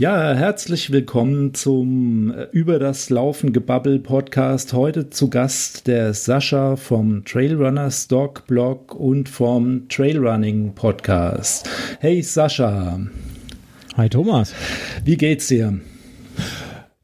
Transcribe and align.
Ja, 0.00 0.32
herzlich 0.32 0.92
willkommen 0.92 1.52
zum 1.52 2.32
äh, 2.32 2.46
Über 2.52 2.78
das 2.78 3.10
Laufen 3.10 3.52
Gebabbel 3.52 3.98
Podcast. 3.98 4.72
Heute 4.72 5.10
zu 5.10 5.28
Gast 5.28 5.86
der 5.86 6.14
Sascha 6.14 6.76
vom 6.76 7.22
Trailrunner 7.26 7.90
Stock 7.90 8.46
Blog 8.46 8.94
und 8.94 9.28
vom 9.28 9.90
Trailrunning 9.90 10.74
Podcast. 10.74 11.68
Hey 11.98 12.22
Sascha. 12.22 12.98
Hi 13.98 14.08
Thomas. 14.08 14.54
Wie 15.04 15.18
geht's 15.18 15.48
dir? 15.48 15.78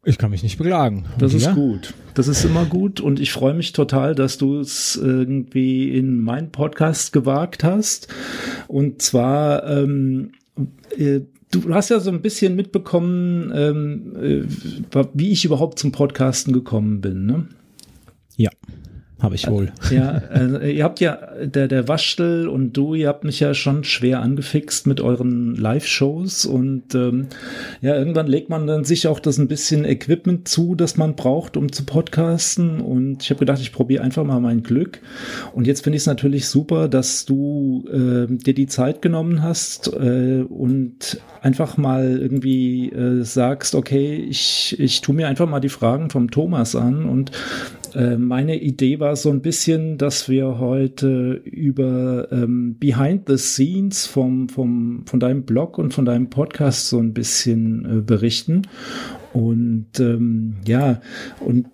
Ich 0.03 0.17
kann 0.17 0.31
mich 0.31 0.43
nicht 0.43 0.57
beklagen. 0.57 1.05
Und 1.13 1.21
das 1.21 1.35
ist 1.35 1.53
gut. 1.53 1.93
Das 2.15 2.29
ist 2.29 2.47
immer 2.47 2.65
gut 2.65 3.03
und 3.03 3.21
ich 3.21 3.31
freue 3.31 3.53
mich 3.53 3.75
total, 3.75 4.15
dass 4.15 4.39
du 4.39 4.59
es 4.59 4.97
irgendwie 4.97 5.95
in 5.95 6.23
meinen 6.23 6.51
Podcast 6.51 7.13
gewagt 7.13 7.63
hast. 7.63 8.09
Und 8.69 9.03
zwar 9.03 9.67
ähm, 9.69 10.33
äh, 10.97 11.21
du 11.57 11.75
hast 11.75 11.91
ja 11.91 12.01
so 12.01 12.11
ein 12.11 12.23
bisschen 12.23 12.57
mitbekommen, 12.57 13.53
ähm, 13.55 14.17
äh, 14.17 15.03
wie 15.15 15.33
ich 15.33 15.45
überhaupt 15.45 15.79
zum 15.79 15.93
Podcasten 15.93 16.53
gekommen 16.53 17.01
bin, 17.01 17.27
ne? 17.27 17.47
Ja. 18.37 18.51
Habe 19.19 19.35
ich 19.35 19.49
wohl. 19.49 19.73
Ja, 19.91 20.23
also 20.29 20.59
ihr 20.59 20.85
habt 20.85 21.01
ja, 21.01 21.19
der, 21.43 21.69
der 21.69 21.89
Waschtel 21.89 22.49
und 22.49 22.75
du, 22.75 22.95
ihr 22.95 23.09
habt 23.09 23.25
mich 23.25 23.41
ja 23.41 23.55
schon 23.55 23.83
schwer 23.83 24.21
angefixt 24.21 24.87
mit 24.87 25.01
euren 25.01 25.55
Live-Shows 25.55 26.45
und 26.45 26.95
ähm, 26.95 27.29
ja, 27.81 27.97
irgendwann 27.97 28.27
legt 28.27 28.51
man 28.51 28.67
dann 28.67 28.85
sich 28.85 29.09
auch 29.09 29.19
das 29.19 29.39
ein 29.39 29.49
bisschen 29.49 29.87
Equipment 29.87 30.49
zu, 30.49 30.75
das 30.75 30.99
man 30.99 31.17
braucht, 31.17 31.57
um 31.57 31.73
zu 31.73 31.87
podcasten 31.87 32.83
und 32.83 33.23
ich 33.23 33.31
habe 33.31 33.39
gedacht, 33.39 33.61
ich 33.63 33.73
probiere 33.73 34.05
einfach 34.05 34.23
mal 34.23 34.39
mein 34.39 34.63
Glück 34.63 35.01
und 35.55 35.67
jetzt 35.67 35.83
finde 35.83 35.97
ich 35.97 36.03
es 36.03 36.07
natürlich 36.07 36.47
super, 36.47 36.87
dass 36.87 37.25
du 37.25 37.87
äh, 37.91 38.27
dir 38.31 38.55
die 38.55 38.67
Zeit 38.67 39.01
genommen 39.01 39.43
hast 39.43 39.95
äh, 39.95 40.45
und 40.47 41.23
einfach 41.41 41.79
mal 41.79 42.19
irgendwie 42.19 42.91
äh, 42.91 43.23
sagst, 43.23 43.75
okay, 43.75 44.17
ich, 44.17 44.79
ich 44.79 45.01
tu 45.01 45.15
mir 45.15 45.29
einfach 45.29 45.49
mal 45.49 45.61
die 45.61 45.71
Fragen 45.71 46.11
vom 46.11 46.31
Thomas 46.31 46.77
an 46.77 47.07
und 47.07 47.31
äh, 47.97 48.19
meine 48.19 48.61
Idee 48.61 49.01
war 49.01 49.17
so 49.17 49.31
ein 49.31 49.41
bisschen, 49.41 49.97
dass 49.97 50.29
wir 50.29 50.59
heute 50.59 51.41
über 51.45 52.29
ähm, 52.31 52.77
Behind 52.79 53.23
the 53.27 53.39
Scenes 53.39 54.07
vom, 54.07 54.51
vom, 54.51 55.05
von 55.07 55.19
deinem 55.19 55.45
Blog 55.45 55.79
und 55.79 55.95
von 55.95 56.05
deinem 56.05 56.29
Podcast 56.29 56.89
so 56.89 56.99
ein 56.99 57.15
bisschen 57.15 57.85
äh, 57.85 58.01
berichten. 58.03 58.63
Und 59.33 59.99
ähm, 59.99 60.57
ja, 60.67 61.01
und 61.41 61.67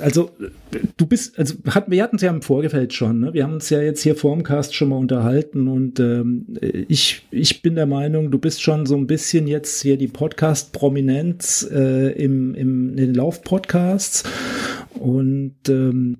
also 0.00 0.30
du 0.96 1.06
bist, 1.06 1.38
also 1.38 1.54
hat, 1.68 1.90
wir 1.90 2.02
hatten 2.02 2.16
es 2.16 2.22
ja 2.22 2.30
im 2.30 2.42
Vorgefeld 2.42 2.92
schon, 2.92 3.20
ne? 3.20 3.34
wir 3.34 3.44
haben 3.44 3.54
uns 3.54 3.70
ja 3.70 3.80
jetzt 3.80 4.02
hier 4.02 4.16
vorm 4.16 4.42
Cast 4.42 4.74
schon 4.74 4.88
mal 4.88 4.96
unterhalten 4.96 5.68
und 5.68 6.00
ähm, 6.00 6.46
ich, 6.60 7.22
ich 7.30 7.62
bin 7.62 7.74
der 7.74 7.86
Meinung, 7.86 8.30
du 8.30 8.38
bist 8.38 8.62
schon 8.62 8.86
so 8.86 8.96
ein 8.96 9.06
bisschen 9.06 9.46
jetzt 9.46 9.82
hier 9.82 9.96
die 9.96 10.08
Podcast-Prominenz 10.08 11.68
äh, 11.70 12.12
im, 12.12 12.54
im, 12.54 12.90
in 12.90 12.96
den 12.96 13.14
Lauf-Podcasts 13.14 14.24
und 14.98 15.56
ähm, 15.68 16.18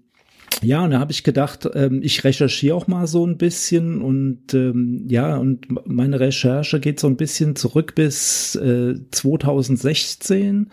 ja, 0.62 0.84
und 0.84 0.92
da 0.92 1.00
habe 1.00 1.10
ich 1.10 1.24
gedacht, 1.24 1.68
ähm, 1.74 2.00
ich 2.02 2.22
recherchiere 2.22 2.76
auch 2.76 2.86
mal 2.86 3.06
so 3.06 3.26
ein 3.26 3.36
bisschen 3.36 4.00
und 4.00 4.54
ähm, 4.54 5.06
ja, 5.08 5.36
und 5.36 5.66
meine 5.88 6.20
Recherche 6.20 6.78
geht 6.78 7.00
so 7.00 7.08
ein 7.08 7.16
bisschen 7.16 7.56
zurück 7.56 7.94
bis 7.94 8.54
äh, 8.56 8.94
2016. 9.10 10.70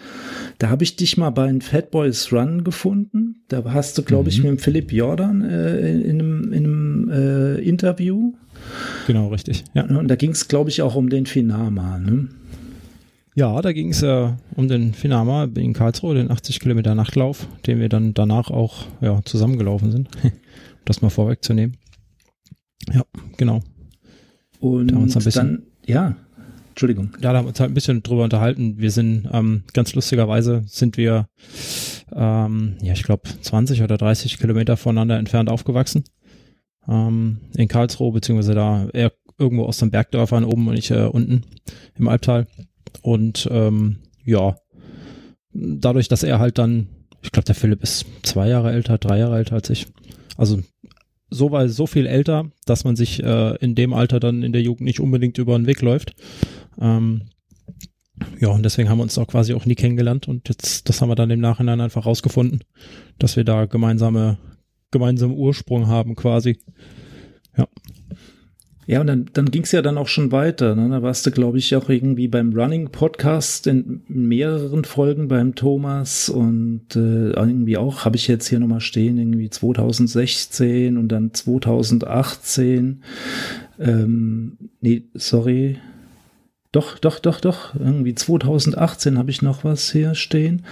Da 0.60 0.70
habe 0.70 0.84
ich 0.84 0.96
dich 0.96 1.18
mal 1.18 1.32
bei 1.32 1.48
den 1.48 1.62
Fat 1.62 1.90
Boys 1.90 2.32
Run 2.32 2.64
gefunden. 2.64 3.44
Da 3.48 3.64
hast 3.66 3.98
du, 3.98 4.04
glaube 4.04 4.24
mhm. 4.24 4.30
ich, 4.30 4.38
mit 4.44 4.48
dem 4.48 4.60
Philipp 4.60 4.92
Jordan 4.92 5.42
äh, 5.42 5.92
in 5.92 6.20
einem, 6.20 6.54
in 6.54 6.66
einem 6.66 7.10
äh, 7.10 7.56
Interview. 7.62 8.34
Genau, 9.08 9.30
richtig. 9.30 9.64
Ja. 9.74 9.86
Und 9.86 10.08
da 10.08 10.16
ging 10.16 10.32
es, 10.32 10.48
glaube 10.48 10.70
ich, 10.70 10.82
auch 10.84 10.96
um 10.96 11.10
den 11.10 11.26
Finama. 11.26 11.98
Ne? 11.98 12.28
Ja, 13.36 13.62
da 13.62 13.72
ging 13.72 13.92
es 13.92 14.02
äh, 14.02 14.34
um 14.56 14.68
den 14.68 14.94
Finama 14.94 15.46
in 15.56 15.74
Karlsruhe, 15.74 16.16
den 16.16 16.32
80 16.32 16.60
Kilometer 16.60 16.96
Nachtlauf, 16.96 17.48
den 17.66 17.80
wir 17.80 17.90
dann 17.90 18.14
danach 18.14 18.50
auch 18.50 18.86
ja, 19.02 19.22
zusammengelaufen 19.24 19.92
sind. 19.92 20.10
um 20.24 20.32
das 20.86 21.02
mal 21.02 21.10
vorwegzunehmen. 21.10 21.78
Ja, 22.92 23.04
genau. 23.38 23.62
Und 24.60 24.92
da 24.92 25.20
bisschen, 25.20 25.34
dann, 25.34 25.64
ja, 25.86 26.16
Entschuldigung. 26.70 27.12
Ja, 27.22 27.32
da 27.32 27.40
haben 27.40 27.46
wir 27.46 27.50
uns 27.50 27.60
halt 27.60 27.72
ein 27.72 27.74
bisschen 27.74 28.04
drüber 28.04 28.24
unterhalten. 28.24 28.78
Wir 28.78 28.92
sind 28.92 29.28
ähm, 29.32 29.64
ganz 29.74 29.94
lustigerweise 29.96 30.64
sind 30.66 30.98
wir, 30.98 31.28
ähm, 32.14 32.78
ja, 32.82 32.94
ich 32.94 33.04
glaube, 33.04 33.24
20 33.42 33.84
oder 33.84 33.98
30 33.98 34.38
Kilometer 34.38 34.78
voneinander 34.78 35.18
entfernt 35.18 35.50
aufgewachsen. 35.50 36.04
Ähm, 36.88 37.42
in 37.56 37.68
Karlsruhe, 37.68 38.12
beziehungsweise 38.12 38.56
da 38.56 38.88
er 38.94 39.12
irgendwo 39.38 39.66
aus 39.66 39.78
den 39.78 39.92
Bergdörfern 39.92 40.46
oben 40.46 40.68
und 40.68 40.78
ich 40.78 40.92
äh, 40.92 41.04
unten 41.06 41.44
im 41.98 42.08
Albtal. 42.08 42.48
Und 43.02 43.48
ähm, 43.52 43.98
ja, 44.26 44.56
dadurch, 45.54 46.08
dass 46.08 46.24
er 46.24 46.40
halt 46.40 46.58
dann, 46.58 46.88
ich 47.22 47.32
glaube, 47.32 47.46
der 47.46 47.56
Philipp 47.56 47.84
ist 47.84 48.06
zwei 48.24 48.50
Jahre 48.50 48.72
älter, 48.72 48.98
drei 48.98 49.20
Jahre 49.20 49.38
älter 49.38 49.56
als 49.56 49.70
ich. 49.70 49.88
Also 50.38 50.62
so 51.30 51.52
war 51.52 51.68
so 51.70 51.86
viel 51.86 52.08
älter, 52.08 52.52
dass 52.66 52.84
man 52.84 52.96
sich 52.96 53.24
äh, 53.24 53.56
in 53.58 53.76
dem 53.76 53.94
Alter 53.94 54.20
dann 54.20 54.44
in 54.44 54.52
der 54.54 54.62
Jugend 54.62 54.82
nicht 54.82 55.00
unbedingt 55.00 55.38
über 55.38 55.58
den 55.58 55.68
Weg 55.68 55.82
läuft. 55.82 56.16
Ähm, 56.80 57.30
ja, 58.40 58.50
und 58.50 58.64
deswegen 58.64 58.90
haben 58.90 58.98
wir 58.98 59.04
uns 59.04 59.18
auch 59.18 59.28
quasi 59.28 59.54
auch 59.54 59.66
nie 59.66 59.76
kennengelernt 59.76 60.28
und 60.28 60.50
jetzt, 60.50 60.90
das 60.90 61.02
haben 61.02 61.10
wir 61.10 61.16
dann 61.16 61.30
im 61.30 61.40
Nachhinein 61.40 61.82
einfach 61.82 62.06
rausgefunden, 62.06 62.64
dass 63.18 63.36
wir 63.36 63.44
da 63.44 63.66
gemeinsame, 63.66 64.38
gemeinsamen 64.92 65.36
Ursprung 65.36 65.88
haben 65.88 66.16
quasi. 66.16 66.60
Ja. 67.58 67.68
Ja, 68.90 69.02
und 69.02 69.08
dann, 69.08 69.30
dann 69.34 69.52
ging 69.52 69.62
es 69.62 69.72
ja 69.72 69.84
dann 69.84 70.00
auch 70.00 70.08
schon 70.08 70.32
weiter. 70.32 70.74
Ne? 70.74 70.90
Da 70.90 71.04
warst 71.04 71.24
du, 71.24 71.30
glaube 71.30 71.60
ich, 71.60 71.76
auch 71.76 71.90
irgendwie 71.90 72.28
beim 72.28 72.54
Running 72.54 72.90
Podcast 72.90 73.68
in 73.68 74.02
mehreren 74.08 74.84
Folgen 74.84 75.28
beim 75.28 75.54
Thomas 75.54 76.28
und 76.28 76.96
äh, 76.96 77.30
irgendwie 77.30 77.78
auch, 77.78 78.04
habe 78.04 78.16
ich 78.16 78.28
jetzt 78.28 78.48
hier 78.48 78.60
nochmal 78.60 78.82
stehen, 78.82 79.20
irgendwie 79.20 79.52
2016 79.52 80.98
und 80.98 81.10
dann 81.10 81.36
2018. 81.36 83.04
Ähm, 83.80 84.58
nee, 84.82 85.04
sorry. 85.14 85.78
Doch, 86.72 86.98
doch, 86.98 87.20
doch, 87.20 87.42
doch. 87.42 87.76
Irgendwie 87.76 88.16
2018 88.16 89.20
habe 89.20 89.30
ich 89.30 89.44
noch 89.44 89.64
was 89.64 89.92
hier 89.92 90.16
stehen. 90.16 90.66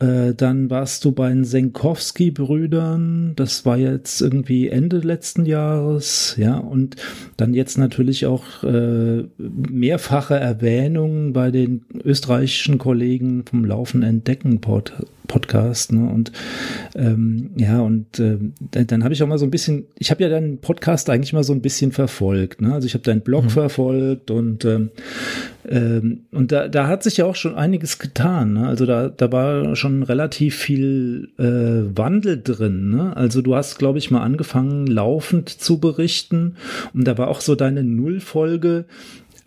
Äh, 0.00 0.34
dann 0.34 0.70
warst 0.70 1.04
du 1.04 1.12
bei 1.12 1.28
den 1.28 1.44
Senkowski-Brüdern. 1.44 3.34
Das 3.36 3.66
war 3.66 3.76
jetzt 3.76 4.22
irgendwie 4.22 4.68
Ende 4.68 4.98
letzten 4.98 5.44
Jahres. 5.44 6.34
Ja, 6.38 6.56
und 6.56 6.96
dann 7.36 7.52
jetzt 7.52 7.76
natürlich 7.76 8.24
auch 8.24 8.64
äh, 8.64 9.24
mehrfache 9.38 10.36
Erwähnungen 10.36 11.34
bei 11.34 11.50
den 11.50 11.84
österreichischen 12.02 12.78
Kollegen 12.78 13.44
vom 13.44 13.64
Laufen 13.64 14.02
Entdecken 14.02 14.60
Pod 14.60 14.94
Podcast. 15.30 15.92
Ne? 15.92 16.10
Und 16.10 16.32
ähm, 16.96 17.50
ja, 17.56 17.80
und 17.80 18.18
äh, 18.18 18.36
dann, 18.72 18.86
dann 18.88 19.04
habe 19.04 19.14
ich 19.14 19.22
auch 19.22 19.28
mal 19.28 19.38
so 19.38 19.46
ein 19.46 19.50
bisschen, 19.50 19.84
ich 19.96 20.10
habe 20.10 20.24
ja 20.24 20.28
deinen 20.28 20.58
Podcast 20.58 21.08
eigentlich 21.08 21.32
mal 21.32 21.44
so 21.44 21.52
ein 21.52 21.62
bisschen 21.62 21.92
verfolgt. 21.92 22.60
Ne? 22.60 22.74
Also 22.74 22.86
ich 22.86 22.94
habe 22.94 23.04
deinen 23.04 23.20
Blog 23.20 23.44
mhm. 23.44 23.50
verfolgt 23.50 24.32
und 24.32 24.64
ähm, 24.64 24.90
ähm, 25.68 26.22
und 26.32 26.52
da, 26.52 26.68
da 26.68 26.86
hat 26.86 27.02
sich 27.02 27.18
ja 27.18 27.26
auch 27.26 27.36
schon 27.36 27.54
einiges 27.54 27.98
getan. 27.98 28.54
Ne? 28.54 28.66
Also 28.66 28.86
da, 28.86 29.08
da 29.08 29.30
war 29.30 29.76
schon 29.76 30.02
relativ 30.02 30.56
viel 30.56 31.28
äh, 31.38 31.96
Wandel 31.96 32.40
drin. 32.42 32.90
Ne? 32.90 33.16
Also 33.16 33.42
du 33.42 33.54
hast, 33.54 33.78
glaube 33.78 33.98
ich, 33.98 34.10
mal 34.10 34.22
angefangen, 34.22 34.86
laufend 34.86 35.48
zu 35.48 35.78
berichten. 35.78 36.56
Und 36.94 37.06
da 37.06 37.18
war 37.18 37.28
auch 37.28 37.40
so 37.40 37.54
deine 37.54 37.84
Nullfolge 37.84 38.86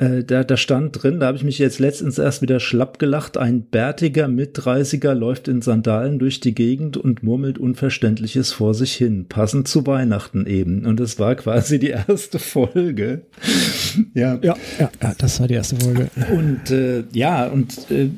äh, 0.03 0.23
da, 0.23 0.43
da 0.43 0.57
stand 0.57 1.01
drin, 1.01 1.19
da 1.19 1.27
habe 1.27 1.37
ich 1.37 1.43
mich 1.43 1.59
jetzt 1.59 1.79
letztens 1.79 2.17
erst 2.17 2.41
wieder 2.41 2.59
schlapp 2.59 2.99
gelacht, 2.99 3.37
ein 3.37 3.63
bärtiger 3.63 4.27
Mit-30er 4.27 5.13
läuft 5.13 5.47
in 5.47 5.61
Sandalen 5.61 6.19
durch 6.19 6.39
die 6.39 6.53
Gegend 6.53 6.97
und 6.97 7.23
murmelt 7.23 7.57
Unverständliches 7.57 8.51
vor 8.51 8.73
sich 8.73 8.93
hin, 8.93 9.27
passend 9.27 9.67
zu 9.67 9.87
Weihnachten 9.87 10.45
eben. 10.45 10.85
Und 10.85 10.99
das 10.99 11.19
war 11.19 11.35
quasi 11.35 11.79
die 11.79 11.89
erste 11.89 12.39
Folge. 12.39 13.21
ja. 14.13 14.39
ja. 14.41 14.55
Ja, 14.79 14.91
ja, 15.01 15.13
das 15.17 15.39
war 15.39 15.47
die 15.47 15.53
erste 15.55 15.77
Folge. 15.77 16.09
Und 16.35 16.71
äh, 16.71 17.03
ja, 17.13 17.47
und 17.47 17.89
äh, 17.89 18.09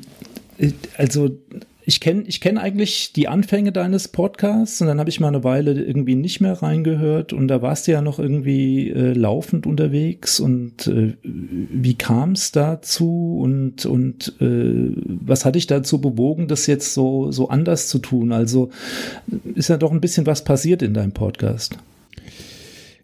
also 0.96 1.38
ich 1.88 2.00
kenne 2.00 2.24
ich 2.26 2.40
kenn 2.40 2.58
eigentlich 2.58 3.12
die 3.12 3.28
Anfänge 3.28 3.70
deines 3.70 4.08
Podcasts 4.08 4.80
und 4.80 4.88
dann 4.88 4.98
habe 4.98 5.08
ich 5.08 5.20
mal 5.20 5.28
eine 5.28 5.44
Weile 5.44 5.72
irgendwie 5.72 6.16
nicht 6.16 6.40
mehr 6.40 6.60
reingehört 6.60 7.32
und 7.32 7.46
da 7.46 7.62
warst 7.62 7.86
du 7.86 7.92
ja 7.92 8.02
noch 8.02 8.18
irgendwie 8.18 8.90
äh, 8.90 9.12
laufend 9.12 9.68
unterwegs 9.68 10.40
und 10.40 10.88
äh, 10.88 11.16
wie 11.22 11.94
kam 11.94 12.32
es 12.32 12.50
dazu 12.50 13.38
und, 13.40 13.86
und 13.86 14.34
äh, 14.40 14.96
was 15.04 15.44
hat 15.44 15.54
dich 15.54 15.68
dazu 15.68 16.00
bewogen, 16.00 16.48
das 16.48 16.66
jetzt 16.66 16.92
so, 16.92 17.30
so 17.30 17.50
anders 17.50 17.86
zu 17.86 18.00
tun? 18.00 18.32
Also 18.32 18.70
ist 19.54 19.68
ja 19.68 19.76
doch 19.76 19.92
ein 19.92 20.00
bisschen 20.00 20.26
was 20.26 20.42
passiert 20.42 20.82
in 20.82 20.92
deinem 20.92 21.12
Podcast. 21.12 21.78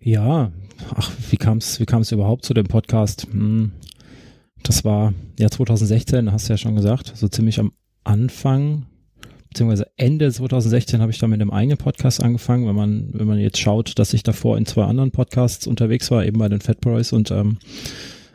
Ja, 0.00 0.50
ach, 0.92 1.12
wie 1.30 1.36
kam 1.36 1.58
es 1.58 1.78
wie 1.78 1.86
kam's 1.86 2.10
überhaupt 2.10 2.44
zu 2.44 2.52
dem 2.52 2.66
Podcast? 2.66 3.28
Hm. 3.30 3.70
Das 4.64 4.84
war 4.84 5.14
ja 5.38 5.48
2016, 5.50 6.32
hast 6.32 6.48
du 6.48 6.52
ja 6.52 6.56
schon 6.56 6.74
gesagt, 6.74 7.12
so 7.14 7.28
ziemlich 7.28 7.60
am 7.60 7.70
Anfang, 8.04 8.86
beziehungsweise 9.48 9.86
Ende 9.96 10.30
2016 10.30 11.00
habe 11.00 11.12
ich 11.12 11.18
dann 11.18 11.30
mit 11.30 11.40
einem 11.40 11.50
eigenen 11.50 11.78
Podcast 11.78 12.22
angefangen, 12.22 12.66
wenn 12.66 12.76
man, 12.76 13.10
wenn 13.12 13.26
man 13.26 13.38
jetzt 13.38 13.58
schaut, 13.58 13.98
dass 13.98 14.14
ich 14.14 14.22
davor 14.22 14.56
in 14.56 14.66
zwei 14.66 14.84
anderen 14.84 15.10
Podcasts 15.10 15.66
unterwegs 15.66 16.10
war, 16.10 16.24
eben 16.24 16.38
bei 16.38 16.48
den 16.48 16.60
Fat 16.60 16.80
Boys 16.80 17.12
und 17.12 17.30
ähm, 17.30 17.58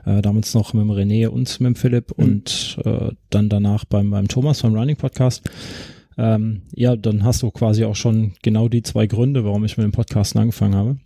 Äh, 0.08 0.22
damals 0.22 0.54
noch 0.54 0.74
mit 0.74 0.84
dem 0.84 0.92
René 0.92 1.28
und 1.28 1.60
mit 1.60 1.68
dem 1.68 1.76
Philipp 1.76 2.18
mhm. 2.18 2.24
und 2.24 2.78
äh, 2.86 3.12
dann 3.30 3.50
danach 3.50 3.84
beim, 3.84 4.10
beim 4.10 4.30
Thomas 4.30 4.62
vom 4.62 4.74
Running 4.74 4.96
Podcast. 4.96 5.50
Ähm, 6.18 6.62
ja, 6.74 6.96
dann 6.96 7.26
hast 7.26 7.44
du 7.44 7.52
quasi 7.52 7.84
auch 7.84 7.96
schon 7.96 8.32
genau 8.42 8.70
die 8.70 8.84
zwei 8.84 9.06
Gründe, 9.06 9.44
warum 9.44 9.66
ich 9.66 9.76
mit 9.76 9.84
dem 9.84 9.92
Podcasten 9.92 10.40
angefangen 10.40 10.76
habe. 10.76 10.98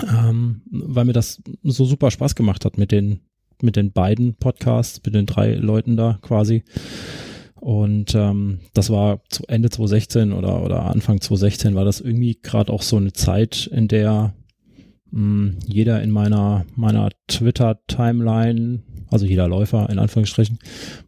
Ähm, 0.00 0.62
weil 0.70 1.06
mir 1.06 1.12
das 1.12 1.42
so 1.64 1.84
super 1.84 2.12
Spaß 2.12 2.36
gemacht 2.36 2.64
hat 2.64 2.78
mit 2.78 2.92
den, 2.92 3.18
mit 3.60 3.74
den 3.74 3.90
beiden 3.90 4.36
Podcasts, 4.36 5.00
mit 5.04 5.16
den 5.16 5.26
drei 5.26 5.54
Leuten 5.54 5.96
da 5.96 6.20
quasi. 6.22 6.62
Und 7.60 8.14
ähm, 8.14 8.60
das 8.74 8.90
war 8.90 9.20
zu 9.28 9.44
Ende 9.48 9.70
2016 9.70 10.32
oder, 10.32 10.62
oder 10.62 10.84
Anfang 10.84 11.20
2016 11.20 11.74
war 11.74 11.84
das 11.84 12.00
irgendwie 12.00 12.38
gerade 12.40 12.72
auch 12.72 12.82
so 12.82 12.96
eine 12.96 13.12
Zeit, 13.12 13.66
in 13.72 13.88
der 13.88 14.34
mh, 15.10 15.20
hm, 15.20 15.56
jeder 15.66 16.02
in 16.02 16.10
meiner, 16.10 16.64
meiner 16.76 17.10
Twitter-Timeline, 17.26 18.80
also 19.10 19.26
jeder 19.26 19.48
Läufer 19.48 19.88
in 19.90 19.98
Anführungsstrichen, 19.98 20.58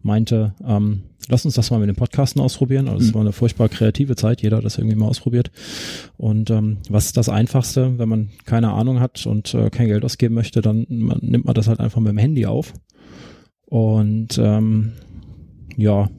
meinte, 0.02 0.54
ähm, 0.66 1.02
lass 1.28 1.44
uns 1.44 1.54
das 1.54 1.70
mal 1.70 1.78
mit 1.78 1.88
dem 1.88 1.96
Podcasten 1.96 2.40
ausprobieren. 2.40 2.88
Also 2.88 3.04
es 3.04 3.10
mhm. 3.10 3.14
war 3.14 3.20
eine 3.22 3.32
furchtbar 3.32 3.68
kreative 3.68 4.16
Zeit, 4.16 4.42
jeder 4.42 4.58
hat 4.58 4.64
das 4.64 4.78
irgendwie 4.78 4.96
mal 4.96 5.06
ausprobiert. 5.06 5.50
Und 6.16 6.50
ähm, 6.50 6.78
was 6.88 7.06
ist 7.06 7.16
das 7.16 7.28
Einfachste, 7.28 7.98
wenn 7.98 8.08
man 8.08 8.30
keine 8.44 8.72
Ahnung 8.72 9.00
hat 9.00 9.26
und 9.26 9.54
äh, 9.54 9.70
kein 9.70 9.86
Geld 9.86 10.04
ausgeben 10.04 10.34
möchte, 10.34 10.60
dann 10.62 10.86
man, 10.88 11.18
nimmt 11.22 11.44
man 11.44 11.54
das 11.54 11.68
halt 11.68 11.80
einfach 11.80 12.00
mit 12.00 12.10
dem 12.10 12.18
Handy 12.18 12.46
auf. 12.46 12.72
Und 13.66 14.38
ähm, 14.38 14.92
ja, 15.76 16.10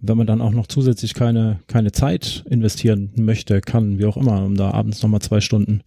wenn 0.00 0.16
man 0.16 0.26
dann 0.26 0.40
auch 0.40 0.52
noch 0.52 0.66
zusätzlich 0.66 1.14
keine, 1.14 1.60
keine 1.66 1.92
Zeit 1.92 2.44
investieren 2.48 3.12
möchte, 3.16 3.60
kann, 3.60 3.98
wie 3.98 4.04
auch 4.04 4.16
immer, 4.16 4.44
um 4.44 4.56
da 4.56 4.70
abends 4.70 5.02
nochmal 5.02 5.20
zwei 5.20 5.40
Stunden 5.40 5.82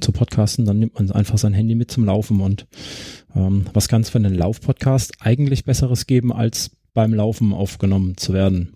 zu 0.00 0.12
podcasten, 0.12 0.64
dann 0.64 0.78
nimmt 0.78 0.94
man 0.94 1.10
einfach 1.10 1.38
sein 1.38 1.52
Handy 1.52 1.74
mit 1.74 1.90
zum 1.90 2.04
Laufen 2.04 2.40
und 2.40 2.66
ähm, 3.34 3.66
was 3.72 3.88
kann 3.88 4.02
es 4.02 4.10
für 4.10 4.18
einen 4.18 4.34
Laufpodcast 4.34 5.14
eigentlich 5.20 5.64
Besseres 5.64 6.06
geben, 6.06 6.32
als 6.32 6.70
beim 6.94 7.12
Laufen 7.12 7.52
aufgenommen 7.52 8.16
zu 8.16 8.32
werden? 8.32 8.72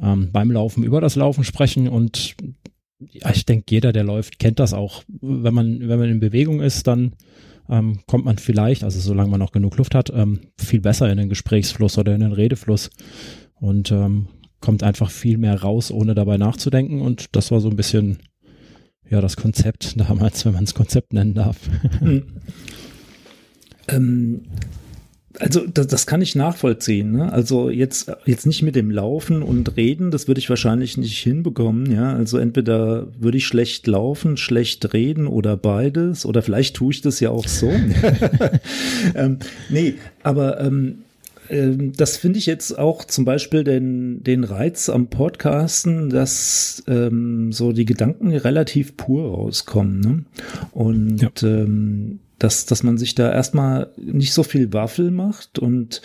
Ähm, 0.00 0.30
beim 0.32 0.50
Laufen 0.50 0.82
über 0.82 1.00
das 1.00 1.16
Laufen 1.16 1.44
sprechen 1.44 1.88
und 1.88 2.36
ja, 3.00 3.30
ich 3.30 3.46
denke, 3.46 3.66
jeder, 3.70 3.92
der 3.92 4.04
läuft, 4.04 4.38
kennt 4.38 4.58
das 4.58 4.74
auch. 4.74 5.02
Wenn 5.20 5.54
man, 5.54 5.88
wenn 5.88 5.98
man 5.98 6.10
in 6.10 6.20
Bewegung 6.20 6.60
ist, 6.60 6.86
dann 6.86 7.12
ähm, 7.68 8.00
kommt 8.06 8.24
man 8.24 8.38
vielleicht, 8.38 8.84
also 8.84 9.00
solange 9.00 9.30
man 9.30 9.40
noch 9.40 9.52
genug 9.52 9.76
Luft 9.76 9.94
hat, 9.94 10.10
ähm, 10.14 10.40
viel 10.56 10.80
besser 10.80 11.10
in 11.10 11.18
den 11.18 11.28
Gesprächsfluss 11.28 11.96
oder 11.98 12.14
in 12.14 12.20
den 12.20 12.32
Redefluss 12.32 12.90
und 13.60 13.92
ähm, 13.92 14.26
kommt 14.60 14.82
einfach 14.82 15.10
viel 15.10 15.38
mehr 15.38 15.60
raus, 15.60 15.90
ohne 15.90 16.14
dabei 16.14 16.36
nachzudenken. 16.36 17.00
Und 17.00 17.34
das 17.36 17.50
war 17.50 17.60
so 17.60 17.68
ein 17.68 17.76
bisschen 17.76 18.18
ja 19.08 19.20
das 19.20 19.36
Konzept 19.36 19.94
damals, 20.00 20.44
wenn 20.44 20.54
man 20.54 20.64
es 20.64 20.74
Konzept 20.74 21.12
nennen 21.12 21.34
darf. 21.34 21.58
Hm. 22.00 22.22
Ähm, 23.88 24.42
also 25.38 25.64
das, 25.66 25.86
das 25.86 26.06
kann 26.06 26.22
ich 26.22 26.34
nachvollziehen. 26.34 27.12
Ne? 27.12 27.32
Also 27.32 27.70
jetzt 27.70 28.12
jetzt 28.26 28.46
nicht 28.46 28.62
mit 28.62 28.74
dem 28.74 28.90
Laufen 28.90 29.42
und 29.42 29.76
Reden, 29.76 30.10
das 30.10 30.28
würde 30.28 30.40
ich 30.40 30.50
wahrscheinlich 30.50 30.96
nicht 30.96 31.18
hinbekommen. 31.18 31.90
Ja, 31.90 32.12
also 32.12 32.38
entweder 32.38 33.06
würde 33.18 33.38
ich 33.38 33.46
schlecht 33.46 33.86
laufen, 33.86 34.36
schlecht 34.36 34.92
reden 34.92 35.26
oder 35.26 35.56
beides 35.56 36.26
oder 36.26 36.42
vielleicht 36.42 36.76
tue 36.76 36.92
ich 36.92 37.00
das 37.00 37.20
ja 37.20 37.30
auch 37.30 37.46
so. 37.46 37.70
ähm, 39.14 39.38
nee, 39.70 39.94
aber 40.22 40.60
ähm, 40.60 40.98
ähm, 41.50 41.92
das 41.96 42.16
finde 42.16 42.38
ich 42.38 42.46
jetzt 42.46 42.78
auch 42.78 43.04
zum 43.04 43.24
Beispiel 43.24 43.64
den, 43.64 44.22
den 44.22 44.44
Reiz 44.44 44.88
am 44.88 45.08
Podcasten, 45.08 46.08
dass 46.08 46.82
ähm, 46.86 47.52
so 47.52 47.72
die 47.72 47.84
Gedanken 47.84 48.30
relativ 48.30 48.96
pur 48.96 49.34
rauskommen. 49.34 50.00
Ne? 50.00 50.24
Und 50.72 51.20
ja. 51.20 51.30
ähm, 51.42 52.20
dass, 52.38 52.64
dass 52.66 52.82
man 52.82 52.96
sich 52.96 53.14
da 53.14 53.30
erstmal 53.30 53.90
nicht 53.96 54.32
so 54.32 54.42
viel 54.42 54.72
Waffel 54.72 55.10
macht 55.10 55.58
und 55.58 56.00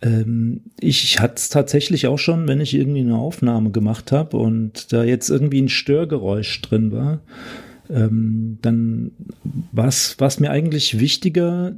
ähm, 0.00 0.62
ich 0.80 1.20
hatte 1.20 1.34
es 1.36 1.48
tatsächlich 1.48 2.06
auch 2.06 2.18
schon, 2.18 2.46
wenn 2.48 2.60
ich 2.60 2.74
irgendwie 2.74 3.00
eine 3.00 3.16
Aufnahme 3.16 3.70
gemacht 3.70 4.12
habe 4.12 4.36
und 4.36 4.92
da 4.92 5.04
jetzt 5.04 5.28
irgendwie 5.28 5.60
ein 5.60 5.68
Störgeräusch 5.68 6.62
drin 6.62 6.92
war, 6.92 7.20
ähm, 7.90 8.58
dann 8.62 9.10
war 9.72 9.88
es 9.88 10.40
mir 10.40 10.50
eigentlich 10.50 11.00
wichtiger, 11.00 11.74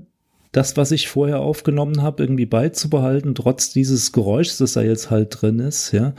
das, 0.52 0.76
was 0.76 0.90
ich 0.90 1.08
vorher 1.08 1.40
aufgenommen 1.40 2.02
habe, 2.02 2.22
irgendwie 2.22 2.46
beizubehalten, 2.46 3.34
trotz 3.34 3.72
dieses 3.72 4.12
Geräuschs, 4.12 4.58
das 4.58 4.72
da 4.72 4.82
jetzt 4.82 5.10
halt 5.10 5.40
drin 5.40 5.60
ist, 5.60 5.92
ja, 5.92 6.14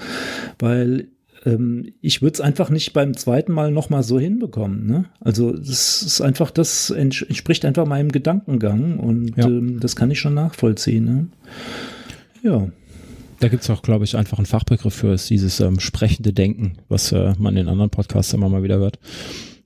weil 0.60 1.10
ähm, 1.46 1.94
ich 2.02 2.22
würde 2.22 2.36
es 2.36 2.42
einfach 2.42 2.70
nicht 2.70 2.94
beim 2.94 3.16
zweiten 3.16 3.52
Mal 3.52 3.72
nochmal 3.72 4.04
so 4.04 4.20
hinbekommen. 4.20 4.86
Ne? 4.86 5.06
Also 5.20 5.52
das 5.52 6.02
ist 6.04 6.22
einfach, 6.22 6.52
das 6.52 6.90
entspricht 6.92 7.66
einfach 7.66 7.86
meinem 7.86 8.12
Gedankengang 8.12 9.00
und 9.00 9.38
ja. 9.38 9.48
ähm, 9.48 9.80
das 9.80 9.96
kann 9.96 10.12
ich 10.12 10.20
schon 10.20 10.34
nachvollziehen. 10.34 11.06
Ne? 11.06 11.28
Ja. 12.44 12.68
Da 13.40 13.48
gibt 13.48 13.64
es 13.64 13.70
auch, 13.72 13.82
glaube 13.82 14.06
ich, 14.06 14.16
einfach 14.16 14.38
einen 14.38 14.46
Fachbegriff 14.46 14.94
für 14.94 15.14
ist 15.14 15.30
dieses 15.32 15.60
ähm, 15.62 15.80
sprechende 15.80 16.32
Denken, 16.32 16.74
was 16.90 17.12
äh, 17.12 17.34
man 17.40 17.58
in 17.58 17.68
anderen 17.68 17.90
Podcasts 17.90 18.34
immer 18.34 18.50
mal 18.50 18.62
wieder 18.62 18.78
hört. 18.78 19.00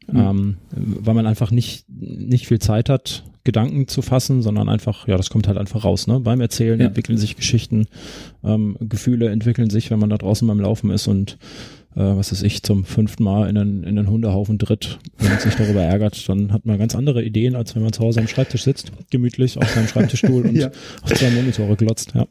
Mhm. 0.10 0.18
Ähm, 0.20 0.58
weil 0.72 1.14
man 1.14 1.26
einfach 1.28 1.52
nicht, 1.52 1.86
nicht 1.90 2.48
viel 2.48 2.60
Zeit 2.60 2.90
hat, 2.90 3.26
Gedanken 3.46 3.88
zu 3.88 4.02
fassen, 4.02 4.42
sondern 4.42 4.68
einfach, 4.68 5.08
ja, 5.08 5.16
das 5.16 5.30
kommt 5.30 5.48
halt 5.48 5.58
einfach 5.58 5.86
raus. 5.86 6.08
Ne? 6.08 6.20
Beim 6.20 6.42
Erzählen 6.42 6.80
ja. 6.80 6.88
entwickeln 6.88 7.18
sich 7.18 7.38
Geschichten, 7.38 7.88
ähm, 8.44 8.76
Gefühle 8.82 9.30
entwickeln 9.30 9.70
sich, 9.70 9.92
wenn 9.92 10.00
man 10.00 10.10
da 10.10 10.18
draußen 10.18 10.46
beim 10.48 10.60
Laufen 10.60 10.90
ist 10.90 11.08
und 11.08 11.38
äh, 11.96 12.00
was 12.00 12.32
ist 12.32 12.44
ich, 12.44 12.64
zum 12.64 12.84
fünften 12.84 13.24
Mal 13.24 13.48
in 13.48 13.56
den, 13.56 13.84
in 13.84 13.96
den 13.96 14.10
Hundehaufen 14.10 14.60
tritt 14.60 15.00
und 15.20 15.42
sich 15.42 15.56
darüber 15.56 15.82
ärgert, 15.82 16.28
dann 16.28 16.52
hat 16.52 16.66
man 16.66 16.78
ganz 16.78 16.96
andere 16.96 17.24
Ideen, 17.24 17.56
als 17.56 17.76
wenn 17.76 17.84
man 17.84 17.94
zu 17.94 18.04
Hause 18.04 18.20
am 18.20 18.28
Schreibtisch 18.28 18.64
sitzt, 18.64 18.92
gemütlich 19.12 19.58
auf 19.58 19.70
seinem 19.70 19.88
Schreibtischstuhl 19.88 20.42
und 20.48 20.56
ja. 20.56 20.72
auf 21.04 21.14
zwei 21.14 21.30
Monitore 21.30 21.76
glotzt. 21.76 22.14
Ja. 22.16 22.28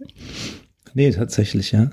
Nee, 0.93 1.11
tatsächlich, 1.13 1.73
ja. 1.73 1.91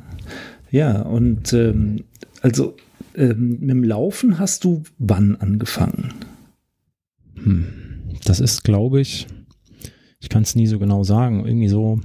Ja, 0.71 1.01
und 1.03 1.53
ähm, 1.53 2.06
also 2.41 2.75
ähm, 3.15 3.57
mit 3.59 3.69
dem 3.69 3.83
Laufen 3.83 4.39
hast 4.39 4.63
du 4.63 4.83
wann 4.97 5.35
angefangen? 5.35 6.13
Hm. 7.35 7.81
Das 8.25 8.39
ist, 8.39 8.63
glaube 8.63 9.01
ich, 9.01 9.27
ich 10.19 10.29
kann 10.29 10.44
es 10.44 10.56
nie 10.56 10.68
so 10.68 10.79
genau 10.79 11.03
sagen, 11.03 11.45
irgendwie 11.45 11.68
so 11.68 12.00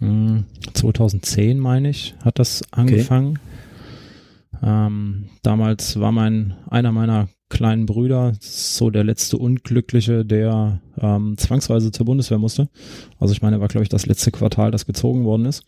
mh, 0.00 0.08
hm, 0.08 0.44
2010 0.74 1.58
meine 1.58 1.90
ich, 1.90 2.14
hat 2.22 2.38
das 2.38 2.62
angefangen. 2.72 3.38
Okay. 4.52 4.62
Ähm, 4.62 5.26
damals 5.42 5.98
war 5.98 6.12
mein 6.12 6.54
einer 6.68 6.92
meiner 6.92 7.28
kleinen 7.48 7.86
Brüder 7.86 8.34
so 8.40 8.90
der 8.90 9.04
letzte 9.04 9.36
Unglückliche, 9.38 10.24
der 10.24 10.80
ähm, 11.00 11.36
zwangsweise 11.36 11.90
zur 11.90 12.06
Bundeswehr 12.06 12.38
musste. 12.38 12.68
Also 13.18 13.32
ich 13.32 13.42
meine, 13.42 13.60
war 13.60 13.68
glaube 13.68 13.82
ich 13.82 13.88
das 13.88 14.06
letzte 14.06 14.30
Quartal, 14.30 14.70
das 14.70 14.86
gezogen 14.86 15.24
worden 15.24 15.46
ist 15.46 15.64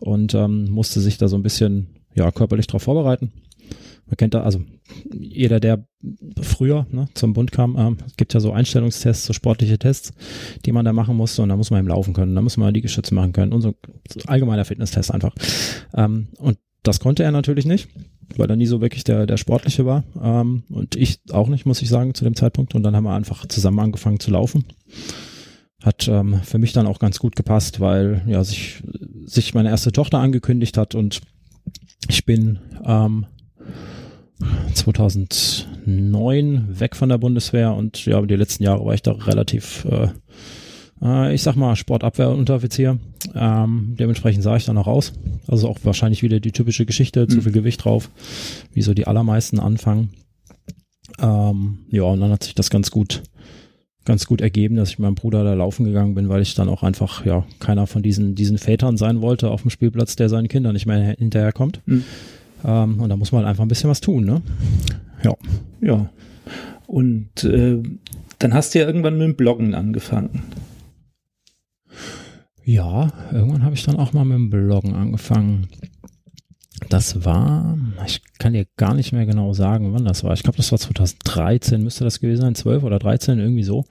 und 0.00 0.34
ähm, 0.34 0.68
musste 0.70 1.00
sich 1.00 1.16
da 1.16 1.28
so 1.28 1.36
ein 1.36 1.42
bisschen 1.42 1.86
ja 2.14 2.30
körperlich 2.30 2.66
darauf 2.66 2.82
vorbereiten 2.82 3.32
man 4.06 4.16
kennt 4.16 4.34
da, 4.34 4.42
also 4.42 4.62
jeder, 5.12 5.60
der 5.60 5.86
früher 6.40 6.86
ne, 6.90 7.08
zum 7.14 7.32
Bund 7.32 7.52
kam, 7.52 7.76
ähm, 7.78 7.96
gibt 8.16 8.34
ja 8.34 8.40
so 8.40 8.52
Einstellungstests, 8.52 9.24
so 9.24 9.32
sportliche 9.32 9.78
Tests, 9.78 10.12
die 10.64 10.72
man 10.72 10.84
da 10.84 10.92
machen 10.92 11.16
musste 11.16 11.42
und 11.42 11.48
da 11.48 11.56
muss 11.56 11.70
man 11.70 11.80
eben 11.80 11.88
laufen 11.88 12.12
können, 12.12 12.34
da 12.34 12.42
muss 12.42 12.56
man 12.56 12.74
Liegestütze 12.74 13.14
machen 13.14 13.32
können 13.32 13.52
und 13.52 13.62
so, 13.62 13.74
so 14.08 14.20
allgemeiner 14.26 14.64
Fitnesstest 14.64 15.12
einfach. 15.12 15.34
Ähm, 15.94 16.28
und 16.38 16.58
das 16.84 17.00
konnte 17.00 17.22
er 17.22 17.32
natürlich 17.32 17.64
nicht, 17.64 17.88
weil 18.36 18.48
er 18.48 18.56
nie 18.56 18.66
so 18.66 18.80
wirklich 18.80 19.04
der, 19.04 19.26
der 19.26 19.38
Sportliche 19.38 19.86
war. 19.86 20.04
Ähm, 20.22 20.64
und 20.68 20.96
ich 20.96 21.20
auch 21.32 21.48
nicht, 21.48 21.66
muss 21.66 21.82
ich 21.82 21.88
sagen, 21.88 22.14
zu 22.14 22.24
dem 22.24 22.36
Zeitpunkt. 22.36 22.74
Und 22.74 22.82
dann 22.82 22.94
haben 22.94 23.04
wir 23.04 23.14
einfach 23.14 23.46
zusammen 23.46 23.80
angefangen 23.80 24.20
zu 24.20 24.30
laufen. 24.30 24.66
Hat 25.82 26.08
ähm, 26.08 26.40
für 26.42 26.58
mich 26.58 26.72
dann 26.72 26.86
auch 26.86 26.98
ganz 26.98 27.18
gut 27.18 27.36
gepasst, 27.36 27.80
weil 27.80 28.22
ja 28.26 28.44
sich, 28.44 28.82
sich 29.24 29.54
meine 29.54 29.70
erste 29.70 29.92
Tochter 29.92 30.18
angekündigt 30.18 30.76
hat 30.76 30.94
und 30.94 31.20
ich 32.08 32.26
bin 32.26 32.58
ähm, 32.84 33.26
2009 34.74 36.80
weg 36.80 36.96
von 36.96 37.08
der 37.08 37.18
Bundeswehr 37.18 37.72
und 37.72 38.04
ja, 38.04 38.20
die 38.22 38.36
letzten 38.36 38.64
Jahre 38.64 38.84
war 38.84 38.94
ich 38.94 39.02
da 39.02 39.12
relativ, 39.12 39.84
äh, 39.84 40.08
äh, 41.02 41.34
ich 41.34 41.42
sag 41.42 41.56
mal, 41.56 41.76
Sportabwehrunteroffizier. 41.76 42.98
Ähm, 43.34 43.94
dementsprechend 43.98 44.42
sah 44.42 44.56
ich 44.56 44.64
dann 44.64 44.78
auch 44.78 44.86
aus. 44.86 45.12
Also 45.46 45.68
auch 45.68 45.78
wahrscheinlich 45.84 46.22
wieder 46.22 46.40
die 46.40 46.52
typische 46.52 46.86
Geschichte, 46.86 47.28
zu 47.28 47.38
mhm. 47.38 47.42
viel 47.42 47.52
Gewicht 47.52 47.84
drauf, 47.84 48.10
wie 48.72 48.82
so 48.82 48.94
die 48.94 49.06
allermeisten 49.06 49.60
anfangen. 49.60 50.10
Ähm, 51.20 51.86
ja, 51.90 52.02
und 52.02 52.20
dann 52.20 52.30
hat 52.30 52.44
sich 52.44 52.54
das 52.54 52.70
ganz 52.70 52.90
gut, 52.90 53.22
ganz 54.04 54.26
gut 54.26 54.40
ergeben, 54.40 54.76
dass 54.76 54.90
ich 54.90 54.98
mit 54.98 55.04
meinem 55.04 55.14
Bruder 55.14 55.44
da 55.44 55.54
laufen 55.54 55.84
gegangen 55.84 56.14
bin, 56.14 56.28
weil 56.28 56.42
ich 56.42 56.54
dann 56.54 56.68
auch 56.68 56.82
einfach, 56.82 57.24
ja, 57.24 57.46
keiner 57.60 57.86
von 57.86 58.02
diesen, 58.02 58.34
diesen 58.34 58.58
Vätern 58.58 58.96
sein 58.96 59.22
wollte 59.22 59.50
auf 59.50 59.62
dem 59.62 59.70
Spielplatz, 59.70 60.16
der 60.16 60.28
seinen 60.28 60.48
Kindern 60.48 60.72
nicht 60.72 60.86
mehr 60.86 61.14
hinterherkommt. 61.16 61.82
Mhm. 61.86 62.04
Ähm, 62.64 63.00
und 63.00 63.08
da 63.08 63.16
muss 63.16 63.32
man 63.32 63.40
halt 63.40 63.50
einfach 63.50 63.64
ein 63.64 63.68
bisschen 63.68 63.90
was 63.90 64.00
tun, 64.00 64.24
ne? 64.24 64.42
Ja. 65.22 65.34
Ja. 65.80 66.10
Und 66.86 67.44
äh, 67.44 67.82
dann 68.38 68.54
hast 68.54 68.74
du 68.74 68.78
ja 68.78 68.86
irgendwann 68.86 69.18
mit 69.18 69.26
dem 69.26 69.36
Bloggen 69.36 69.74
angefangen. 69.74 70.42
Ja, 72.64 73.12
irgendwann 73.30 73.62
habe 73.62 73.74
ich 73.74 73.84
dann 73.84 73.96
auch 73.96 74.12
mal 74.12 74.24
mit 74.24 74.36
dem 74.36 74.50
Bloggen 74.50 74.94
angefangen. 74.94 75.68
Das 76.88 77.24
war, 77.24 77.78
ich 78.06 78.20
kann 78.38 78.52
dir 78.52 78.66
gar 78.76 78.94
nicht 78.94 79.12
mehr 79.12 79.26
genau 79.26 79.52
sagen, 79.52 79.92
wann 79.92 80.04
das 80.04 80.24
war. 80.24 80.32
Ich 80.32 80.42
glaube, 80.42 80.56
das 80.56 80.72
war 80.72 80.78
2013, 80.78 81.82
müsste 81.82 82.04
das 82.04 82.20
gewesen 82.20 82.42
sein, 82.42 82.54
12 82.54 82.82
oder 82.82 82.98
13, 82.98 83.38
irgendwie 83.38 83.62
so. 83.62 83.84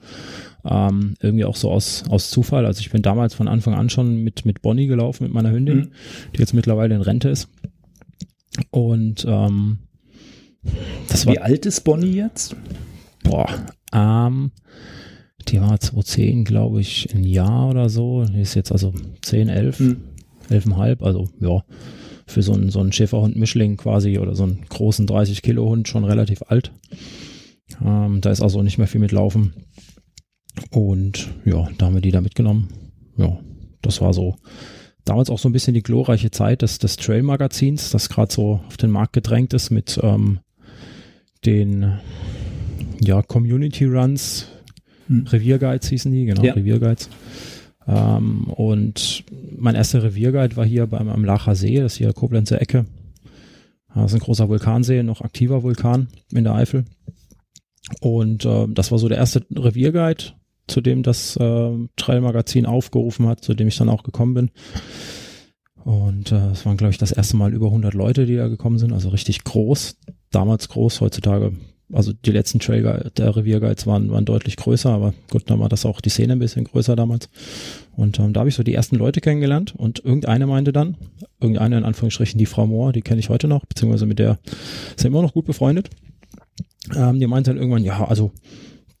Ähm, 0.64 1.14
irgendwie 1.20 1.44
auch 1.44 1.56
so 1.56 1.70
aus, 1.70 2.04
aus 2.08 2.30
Zufall. 2.30 2.66
Also 2.66 2.80
ich 2.80 2.90
bin 2.90 3.02
damals 3.02 3.34
von 3.34 3.48
Anfang 3.48 3.74
an 3.74 3.90
schon 3.90 4.22
mit, 4.22 4.44
mit 4.44 4.62
Bonnie 4.62 4.86
gelaufen, 4.86 5.24
mit 5.24 5.32
meiner 5.32 5.50
Hündin, 5.50 5.78
mhm. 5.78 5.90
die 6.34 6.40
jetzt 6.40 6.54
mittlerweile 6.54 6.94
in 6.94 7.02
Rente 7.02 7.28
ist. 7.28 7.48
Und 8.70 9.24
ähm, 9.28 9.78
das 11.08 11.26
war. 11.26 11.34
Wie 11.34 11.38
alt 11.38 11.66
ist 11.66 11.82
Bonnie 11.82 12.12
jetzt? 12.12 12.56
Boah, 13.22 13.48
ähm, 13.92 14.52
die 15.48 15.60
war 15.60 15.78
2010, 15.78 16.44
glaube 16.44 16.80
ich, 16.80 17.14
ein 17.14 17.24
Jahr 17.24 17.70
oder 17.70 17.88
so. 17.88 18.24
Die 18.24 18.40
ist 18.40 18.54
jetzt 18.54 18.72
also 18.72 18.92
10, 19.22 19.48
11, 19.48 19.78
hm. 19.78 20.00
11,5, 20.50 21.02
also 21.02 21.28
ja, 21.40 21.64
für 22.26 22.42
so 22.42 22.52
einen, 22.52 22.70
so 22.70 22.80
einen 22.80 22.92
Schäferhund 22.92 23.36
Mischling 23.36 23.76
quasi 23.76 24.18
oder 24.18 24.34
so 24.34 24.44
einen 24.44 24.64
großen 24.68 25.06
30 25.06 25.42
Kilo 25.42 25.68
Hund 25.68 25.88
schon 25.88 26.04
relativ 26.04 26.42
alt. 26.48 26.72
Ähm, 27.84 28.20
da 28.20 28.30
ist 28.30 28.42
also 28.42 28.62
nicht 28.62 28.78
mehr 28.78 28.86
viel 28.86 29.00
mitlaufen. 29.00 29.54
Und 30.70 31.30
ja, 31.44 31.68
da 31.78 31.86
haben 31.86 31.94
wir 31.94 32.00
die 32.00 32.12
da 32.12 32.20
mitgenommen. 32.20 32.68
Ja, 33.16 33.38
das 33.82 34.00
war 34.00 34.12
so 34.12 34.36
damals 35.04 35.30
auch 35.30 35.38
so 35.38 35.48
ein 35.48 35.52
bisschen 35.52 35.74
die 35.74 35.82
glorreiche 35.82 36.30
Zeit 36.30 36.62
des, 36.62 36.78
des 36.78 36.96
Trail-Magazins, 36.96 37.90
das 37.90 38.08
gerade 38.08 38.32
so 38.32 38.60
auf 38.66 38.76
den 38.76 38.90
Markt 38.90 39.12
gedrängt 39.12 39.52
ist 39.54 39.70
mit 39.70 39.98
ähm, 40.02 40.40
den 41.44 41.98
ja, 43.00 43.22
Community 43.22 43.84
Runs, 43.84 44.48
hm. 45.08 45.26
Revierguides 45.26 45.88
hießen 45.88 46.12
die, 46.12 46.24
genau, 46.24 46.42
ja. 46.42 46.54
Revierguides. 46.54 47.10
Ähm, 47.86 48.44
und 48.48 49.24
mein 49.56 49.74
erster 49.74 50.02
Revierguide 50.02 50.56
war 50.56 50.64
hier 50.64 50.86
beim 50.86 51.08
am 51.08 51.24
Lacher 51.24 51.54
See, 51.54 51.76
das 51.76 51.92
ist 51.92 51.98
hier 51.98 52.12
Koblenzer 52.12 52.60
Ecke. 52.60 52.86
Das 53.94 54.10
ist 54.10 54.14
ein 54.14 54.24
großer 54.24 54.48
Vulkansee, 54.48 55.02
noch 55.02 55.20
aktiver 55.20 55.62
Vulkan 55.62 56.08
in 56.32 56.44
der 56.44 56.54
Eifel. 56.54 56.84
Und 58.00 58.44
äh, 58.44 58.66
das 58.68 58.90
war 58.90 58.98
so 58.98 59.08
der 59.08 59.18
erste 59.18 59.44
Revierguide, 59.54 60.32
zu 60.66 60.80
dem 60.80 61.02
das 61.02 61.36
äh, 61.36 61.70
Trail-Magazin 61.96 62.66
aufgerufen 62.66 63.26
hat, 63.26 63.42
zu 63.42 63.54
dem 63.54 63.68
ich 63.68 63.76
dann 63.76 63.88
auch 63.88 64.02
gekommen 64.02 64.34
bin. 64.34 64.50
Und 65.84 66.32
äh, 66.32 66.50
es 66.50 66.64
waren, 66.64 66.78
glaube 66.78 66.92
ich, 66.92 66.98
das 66.98 67.12
erste 67.12 67.36
Mal 67.36 67.52
über 67.52 67.66
100 67.66 67.92
Leute, 67.92 68.24
die 68.24 68.36
da 68.36 68.48
gekommen 68.48 68.78
sind, 68.78 68.92
also 68.92 69.10
richtig 69.10 69.44
groß. 69.44 69.96
Damals 70.30 70.70
groß, 70.70 71.02
heutzutage, 71.02 71.52
also 71.92 72.12
die 72.12 72.30
letzten 72.30 72.58
Trail 72.58 73.10
der 73.16 73.36
Revierguides 73.36 73.86
waren, 73.86 74.10
waren 74.10 74.24
deutlich 74.24 74.56
größer, 74.56 74.90
aber 74.90 75.12
gut, 75.30 75.50
dann 75.50 75.60
war 75.60 75.68
das 75.68 75.84
auch 75.84 76.00
die 76.00 76.08
Szene 76.08 76.32
ein 76.32 76.38
bisschen 76.38 76.64
größer 76.64 76.96
damals. 76.96 77.28
Und 77.94 78.18
ähm, 78.18 78.32
da 78.32 78.40
habe 78.40 78.48
ich 78.48 78.54
so 78.54 78.62
die 78.62 78.72
ersten 78.72 78.96
Leute 78.96 79.20
kennengelernt 79.20 79.74
und 79.76 80.02
irgendeine 80.02 80.46
meinte 80.46 80.72
dann, 80.72 80.96
irgendeine 81.38 81.76
in 81.76 81.84
Anführungsstrichen, 81.84 82.38
die 82.38 82.46
Frau 82.46 82.66
Mohr, 82.66 82.92
die 82.92 83.02
kenne 83.02 83.20
ich 83.20 83.28
heute 83.28 83.46
noch, 83.46 83.66
beziehungsweise 83.66 84.06
mit 84.06 84.18
der 84.18 84.38
sind 84.96 85.12
wir 85.12 85.18
immer 85.18 85.22
noch 85.22 85.34
gut 85.34 85.44
befreundet. 85.44 85.90
Ähm, 86.96 87.20
die 87.20 87.26
meinte 87.26 87.50
dann 87.50 87.58
irgendwann, 87.58 87.84
ja, 87.84 88.06
also 88.06 88.32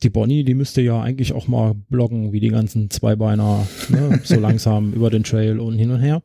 die 0.02 0.10
Bonnie, 0.10 0.44
die 0.44 0.54
müsste 0.54 0.82
ja 0.82 1.00
eigentlich 1.00 1.32
auch 1.32 1.48
mal 1.48 1.74
bloggen, 1.74 2.32
wie 2.32 2.40
die 2.40 2.48
ganzen 2.48 2.90
Zweibeiner, 2.90 3.66
ne, 3.88 4.20
so 4.24 4.38
langsam 4.38 4.92
über 4.92 5.10
den 5.10 5.24
Trail 5.24 5.58
und 5.58 5.78
hin 5.78 5.90
und 5.90 6.00
her. 6.00 6.22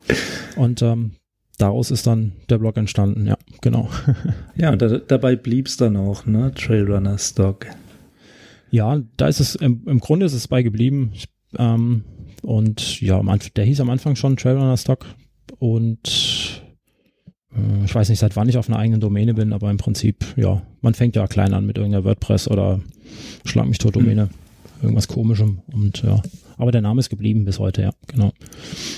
Und 0.56 0.82
ähm, 0.82 1.12
daraus 1.58 1.90
ist 1.90 2.06
dann 2.06 2.32
der 2.48 2.58
Blog 2.58 2.76
entstanden, 2.76 3.26
ja, 3.26 3.38
genau. 3.60 3.88
ja, 4.56 4.72
und 4.72 4.82
da, 4.82 4.98
dabei 4.98 5.36
blieb 5.36 5.66
es 5.66 5.76
dann 5.76 5.96
auch, 5.96 6.26
ne, 6.26 6.52
Trailrunner 6.54 7.18
Stock. 7.18 7.66
Ja, 8.70 9.00
da 9.16 9.28
ist 9.28 9.40
es, 9.40 9.54
im, 9.54 9.82
im 9.86 9.98
Grunde 10.00 10.26
ist 10.26 10.34
es 10.34 10.48
bei 10.48 10.62
geblieben. 10.62 11.12
Ähm, 11.58 12.04
und 12.42 13.00
ja, 13.00 13.22
der 13.56 13.64
hieß 13.64 13.80
am 13.80 13.90
Anfang 13.90 14.16
schon 14.16 14.36
Trailrunner 14.36 14.76
Stock 14.76 15.06
und 15.58 16.62
äh, 17.54 17.84
ich 17.84 17.94
weiß 17.94 18.08
nicht, 18.08 18.18
seit 18.18 18.36
wann 18.36 18.48
ich 18.48 18.56
auf 18.56 18.68
einer 18.68 18.78
eigenen 18.78 19.00
Domäne 19.00 19.34
bin, 19.34 19.52
aber 19.52 19.70
im 19.70 19.76
Prinzip, 19.76 20.24
ja, 20.36 20.62
man 20.80 20.94
fängt 20.94 21.16
ja 21.16 21.26
klein 21.26 21.52
an 21.52 21.66
mit 21.66 21.76
irgendeiner 21.76 22.04
WordPress 22.04 22.48
oder 22.48 22.80
Schlag 23.44 23.66
mich 23.68 23.78
tot 23.78 23.96
Domäne, 23.96 24.26
mhm. 24.26 24.30
irgendwas 24.82 25.08
komischem 25.08 25.60
und 25.72 26.02
ja. 26.02 26.22
Aber 26.56 26.72
der 26.72 26.82
Name 26.82 27.00
ist 27.00 27.08
geblieben 27.08 27.46
bis 27.46 27.58
heute, 27.58 27.80
ja, 27.80 27.90
genau. 28.06 28.32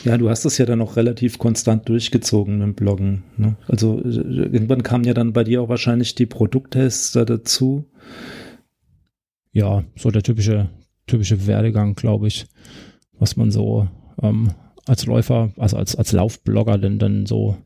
Ja, 0.05 0.19
du 0.19 0.29
hast 0.29 0.45
das 0.45 0.59
ja 0.59 0.67
dann 0.67 0.81
auch 0.81 0.97
relativ 0.97 1.39
konstant 1.39 1.89
durchgezogen 1.89 2.61
im 2.61 2.75
Bloggen. 2.75 3.23
Ne? 3.37 3.55
Also 3.69 4.01
äh, 4.01 4.09
irgendwann 4.09 4.83
kamen 4.83 5.05
ja 5.05 5.15
dann 5.15 5.33
bei 5.33 5.45
dir 5.45 5.63
auch 5.63 5.69
wahrscheinlich 5.69 6.17
die 6.17 6.27
Produkttests 6.27 7.13
dazu. 7.13 7.85
Ja, 9.53 9.85
so 9.95 10.11
der 10.11 10.25
typische, 10.25 10.71
typische 11.07 11.47
Werdegang, 11.47 11.95
glaube 11.95 12.27
ich, 12.27 12.47
was 13.17 13.37
man 13.37 13.53
so 13.53 13.87
ähm, 14.21 14.51
als 14.87 15.07
Läufer, 15.07 15.53
also 15.57 15.77
als, 15.77 15.95
als 15.95 16.11
Laufblogger 16.11 16.79
denn 16.79 16.99
dann 16.99 17.27
so 17.27 17.57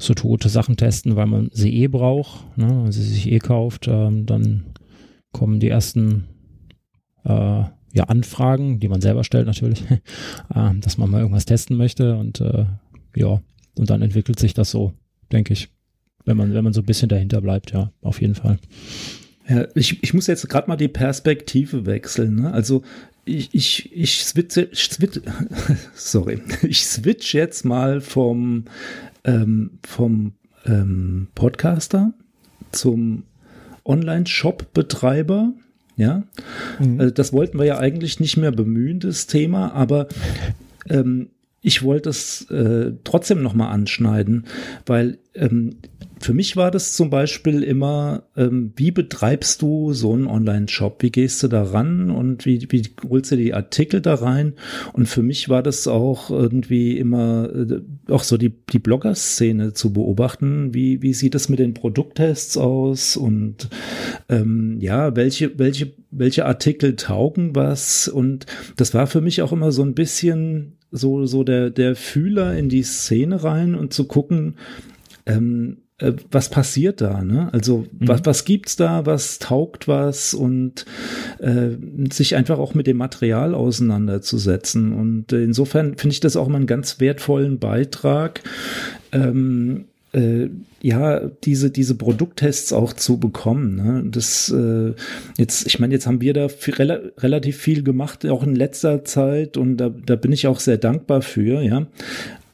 so 0.00 0.14
tote 0.14 0.48
Sachen 0.48 0.76
testen, 0.76 1.14
weil 1.16 1.26
man 1.26 1.50
sie 1.52 1.82
eh 1.82 1.86
braucht, 1.86 2.56
ne, 2.56 2.90
sie 2.90 3.02
sich 3.02 3.30
eh 3.30 3.38
kauft, 3.38 3.86
ähm, 3.86 4.24
dann 4.24 4.64
kommen 5.32 5.60
die 5.60 5.68
ersten 5.68 6.24
äh, 7.24 7.64
ja, 7.92 8.04
Anfragen, 8.06 8.78
die 8.80 8.88
man 8.88 9.00
selber 9.00 9.24
stellt 9.24 9.46
natürlich, 9.46 9.84
äh, 9.90 10.74
dass 10.80 10.98
man 10.98 11.10
mal 11.10 11.20
irgendwas 11.20 11.46
testen 11.46 11.76
möchte 11.76 12.16
und 12.16 12.40
äh, 12.40 12.66
ja, 13.14 13.40
und 13.76 13.90
dann 13.90 14.02
entwickelt 14.02 14.38
sich 14.38 14.54
das 14.54 14.70
so, 14.70 14.92
denke 15.32 15.52
ich, 15.52 15.68
wenn 16.24 16.36
man, 16.36 16.54
wenn 16.54 16.64
man 16.64 16.72
so 16.72 16.82
ein 16.82 16.86
bisschen 16.86 17.08
dahinter 17.08 17.40
bleibt, 17.40 17.72
ja, 17.72 17.92
auf 18.02 18.20
jeden 18.20 18.34
Fall. 18.34 18.58
Ja, 19.48 19.66
ich, 19.74 20.02
ich 20.02 20.14
muss 20.14 20.26
jetzt 20.26 20.48
gerade 20.48 20.68
mal 20.68 20.76
die 20.76 20.88
Perspektive 20.88 21.86
wechseln. 21.86 22.36
Ne? 22.36 22.52
Also 22.52 22.82
ich, 23.24 23.52
ich, 23.52 23.92
ich 23.92 24.22
switche, 24.22 24.68
switch, 24.74 25.20
sorry, 25.94 26.40
ich 26.62 26.86
switch 26.86 27.34
jetzt 27.34 27.64
mal 27.64 28.00
vom 28.00 28.66
ähm, 29.24 29.78
vom 29.84 30.34
ähm, 30.66 31.28
Podcaster 31.34 32.12
zum 32.72 33.24
Online-Shop-Betreiber. 33.90 35.52
Ja, 35.96 36.22
mhm. 36.78 37.00
also 37.00 37.12
das 37.12 37.32
wollten 37.32 37.58
wir 37.58 37.66
ja 37.66 37.78
eigentlich 37.78 38.20
nicht 38.20 38.36
mehr 38.36 38.52
bemühen, 38.52 39.00
das 39.00 39.26
Thema, 39.26 39.72
aber 39.74 40.08
ähm, 40.88 41.28
ich 41.60 41.82
wollte 41.82 42.08
es 42.08 42.50
äh, 42.50 42.92
trotzdem 43.04 43.42
nochmal 43.42 43.72
anschneiden, 43.72 44.46
weil 44.86 45.18
ähm, 45.34 45.76
für 46.22 46.34
mich 46.34 46.54
war 46.56 46.70
das 46.70 46.92
zum 46.92 47.08
Beispiel 47.08 47.62
immer, 47.62 48.24
ähm, 48.36 48.74
wie 48.76 48.90
betreibst 48.90 49.62
du 49.62 49.94
so 49.94 50.12
einen 50.12 50.26
Online-Shop? 50.26 51.02
Wie 51.02 51.10
gehst 51.10 51.42
du 51.42 51.48
da 51.48 51.62
ran 51.62 52.10
und 52.10 52.44
wie, 52.44 52.66
wie 52.70 52.82
holst 53.08 53.32
du 53.32 53.36
die 53.36 53.54
Artikel 53.54 54.02
da 54.02 54.14
rein? 54.14 54.52
Und 54.92 55.06
für 55.06 55.22
mich 55.22 55.48
war 55.48 55.62
das 55.62 55.88
auch 55.88 56.30
irgendwie 56.30 56.98
immer 56.98 57.48
äh, 57.54 57.80
auch 58.12 58.22
so 58.22 58.36
die, 58.36 58.50
die 58.50 58.78
Blogger-Szene 58.78 59.72
zu 59.72 59.94
beobachten. 59.94 60.74
Wie, 60.74 61.00
wie 61.00 61.14
sieht 61.14 61.34
es 61.34 61.48
mit 61.48 61.58
den 61.58 61.72
Produkttests 61.72 62.58
aus? 62.58 63.16
Und 63.16 63.70
ähm, 64.28 64.76
ja, 64.78 65.16
welche, 65.16 65.58
welche, 65.58 65.92
welche 66.10 66.44
Artikel 66.44 66.96
taugen 66.96 67.54
was? 67.56 68.08
Und 68.08 68.44
das 68.76 68.92
war 68.92 69.06
für 69.06 69.22
mich 69.22 69.40
auch 69.40 69.52
immer 69.52 69.72
so 69.72 69.82
ein 69.82 69.94
bisschen 69.94 70.76
so, 70.90 71.24
so 71.24 71.44
der, 71.44 71.70
der 71.70 71.96
Fühler 71.96 72.56
in 72.56 72.68
die 72.68 72.82
Szene 72.82 73.42
rein 73.42 73.74
und 73.74 73.94
zu 73.94 74.04
gucken, 74.04 74.56
ähm, 75.30 75.78
äh, 75.98 76.12
was 76.30 76.48
passiert 76.48 77.00
da, 77.00 77.22
ne? 77.22 77.48
Also 77.52 77.86
mhm. 77.92 78.08
was, 78.08 78.20
was 78.24 78.44
gibt's 78.44 78.76
da, 78.76 79.06
was 79.06 79.38
taugt 79.38 79.88
was 79.88 80.34
und 80.34 80.86
äh, 81.38 81.70
sich 82.12 82.36
einfach 82.36 82.58
auch 82.58 82.74
mit 82.74 82.86
dem 82.86 82.96
Material 82.96 83.54
auseinanderzusetzen. 83.54 84.92
Und 84.92 85.32
äh, 85.32 85.42
insofern 85.42 85.96
finde 85.96 86.14
ich 86.14 86.20
das 86.20 86.36
auch 86.36 86.48
immer 86.48 86.56
einen 86.56 86.66
ganz 86.66 87.00
wertvollen 87.00 87.58
Beitrag. 87.58 88.42
Ähm, 89.12 89.84
äh, 90.12 90.48
ja, 90.82 91.20
diese, 91.44 91.70
diese 91.70 91.94
Produkttests 91.94 92.72
auch 92.72 92.94
zu 92.94 93.18
bekommen. 93.18 93.76
Ne? 93.76 94.04
Das 94.10 94.50
äh, 94.50 94.94
jetzt, 95.36 95.66
ich 95.66 95.78
meine, 95.78 95.94
jetzt 95.94 96.06
haben 96.06 96.20
wir 96.20 96.32
da 96.32 96.48
viel, 96.48 96.74
rel 96.74 97.12
relativ 97.18 97.58
viel 97.58 97.82
gemacht, 97.82 98.26
auch 98.26 98.42
in 98.42 98.56
letzter 98.56 99.04
Zeit, 99.04 99.56
und 99.56 99.76
da, 99.76 99.90
da 99.90 100.16
bin 100.16 100.32
ich 100.32 100.46
auch 100.46 100.58
sehr 100.58 100.78
dankbar 100.78 101.22
für, 101.22 101.62
ja. 101.62 101.86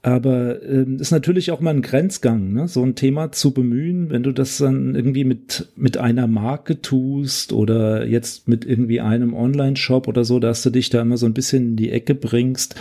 Aber 0.07 0.63
ähm, 0.63 0.99
ist 1.01 1.11
natürlich 1.11 1.51
auch 1.51 1.59
mal 1.59 1.75
ein 1.75 1.83
Grenzgang, 1.83 2.53
ne? 2.53 2.69
so 2.69 2.81
ein 2.85 2.95
Thema 2.95 3.33
zu 3.33 3.51
bemühen, 3.51 4.09
wenn 4.09 4.23
du 4.23 4.31
das 4.31 4.59
dann 4.59 4.95
irgendwie 4.95 5.25
mit, 5.25 5.67
mit 5.75 5.99
einer 5.99 6.29
Marke 6.29 6.81
tust 6.81 7.53
oder 7.53 8.07
jetzt 8.07 8.47
mit 8.47 8.65
irgendwie 8.65 9.01
einem 9.01 9.35
Online-Shop 9.35 10.07
oder 10.07 10.25
so, 10.25 10.39
dass 10.39 10.63
du 10.63 10.71
dich 10.71 10.91
da 10.91 11.03
immer 11.03 11.17
so 11.17 11.27
ein 11.27 11.35
bisschen 11.35 11.71
in 11.71 11.77
die 11.77 11.91
Ecke 11.91 12.15
bringst, 12.15 12.77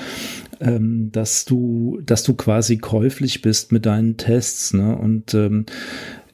ähm, 0.59 1.09
dass 1.13 1.45
du, 1.45 1.99
dass 2.05 2.21
du 2.21 2.35
quasi 2.35 2.77
käuflich 2.77 3.41
bist 3.41 3.71
mit 3.71 3.87
deinen 3.87 4.17
Tests. 4.17 4.75
Ne? 4.75 4.95
Und 4.95 5.33
ähm, 5.33 5.65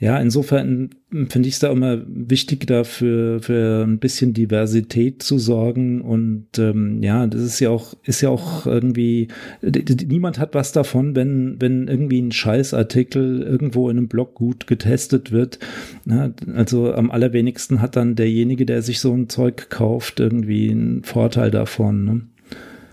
ja, 0.01 0.17
insofern 0.17 0.89
finde 1.29 1.48
ich 1.48 1.53
es 1.53 1.60
da 1.60 1.72
immer 1.72 2.01
wichtig, 2.08 2.65
dafür 2.65 3.39
für 3.39 3.84
ein 3.86 4.00
bisschen 4.00 4.34
Diversität 4.34 5.22
zu 5.22 5.38
sorgen. 5.38 6.01
Und 6.01 6.58
ähm, 6.58 7.03
ja, 7.03 7.27
das 7.27 7.43
ist 7.43 7.60
ja 7.60 7.70
auch, 7.70 7.93
ist 8.03 8.22
ja 8.22 8.29
auch 8.29 8.65
irgendwie, 8.65 9.27
niemand 9.62 10.39
hat 10.39 10.55
was 10.55 10.72
davon, 10.72 11.15
wenn, 11.15 11.62
wenn 11.62 11.88
irgendwie 11.88 12.20
ein 12.20 12.31
Scheißartikel 12.31 13.43
irgendwo 13.43 13.91
in 13.91 14.00
einem 14.00 14.08
Blog 14.08 14.34
gut 14.34 14.65
getestet 14.65 15.31
wird. 15.31 15.60
Ja, 16.05 16.34
also 16.55 16.91
am 16.96 17.12
allerwenigsten 17.12 17.79
hat 17.79 17.96
dann 17.96 18.15
derjenige, 18.15 18.65
der 18.65 18.81
sich 18.81 19.00
so 19.00 19.13
ein 19.13 19.29
Zeug 19.29 19.70
kauft, 19.70 20.20
irgendwie 20.20 20.72
einen 20.72 21.03
Vorteil 21.03 21.51
davon. 21.51 22.05
Ne? 22.05 22.22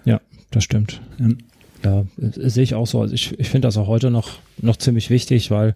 Ja, 0.05 0.21
das 0.51 0.63
stimmt. 0.63 1.01
Ja. 1.19 1.29
Ja, 1.85 2.05
sehe 2.17 2.65
ich 2.65 2.75
auch 2.75 2.87
so. 2.87 3.01
Also 3.01 3.15
ich, 3.15 3.39
ich 3.39 3.49
finde 3.49 3.69
das 3.69 3.77
auch 3.77 3.87
heute 3.87 4.11
noch, 4.11 4.31
noch 4.61 4.77
ziemlich 4.77 5.11
wichtig, 5.11 5.51
weil 5.51 5.75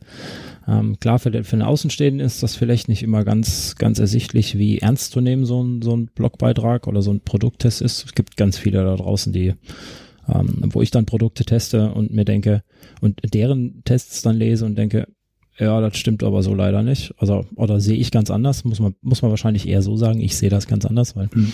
ähm, 0.66 0.98
klar, 1.00 1.18
für, 1.18 1.30
den, 1.30 1.44
für 1.44 1.56
den 1.56 1.62
Außenstehenden 1.62 2.24
ist 2.24 2.42
das 2.42 2.56
vielleicht 2.56 2.88
nicht 2.88 3.02
immer 3.02 3.24
ganz, 3.24 3.76
ganz 3.76 3.98
ersichtlich, 3.98 4.58
wie 4.58 4.78
ernst 4.78 5.12
zu 5.12 5.20
nehmen 5.20 5.44
so 5.44 5.62
ein, 5.62 5.82
so 5.82 5.96
ein 5.96 6.06
Blogbeitrag 6.06 6.86
oder 6.86 7.02
so 7.02 7.12
ein 7.12 7.20
Produkttest 7.20 7.82
ist. 7.82 8.04
Es 8.06 8.14
gibt 8.14 8.36
ganz 8.36 8.58
viele 8.58 8.84
da 8.84 8.96
draußen, 8.96 9.32
die, 9.32 9.54
ähm, 10.28 10.64
wo 10.72 10.82
ich 10.82 10.90
dann 10.90 11.06
Produkte 11.06 11.44
teste 11.44 11.92
und 11.92 12.12
mir 12.12 12.24
denke 12.24 12.62
und 13.00 13.20
deren 13.32 13.82
Tests 13.84 14.22
dann 14.22 14.36
lese 14.36 14.64
und 14.64 14.76
denke, 14.76 15.08
ja, 15.58 15.80
das 15.80 15.96
stimmt 15.96 16.22
aber 16.22 16.42
so 16.42 16.54
leider 16.54 16.82
nicht. 16.82 17.14
Also, 17.18 17.44
oder 17.56 17.78
sehe 17.80 17.96
ich 17.96 18.10
ganz 18.10 18.30
anders, 18.30 18.64
muss 18.64 18.80
man, 18.80 18.94
muss 19.02 19.22
man 19.22 19.30
wahrscheinlich 19.30 19.68
eher 19.68 19.82
so 19.82 19.96
sagen. 19.96 20.20
Ich 20.20 20.36
sehe 20.36 20.48
das 20.48 20.66
ganz 20.66 20.86
anders, 20.86 21.14
weil, 21.14 21.28
mhm. 21.34 21.52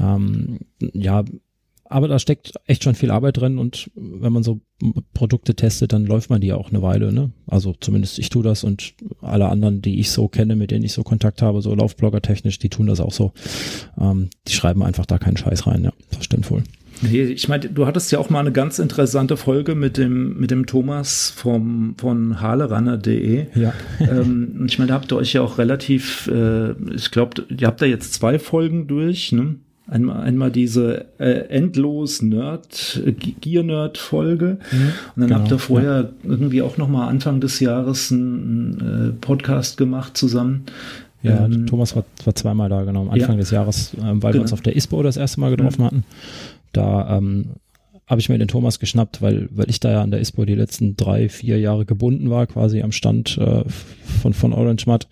ähm, 0.00 0.58
ja, 0.94 1.24
aber 1.84 2.08
da 2.08 2.18
steckt 2.18 2.54
echt 2.66 2.84
schon 2.84 2.94
viel 2.94 3.10
Arbeit 3.10 3.36
drin 3.36 3.58
und 3.58 3.90
wenn 3.94 4.32
man 4.32 4.42
so 4.42 4.60
Produkte 5.12 5.54
testet, 5.54 5.92
dann 5.92 6.06
läuft 6.06 6.30
man 6.30 6.40
die 6.40 6.48
ja 6.48 6.56
auch 6.56 6.70
eine 6.70 6.82
Weile, 6.82 7.12
ne? 7.12 7.30
Also 7.46 7.74
zumindest 7.78 8.18
ich 8.18 8.30
tue 8.30 8.42
das 8.42 8.64
und 8.64 8.94
alle 9.20 9.48
anderen, 9.48 9.82
die 9.82 10.00
ich 10.00 10.10
so 10.10 10.28
kenne, 10.28 10.56
mit 10.56 10.70
denen 10.70 10.84
ich 10.84 10.92
so 10.92 11.02
Kontakt 11.02 11.42
habe, 11.42 11.62
so 11.62 11.74
Laufblogger 11.74 12.22
technisch, 12.22 12.58
die 12.58 12.70
tun 12.70 12.86
das 12.86 13.00
auch 13.00 13.12
so. 13.12 13.32
Ähm, 13.98 14.30
die 14.48 14.52
schreiben 14.52 14.82
einfach 14.82 15.06
da 15.06 15.18
keinen 15.18 15.36
Scheiß 15.36 15.66
rein, 15.66 15.84
ja, 15.84 15.92
das 16.10 16.24
stimmt 16.24 16.50
wohl. 16.50 16.64
Nee, 17.02 17.22
ich 17.22 17.48
meine, 17.48 17.68
du 17.68 17.86
hattest 17.86 18.12
ja 18.12 18.18
auch 18.18 18.30
mal 18.30 18.40
eine 18.40 18.52
ganz 18.52 18.78
interessante 18.78 19.36
Folge 19.36 19.74
mit 19.74 19.96
dem, 19.96 20.38
mit 20.38 20.50
dem 20.50 20.66
Thomas 20.66 21.30
vom, 21.30 21.94
von 21.98 22.40
haleranner.de. 22.40 23.46
Ja. 23.54 23.72
ähm, 24.00 24.64
ich 24.66 24.78
meine, 24.78 24.88
da 24.88 24.94
habt 24.94 25.12
ihr 25.12 25.16
euch 25.16 25.32
ja 25.32 25.42
auch 25.42 25.58
relativ, 25.58 26.28
äh, 26.28 26.72
ich 26.94 27.10
glaube, 27.10 27.44
ihr 27.56 27.66
habt 27.66 27.82
da 27.82 27.86
jetzt 27.86 28.14
zwei 28.14 28.38
Folgen 28.38 28.86
durch, 28.86 29.32
ne? 29.32 29.56
Einmal, 29.86 30.22
einmal 30.22 30.50
diese 30.50 31.06
äh, 31.18 31.46
endlos 31.48 32.22
Nerd, 32.22 33.02
äh, 33.04 33.12
Gear-Nerd-Folge. 33.12 34.58
Mhm, 34.72 34.78
und 34.78 34.92
dann 35.16 35.28
genau, 35.28 35.40
habt 35.40 35.50
ihr 35.50 35.58
vorher 35.58 36.00
ja. 36.00 36.08
irgendwie 36.30 36.62
auch 36.62 36.78
noch 36.78 36.88
mal 36.88 37.06
Anfang 37.06 37.40
des 37.40 37.60
Jahres 37.60 38.10
einen 38.10 39.12
äh, 39.14 39.20
Podcast 39.20 39.76
gemacht 39.76 40.16
zusammen. 40.16 40.64
Ja, 41.22 41.44
ähm, 41.44 41.66
Thomas 41.66 41.94
war, 41.96 42.04
war 42.24 42.34
zweimal 42.34 42.70
da, 42.70 42.84
genau, 42.84 43.02
am 43.02 43.10
Anfang 43.10 43.32
ja, 43.32 43.40
des 43.40 43.50
Jahres, 43.50 43.92
äh, 43.94 44.00
weil 44.00 44.12
genau. 44.14 44.32
wir 44.32 44.40
uns 44.42 44.52
auf 44.54 44.62
der 44.62 44.74
ISPO 44.74 45.02
das 45.02 45.18
erste 45.18 45.40
Mal 45.40 45.50
getroffen 45.50 45.82
mhm. 45.82 45.86
hatten. 45.86 46.04
Da 46.72 47.18
ähm, 47.18 47.46
habe 48.06 48.20
ich 48.20 48.28
mir 48.28 48.38
den 48.38 48.48
Thomas 48.48 48.78
geschnappt, 48.78 49.22
weil, 49.22 49.48
weil 49.50 49.68
ich 49.70 49.80
da 49.80 49.90
ja 49.90 50.02
an 50.02 50.10
der 50.10 50.20
ISPO 50.20 50.44
die 50.44 50.54
letzten 50.54 50.96
drei, 50.96 51.28
vier 51.28 51.58
Jahre 51.58 51.86
gebunden 51.86 52.30
war, 52.30 52.46
quasi 52.46 52.82
am 52.82 52.92
Stand 52.92 53.38
äh, 53.38 53.64
von, 54.22 54.34
von 54.34 54.52
Orange 54.52 54.86
Mud. 54.86 55.08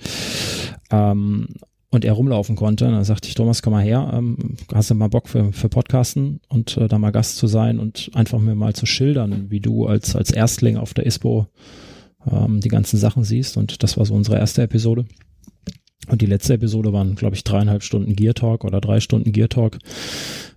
Ähm, 0.90 1.48
und 1.92 2.06
er 2.06 2.14
rumlaufen 2.14 2.56
konnte. 2.56 2.86
Und 2.86 2.92
dann 2.92 3.04
sagte 3.04 3.28
ich, 3.28 3.34
Thomas, 3.34 3.62
komm 3.62 3.74
mal 3.74 3.84
her, 3.84 4.10
ähm, 4.14 4.56
hast 4.74 4.90
du 4.90 4.94
mal 4.94 5.08
Bock 5.08 5.28
für, 5.28 5.52
für 5.52 5.68
Podcasten 5.68 6.40
und 6.48 6.76
äh, 6.78 6.88
da 6.88 6.98
mal 6.98 7.12
Gast 7.12 7.36
zu 7.36 7.46
sein 7.46 7.78
und 7.78 8.10
einfach 8.14 8.40
mir 8.40 8.54
mal 8.54 8.72
zu 8.74 8.86
schildern, 8.86 9.50
wie 9.50 9.60
du 9.60 9.86
als, 9.86 10.16
als 10.16 10.30
Erstling 10.30 10.78
auf 10.78 10.94
der 10.94 11.04
ISPO 11.06 11.46
ähm, 12.30 12.60
die 12.60 12.70
ganzen 12.70 12.96
Sachen 12.96 13.24
siehst. 13.24 13.58
Und 13.58 13.82
das 13.82 13.98
war 13.98 14.06
so 14.06 14.14
unsere 14.14 14.38
erste 14.38 14.62
Episode. 14.62 15.04
Und 16.08 16.22
die 16.22 16.26
letzte 16.26 16.54
Episode 16.54 16.94
waren, 16.94 17.14
glaube 17.14 17.36
ich, 17.36 17.44
dreieinhalb 17.44 17.82
Stunden 17.82 18.16
Gear 18.16 18.34
Talk 18.34 18.64
oder 18.64 18.80
drei 18.80 18.98
Stunden 19.00 19.30
Gear 19.30 19.50
Talk, 19.50 19.78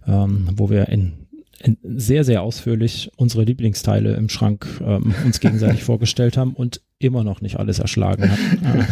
ähm, 0.08 0.48
wo 0.56 0.70
wir 0.70 0.88
in 0.88 1.26
sehr, 1.84 2.24
sehr 2.24 2.44
ausführlich 2.44 3.12
unsere 3.18 3.44
Lieblingsteile 3.44 4.16
im 4.16 4.30
Schrank 4.30 4.68
ähm, 4.86 5.14
uns 5.26 5.40
gegenseitig 5.42 5.84
vorgestellt 5.84 6.38
haben 6.38 6.54
und 6.54 6.82
immer 7.00 7.24
noch 7.24 7.42
nicht 7.42 7.58
alles 7.58 7.80
erschlagen 7.80 8.30
hat. 8.30 8.40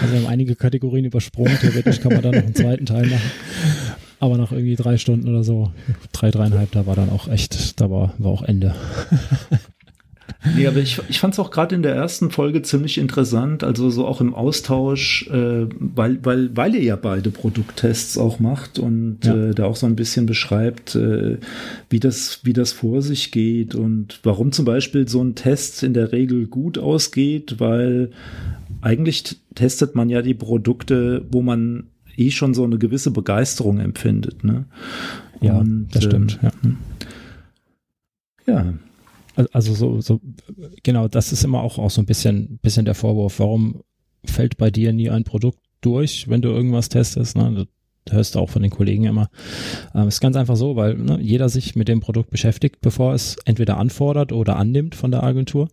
also 0.00 0.12
wir 0.12 0.20
haben 0.20 0.26
einige 0.26 0.56
Kategorien 0.56 1.04
übersprungen. 1.04 1.56
Theoretisch 1.60 2.00
kann 2.00 2.12
man 2.12 2.22
da 2.22 2.32
noch 2.32 2.42
einen 2.42 2.54
zweiten 2.54 2.86
Teil 2.86 3.06
machen. 3.06 3.30
Aber 4.18 4.38
nach 4.38 4.50
irgendwie 4.50 4.76
drei 4.76 4.96
Stunden 4.96 5.28
oder 5.28 5.44
so, 5.44 5.72
drei, 6.12 6.30
dreieinhalb, 6.30 6.72
da 6.72 6.86
war 6.86 6.96
dann 6.96 7.10
auch 7.10 7.28
echt, 7.28 7.80
da 7.80 7.90
war, 7.90 8.14
war 8.18 8.32
auch 8.32 8.42
Ende. 8.42 8.74
Nee, 10.54 10.66
aber 10.66 10.78
ich, 10.78 11.00
ich 11.08 11.18
fand 11.18 11.34
es 11.34 11.40
auch 11.40 11.50
gerade 11.50 11.74
in 11.74 11.82
der 11.82 11.94
ersten 11.94 12.30
Folge 12.30 12.62
ziemlich 12.62 12.98
interessant, 12.98 13.64
also 13.64 13.90
so 13.90 14.06
auch 14.06 14.20
im 14.20 14.34
Austausch, 14.34 15.26
äh, 15.28 15.66
weil, 15.78 16.24
weil, 16.24 16.56
weil 16.56 16.74
ihr 16.74 16.82
ja 16.82 16.96
beide 16.96 17.30
Produkttests 17.30 18.18
auch 18.18 18.38
macht 18.38 18.78
und 18.78 19.18
ja. 19.24 19.34
äh, 19.34 19.54
da 19.54 19.64
auch 19.64 19.76
so 19.76 19.86
ein 19.86 19.96
bisschen 19.96 20.26
beschreibt, 20.26 20.94
äh, 20.94 21.38
wie, 21.90 22.00
das, 22.00 22.40
wie 22.44 22.52
das 22.52 22.72
vor 22.72 23.02
sich 23.02 23.32
geht 23.32 23.74
und 23.74 24.20
warum 24.22 24.52
zum 24.52 24.64
Beispiel 24.64 25.08
so 25.08 25.22
ein 25.22 25.34
Test 25.34 25.82
in 25.82 25.94
der 25.94 26.12
Regel 26.12 26.46
gut 26.46 26.78
ausgeht, 26.78 27.56
weil 27.58 28.10
eigentlich 28.80 29.36
testet 29.54 29.94
man 29.94 30.10
ja 30.10 30.22
die 30.22 30.34
Produkte, 30.34 31.24
wo 31.30 31.42
man 31.42 31.84
eh 32.16 32.30
schon 32.30 32.54
so 32.54 32.64
eine 32.64 32.78
gewisse 32.78 33.10
Begeisterung 33.10 33.78
empfindet. 33.78 34.44
Ne? 34.44 34.64
Ja, 35.40 35.58
und, 35.58 35.88
das 35.92 36.04
stimmt. 36.04 36.38
ja. 36.42 36.50
ja. 38.46 38.74
Also 39.52 39.74
so, 39.74 40.00
so, 40.00 40.20
genau, 40.82 41.08
das 41.08 41.32
ist 41.32 41.44
immer 41.44 41.62
auch, 41.62 41.78
auch 41.78 41.90
so 41.90 42.00
ein 42.00 42.06
bisschen, 42.06 42.58
bisschen 42.62 42.84
der 42.84 42.94
Vorwurf. 42.94 43.38
Warum 43.38 43.82
fällt 44.24 44.56
bei 44.56 44.70
dir 44.70 44.92
nie 44.92 45.10
ein 45.10 45.24
Produkt 45.24 45.58
durch, 45.80 46.28
wenn 46.28 46.42
du 46.42 46.48
irgendwas 46.48 46.88
testest? 46.88 47.36
Ne? 47.36 47.66
Das 48.04 48.14
hörst 48.14 48.34
du 48.34 48.38
auch 48.38 48.50
von 48.50 48.62
den 48.62 48.70
Kollegen 48.70 49.04
immer. 49.04 49.28
Ähm, 49.94 50.08
ist 50.08 50.20
ganz 50.20 50.36
einfach 50.36 50.56
so, 50.56 50.76
weil 50.76 50.94
ne, 50.94 51.18
jeder 51.20 51.48
sich 51.48 51.76
mit 51.76 51.88
dem 51.88 52.00
Produkt 52.00 52.30
beschäftigt, 52.30 52.80
bevor 52.80 53.14
es 53.14 53.36
entweder 53.44 53.76
anfordert 53.78 54.32
oder 54.32 54.56
annimmt 54.56 54.94
von 54.94 55.10
der 55.10 55.22
Agentur 55.22 55.68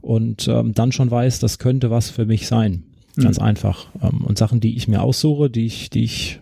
und 0.00 0.48
ähm, 0.48 0.74
dann 0.74 0.92
schon 0.92 1.10
weiß, 1.10 1.38
das 1.38 1.58
könnte 1.58 1.90
was 1.90 2.10
für 2.10 2.26
mich 2.26 2.46
sein. 2.46 2.84
Ganz 3.16 3.38
mhm. 3.38 3.44
einfach. 3.44 3.86
Ähm, 4.02 4.22
und 4.24 4.38
Sachen, 4.38 4.60
die 4.60 4.76
ich 4.76 4.88
mir 4.88 5.02
aussuche, 5.02 5.50
die 5.50 5.66
ich, 5.66 5.90
die 5.90 6.04
ich 6.04 6.40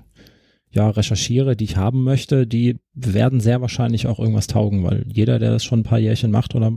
ja, 0.79 0.91
recherchiere, 0.91 1.57
die 1.57 1.65
ich 1.65 1.77
haben 1.77 2.05
möchte, 2.05 2.47
die 2.47 2.79
werden 2.95 3.41
sehr 3.41 3.61
wahrscheinlich 3.61 4.07
auch 4.07 4.21
irgendwas 4.21 4.47
taugen, 4.47 4.85
weil 4.85 5.05
jeder, 5.13 5.41
der 5.41 5.51
das 5.51 5.65
schon 5.65 5.81
ein 5.81 5.85
paar 5.85 5.99
Jährchen 5.99 6.31
macht 6.31 6.55
oder 6.55 6.73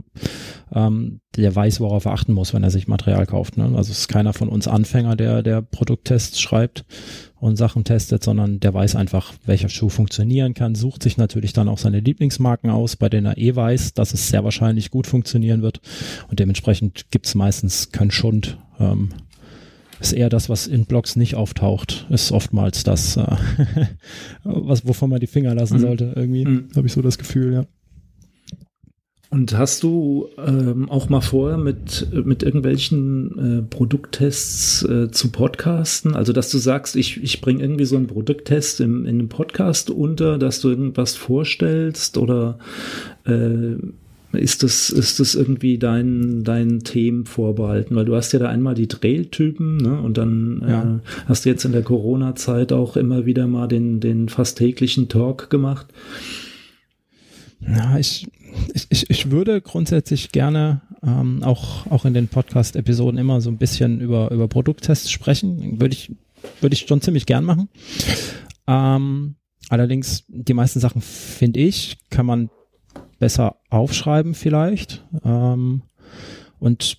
ähm, 0.74 1.20
der 1.36 1.54
weiß, 1.54 1.78
worauf 1.78 2.04
er 2.04 2.12
achten 2.12 2.32
muss, 2.32 2.52
wenn 2.52 2.64
er 2.64 2.72
sich 2.72 2.88
Material 2.88 3.26
kauft. 3.26 3.56
Ne? 3.58 3.64
Also 3.76 3.92
es 3.92 4.00
ist 4.00 4.08
keiner 4.08 4.32
von 4.32 4.48
uns 4.48 4.66
Anfänger, 4.66 5.14
der 5.14 5.44
der 5.44 5.62
Produkttests 5.62 6.40
schreibt 6.40 6.84
und 7.38 7.54
Sachen 7.54 7.84
testet, 7.84 8.24
sondern 8.24 8.58
der 8.58 8.74
weiß 8.74 8.96
einfach, 8.96 9.34
welcher 9.46 9.68
Schuh 9.68 9.88
funktionieren 9.88 10.54
kann, 10.54 10.74
sucht 10.74 11.04
sich 11.04 11.16
natürlich 11.16 11.52
dann 11.52 11.68
auch 11.68 11.78
seine 11.78 12.00
Lieblingsmarken 12.00 12.70
aus, 12.70 12.96
bei 12.96 13.08
denen 13.08 13.26
er 13.26 13.38
eh 13.38 13.54
weiß, 13.54 13.94
dass 13.94 14.14
es 14.14 14.28
sehr 14.28 14.42
wahrscheinlich 14.42 14.90
gut 14.90 15.06
funktionieren 15.06 15.62
wird 15.62 15.80
und 16.28 16.40
dementsprechend 16.40 17.06
gibt's 17.12 17.36
meistens 17.36 17.92
keinen 17.92 18.10
Schund. 18.10 18.58
Ähm, 18.80 19.10
ist 20.02 20.12
eher 20.12 20.28
das, 20.28 20.48
was 20.48 20.66
in 20.66 20.84
Blogs 20.84 21.16
nicht 21.16 21.36
auftaucht, 21.36 22.06
ist 22.10 22.32
oftmals 22.32 22.84
das, 22.84 23.16
äh, 23.16 23.36
was, 24.44 24.86
wovon 24.86 25.10
man 25.10 25.20
die 25.20 25.26
Finger 25.26 25.54
lassen 25.54 25.78
mhm. 25.78 25.80
sollte. 25.80 26.12
Irgendwie 26.16 26.44
mhm. 26.44 26.68
habe 26.76 26.86
ich 26.86 26.92
so 26.92 27.02
das 27.02 27.18
Gefühl, 27.18 27.52
ja. 27.52 27.64
Und 29.30 29.56
hast 29.56 29.82
du 29.82 30.28
ähm, 30.36 30.90
auch 30.90 31.08
mal 31.08 31.22
vorher 31.22 31.56
mit, 31.56 32.06
mit 32.12 32.42
irgendwelchen 32.42 33.60
äh, 33.60 33.62
Produkttests 33.62 34.82
äh, 34.82 35.10
zu 35.10 35.30
podcasten? 35.30 36.14
Also, 36.14 36.34
dass 36.34 36.50
du 36.50 36.58
sagst, 36.58 36.96
ich, 36.96 37.22
ich 37.22 37.40
bringe 37.40 37.62
irgendwie 37.62 37.86
so 37.86 37.96
einen 37.96 38.08
Produkttest 38.08 38.82
im, 38.82 39.06
in 39.06 39.20
einem 39.20 39.28
Podcast 39.30 39.88
unter, 39.88 40.36
dass 40.36 40.60
du 40.60 40.68
irgendwas 40.68 41.16
vorstellst 41.16 42.18
oder 42.18 42.58
äh, 43.24 43.76
ist 44.32 44.62
das, 44.62 44.90
ist 44.90 45.20
das 45.20 45.34
irgendwie 45.34 45.78
dein, 45.78 46.42
dein 46.44 46.80
Themen 46.80 47.26
vorbehalten? 47.26 47.94
Weil 47.94 48.04
du 48.04 48.16
hast 48.16 48.32
ja 48.32 48.38
da 48.38 48.48
einmal 48.48 48.74
die 48.74 48.88
Trail-Typen, 48.88 49.76
ne? 49.76 50.00
Und 50.00 50.16
dann 50.16 50.62
ja. 50.66 50.82
äh, 50.82 50.98
hast 51.26 51.44
du 51.44 51.50
jetzt 51.50 51.64
in 51.64 51.72
der 51.72 51.82
Corona-Zeit 51.82 52.72
auch 52.72 52.96
immer 52.96 53.26
wieder 53.26 53.46
mal 53.46 53.68
den, 53.68 54.00
den 54.00 54.28
fast 54.28 54.58
täglichen 54.58 55.08
Talk 55.08 55.50
gemacht. 55.50 55.86
Ja, 57.60 57.98
ich, 57.98 58.26
ich, 58.88 59.08
ich 59.10 59.30
würde 59.30 59.60
grundsätzlich 59.60 60.32
gerne 60.32 60.82
ähm, 61.02 61.42
auch, 61.42 61.86
auch 61.90 62.04
in 62.04 62.14
den 62.14 62.28
Podcast-Episoden 62.28 63.18
immer 63.18 63.40
so 63.40 63.50
ein 63.50 63.58
bisschen 63.58 64.00
über, 64.00 64.30
über 64.30 64.48
Produkttests 64.48 65.10
sprechen. 65.10 65.80
Würde 65.80 65.94
ich, 65.94 66.12
würde 66.60 66.74
ich 66.74 66.86
schon 66.86 67.00
ziemlich 67.00 67.26
gern 67.26 67.44
machen. 67.44 67.68
Ähm, 68.66 69.36
allerdings, 69.68 70.24
die 70.28 70.54
meisten 70.54 70.80
Sachen, 70.80 71.02
finde 71.02 71.60
ich, 71.60 71.98
kann 72.10 72.26
man 72.26 72.50
besser 73.22 73.54
aufschreiben 73.70 74.34
vielleicht. 74.34 75.06
Ähm, 75.24 75.82
und 76.58 76.98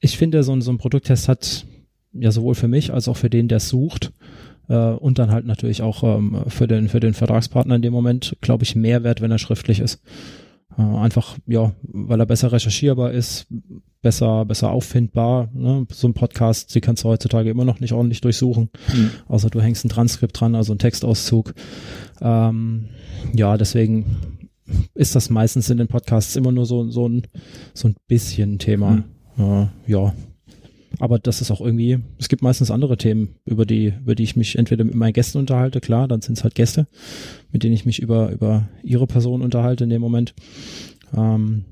ich 0.00 0.16
finde, 0.16 0.42
so, 0.42 0.58
so 0.58 0.72
ein 0.72 0.78
Produkttest 0.78 1.28
hat 1.28 1.66
ja 2.14 2.30
sowohl 2.30 2.54
für 2.54 2.66
mich 2.66 2.94
als 2.94 3.08
auch 3.08 3.18
für 3.18 3.28
den, 3.28 3.46
der 3.46 3.58
es 3.58 3.68
sucht, 3.68 4.10
äh, 4.70 4.74
und 4.74 5.18
dann 5.18 5.30
halt 5.30 5.44
natürlich 5.44 5.82
auch 5.82 6.02
ähm, 6.02 6.44
für, 6.48 6.66
den, 6.66 6.88
für 6.88 6.98
den 6.98 7.12
Vertragspartner 7.12 7.74
in 7.74 7.82
dem 7.82 7.92
Moment, 7.92 8.38
glaube 8.40 8.64
ich, 8.64 8.74
mehr 8.74 9.04
wert, 9.04 9.20
wenn 9.20 9.30
er 9.30 9.36
schriftlich 9.36 9.80
ist. 9.80 10.00
Äh, 10.78 10.80
einfach, 10.80 11.36
ja, 11.46 11.72
weil 11.82 12.20
er 12.20 12.26
besser 12.26 12.52
recherchierbar 12.52 13.10
ist, 13.10 13.46
besser, 14.00 14.46
besser 14.46 14.70
auffindbar. 14.70 15.50
Ne? 15.52 15.86
So 15.92 16.08
ein 16.08 16.14
Podcast, 16.14 16.74
die 16.74 16.80
kannst 16.80 17.04
du 17.04 17.10
heutzutage 17.10 17.50
immer 17.50 17.66
noch 17.66 17.80
nicht 17.80 17.92
ordentlich 17.92 18.22
durchsuchen, 18.22 18.70
mhm. 18.94 19.10
außer 19.28 19.50
du 19.50 19.60
hängst 19.60 19.84
ein 19.84 19.90
Transkript 19.90 20.40
dran, 20.40 20.54
also 20.54 20.72
ein 20.72 20.78
Textauszug. 20.78 21.52
Ähm, 22.22 22.88
ja, 23.34 23.58
deswegen 23.58 24.39
ist 24.94 25.14
das 25.14 25.30
meistens 25.30 25.70
in 25.70 25.78
den 25.78 25.88
Podcasts 25.88 26.36
immer 26.36 26.52
nur 26.52 26.66
so, 26.66 26.88
so, 26.90 27.08
ein, 27.08 27.22
so 27.74 27.88
ein 27.88 27.96
bisschen 28.06 28.58
Thema. 28.58 29.04
Mhm. 29.36 29.44
Äh, 29.44 29.66
ja. 29.90 30.14
Aber 30.98 31.18
das 31.18 31.40
ist 31.40 31.50
auch 31.50 31.60
irgendwie, 31.60 31.98
es 32.18 32.28
gibt 32.28 32.42
meistens 32.42 32.70
andere 32.70 32.96
Themen, 32.96 33.36
über 33.44 33.64
die, 33.64 33.94
über 34.02 34.14
die 34.14 34.24
ich 34.24 34.36
mich 34.36 34.58
entweder 34.58 34.84
mit 34.84 34.94
meinen 34.94 35.12
Gästen 35.12 35.38
unterhalte, 35.38 35.80
klar, 35.80 36.08
dann 36.08 36.20
sind 36.20 36.36
es 36.36 36.44
halt 36.44 36.54
Gäste, 36.54 36.88
mit 37.52 37.62
denen 37.62 37.74
ich 37.74 37.86
mich 37.86 38.00
über, 38.00 38.30
über 38.30 38.68
ihre 38.82 39.06
Person 39.06 39.40
unterhalte 39.40 39.84
in 39.84 39.90
dem 39.90 40.02
Moment. 40.02 40.34
Ähm, 41.16 41.64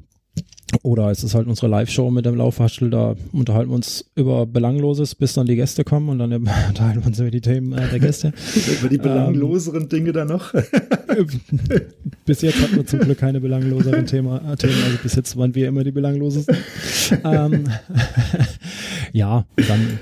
oder 0.83 1.11
es 1.11 1.25
ist 1.25 1.35
halt 1.35 1.47
unsere 1.47 1.69
Live-Show 1.69 2.11
mit 2.11 2.27
dem 2.27 2.37
Laufwaschel, 2.37 2.91
da 2.91 3.17
unterhalten 3.33 3.71
wir 3.71 3.77
uns 3.77 4.05
über 4.15 4.47
Belangloses, 4.47 5.15
bis 5.15 5.33
dann 5.35 5.47
die 5.47 5.57
Gäste 5.57 5.85
kommen 5.85 6.09
und 6.09 6.19
dann 6.19 6.33
unterhalten 6.69 7.01
wir 7.01 7.07
uns 7.07 7.19
über 7.19 7.31
die 7.31 7.41
Themen 7.41 7.73
äh, 7.73 7.89
der 7.89 7.99
Gäste. 7.99 8.33
über 8.81 8.89
die 8.89 8.99
belangloseren 8.99 9.83
ähm, 9.83 9.89
Dinge 9.89 10.13
dann 10.13 10.29
noch? 10.29 10.53
bis 12.27 12.43
jetzt 12.43 12.61
hatten 12.61 12.77
wir 12.77 12.87
zum 12.87 13.01
Glück 13.01 13.19
keine 13.19 13.41
belangloseren 13.41 14.07
Thema, 14.07 14.37
äh, 14.53 14.57
Themen, 14.57 14.83
also 14.85 14.99
bis 15.03 15.15
jetzt 15.15 15.37
waren 15.37 15.55
wir 15.55 15.69
immer 15.69 15.85
die 15.85 15.93
belanglosesten. 15.93 16.57
ähm, 17.25 17.65
ja, 19.13 19.47
dann, 19.57 19.99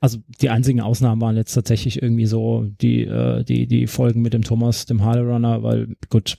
also 0.00 0.18
die 0.40 0.50
einzigen 0.50 0.80
Ausnahmen 0.80 1.20
waren 1.20 1.36
jetzt 1.36 1.54
tatsächlich 1.54 2.02
irgendwie 2.02 2.26
so 2.26 2.66
die, 2.80 3.04
äh, 3.04 3.42
die, 3.44 3.66
die 3.66 3.86
Folgen 3.86 4.22
mit 4.22 4.34
dem 4.34 4.42
Thomas, 4.42 4.86
dem 4.86 5.02
Harley 5.02 5.24
Runner, 5.24 5.62
weil 5.62 5.96
gut, 6.10 6.38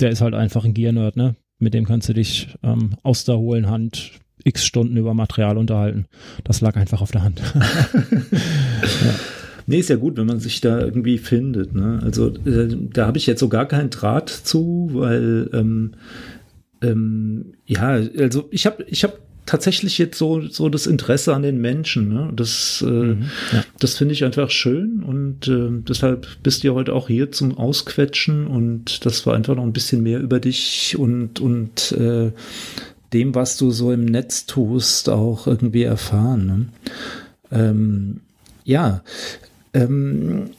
der 0.00 0.10
ist 0.10 0.20
halt 0.20 0.34
einfach 0.34 0.64
ein 0.64 0.74
Gear-Nerd, 0.74 1.16
ne? 1.16 1.34
Mit 1.60 1.74
dem 1.74 1.86
kannst 1.86 2.08
du 2.08 2.12
dich 2.12 2.56
ähm, 2.62 2.94
aus 3.02 3.24
der 3.24 3.38
hohlen 3.38 3.68
Hand 3.68 4.12
x 4.44 4.64
Stunden 4.64 4.96
über 4.96 5.14
Material 5.14 5.58
unterhalten. 5.58 6.06
Das 6.44 6.60
lag 6.60 6.76
einfach 6.76 7.02
auf 7.02 7.10
der 7.10 7.22
Hand. 7.22 7.42
ja. 7.54 9.14
Nee, 9.66 9.78
ist 9.78 9.90
ja 9.90 9.96
gut, 9.96 10.16
wenn 10.16 10.26
man 10.26 10.40
sich 10.40 10.60
da 10.60 10.80
irgendwie 10.80 11.18
findet. 11.18 11.74
Ne? 11.74 12.00
Also 12.02 12.28
äh, 12.28 12.76
da 12.92 13.06
habe 13.06 13.18
ich 13.18 13.26
jetzt 13.26 13.40
so 13.40 13.48
gar 13.48 13.66
keinen 13.66 13.90
Draht 13.90 14.28
zu, 14.28 14.90
weil 14.92 15.48
ähm, 15.52 15.92
ähm, 16.82 17.52
ja, 17.66 18.00
also 18.18 18.48
ich 18.50 18.66
habe 18.66 18.84
ich 18.88 19.04
hab 19.04 19.18
tatsächlich 19.50 19.98
jetzt 19.98 20.16
so, 20.16 20.42
so 20.42 20.68
das 20.68 20.86
Interesse 20.86 21.34
an 21.34 21.42
den 21.42 21.60
Menschen. 21.60 22.08
Ne? 22.08 22.30
Das, 22.32 22.84
äh, 22.86 22.90
mhm, 22.90 23.30
ja. 23.52 23.64
das 23.80 23.96
finde 23.96 24.14
ich 24.14 24.22
einfach 24.24 24.48
schön 24.50 25.02
und 25.02 25.48
äh, 25.48 25.68
deshalb 25.88 26.28
bist 26.44 26.62
du 26.62 26.72
heute 26.72 26.94
auch 26.94 27.08
hier 27.08 27.32
zum 27.32 27.58
Ausquetschen 27.58 28.46
und 28.46 29.04
das 29.04 29.26
war 29.26 29.34
einfach 29.34 29.56
noch 29.56 29.64
ein 29.64 29.72
bisschen 29.72 30.04
mehr 30.04 30.20
über 30.20 30.38
dich 30.38 30.96
und, 30.96 31.40
und 31.40 31.90
äh, 31.92 32.30
dem, 33.12 33.34
was 33.34 33.56
du 33.56 33.72
so 33.72 33.90
im 33.90 34.04
Netz 34.04 34.46
tust, 34.46 35.08
auch 35.08 35.48
irgendwie 35.48 35.82
erfahren. 35.82 36.46
Ne? 36.46 36.66
Ähm, 37.50 38.20
ja, 38.64 39.02
ähm, 39.74 40.50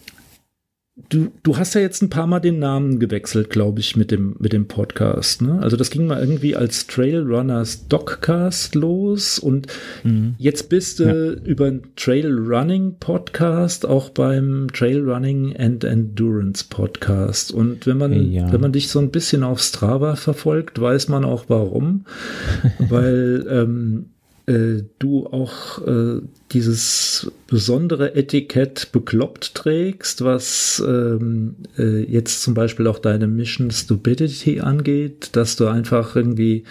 Du, 1.12 1.30
du 1.43 1.58
hast 1.58 1.74
ja 1.74 1.82
jetzt 1.82 2.02
ein 2.02 2.10
paar 2.10 2.26
Mal 2.26 2.39
den 2.39 2.60
Namen 2.60 2.97
gewechselt, 2.97 3.50
glaube 3.50 3.82
ich, 3.82 3.97
mit 3.97 4.12
dem, 4.12 4.38
mit 4.39 4.54
dem 4.54 4.69
Podcast. 4.69 5.41
Ne? 5.41 5.60
Also 5.62 5.76
das 5.76 5.89
ging 5.89 6.08
mal 6.08 6.21
irgendwie 6.21 6.56
als 6.56 6.88
Trailrunners 6.88 7.89
Doccast 7.89 8.76
los 8.76 9.38
und 9.38 9.67
mhm. 10.06 10.36
jetzt 10.38 10.69
bist 10.69 11.00
du 11.00 11.04
ja. 11.04 11.43
über 11.43 11.65
einen 11.65 11.82
Trailrunning 11.97 12.95
Podcast 12.97 13.86
auch 13.86 14.12
beim 14.12 14.69
Trailrunning 14.71 15.54
and 15.58 15.84
Endurance 15.84 16.63
Podcast. 16.69 17.52
Und 17.52 17.86
wenn 17.86 17.97
man, 17.97 18.32
ja. 18.32 18.50
wenn 18.50 18.62
man 18.62 18.71
dich 18.71 18.88
so 18.88 19.00
ein 19.00 19.12
bisschen 19.12 19.43
auf 19.43 19.60
Strava 19.60 20.15
verfolgt, 20.15 20.80
weiß 20.80 21.10
man 21.10 21.26
auch 21.26 21.43
warum. 21.50 22.06
Weil 22.80 23.45
ähm, 23.50 24.11
äh, 24.47 24.84
du 24.99 25.27
auch 25.27 25.86
äh, 25.86 26.21
dieses 26.51 27.32
besondere 27.47 28.15
Etikett 28.15 28.91
bekloppt 28.91 29.56
trägst, 29.56 30.23
was 30.23 30.84
ähm, 30.86 31.56
äh, 31.77 32.04
jetzt 32.04 32.41
zum 32.41 32.54
Beispiel 32.54 32.88
auch 32.88 32.99
deine 32.99 33.27
Mission 33.27 33.71
Stupidity 33.71 34.60
angeht, 34.60 35.30
dass 35.34 35.56
du 35.56 35.67
einfach 35.67 36.15
irgendwie 36.15 36.63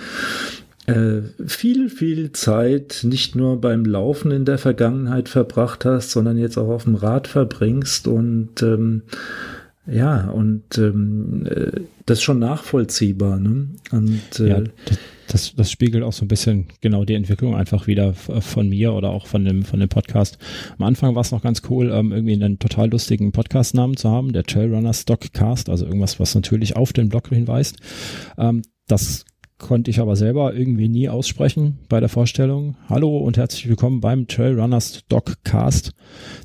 äh, 0.87 1.23
viel, 1.47 1.89
viel 1.89 2.33
Zeit 2.33 3.01
nicht 3.05 3.37
nur 3.37 3.61
beim 3.61 3.85
Laufen 3.85 4.31
in 4.31 4.45
der 4.45 4.59
Vergangenheit 4.59 5.29
verbracht 5.29 5.85
hast, 5.85 6.11
sondern 6.11 6.39
jetzt 6.39 6.59
auch 6.59 6.69
auf 6.69 6.85
dem 6.85 6.97
Rad 6.97 7.29
verbringst 7.29 8.09
und 8.09 8.63
ähm, 8.63 9.03
ja, 9.87 10.29
und 10.29 10.79
ähm, 10.79 11.47
äh, 11.47 11.81
das 12.07 12.19
ist 12.19 12.25
schon 12.25 12.39
nachvollziehbar. 12.39 13.39
Ne? 13.39 13.69
Und, 13.91 14.41
äh, 14.41 14.49
ja, 14.49 14.63
das, 15.33 15.55
das 15.55 15.71
spiegelt 15.71 16.03
auch 16.03 16.13
so 16.13 16.25
ein 16.25 16.29
bisschen 16.29 16.67
genau 16.81 17.05
die 17.05 17.15
Entwicklung 17.15 17.55
einfach 17.55 17.87
wieder 17.87 18.15
von 18.15 18.69
mir 18.69 18.93
oder 18.93 19.11
auch 19.11 19.27
von 19.27 19.45
dem, 19.45 19.63
von 19.63 19.81
dem 19.81 19.89
Podcast. 19.89 20.39
Am 20.79 20.85
Anfang 20.85 21.15
war 21.15 21.23
es 21.23 21.31
noch 21.31 21.43
ganz 21.43 21.63
cool, 21.71 21.91
ähm, 21.93 22.13
irgendwie 22.13 22.35
einen 22.35 22.59
total 22.59 22.91
lustigen 22.91 23.33
Podcast-Namen 23.33 23.97
zu 23.97 24.11
haben, 24.11 24.33
der 24.33 24.45
Trailrunner 24.45 24.93
Stockcast, 24.93 25.71
also 25.71 25.87
irgendwas, 25.87 26.19
was 26.19 26.35
natürlich 26.35 26.77
auf 26.77 26.93
den 26.93 27.09
Blog 27.09 27.29
hinweist. 27.29 27.79
Ähm, 28.39 28.63
das 28.89 29.25
konnte 29.59 29.91
ich 29.91 30.01
aber 30.01 30.17
selber 30.17 30.55
irgendwie 30.55 30.89
nie 30.89 31.09
aussprechen 31.09 31.79
bei 31.89 32.01
der 32.01 32.09
Vorstellung. 32.09 32.77
Hallo 32.89 33.19
und 33.19 33.37
herzlich 33.37 33.69
willkommen 33.69 34.01
beim 34.01 34.27
Trailrunners 34.27 35.01
Stockcast, 35.05 35.93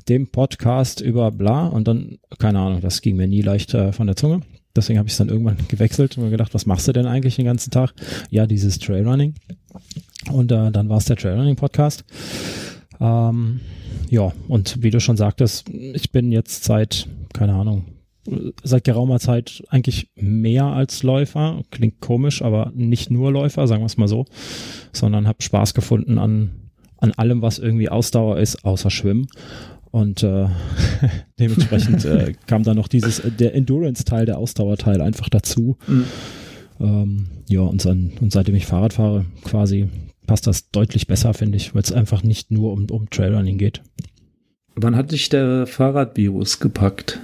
dem 0.08 0.28
Podcast 0.28 1.00
über 1.00 1.32
bla 1.32 1.66
und 1.66 1.88
dann, 1.88 2.18
keine 2.38 2.60
Ahnung, 2.60 2.82
das 2.82 3.00
ging 3.00 3.16
mir 3.16 3.26
nie 3.26 3.42
leicht 3.42 3.74
äh, 3.74 3.92
von 3.92 4.06
der 4.06 4.16
Zunge. 4.16 4.42
Deswegen 4.76 4.98
habe 4.98 5.08
ich 5.08 5.14
es 5.14 5.18
dann 5.18 5.28
irgendwann 5.28 5.56
gewechselt 5.68 6.16
und 6.16 6.24
mir 6.24 6.30
gedacht, 6.30 6.54
was 6.54 6.66
machst 6.66 6.86
du 6.88 6.92
denn 6.92 7.06
eigentlich 7.06 7.36
den 7.36 7.44
ganzen 7.44 7.70
Tag? 7.70 7.94
Ja, 8.30 8.46
dieses 8.46 8.78
Trailrunning. 8.78 9.34
Und 10.30 10.52
äh, 10.52 10.70
dann 10.70 10.88
war 10.88 10.98
es 10.98 11.06
der 11.06 11.16
Trailrunning 11.16 11.56
Podcast. 11.56 12.04
Ähm, 13.00 13.60
ja, 14.08 14.32
und 14.48 14.82
wie 14.82 14.90
du 14.90 15.00
schon 15.00 15.16
sagtest, 15.16 15.68
ich 15.68 16.12
bin 16.12 16.32
jetzt 16.32 16.64
seit, 16.64 17.08
keine 17.32 17.54
Ahnung, 17.54 17.84
seit 18.62 18.84
geraumer 18.84 19.20
Zeit 19.20 19.62
eigentlich 19.68 20.10
mehr 20.16 20.64
als 20.64 21.02
Läufer. 21.02 21.62
Klingt 21.70 22.00
komisch, 22.00 22.42
aber 22.42 22.72
nicht 22.74 23.10
nur 23.10 23.32
Läufer, 23.32 23.66
sagen 23.66 23.82
wir 23.82 23.86
es 23.86 23.96
mal 23.96 24.08
so, 24.08 24.26
sondern 24.92 25.28
habe 25.28 25.42
Spaß 25.42 25.74
gefunden 25.74 26.18
an, 26.18 26.70
an 26.98 27.12
allem, 27.12 27.42
was 27.42 27.58
irgendwie 27.58 27.88
Ausdauer 27.88 28.38
ist, 28.38 28.64
außer 28.64 28.90
Schwimmen. 28.90 29.26
Und 29.96 30.22
äh, 30.22 30.46
dementsprechend 31.38 32.04
äh, 32.04 32.34
kam 32.46 32.64
dann 32.64 32.76
noch 32.76 32.86
dieses, 32.86 33.18
äh, 33.20 33.30
der 33.30 33.54
Endurance-Teil, 33.54 34.26
der 34.26 34.36
Ausdauerteil 34.36 35.00
einfach 35.00 35.30
dazu. 35.30 35.78
Mhm. 35.86 36.04
Ähm, 36.78 37.26
ja, 37.48 37.60
und, 37.60 37.82
dann, 37.82 38.12
und 38.20 38.30
seitdem 38.30 38.56
ich 38.56 38.66
Fahrrad 38.66 38.92
fahre, 38.92 39.24
quasi 39.42 39.88
passt 40.26 40.46
das 40.46 40.70
deutlich 40.70 41.06
besser, 41.06 41.32
finde 41.32 41.56
ich, 41.56 41.74
weil 41.74 41.80
es 41.80 41.92
einfach 41.92 42.22
nicht 42.22 42.50
nur 42.50 42.74
um, 42.74 42.90
um 42.90 43.08
Trailrunning 43.08 43.56
geht. 43.56 43.80
Wann 44.74 44.96
hat 44.96 45.12
dich 45.12 45.30
der 45.30 45.66
Fahrradvirus 45.66 46.60
gepackt? 46.60 47.18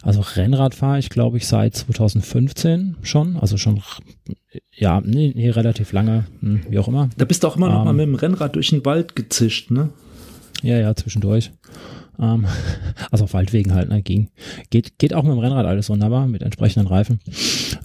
Also 0.00 0.20
Rennrad 0.20 0.76
fahre 0.76 1.00
ich, 1.00 1.10
glaube 1.10 1.38
ich, 1.38 1.48
seit 1.48 1.74
2015 1.74 2.98
schon. 3.02 3.36
Also 3.36 3.56
schon, 3.56 3.82
ja, 4.70 5.00
nee, 5.00 5.32
nee 5.34 5.50
relativ 5.50 5.90
lange, 5.90 6.26
hm, 6.38 6.60
wie 6.70 6.78
auch 6.78 6.86
immer. 6.86 7.10
Da 7.16 7.24
bist 7.24 7.42
du 7.42 7.48
auch 7.48 7.56
immer 7.56 7.66
ähm, 7.66 7.72
noch 7.72 7.84
mal 7.84 7.94
mit 7.94 8.06
dem 8.06 8.14
Rennrad 8.14 8.54
durch 8.54 8.70
den 8.70 8.84
Wald 8.84 9.16
gezischt, 9.16 9.72
ne? 9.72 9.88
Ja, 10.64 10.78
ja, 10.78 10.96
zwischendurch. 10.96 11.52
Ähm, 12.18 12.46
also 13.10 13.24
auf 13.24 13.34
Waldwegen 13.34 13.74
halt, 13.74 13.90
ne, 13.90 14.02
ging. 14.02 14.30
Geht, 14.70 14.98
geht 14.98 15.12
auch 15.12 15.22
mit 15.22 15.32
dem 15.32 15.38
Rennrad 15.38 15.66
alles 15.66 15.90
wunderbar, 15.90 16.26
mit 16.26 16.42
entsprechenden 16.42 16.88
Reifen. 16.88 17.20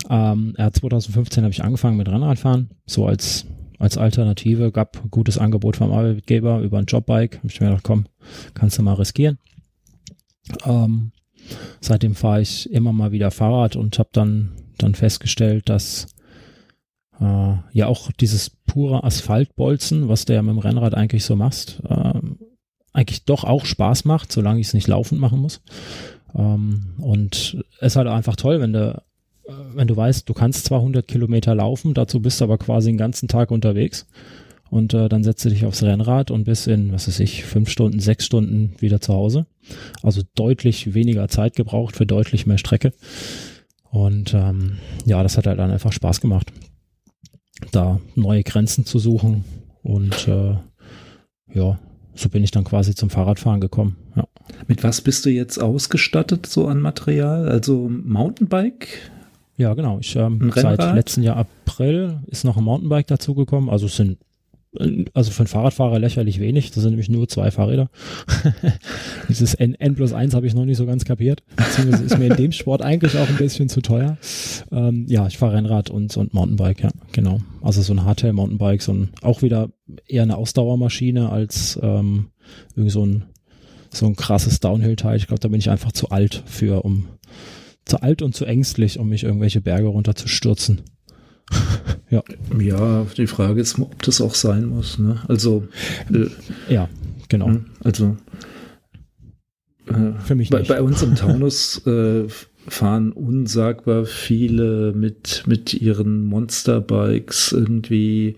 Ähm, 0.10 0.56
ja, 0.58 0.72
2015 0.72 1.44
habe 1.44 1.52
ich 1.52 1.63
angefangen 1.63 1.98
mit 1.98 2.08
Rennradfahren, 2.08 2.70
so 2.86 3.06
als, 3.06 3.46
als 3.80 3.98
Alternative, 3.98 4.72
gab 4.72 5.12
gutes 5.12 5.38
Angebot 5.38 5.76
vom 5.76 5.92
Arbeitgeber 5.92 6.62
über 6.62 6.78
ein 6.80 6.86
Jobbike. 6.86 7.39
Habe 7.39 7.48
ich 7.48 7.60
mir 7.60 7.68
gedacht, 7.68 7.84
komm, 7.84 8.06
kannst 8.54 8.78
du 8.78 8.84
mal 8.84 8.94
riskieren. 8.94 9.39
Ähm, 10.65 11.12
seitdem 11.82 12.15
fahre 12.15 12.42
ich 12.42 12.72
immer 12.72 12.94
mal 12.94 13.12
wieder 13.12 13.32
Fahrrad 13.32 13.76
und 13.76 14.00
habe 14.00 14.10
dann, 14.13 14.54
dann 14.78 14.96
festgestellt, 14.96 15.68
dass 15.68 16.08
äh, 17.20 17.54
ja 17.74 17.88
auch 17.88 18.12
dieses 18.13 18.50
pure 18.50 19.04
Asphaltbolzen, 19.04 20.08
was 20.08 20.24
du 20.24 20.34
ja 20.34 20.42
mit 20.42 20.52
dem 20.52 20.60
Rennrad 20.60 20.96
eigentlich 20.96 21.26
so 21.26 21.36
machst, 21.36 21.82
äh, 21.89 22.13
eigentlich 22.93 23.25
doch 23.25 23.43
auch 23.43 23.65
Spaß 23.65 24.06
macht, 24.06 24.32
solange 24.32 24.60
ich 24.60 24.67
es 24.67 24.73
nicht 24.73 24.88
laufend 24.88 25.21
machen 25.21 25.39
muss. 25.39 25.62
Ähm, 26.36 26.93
und 26.99 27.58
es 27.80 27.88
ist 27.88 27.95
halt 27.95 28.08
einfach 28.08 28.36
toll, 28.36 28.60
wenn 28.60 28.73
du, 28.73 29.02
äh, 29.47 29.52
wenn 29.73 29.88
du 29.88 29.95
weißt, 29.95 30.28
du 30.28 30.34
kannst 30.34 30.65
zwar 30.65 30.80
100 30.80 31.08
Kilometer 31.08 31.56
laufen, 31.56 31.93
dazu 31.93 32.21
bist 32.21 32.39
du 32.39 32.45
aber 32.45 32.58
quasi 32.58 32.89
den 32.89 32.97
ganzen 32.97 33.28
Tag 33.28 33.52
unterwegs. 33.52 34.08
Und 34.69 34.93
äh, 34.93 35.10
dann 35.10 35.23
setzt 35.23 35.43
du 35.45 35.49
dich 35.49 35.65
aufs 35.65 35.82
Rennrad 35.82 36.30
und 36.30 36.43
bist 36.43 36.67
in, 36.67 36.91
was 36.91 37.08
weiß 37.08 37.19
ich, 37.21 37.43
fünf 37.43 37.69
Stunden, 37.69 37.99
sechs 37.99 38.25
Stunden 38.25 38.75
wieder 38.80 39.02
zu 39.02 39.13
Hause. 39.13 39.47
Also 40.04 40.21
deutlich 40.36 40.93
weniger 40.93 41.28
Zeit 41.28 41.56
gebraucht 41.56 41.95
für 41.95 42.06
deutlich 42.06 42.45
mehr 42.45 42.60
Strecke. 42.60 42.93
Und 43.89 44.36
ähm, 44.36 44.78
ja, 45.06 45.23
das 45.23 45.38
hat 45.38 45.47
halt 45.47 45.58
dann 45.58 45.71
einfach 45.71 45.91
Spaß 45.91 46.21
gemacht, 46.21 46.52
da 47.71 47.99
neue 48.13 48.43
Grenzen 48.43 48.86
zu 48.86 48.99
suchen. 48.99 49.43
Und 49.82 50.28
äh, 50.28 50.56
ja, 51.52 51.80
so 52.15 52.30
bin 52.30 52.43
ich 52.43 52.52
dann 52.52 52.63
quasi 52.63 52.95
zum 52.95 53.10
Fahrradfahren 53.10 53.62
gekommen. 53.62 53.95
Ja. 54.15 54.26
Mit 54.67 54.84
was 54.84 55.02
bist 55.02 55.26
du 55.26 55.30
jetzt 55.30 55.58
ausgestattet, 55.58 56.45
so 56.45 56.67
an 56.67 56.82
Material? 56.82 57.48
Also 57.48 57.89
Mountainbike? 57.89 59.12
Ja, 59.58 59.74
genau. 59.74 60.00
Ich 60.00 60.15
ähm, 60.15 60.52
seit 60.56 60.80
letzten 60.95 61.24
Jahr 61.24 61.38
April 61.38 62.19
ist 62.28 62.45
noch 62.45 62.58
ein 62.58 62.63
Mountainbike 62.63 63.08
dazugekommen. 63.08 63.69
Also 63.69 63.88
es 63.88 63.95
sind 63.95 64.17
also 65.13 65.32
für 65.32 65.39
einen 65.39 65.47
Fahrradfahrer 65.47 65.97
lächerlich 65.97 66.39
wenig. 66.39 66.71
Das 66.71 66.84
sind 66.84 66.91
nämlich 66.91 67.10
nur 67.10 67.27
zwei 67.27 67.49
Fahrräder. 67.49 67.89
Dieses 69.29 69.55
N, 69.55 69.73
N 69.75 69.95
plus 69.95 70.13
eins 70.13 70.36
habe 70.36 70.45
ich 70.45 70.53
noch 70.53 70.65
nicht 70.65 70.77
so 70.77 70.86
ganz 70.86 71.05
kapiert. 71.05 71.43
Beziehungsweise 71.55 72.03
ist 72.03 72.19
mir 72.19 72.27
in 72.27 72.36
dem 72.36 72.51
Sport 72.51 72.84
eigentlich 72.84 73.17
auch 73.17 73.27
ein 73.27 73.38
bisschen 73.38 73.69
zu 73.69 73.82
teuer. 73.82 74.17
Ähm, 74.71 75.05
ja, 75.08 75.25
ich 75.27 75.38
fahre 75.38 75.55
Rennrad 75.55 75.89
und, 75.89 76.15
und 76.17 76.34
Mountainbike, 76.34 76.84
ja, 76.84 76.91
genau. 77.12 77.39
Also 77.62 77.82
so 77.82 77.93
ein 77.93 78.05
Hardtail 78.05 78.34
Mountainbike, 78.34 78.82
so 78.82 78.93
ein, 78.93 79.10
auch 79.23 79.41
wieder 79.41 79.69
eher 80.08 80.23
eine 80.23 80.38
Ausdauermaschine 80.38 81.29
als 81.29 81.79
ähm, 81.82 82.27
irgendwie 82.71 82.91
so 82.91 83.05
ein, 83.05 83.25
so 83.91 84.05
ein 84.05 84.15
krasses 84.15 84.60
Downhill-Teil. 84.60 85.17
Ich 85.17 85.27
glaube, 85.27 85.39
da 85.39 85.47
bin 85.47 85.60
ich 85.60 85.71
einfach 85.71 85.91
zu 85.91 86.10
alt 86.10 86.43
für, 86.45 86.86
um 86.86 87.08
zu 87.86 88.01
alt 88.01 88.21
und 88.21 88.36
zu 88.36 88.45
ängstlich, 88.45 88.99
um 88.99 89.10
mich 89.10 89.23
irgendwelche 89.23 89.62
Berge 89.62 89.88
runter 89.88 90.13
zu 90.13 90.27
stürzen. 90.27 90.82
Ja. 92.10 92.24
Ja, 92.60 93.06
die 93.17 93.28
Frage 93.28 93.62
ist, 93.62 93.80
ob 93.80 94.02
das 94.04 94.22
auch 94.22 94.36
sein 94.36 94.65
muss. 94.65 94.98
Ne? 94.98 95.22
Also 95.28 95.67
äh, 96.13 96.28
ja, 96.74 96.89
genau. 97.28 97.48
Hm, 97.48 97.65
also 97.84 98.17
äh, 99.88 100.19
für 100.24 100.36
mich 100.36 100.50
bei, 100.50 100.60
nicht. 100.60 100.69
bei 100.69 100.82
uns 100.82 101.02
im 101.02 101.15
Taunus 101.15 101.86
äh, 101.86 102.28
fahren 102.67 103.12
unsagbar 103.12 104.06
viele 104.06 104.93
mit, 104.93 105.43
mit 105.48 105.74
ihren 105.74 106.26
Monsterbikes 106.26 107.52
irgendwie 107.52 108.36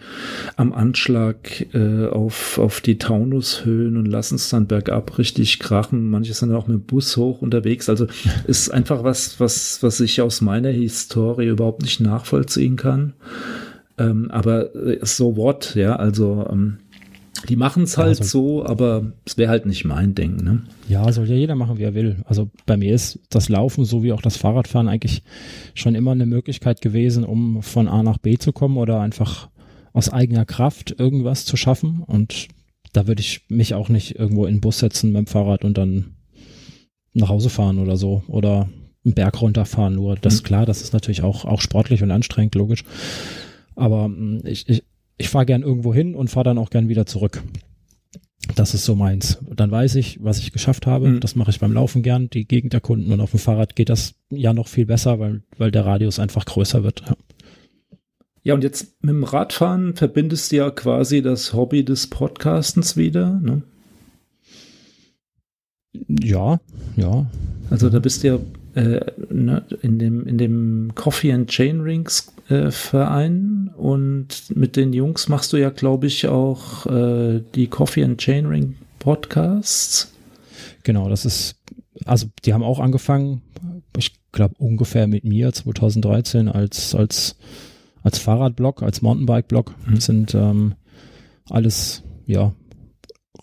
am 0.55 0.73
Anschlag 0.73 1.73
äh, 1.73 2.05
auf, 2.07 2.57
auf 2.57 2.81
die 2.81 2.97
Taunushöhen 2.97 3.97
und 3.97 4.05
lassen 4.05 4.35
es 4.35 4.49
dann 4.49 4.67
bergab 4.67 5.17
richtig 5.17 5.59
krachen. 5.59 6.09
Manche 6.09 6.33
sind 6.33 6.53
auch 6.53 6.67
mit 6.67 6.77
dem 6.77 6.83
Bus 6.83 7.17
hoch 7.17 7.41
unterwegs. 7.41 7.89
Also 7.89 8.07
ist 8.47 8.69
einfach 8.69 9.03
was, 9.03 9.39
was, 9.39 9.81
was 9.81 9.99
ich 9.99 10.21
aus 10.21 10.41
meiner 10.41 10.69
Historie 10.69 11.47
überhaupt 11.47 11.81
nicht 11.81 11.99
nachvollziehen 11.99 12.75
kann. 12.75 13.13
Ähm, 13.97 14.31
aber 14.31 14.75
äh, 14.75 14.99
so 15.01 15.35
what, 15.35 15.75
ja, 15.75 15.95
also 15.95 16.47
ähm, 16.49 16.77
die 17.49 17.55
machen 17.55 17.83
es 17.83 17.97
halt 17.97 18.19
ja, 18.19 18.25
so, 18.25 18.65
aber 18.65 19.13
es 19.25 19.37
wäre 19.37 19.49
halt 19.49 19.65
nicht 19.65 19.85
mein 19.85 20.13
Ding, 20.13 20.37
ne? 20.37 20.63
Ja, 20.89 21.11
soll 21.11 21.27
ja 21.27 21.35
jeder 21.35 21.55
machen, 21.55 21.77
wie 21.77 21.83
er 21.83 21.95
will. 21.95 22.17
Also 22.25 22.49
bei 22.65 22.77
mir 22.77 22.93
ist 22.93 23.19
das 23.29 23.49
Laufen 23.49 23.85
sowie 23.85 24.11
auch 24.11 24.21
das 24.21 24.37
Fahrradfahren 24.37 24.87
eigentlich 24.87 25.23
schon 25.73 25.95
immer 25.95 26.11
eine 26.11 26.25
Möglichkeit 26.25 26.81
gewesen, 26.81 27.23
um 27.23 27.63
von 27.63 27.87
A 27.87 28.03
nach 28.03 28.17
B 28.17 28.37
zu 28.37 28.51
kommen 28.51 28.77
oder 28.77 28.99
einfach 28.99 29.49
aus 29.93 30.09
eigener 30.09 30.45
Kraft 30.45 30.99
irgendwas 30.99 31.45
zu 31.45 31.57
schaffen. 31.57 32.03
Und 32.05 32.47
da 32.93 33.07
würde 33.07 33.21
ich 33.21 33.41
mich 33.49 33.73
auch 33.73 33.89
nicht 33.89 34.19
irgendwo 34.19 34.45
in 34.45 34.55
den 34.55 34.61
Bus 34.61 34.79
setzen 34.79 35.11
mit 35.11 35.19
dem 35.19 35.27
Fahrrad 35.27 35.63
und 35.63 35.77
dann 35.77 36.15
nach 37.13 37.29
Hause 37.29 37.49
fahren 37.49 37.79
oder 37.79 37.97
so 37.97 38.23
oder 38.27 38.69
einen 39.03 39.15
Berg 39.15 39.41
runterfahren. 39.41 39.95
Nur 39.95 40.15
das 40.15 40.35
ist 40.35 40.43
mhm. 40.43 40.47
klar, 40.47 40.65
das 40.65 40.81
ist 40.81 40.93
natürlich 40.93 41.23
auch, 41.23 41.45
auch 41.45 41.61
sportlich 41.61 42.03
und 42.03 42.11
anstrengend, 42.11 42.55
logisch. 42.55 42.83
Aber 43.75 44.05
hm, 44.05 44.41
ich, 44.45 44.67
ich, 44.69 44.83
ich 45.21 45.29
fahre 45.29 45.45
gern 45.45 45.61
irgendwo 45.61 45.93
hin 45.93 46.15
und 46.15 46.29
fahre 46.29 46.43
dann 46.45 46.57
auch 46.57 46.69
gern 46.69 46.89
wieder 46.89 47.05
zurück. 47.05 47.41
Das 48.55 48.73
ist 48.73 48.85
so 48.85 48.95
meins. 48.95 49.37
Dann 49.55 49.71
weiß 49.71 49.95
ich, 49.95 50.21
was 50.23 50.39
ich 50.39 50.51
geschafft 50.51 50.87
habe. 50.87 51.07
Mhm. 51.07 51.19
Das 51.19 51.35
mache 51.35 51.51
ich 51.51 51.59
beim 51.59 51.73
Laufen 51.73 52.01
gern, 52.01 52.29
die 52.29 52.45
Gegend 52.47 52.73
erkunden. 52.73 53.13
Und 53.13 53.21
auf 53.21 53.31
dem 53.31 53.39
Fahrrad 53.39 53.75
geht 53.75 53.89
das 53.89 54.15
ja 54.29 54.53
noch 54.53 54.67
viel 54.67 54.85
besser, 54.85 55.19
weil, 55.19 55.43
weil 55.57 55.71
der 55.71 55.85
Radius 55.85 56.19
einfach 56.19 56.45
größer 56.45 56.83
wird. 56.83 57.03
Ja. 57.07 57.15
ja, 58.43 58.53
und 58.55 58.63
jetzt 58.63 59.01
mit 59.01 59.13
dem 59.13 59.23
Radfahren 59.23 59.95
verbindest 59.95 60.51
du 60.51 60.57
ja 60.57 60.71
quasi 60.71 61.21
das 61.21 61.53
Hobby 61.53 61.85
des 61.85 62.07
Podcastens 62.07 62.97
wieder, 62.97 63.39
ne? 63.39 63.61
Ja, 66.07 66.59
ja. 66.95 67.29
Also 67.69 67.89
da 67.89 67.99
bist 67.99 68.23
du 68.23 68.27
ja 68.27 68.39
in 68.73 69.99
dem 69.99 70.25
in 70.25 70.37
dem 70.37 70.91
Coffee 70.95 71.33
and 71.33 71.49
Chain 71.49 71.81
Rings 71.81 72.33
äh, 72.49 72.71
Verein 72.71 73.71
und 73.75 74.55
mit 74.55 74.75
den 74.75 74.93
Jungs 74.93 75.27
machst 75.27 75.51
du 75.53 75.57
ja, 75.57 75.69
glaube 75.69 76.07
ich, 76.07 76.27
auch 76.27 76.85
äh, 76.85 77.41
die 77.55 77.67
Coffee 77.67 78.03
and 78.03 78.19
Chain 78.19 78.45
Ring 78.45 78.75
Podcasts. 78.99 80.13
Genau, 80.83 81.09
das 81.09 81.25
ist, 81.25 81.55
also 82.05 82.27
die 82.45 82.53
haben 82.53 82.63
auch 82.63 82.79
angefangen, 82.79 83.41
ich 83.97 84.13
glaube 84.31 84.55
ungefähr 84.57 85.07
mit 85.07 85.23
mir 85.23 85.51
2013 85.51 86.47
als 86.47 86.95
als 86.95 87.35
als 88.03 88.17
Fahrradblog, 88.17 88.83
als 88.83 89.01
Mountainbike-Blog. 89.01 89.75
Mhm. 89.85 89.99
sind 89.99 90.33
ähm, 90.33 90.75
alles 91.49 92.03
ja 92.25 92.53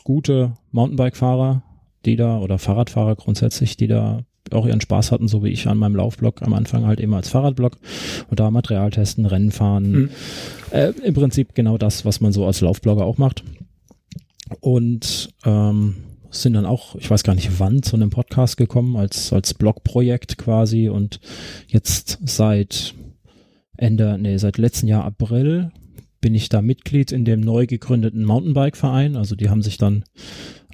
gute 0.05 0.55
Mountainbike-Fahrer, 0.73 1.63
die 2.05 2.17
da 2.17 2.39
oder 2.39 2.59
Fahrradfahrer 2.59 3.17
grundsätzlich, 3.17 3.77
die 3.77 3.89
da 3.89 4.25
auch 4.53 4.67
ihren 4.67 4.81
Spaß 4.81 5.13
hatten, 5.13 5.29
so 5.29 5.43
wie 5.43 5.49
ich 5.49 5.67
an 5.67 5.79
meinem 5.79 5.97
Laufblog 5.97 6.43
am 6.43 6.55
Anfang 6.55 6.87
halt 6.87 7.01
immer 7.01 7.17
als 7.17 7.29
Fahrradblog 7.29 7.79
und 8.31 8.41
da 8.41 8.51
Material 8.51 8.91
testen, 8.91 9.27
Rennen 9.27 9.51
fahren. 9.51 9.91
Mhm. 9.91 10.11
Äh, 10.71 10.93
Im 11.05 11.15
Prinzip 11.15 11.55
genau 11.55 11.79
das, 11.79 12.05
was 12.05 12.21
man 12.21 12.33
so 12.33 12.47
als 12.47 12.61
Laufblogger 12.61 13.05
auch 13.05 13.19
macht. 13.19 13.45
Und 14.61 15.31
ähm, 15.45 15.97
sind 16.31 16.55
dann 16.55 16.67
auch, 16.67 16.95
ich 16.97 17.11
weiß 17.11 17.23
gar 17.23 17.35
nicht 17.35 17.59
wann, 17.59 17.83
zu 17.83 17.97
einem 17.97 18.11
Podcast 18.11 18.57
gekommen, 18.57 18.97
als, 18.97 19.33
als 19.33 19.55
Blogprojekt 19.55 20.39
quasi 20.39 20.89
und 20.89 21.21
jetzt 21.67 22.19
seit 22.25 22.95
Ende, 23.77 24.19
nee, 24.19 24.37
seit 24.39 24.59
letzten 24.59 24.89
Jahr 24.89 25.05
April 25.05 25.71
bin 26.21 26.35
ich 26.35 26.49
da 26.49 26.63
Mitglied 26.63 27.13
in 27.13 27.25
dem 27.25 27.41
neu 27.41 27.67
gegründeten 27.67 28.25
Mountainbike-Verein. 28.25 29.17
Also 29.17 29.37
die 29.37 29.49
haben 29.49 29.63
sich 29.63 29.79
dann 29.79 30.05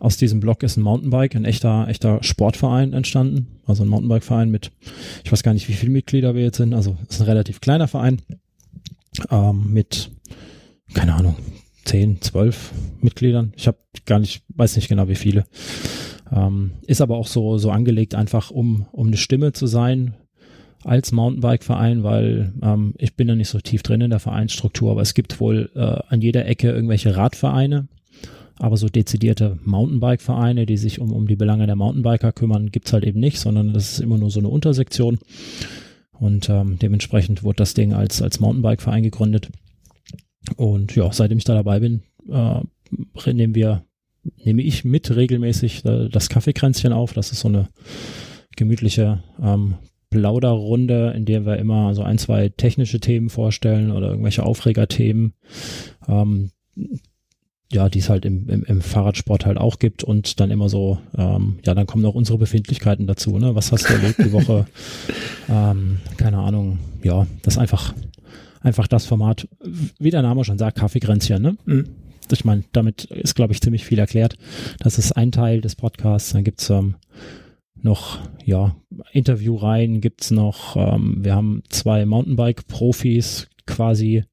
aus 0.00 0.16
diesem 0.16 0.40
Blog 0.40 0.62
ist 0.62 0.76
ein 0.76 0.82
Mountainbike, 0.82 1.36
ein 1.36 1.44
echter, 1.44 1.86
echter 1.88 2.22
Sportverein 2.22 2.92
entstanden. 2.92 3.60
Also 3.66 3.84
ein 3.84 3.88
Mountainbike-Verein 3.88 4.50
mit, 4.50 4.72
ich 5.24 5.30
weiß 5.30 5.42
gar 5.42 5.54
nicht, 5.54 5.68
wie 5.68 5.74
viele 5.74 5.92
Mitglieder 5.92 6.34
wir 6.34 6.42
jetzt 6.42 6.56
sind. 6.56 6.74
Also 6.74 6.96
es 7.08 7.16
ist 7.16 7.20
ein 7.20 7.26
relativ 7.28 7.60
kleiner 7.60 7.88
Verein 7.88 8.20
ähm, 9.30 9.72
mit, 9.72 10.10
keine 10.94 11.14
Ahnung, 11.14 11.36
10, 11.84 12.22
12 12.22 12.72
Mitgliedern. 13.00 13.52
Ich 13.56 13.66
habe 13.66 13.78
gar 14.06 14.18
nicht, 14.18 14.42
weiß 14.48 14.76
nicht 14.76 14.88
genau 14.88 15.08
wie 15.08 15.14
viele. 15.14 15.44
Ähm, 16.32 16.72
ist 16.86 17.00
aber 17.00 17.16
auch 17.16 17.26
so, 17.26 17.58
so 17.58 17.70
angelegt, 17.70 18.14
einfach 18.14 18.50
um, 18.50 18.86
um 18.92 19.08
eine 19.08 19.16
Stimme 19.16 19.52
zu 19.52 19.66
sein 19.66 20.14
als 20.84 21.12
Mountainbike-Verein, 21.12 22.02
weil 22.02 22.52
ähm, 22.62 22.94
ich 22.98 23.16
bin 23.16 23.28
da 23.28 23.34
nicht 23.34 23.48
so 23.48 23.58
tief 23.58 23.82
drin 23.82 24.02
in 24.02 24.10
der 24.10 24.20
Vereinsstruktur, 24.20 24.90
aber 24.90 25.02
es 25.02 25.14
gibt 25.14 25.40
wohl 25.40 25.70
äh, 25.74 25.80
an 25.80 26.20
jeder 26.20 26.46
Ecke 26.46 26.70
irgendwelche 26.70 27.16
Radvereine, 27.16 27.88
aber 28.58 28.76
so 28.76 28.88
dezidierte 28.88 29.58
Mountainbike-Vereine, 29.64 30.66
die 30.66 30.76
sich 30.76 31.00
um, 31.00 31.12
um 31.12 31.26
die 31.26 31.36
Belange 31.36 31.66
der 31.66 31.76
Mountainbiker 31.76 32.32
kümmern, 32.32 32.70
gibt's 32.70 32.92
halt 32.92 33.04
eben 33.04 33.20
nicht, 33.20 33.38
sondern 33.40 33.72
das 33.72 33.92
ist 33.92 34.00
immer 34.00 34.18
nur 34.18 34.30
so 34.30 34.40
eine 34.40 34.48
Untersektion. 34.48 35.18
Und 36.12 36.48
ähm, 36.48 36.78
dementsprechend 36.80 37.42
wurde 37.42 37.56
das 37.56 37.74
Ding 37.74 37.92
als, 37.92 38.22
als 38.22 38.38
Mountainbike-Verein 38.38 39.02
gegründet. 39.02 39.50
Und 40.56 40.94
ja, 40.94 41.12
seitdem 41.12 41.38
ich 41.38 41.44
da 41.44 41.54
dabei 41.54 41.80
bin, 41.80 42.02
äh, 42.30 42.60
nehmen 43.32 43.54
wir, 43.54 43.84
nehme 44.44 44.62
ich 44.62 44.84
mit 44.84 45.14
regelmäßig 45.14 45.84
äh, 45.84 46.08
das 46.08 46.28
Kaffeekränzchen 46.28 46.92
auf. 46.92 47.12
Das 47.14 47.32
ist 47.32 47.40
so 47.40 47.48
eine 47.48 47.68
gemütliche 48.56 49.24
ähm, 49.42 49.74
Plauderrunde, 50.14 51.12
in 51.16 51.24
der 51.24 51.44
wir 51.44 51.56
immer 51.56 51.92
so 51.94 52.02
ein, 52.02 52.18
zwei 52.18 52.48
technische 52.48 53.00
Themen 53.00 53.30
vorstellen 53.30 53.90
oder 53.90 54.10
irgendwelche 54.10 54.44
Aufregerthemen. 54.44 55.32
Ähm, 56.06 56.50
ja, 57.72 57.88
die 57.88 57.98
es 57.98 58.08
halt 58.08 58.24
im, 58.24 58.48
im, 58.48 58.62
im 58.62 58.80
Fahrradsport 58.80 59.44
halt 59.44 59.58
auch 59.58 59.80
gibt 59.80 60.04
und 60.04 60.38
dann 60.38 60.52
immer 60.52 60.68
so, 60.68 60.98
ähm, 61.18 61.58
ja, 61.66 61.74
dann 61.74 61.86
kommen 61.86 62.04
noch 62.04 62.14
unsere 62.14 62.38
Befindlichkeiten 62.38 63.08
dazu, 63.08 63.38
ne? 63.38 63.56
Was 63.56 63.72
hast 63.72 63.88
du 63.88 63.94
erlebt 63.94 64.18
die 64.18 64.30
Woche? 64.30 64.66
ähm, 65.48 65.98
keine 66.16 66.38
Ahnung, 66.38 66.78
ja, 67.02 67.26
das 67.42 67.54
ist 67.54 67.58
einfach, 67.58 67.92
einfach 68.60 68.86
das 68.86 69.06
Format, 69.06 69.48
wie 69.98 70.10
der 70.10 70.22
Name 70.22 70.44
schon 70.44 70.58
sagt, 70.58 70.78
Kaffeegrenzchen, 70.78 71.42
ne? 71.42 71.56
Mhm. 71.64 71.88
Ich 72.30 72.44
meine, 72.44 72.62
damit 72.72 73.06
ist, 73.06 73.34
glaube 73.34 73.52
ich, 73.52 73.60
ziemlich 73.60 73.84
viel 73.84 73.98
erklärt. 73.98 74.36
Das 74.78 74.96
ist 74.96 75.12
ein 75.12 75.32
Teil 75.32 75.60
des 75.60 75.74
Podcasts. 75.74 76.32
Dann 76.32 76.44
gibt's 76.44 76.70
ähm, 76.70 76.94
noch, 77.84 78.18
ja, 78.44 78.76
Interviewreihen 79.12 80.00
gibt's 80.00 80.30
noch. 80.30 80.76
Ähm, 80.76 81.24
wir 81.24 81.34
haben 81.34 81.62
zwei 81.68 82.06
Mountainbike-Profis 82.06 83.48
quasi 83.66 84.24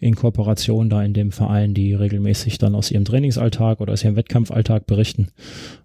in 0.00 0.14
Kooperation 0.14 0.88
da 0.88 1.02
in 1.02 1.12
dem 1.12 1.32
Verein, 1.32 1.74
die 1.74 1.94
regelmäßig 1.94 2.58
dann 2.58 2.74
aus 2.74 2.90
ihrem 2.90 3.04
Trainingsalltag 3.04 3.80
oder 3.80 3.92
aus 3.92 4.04
ihrem 4.04 4.16
Wettkampfalltag 4.16 4.86
berichten, 4.86 5.28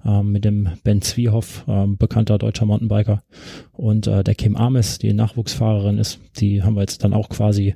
ähm, 0.06 0.32
mit 0.32 0.46
dem 0.46 0.70
Ben 0.84 1.02
Zwiehoff, 1.02 1.66
ähm, 1.68 1.98
bekannter 1.98 2.38
deutscher 2.38 2.66
Mountainbiker 2.66 3.24
und 3.74 4.08
äh, 4.08 4.24
der 4.24 4.36
Kim 4.36 4.56
Ames, 4.56 4.98
die 5.00 5.14
Nachwuchsfahrerin 5.14 5.98
ist, 5.98 6.20
die 6.38 6.64
haben 6.64 6.76
wir 6.76 6.82
jetzt 6.82 7.04
dann 7.04 7.14
auch 7.14 7.30
quasi 7.30 7.76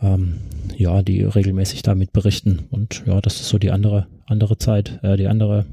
ähm, 0.00 0.40
ja, 0.76 1.02
die 1.02 1.22
regelmäßig 1.22 1.82
damit 1.82 2.12
berichten 2.12 2.66
und 2.70 3.04
ja, 3.06 3.20
das 3.20 3.40
ist 3.40 3.48
so 3.48 3.58
die 3.58 3.70
andere 3.70 4.06
andere 4.26 4.58
Zeit, 4.58 5.00
äh, 5.02 5.16
die 5.16 5.28
andere 5.28 5.66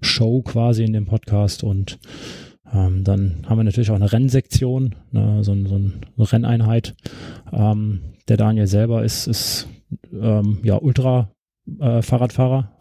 Show 0.00 0.42
quasi 0.42 0.84
in 0.84 0.92
dem 0.92 1.06
Podcast 1.06 1.64
und 1.64 1.98
ähm, 2.72 3.04
dann 3.04 3.44
haben 3.46 3.58
wir 3.58 3.64
natürlich 3.64 3.90
auch 3.90 3.96
eine 3.96 4.12
Rennsektion, 4.12 4.94
ne, 5.10 5.42
so, 5.42 5.54
so 5.66 5.74
eine 5.74 5.92
Renneinheit. 6.18 6.94
Ähm, 7.52 8.00
der 8.28 8.36
Daniel 8.36 8.66
selber 8.66 9.04
ist, 9.04 9.26
ist 9.26 9.68
ähm, 10.12 10.58
ja 10.62 10.76
Ultra-Fahrradfahrer, 10.76 12.70
äh, 12.72 12.78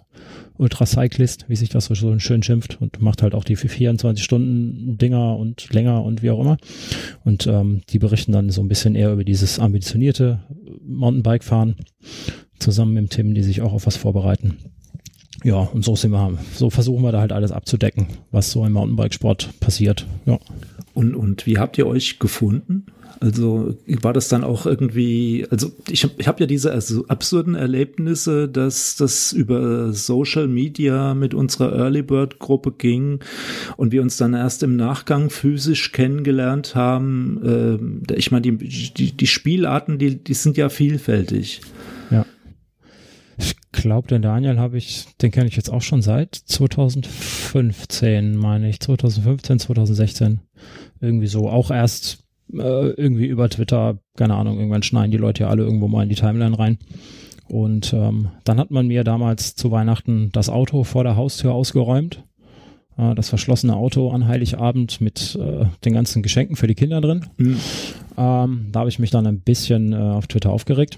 Ultra-Cyclist, 0.57 1.45
wie 1.47 1.55
sich 1.55 1.69
das 1.69 1.85
so 1.85 1.95
schön 1.95 2.43
schimpft 2.43 2.81
und 2.81 2.99
macht 3.01 3.21
halt 3.21 3.35
auch 3.35 3.43
die 3.43 3.55
24-Stunden-Dinger 3.55 5.37
und 5.37 5.71
länger 5.71 6.03
und 6.03 6.23
wie 6.23 6.31
auch 6.31 6.39
immer. 6.39 6.57
Und 7.23 7.47
ähm, 7.47 7.83
die 7.89 7.99
berichten 7.99 8.31
dann 8.31 8.49
so 8.49 8.61
ein 8.61 8.67
bisschen 8.67 8.95
eher 8.95 9.13
über 9.13 9.23
dieses 9.23 9.59
ambitionierte 9.59 10.39
Mountainbike-Fahren 10.83 11.75
zusammen 12.59 12.93
mit 12.95 13.11
Tim, 13.11 13.35
die 13.35 13.43
sich 13.43 13.61
auch 13.61 13.73
auf 13.73 13.85
was 13.85 13.97
vorbereiten. 13.97 14.57
Ja, 15.47 15.59
und 15.59 15.85
so 15.85 15.95
sind 15.95 16.11
wir, 16.11 16.37
so 16.55 16.69
versuchen 16.69 17.03
wir 17.03 17.13
da 17.13 17.21
halt 17.21 17.31
alles 17.31 17.53
abzudecken, 17.53 18.07
was 18.33 18.51
so 18.51 18.65
im 18.65 18.73
Mountainbikesport 18.73 19.61
passiert. 19.61 20.05
Ja. 20.25 20.39
Und, 20.93 21.15
und 21.15 21.45
wie 21.45 21.57
habt 21.57 21.77
ihr 21.77 21.87
euch 21.87 22.19
gefunden? 22.19 22.87
Also 23.21 23.73
war 24.01 24.11
das 24.11 24.27
dann 24.27 24.43
auch 24.43 24.65
irgendwie, 24.65 25.47
also 25.49 25.71
ich 25.89 26.03
habe 26.03 26.15
ich 26.17 26.27
hab 26.27 26.41
ja 26.41 26.47
diese 26.47 26.73
also 26.73 27.07
absurden 27.07 27.55
Erlebnisse, 27.55 28.49
dass 28.49 28.97
das 28.97 29.31
über 29.31 29.93
Social 29.93 30.49
Media 30.49 31.13
mit 31.13 31.33
unserer 31.33 31.73
Early 31.73 32.01
Bird 32.01 32.39
Gruppe 32.39 32.73
ging 32.73 33.21
und 33.77 33.93
wir 33.93 34.01
uns 34.01 34.17
dann 34.17 34.33
erst 34.33 34.63
im 34.63 34.75
Nachgang 34.75 35.29
physisch 35.29 35.93
kennengelernt 35.93 36.75
haben. 36.75 38.01
Äh, 38.09 38.15
ich 38.15 38.31
meine, 38.31 38.41
die, 38.41 38.91
die, 38.91 39.13
die 39.13 39.27
Spielarten, 39.27 39.97
die, 39.97 40.21
die 40.21 40.33
sind 40.33 40.57
ja 40.57 40.67
vielfältig. 40.67 41.61
Ja. 42.11 42.25
Glaube, 43.87 44.09
den 44.09 44.21
Daniel 44.21 44.59
habe 44.59 44.77
ich, 44.77 45.05
den 45.21 45.31
kenne 45.31 45.47
ich 45.47 45.55
jetzt 45.55 45.69
auch 45.69 45.81
schon 45.81 46.01
seit 46.01 46.35
2015, 46.35 48.35
meine 48.35 48.67
ich. 48.67 48.81
2015, 48.81 49.59
2016. 49.59 50.41
Irgendwie 50.99 51.27
so. 51.27 51.49
Auch 51.49 51.71
erst 51.71 52.25
äh, 52.51 52.89
irgendwie 52.89 53.27
über 53.27 53.47
Twitter, 53.47 53.99
keine 54.17 54.35
Ahnung, 54.35 54.57
irgendwann 54.57 54.83
schneiden 54.83 55.11
die 55.11 55.17
Leute 55.17 55.43
ja 55.43 55.49
alle 55.49 55.63
irgendwo 55.63 55.87
mal 55.87 56.03
in 56.03 56.09
die 56.09 56.15
Timeline 56.15 56.59
rein. 56.59 56.79
Und 57.47 57.93
ähm, 57.93 58.27
dann 58.43 58.59
hat 58.59 58.71
man 58.71 58.87
mir 58.87 59.05
damals 59.05 59.55
zu 59.55 59.71
Weihnachten 59.71 60.31
das 60.33 60.49
Auto 60.49 60.83
vor 60.83 61.05
der 61.05 61.15
Haustür 61.15 61.53
ausgeräumt. 61.53 62.25
Äh, 62.97 63.15
das 63.15 63.29
verschlossene 63.29 63.77
Auto 63.77 64.11
an 64.11 64.27
Heiligabend 64.27 64.99
mit 64.99 65.39
äh, 65.41 65.63
den 65.85 65.93
ganzen 65.93 66.23
Geschenken 66.23 66.57
für 66.57 66.67
die 66.67 66.75
Kinder 66.75 66.99
drin. 66.99 67.25
Mhm. 67.37 67.57
Ähm, 68.17 68.67
da 68.73 68.81
habe 68.81 68.89
ich 68.89 68.99
mich 68.99 69.11
dann 69.11 69.27
ein 69.27 69.39
bisschen 69.39 69.93
äh, 69.93 69.95
auf 69.95 70.27
Twitter 70.27 70.51
aufgeregt. 70.51 70.97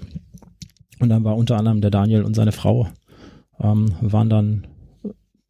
Und 1.00 1.08
dann 1.08 1.24
war 1.24 1.36
unter 1.36 1.56
anderem 1.56 1.80
der 1.80 1.90
Daniel 1.90 2.22
und 2.22 2.34
seine 2.34 2.52
Frau 2.52 2.88
ähm, 3.58 3.94
waren 4.00 4.30
dann 4.30 4.66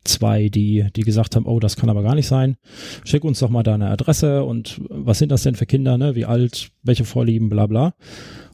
zwei, 0.05 0.49
die, 0.49 0.87
die 0.97 1.03
gesagt 1.03 1.37
haben, 1.37 1.47
oh, 1.47 1.61
das 1.61 1.77
kann 1.77 1.91
aber 1.91 2.03
gar 2.03 2.15
nicht 2.15 2.27
sein. 2.27 2.57
Schick 3.05 3.25
uns 3.25 3.41
doch 3.41 3.51
mal 3.51 3.63
deine 3.63 3.89
Adresse 3.89 4.45
und 4.45 4.81
was 4.89 5.19
sind 5.19 5.31
das 5.31 5.43
denn 5.43 5.57
für 5.57 5.67
Kinder, 5.67 5.99
ne? 5.99 6.15
Wie 6.15 6.25
alt, 6.25 6.71
welche 6.83 7.05
Vorlieben, 7.05 7.51
bla 7.51 7.67
bla. 7.67 7.95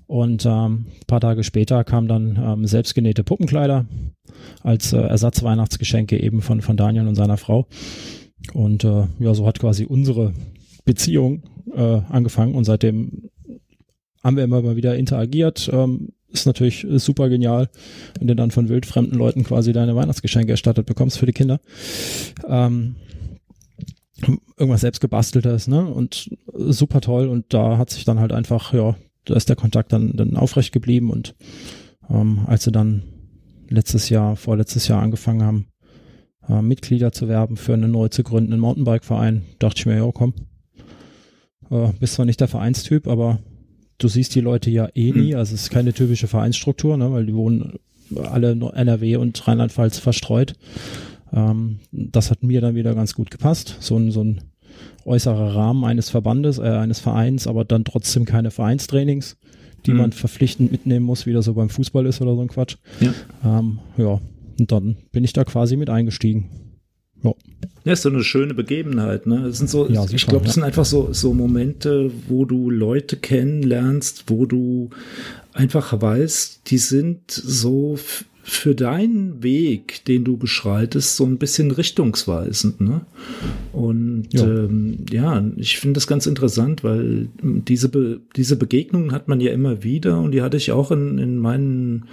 Und 0.07 0.47
ähm, 0.47 0.87
paar 1.07 1.21
Tage 1.21 1.43
später 1.45 1.85
kamen 1.85 2.09
dann 2.09 2.39
ähm, 2.41 2.67
selbstgenähte 2.67 3.25
Puppenkleider 3.25 3.87
als 4.63 4.93
äh, 4.93 4.99
Ersatzweihnachtsgeschenke 4.99 6.21
eben 6.21 6.43
von, 6.43 6.63
von 6.63 6.77
Daniel 6.77 7.09
und 7.09 7.17
seiner 7.17 7.37
Frau. 7.37 7.67
Und 8.53 8.85
äh, 8.85 9.07
ja, 9.19 9.35
so 9.35 9.47
hat 9.47 9.59
quasi 9.59 9.85
unsere 9.85 10.33
Beziehung 10.85 11.43
äh, 11.75 12.01
angefangen 12.09 12.55
und 12.55 12.65
seitdem 12.65 13.31
haben 14.23 14.37
wir 14.37 14.45
immer 14.45 14.63
mal 14.63 14.77
wieder 14.77 14.97
interagiert, 14.97 15.69
ähm, 15.73 16.11
ist 16.29 16.47
natürlich 16.47 16.87
super 16.97 17.29
genial, 17.29 17.69
wenn 18.19 18.29
du 18.29 18.37
dann 18.37 18.51
von 18.51 18.69
wildfremden 18.69 19.19
Leuten 19.19 19.45
quasi 19.45 19.73
deine 19.73 19.97
Weihnachtsgeschenke 19.97 20.53
erstattet 20.53 20.87
bekommst 20.87 21.19
für 21.19 21.27
die 21.27 21.33
Kinder. 21.33 21.61
Ähm, 22.47 22.97
irgendwas 24.57 24.81
selbst 24.81 25.01
gebasteltes, 25.01 25.69
ne? 25.69 25.87
Und 25.87 26.31
super 26.53 27.01
toll. 27.01 27.29
Und 27.29 27.53
da 27.53 27.79
hat 27.79 27.91
sich 27.91 28.05
dann 28.05 28.21
halt 28.21 28.33
einfach, 28.33 28.73
ja, 28.73 28.97
da 29.25 29.35
ist 29.35 29.49
der 29.49 29.57
Kontakt 29.57 29.93
dann, 29.93 30.17
dann 30.17 30.37
aufrecht 30.37 30.73
geblieben. 30.73 31.11
Und 31.11 31.35
ähm, 32.09 32.41
als 32.47 32.65
sie 32.65 32.73
dann 32.73 33.03
letztes 33.69 34.09
Jahr, 34.09 34.37
vorletztes 34.37 34.89
Jahr 34.89 35.03
angefangen 35.03 35.43
haben, 35.43 35.67
äh, 36.49 36.63
Mitglieder 36.63 37.13
zu 37.13 37.29
werben 37.29 37.57
für 37.57 37.75
einen 37.75 37.91
neu 37.91 38.09
zu 38.09 38.23
gründenden 38.23 38.61
Mountainbike-Verein, 38.61 39.43
dachte 39.59 39.81
ich 39.81 39.87
mir, 39.87 39.97
ja, 39.97 40.11
komm, 40.13 40.35
äh, 41.71 41.93
bist 41.99 42.15
zwar 42.15 42.27
nicht 42.27 42.41
der 42.41 42.49
Vereinstyp, 42.49 43.07
aber 43.07 43.41
du 43.99 44.09
siehst 44.09 44.35
die 44.35 44.41
Leute 44.41 44.71
ja 44.71 44.89
eh 44.95 45.13
nie, 45.13 45.33
hm. 45.33 45.39
also 45.39 45.55
es 45.55 45.63
ist 45.63 45.71
keine 45.71 45.93
typische 45.93 46.29
Vereinsstruktur, 46.29 46.97
ne, 46.97 47.11
weil 47.13 47.27
die 47.27 47.35
wohnen 47.35 47.79
alle 48.15 48.53
NRW 48.53 49.17
und 49.17 49.47
Rheinland-Pfalz 49.47 49.99
verstreut. 49.99 50.55
Ähm, 51.33 51.81
das 51.93 52.31
hat 52.31 52.43
mir 52.43 52.61
dann 52.61 52.75
wieder 52.75 52.95
ganz 52.95 53.15
gut 53.15 53.31
gepasst. 53.31 53.77
So 53.81 53.97
ein, 53.97 54.11
so 54.11 54.23
ein 54.23 54.43
äußerer 55.05 55.55
Rahmen 55.55 55.85
eines 55.85 56.11
Verbandes, 56.11 56.59
äh, 56.59 56.63
eines 56.63 57.01
Vereins, 57.01 57.47
aber 57.47 57.65
dann 57.65 57.85
trotzdem 57.85 58.25
keine 58.25 58.51
Vereinstrainings, 58.51 59.37
die 59.87 59.93
mhm. 59.93 59.99
man 59.99 60.13
verpflichtend 60.13 60.73
mitnehmen 60.73 61.05
muss, 61.05 61.27
wie 61.27 61.33
das 61.33 61.45
so 61.45 61.55
beim 61.55 61.71
Fußball 61.71 62.07
ist 62.07 62.21
oder 62.21 62.35
so 62.35 62.43
ein 62.43 62.49
Quatsch. 62.49 62.77
Ja. 63.01 63.13
Ähm, 63.45 63.79
ja, 63.97 64.21
und 64.59 64.73
dann 64.73 64.97
bin 65.13 65.25
ich 65.25 65.33
da 65.33 65.45
quasi 65.45 65.77
mit 65.77 65.91
eingestiegen. 65.91 66.51
Ja. 67.27 67.35
Ja, 67.85 67.93
ist 67.93 68.03
so 68.03 68.09
eine 68.09 68.25
schöne 68.25 68.53
Begebenheit, 68.53 69.29
ne? 69.29 69.47
Es 69.47 69.59
sind 69.59 69.71
so, 69.71 69.89
ja, 69.89 70.05
ich 70.11 70.27
glaube, 70.27 70.45
es 70.45 70.51
ja. 70.51 70.55
sind 70.55 70.65
einfach 70.65 70.85
so, 70.85 71.13
so 71.13 71.33
Momente, 71.33 72.11
wo 72.27 72.45
du 72.45 72.69
Leute 72.69 73.17
kennenlernst, 73.17 74.25
wo 74.27 74.45
du 74.45 74.91
einfach 75.53 76.01
weißt, 76.01 76.63
die 76.69 76.79
sind 76.79 77.31
so 77.31 77.97
für 78.49 78.77
deinen 78.77 79.43
Weg, 79.43 80.05
den 80.05 80.23
du 80.23 80.37
beschreitest, 80.37 81.17
so 81.17 81.25
ein 81.25 81.37
bisschen 81.37 81.73
richtungsweisend. 81.73 82.81
Ne? 82.81 83.01
Und 83.73 84.29
ja, 84.31 84.45
ähm, 84.45 84.99
ja 85.11 85.45
ich 85.57 85.79
finde 85.79 85.95
das 85.95 86.07
ganz 86.07 86.27
interessant, 86.27 86.85
weil 86.85 87.29
diese, 87.43 87.89
Be 87.89 88.21
diese 88.37 88.55
Begegnungen 88.55 89.11
hat 89.11 89.27
man 89.27 89.41
ja 89.41 89.51
immer 89.51 89.83
wieder 89.83 90.21
und 90.21 90.31
die 90.31 90.43
hatte 90.43 90.57
ich 90.57 90.71
auch 90.71 90.93
in, 90.93 91.19
in 91.19 91.39
meinen 91.39 92.05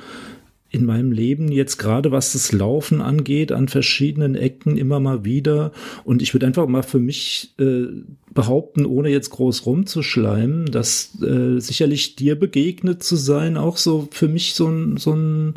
in 0.74 0.86
meinem 0.86 1.12
Leben 1.12 1.52
jetzt 1.52 1.78
gerade, 1.78 2.12
was 2.12 2.34
das 2.34 2.52
Laufen 2.52 3.00
angeht, 3.00 3.52
an 3.52 3.68
verschiedenen 3.68 4.34
Ecken 4.34 4.76
immer 4.76 5.00
mal 5.00 5.24
wieder. 5.24 5.72
Und 6.04 6.24
ich 6.24 6.34
würde 6.34 6.48
einfach 6.48 6.68
mal 6.68 6.82
für 6.82 6.98
mich 6.98 7.54
äh, 7.60 7.86
behaupten, 8.34 8.88
ohne 8.88 9.10
jetzt 9.10 9.30
groß 9.30 9.68
rumzuschleimen, 9.68 10.66
dass 10.66 11.22
äh, 11.22 11.60
sicherlich 11.60 12.16
dir 12.16 12.38
begegnet 12.38 13.04
zu 13.04 13.16
sein 13.16 13.56
auch 13.56 13.78
so 13.78 14.08
für 14.10 14.28
mich 14.28 14.56
so 14.56 14.68
ein, 14.68 14.98
so 14.98 15.14
ein 15.14 15.54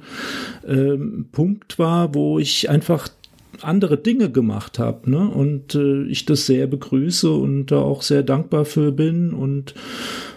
äh, 0.69 0.99
Punkt 1.33 1.79
war, 1.79 2.15
wo 2.15 2.39
ich 2.39 2.69
einfach 2.69 3.09
andere 3.63 3.97
Dinge 3.97 4.31
gemacht 4.31 4.79
habe, 4.79 5.11
ne? 5.11 5.31
Und 5.31 5.75
äh, 5.75 6.03
ich 6.05 6.27
das 6.27 6.45
sehr 6.45 6.67
begrüße 6.67 7.33
und 7.33 7.69
da 7.69 7.79
auch 7.79 8.03
sehr 8.03 8.23
dankbar 8.23 8.67
für 8.67 8.93
bin 8.93 9.33
und 9.33 9.75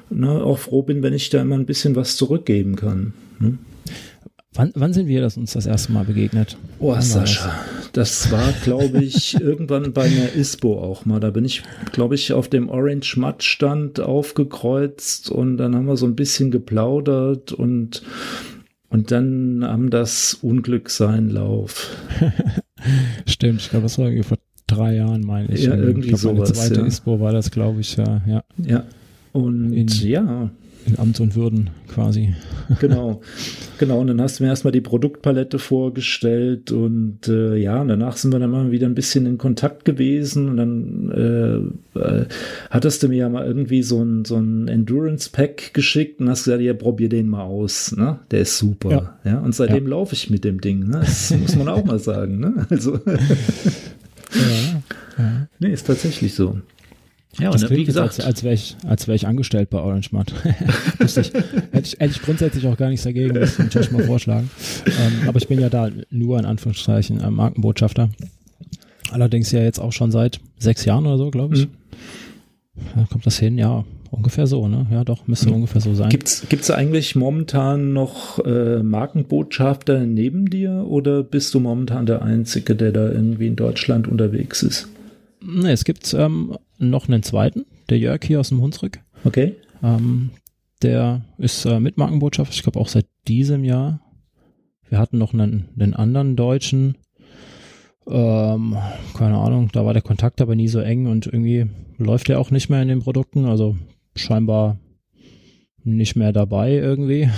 ne, 0.09 0.41
auch 0.41 0.59
froh 0.59 0.83
bin, 0.83 1.03
wenn 1.03 1.13
ich 1.13 1.29
da 1.29 1.41
immer 1.41 1.55
ein 1.55 1.65
bisschen 1.65 1.97
was 1.97 2.15
zurückgeben 2.15 2.77
kann. 2.77 3.11
Ne? 3.39 3.57
Wann, 4.53 4.71
wann 4.73 4.93
sind 4.93 5.07
wir 5.07 5.21
das 5.21 5.38
uns 5.38 5.53
das 5.53 5.67
erste 5.67 5.91
Mal 5.91 6.05
begegnet? 6.05 6.57
Oh, 6.79 6.91
wann 6.91 7.03
Sascha, 7.03 7.53
das? 7.93 8.23
das 8.23 8.31
war, 8.31 8.51
glaube 8.63 9.03
ich, 9.03 9.35
irgendwann 9.39 9.93
bei 9.93 10.05
einer 10.05 10.33
ISPO 10.33 10.79
auch 10.79 11.05
mal. 11.05 11.19
Da 11.19 11.29
bin 11.29 11.45
ich, 11.45 11.62
glaube 11.91 12.15
ich, 12.15 12.33
auf 12.33 12.47
dem 12.47 12.67
Orange 12.67 13.17
Matt 13.17 13.43
Stand 13.43 13.99
aufgekreuzt 13.99 15.29
und 15.29 15.57
dann 15.57 15.75
haben 15.75 15.85
wir 15.85 15.97
so 15.97 16.07
ein 16.07 16.15
bisschen 16.15 16.49
geplaudert 16.49 17.51
und, 17.51 18.01
und 18.89 19.12
dann 19.12 19.63
haben 19.63 19.91
das 19.91 20.33
Unglück 20.41 20.89
seinen 20.89 21.29
Lauf. 21.29 21.95
Stimmt, 23.27 23.62
ich 23.62 23.69
glaube, 23.69 23.83
das 23.83 23.99
war 23.99 24.07
irgendwie 24.07 24.23
vor 24.23 24.39
drei 24.65 24.95
Jahren, 24.95 25.21
meine 25.21 25.53
ich. 25.53 25.65
Ja, 25.65 25.75
irgendwie 25.75 26.09
ich 26.09 26.19
glaub, 26.19 26.38
sowas. 26.38 26.51
Die 26.51 26.57
zweite 26.57 26.81
ja. 26.81 26.88
ISPO 26.88 27.19
war 27.19 27.33
das, 27.33 27.51
glaube 27.51 27.81
ich, 27.81 27.97
ja. 27.97 28.23
Ja, 28.25 28.43
ja. 28.57 28.83
und 29.31 29.73
In, 29.73 29.88
ja 29.88 30.49
in 30.85 30.97
Amt 30.97 31.19
und 31.19 31.35
Würden 31.35 31.69
quasi. 31.87 32.33
Genau, 32.79 33.21
genau. 33.79 33.99
Und 33.99 34.07
dann 34.07 34.21
hast 34.21 34.39
du 34.39 34.43
mir 34.43 34.49
erstmal 34.49 34.71
die 34.71 34.79
Produktpalette 34.79 35.57
vorgestellt 35.57 36.71
und 36.71 37.27
äh, 37.27 37.55
ja, 37.55 37.81
und 37.81 37.87
danach 37.87 38.15
sind 38.15 38.31
wir 38.31 38.37
dann 38.37 38.51
mal 38.51 38.69
wieder 38.69 38.85
ein 38.85 38.93
bisschen 38.93 39.25
in 39.25 39.39
Kontakt 39.39 39.85
gewesen 39.85 40.49
und 40.49 40.57
dann 40.57 41.73
äh, 41.95 41.99
äh, 41.99 42.25
hattest 42.69 43.01
du 43.01 43.07
mir 43.07 43.17
ja 43.17 43.29
mal 43.29 43.43
irgendwie 43.43 43.81
so 43.81 44.03
ein, 44.03 44.23
so 44.23 44.35
ein 44.35 44.67
Endurance-Pack 44.67 45.73
geschickt 45.73 46.21
und 46.21 46.29
hast 46.29 46.43
gesagt, 46.43 46.61
ja, 46.61 46.75
probier 46.75 47.09
den 47.09 47.27
mal 47.27 47.41
aus, 47.41 47.91
ne? 47.91 48.19
Der 48.29 48.41
ist 48.41 48.59
super. 48.59 48.91
Ja, 48.91 49.31
ja? 49.31 49.39
und 49.39 49.55
seitdem 49.55 49.85
ja. 49.85 49.89
laufe 49.89 50.13
ich 50.13 50.29
mit 50.29 50.43
dem 50.43 50.61
Ding, 50.61 50.87
ne? 50.87 50.99
Das 50.99 51.31
muss 51.31 51.55
man 51.55 51.69
auch 51.69 51.83
mal 51.83 51.97
sagen, 51.97 52.39
ne? 52.39 52.67
Also. 52.69 52.99
ja, 53.05 54.81
ja. 55.17 55.47
Nee, 55.57 55.73
ist 55.73 55.87
tatsächlich 55.87 56.35
so. 56.35 56.59
Ja, 57.37 57.51
das 57.51 57.63
und 57.63 57.69
wie 57.69 57.85
gesagt, 57.85 58.19
als, 58.19 58.25
als 58.25 58.43
wäre 58.43 58.55
ich, 58.55 58.75
als 58.87 59.07
wär 59.07 59.15
ich 59.15 59.27
angestellt 59.27 59.69
bei 59.69 59.79
Orange 59.79 60.09
ich, 60.13 61.15
hätte, 61.15 61.31
ich, 61.71 61.99
hätte 61.99 62.05
ich 62.05 62.21
grundsätzlich 62.21 62.65
auch 62.67 62.75
gar 62.75 62.89
nichts 62.89 63.03
dagegen, 63.03 63.35
das 63.35 63.59
würde 63.59 63.79
ich 63.79 63.91
mal 63.91 64.03
vorschlagen. 64.03 64.49
Ähm, 64.85 65.27
aber 65.27 65.37
ich 65.37 65.47
bin 65.47 65.59
ja 65.59 65.69
da 65.69 65.89
nur 66.09 66.39
in 66.39 66.45
Anführungszeichen 66.45 67.21
äh, 67.21 67.29
Markenbotschafter. 67.29 68.09
Allerdings 69.11 69.51
ja 69.51 69.61
jetzt 69.61 69.79
auch 69.79 69.93
schon 69.93 70.11
seit 70.11 70.39
sechs 70.57 70.85
Jahren 70.85 71.05
oder 71.05 71.17
so, 71.17 71.29
glaube 71.29 71.55
ich. 71.55 71.67
Mhm. 71.67 71.71
Ja, 72.95 73.05
kommt 73.09 73.25
das 73.25 73.37
hin? 73.37 73.57
Ja, 73.57 73.85
ungefähr 74.11 74.47
so, 74.47 74.67
ne? 74.67 74.87
Ja, 74.91 75.03
doch, 75.03 75.27
müsste 75.27 75.49
mhm. 75.49 75.55
ungefähr 75.55 75.81
so 75.81 75.93
sein. 75.93 76.09
Gibt's, 76.09 76.45
gibt's 76.49 76.71
eigentlich 76.71 77.15
momentan 77.15 77.93
noch 77.93 78.43
äh, 78.43 78.81
Markenbotschafter 78.81 79.99
neben 79.99 80.49
dir 80.49 80.85
oder 80.87 81.23
bist 81.23 81.53
du 81.53 81.59
momentan 81.59 82.05
der 82.05 82.23
Einzige, 82.23 82.75
der 82.75 82.91
da 82.91 83.11
irgendwie 83.11 83.47
in 83.47 83.55
Deutschland 83.55 84.07
unterwegs 84.07 84.63
ist? 84.63 84.87
Ne, 85.41 85.71
es 85.71 85.86
gibt 85.86 86.13
ähm, 86.13 86.58
noch 86.78 87.08
einen 87.08 87.23
zweiten, 87.23 87.65
der 87.89 87.97
Jörg 87.97 88.23
hier 88.23 88.40
aus 88.40 88.50
dem 88.50 88.62
Hunsrück. 88.62 89.00
Okay. 89.23 89.56
Ähm, 89.81 90.31
der 90.81 91.21
ist 91.37 91.65
äh, 91.65 91.79
Mitmarkenbotschafter, 91.79 92.54
ich 92.54 92.63
glaube 92.63 92.79
auch 92.79 92.87
seit 92.87 93.08
diesem 93.27 93.63
Jahr. 93.63 94.02
Wir 94.87 94.98
hatten 94.98 95.17
noch 95.17 95.33
einen, 95.33 95.69
einen 95.79 95.94
anderen 95.94 96.35
Deutschen. 96.35 96.98
Ähm, 98.08 98.77
keine 99.15 99.37
Ahnung, 99.37 99.69
da 99.71 99.85
war 99.85 99.94
der 99.94 100.02
Kontakt 100.02 100.42
aber 100.42 100.56
nie 100.56 100.67
so 100.67 100.79
eng 100.79 101.08
und 101.08 101.27
irgendwie 101.27 101.67
läuft 101.98 102.29
er 102.29 102.40
auch 102.40 102.50
nicht 102.52 102.69
mehr 102.69 102.81
in 102.81 102.87
den 102.87 103.02
Produkten, 103.02 103.46
also 103.46 103.77
scheinbar 104.15 104.79
nicht 105.83 106.15
mehr 106.15 106.33
dabei 106.33 106.73
irgendwie. 106.73 107.29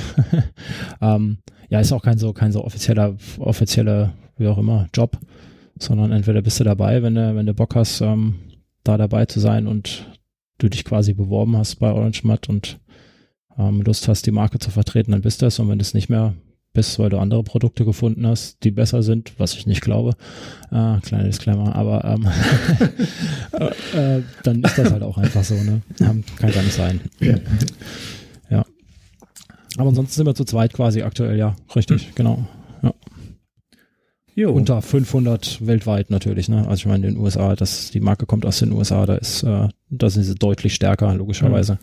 ähm, 1.01 1.39
ja, 1.69 1.79
ist 1.79 1.91
auch 1.91 2.03
kein 2.03 2.17
so, 2.17 2.33
kein 2.33 2.51
so 2.51 2.63
offizieller, 2.63 3.15
offizieller, 3.39 4.13
wie 4.37 4.47
auch 4.47 4.57
immer, 4.57 4.87
Job 4.93 5.17
sondern 5.81 6.11
entweder 6.11 6.41
bist 6.41 6.59
du 6.59 6.63
dabei, 6.63 7.03
wenn 7.03 7.15
du, 7.15 7.35
wenn 7.35 7.45
du 7.45 7.53
Bock 7.53 7.75
hast, 7.75 8.01
ähm, 8.01 8.35
da 8.83 8.97
dabei 8.97 9.25
zu 9.25 9.39
sein 9.39 9.67
und 9.67 10.05
du 10.57 10.69
dich 10.69 10.85
quasi 10.85 11.13
beworben 11.13 11.57
hast 11.57 11.75
bei 11.75 11.91
Orange 11.91 12.23
Mud 12.23 12.49
und 12.49 12.79
ähm, 13.57 13.81
Lust 13.81 14.07
hast, 14.07 14.25
die 14.25 14.31
Marke 14.31 14.59
zu 14.59 14.71
vertreten, 14.71 15.11
dann 15.11 15.21
bist 15.21 15.41
du 15.41 15.47
es. 15.47 15.59
Und 15.59 15.69
wenn 15.69 15.79
du 15.79 15.83
es 15.83 15.93
nicht 15.93 16.09
mehr 16.09 16.33
bist, 16.73 16.99
weil 16.99 17.09
du 17.09 17.17
andere 17.17 17.43
Produkte 17.43 17.83
gefunden 17.83 18.25
hast, 18.25 18.63
die 18.63 18.71
besser 18.71 19.03
sind, 19.03 19.33
was 19.37 19.55
ich 19.55 19.65
nicht 19.65 19.81
glaube, 19.81 20.11
äh, 20.71 20.99
kleiner 21.01 21.23
Disclaimer, 21.25 21.75
aber 21.75 22.05
ähm, 22.05 22.27
äh, 23.93 24.17
äh, 24.17 24.23
dann 24.43 24.63
ist 24.63 24.77
das 24.77 24.91
halt 24.91 25.03
auch 25.03 25.17
einfach 25.17 25.43
so, 25.43 25.55
ne? 25.55 25.81
Kann 26.37 26.51
gar 26.51 26.63
nicht 26.63 26.73
sein. 26.73 27.01
Ja. 27.19 28.65
Aber 29.77 29.89
ansonsten 29.89 30.13
sind 30.15 30.25
wir 30.25 30.35
zu 30.35 30.45
zweit 30.45 30.73
quasi 30.73 31.01
aktuell, 31.01 31.37
ja, 31.37 31.55
richtig, 31.75 32.13
genau. 32.15 32.47
Ja. 34.35 34.43
Jo. 34.43 34.51
Unter 34.53 34.81
500 34.81 35.65
weltweit 35.65 36.09
natürlich, 36.09 36.47
ne? 36.47 36.59
Also 36.67 36.75
ich 36.75 36.85
meine, 36.85 37.07
in 37.07 37.15
den 37.15 37.21
USA, 37.21 37.55
das, 37.55 37.91
die 37.91 37.99
Marke 37.99 38.25
kommt 38.25 38.45
aus 38.45 38.59
den 38.59 38.71
USA, 38.71 39.05
da 39.05 39.15
ist, 39.15 39.43
äh, 39.43 39.67
da 39.89 40.09
sind 40.09 40.23
sie 40.23 40.35
deutlich 40.35 40.73
stärker, 40.73 41.13
logischerweise. 41.13 41.73
Mhm. 41.73 41.77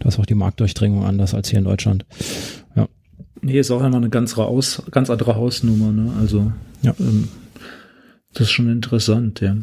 Da 0.00 0.08
ist 0.08 0.18
auch 0.18 0.26
die 0.26 0.34
Marktdurchdringung 0.34 1.04
anders 1.04 1.34
als 1.34 1.50
hier 1.50 1.58
in 1.58 1.66
Deutschland. 1.66 2.06
Ja. 2.74 2.88
Nee, 3.42 3.58
ist 3.58 3.70
auch 3.70 3.82
einmal 3.82 4.00
eine 4.00 4.10
ganz, 4.10 4.36
Aus, 4.38 4.82
ganz 4.90 5.10
andere 5.10 5.36
Hausnummer, 5.36 5.92
ne? 5.92 6.12
Also, 6.20 6.52
ja. 6.82 6.94
Ähm, 6.98 7.28
das 8.32 8.42
ist 8.42 8.50
schon 8.52 8.70
interessant, 8.70 9.40
ja. 9.40 9.56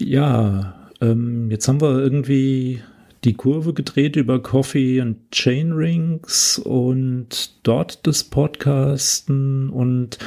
Ja, 0.00 0.74
ähm, 1.00 1.50
jetzt 1.50 1.68
haben 1.68 1.80
wir 1.80 1.98
irgendwie 1.98 2.80
die 3.24 3.34
Kurve 3.34 3.74
gedreht 3.74 4.16
über 4.16 4.42
Coffee 4.42 5.00
und 5.00 5.30
Chain 5.30 5.72
Rings 5.72 6.58
und 6.58 7.54
dort 7.62 8.06
das 8.06 8.24
Podcasten 8.24 9.68
und 9.68 10.18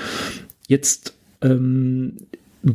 Jetzt 0.74 1.14
ähm, 1.42 2.14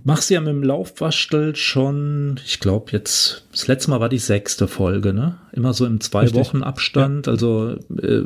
machst 0.05 0.31
du 0.31 0.35
ja 0.35 0.41
mit 0.41 0.51
dem 0.51 0.63
Laufwaschel 0.63 1.57
schon, 1.57 2.39
ich 2.47 2.61
glaube 2.61 2.93
jetzt, 2.93 3.45
das 3.51 3.67
letzte 3.67 3.91
Mal 3.91 3.99
war 3.99 4.09
die 4.09 4.19
sechste 4.19 4.69
Folge, 4.69 5.13
ne? 5.13 5.39
Immer 5.51 5.73
so 5.73 5.85
im 5.85 5.99
zwei 6.01 6.21
Richtig. 6.21 6.39
Wochen 6.39 6.63
Abstand. 6.63 7.27
Ja. 7.27 7.33
Also 7.33 7.75
äh, 8.01 8.23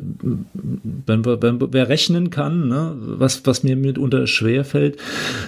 wenn 1.06 1.24
wir, 1.24 1.40
wenn 1.40 1.72
wer 1.72 1.88
rechnen 1.88 2.28
kann, 2.28 2.68
ne, 2.68 2.94
was, 2.98 3.46
was 3.46 3.62
mir 3.62 3.76
mitunter 3.76 4.26
schwer 4.26 4.66
fällt, 4.66 4.98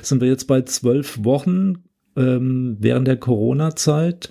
sind 0.00 0.22
wir 0.22 0.28
jetzt 0.28 0.46
bei 0.46 0.62
zwölf 0.62 1.22
Wochen 1.22 1.82
ähm, 2.16 2.78
während 2.80 3.06
der 3.06 3.18
Corona-Zeit. 3.18 4.30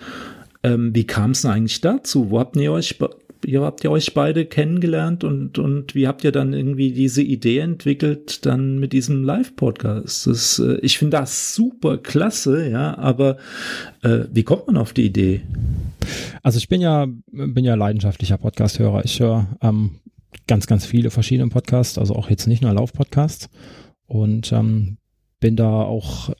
Ähm, 0.63 0.95
wie 0.95 1.05
kam 1.05 1.31
es 1.31 1.43
denn 1.43 1.51
eigentlich 1.51 1.81
dazu? 1.81 2.31
Wo 2.31 2.39
habt 2.39 2.55
ihr 2.55 2.71
euch 2.71 2.97
ihr 3.45 3.61
habt 3.61 3.83
ja 3.83 3.89
euch 3.89 4.13
beide 4.13 4.45
kennengelernt 4.45 5.23
und, 5.23 5.59
und 5.59 5.95
wie 5.95 6.07
habt 6.07 6.23
ihr 6.23 6.31
dann 6.31 6.53
irgendwie 6.53 6.91
diese 6.91 7.21
Idee 7.21 7.59
entwickelt, 7.59 8.45
dann 8.45 8.79
mit 8.79 8.93
diesem 8.93 9.23
Live-Podcast? 9.23 10.59
Äh, 10.59 10.77
ich 10.81 10.97
finde 10.97 11.17
das 11.17 11.55
super 11.55 11.97
klasse, 11.97 12.69
ja, 12.69 12.97
aber 12.97 13.37
äh, 14.01 14.25
wie 14.31 14.43
kommt 14.43 14.67
man 14.67 14.77
auf 14.77 14.93
die 14.93 15.05
Idee? 15.05 15.41
Also 16.41 16.57
ich 16.57 16.67
bin 16.67 16.81
ja, 16.81 17.07
bin 17.31 17.65
ja 17.65 17.75
leidenschaftlicher 17.75 18.37
Podcast-Hörer. 18.37 19.05
Ich 19.05 19.19
höre 19.19 19.47
ähm, 19.61 19.99
ganz, 20.47 20.67
ganz 20.67 20.85
viele 20.85 21.09
verschiedene 21.09 21.49
Podcasts, 21.49 21.97
also 21.97 22.15
auch 22.15 22.29
jetzt 22.29 22.47
nicht 22.47 22.61
nur 22.61 22.73
Lauf-Podcasts 22.73 23.49
und 24.07 24.51
ähm, 24.51 24.97
bin 25.39 25.55
da 25.55 25.69
auch 25.69 26.33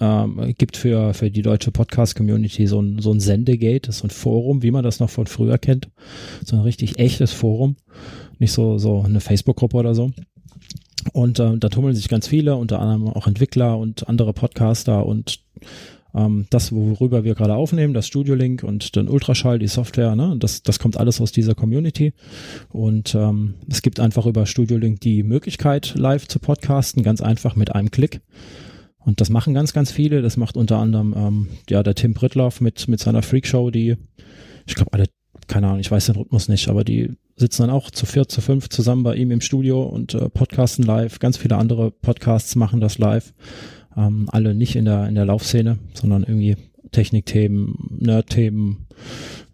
ähm, 0.00 0.54
gibt 0.56 0.76
für, 0.76 1.14
für 1.14 1.30
die 1.30 1.42
deutsche 1.42 1.70
Podcast-Community 1.70 2.66
so 2.66 2.80
ein, 2.80 3.00
so 3.00 3.12
ein 3.12 3.20
Sendegate, 3.20 3.92
so 3.92 4.06
ein 4.06 4.10
Forum, 4.10 4.62
wie 4.62 4.70
man 4.70 4.84
das 4.84 5.00
noch 5.00 5.10
von 5.10 5.26
früher 5.26 5.58
kennt. 5.58 5.88
So 6.44 6.56
ein 6.56 6.62
richtig 6.62 6.98
echtes 6.98 7.32
Forum. 7.32 7.76
Nicht 8.38 8.52
so, 8.52 8.78
so 8.78 9.02
eine 9.02 9.20
Facebook-Gruppe 9.20 9.76
oder 9.76 9.94
so. 9.94 10.12
Und 11.12 11.38
äh, 11.38 11.56
da 11.58 11.68
tummeln 11.68 11.94
sich 11.94 12.08
ganz 12.08 12.28
viele, 12.28 12.56
unter 12.56 12.80
anderem 12.80 13.08
auch 13.08 13.26
Entwickler 13.26 13.78
und 13.78 14.08
andere 14.08 14.32
Podcaster 14.32 15.06
und 15.06 15.40
ähm, 16.14 16.46
das, 16.50 16.72
worüber 16.72 17.24
wir 17.24 17.34
gerade 17.34 17.54
aufnehmen, 17.54 17.94
das 17.94 18.06
Studio 18.06 18.34
Link 18.34 18.62
und 18.62 18.96
den 18.96 19.08
Ultraschall, 19.08 19.58
die 19.58 19.68
Software, 19.68 20.16
ne, 20.16 20.36
das, 20.38 20.62
das 20.62 20.78
kommt 20.78 20.96
alles 20.96 21.20
aus 21.20 21.32
dieser 21.32 21.54
Community. 21.54 22.12
Und 22.70 23.14
ähm, 23.14 23.54
es 23.68 23.82
gibt 23.82 24.00
einfach 24.00 24.26
über 24.26 24.46
Studio 24.46 24.78
Link 24.78 25.00
die 25.00 25.22
Möglichkeit, 25.22 25.94
live 25.96 26.26
zu 26.26 26.38
podcasten, 26.38 27.02
ganz 27.02 27.20
einfach 27.20 27.56
mit 27.56 27.74
einem 27.74 27.90
Klick. 27.90 28.20
Und 29.04 29.20
das 29.20 29.30
machen 29.30 29.54
ganz, 29.54 29.72
ganz 29.72 29.90
viele. 29.90 30.22
Das 30.22 30.36
macht 30.36 30.56
unter 30.56 30.78
anderem 30.78 31.14
ähm, 31.16 31.48
ja 31.68 31.82
der 31.82 31.94
Tim 31.94 32.14
Brittloff 32.14 32.60
mit, 32.60 32.88
mit 32.88 33.00
seiner 33.00 33.22
Freakshow, 33.22 33.70
die, 33.70 33.96
ich 34.66 34.74
glaube, 34.74 34.92
alle, 34.92 35.06
keine 35.46 35.68
Ahnung, 35.68 35.80
ich 35.80 35.90
weiß 35.90 36.06
den 36.06 36.16
Rhythmus 36.16 36.48
nicht, 36.48 36.68
aber 36.68 36.84
die 36.84 37.16
sitzen 37.36 37.62
dann 37.62 37.70
auch 37.70 37.90
zu 37.90 38.04
vier, 38.04 38.28
zu 38.28 38.40
fünf 38.40 38.68
zusammen 38.68 39.04
bei 39.04 39.14
ihm 39.14 39.30
im 39.30 39.40
Studio 39.40 39.82
und 39.82 40.14
äh, 40.14 40.28
podcasten 40.28 40.84
live. 40.84 41.20
Ganz 41.20 41.36
viele 41.36 41.56
andere 41.56 41.90
Podcasts 41.90 42.56
machen 42.56 42.80
das 42.80 42.98
live. 42.98 43.32
Ähm, 43.96 44.28
alle 44.30 44.54
nicht 44.54 44.76
in 44.76 44.84
der, 44.84 45.08
in 45.08 45.14
der 45.14 45.24
Laufszene, 45.24 45.78
sondern 45.94 46.22
irgendwie 46.24 46.56
Technikthemen, 46.90 47.98
Nerdthemen, 47.98 48.86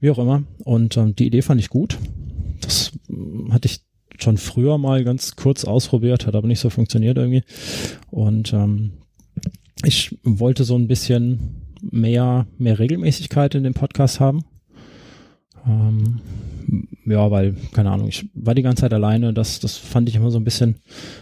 wie 0.00 0.10
auch 0.10 0.18
immer. 0.18 0.44
Und 0.64 0.96
ähm, 0.96 1.14
die 1.14 1.26
Idee 1.26 1.42
fand 1.42 1.60
ich 1.60 1.68
gut. 1.68 1.98
Das 2.60 2.92
hm, 3.08 3.52
hatte 3.52 3.66
ich 3.66 3.80
schon 4.18 4.36
früher 4.36 4.78
mal 4.78 5.04
ganz 5.04 5.36
kurz 5.36 5.64
ausprobiert, 5.64 6.26
hat 6.26 6.34
aber 6.34 6.46
nicht 6.46 6.60
so 6.60 6.70
funktioniert 6.70 7.18
irgendwie. 7.18 7.42
Und 8.10 8.52
ähm, 8.52 8.92
ich 9.84 10.18
wollte 10.22 10.64
so 10.64 10.76
ein 10.76 10.88
bisschen 10.88 11.62
mehr, 11.90 12.46
mehr 12.58 12.78
Regelmäßigkeit 12.78 13.54
in 13.54 13.64
dem 13.64 13.74
Podcast 13.74 14.20
haben. 14.20 14.44
Ähm, 15.66 16.20
ja, 17.06 17.30
weil, 17.30 17.54
keine 17.72 17.90
Ahnung, 17.90 18.08
ich 18.08 18.28
war 18.34 18.54
die 18.54 18.62
ganze 18.62 18.82
Zeit 18.82 18.94
alleine. 18.94 19.34
Das, 19.34 19.60
das 19.60 19.76
fand 19.76 20.08
ich 20.08 20.16
immer 20.16 20.30
so 20.30 20.38
ein 20.38 20.44
bisschen, 20.44 20.76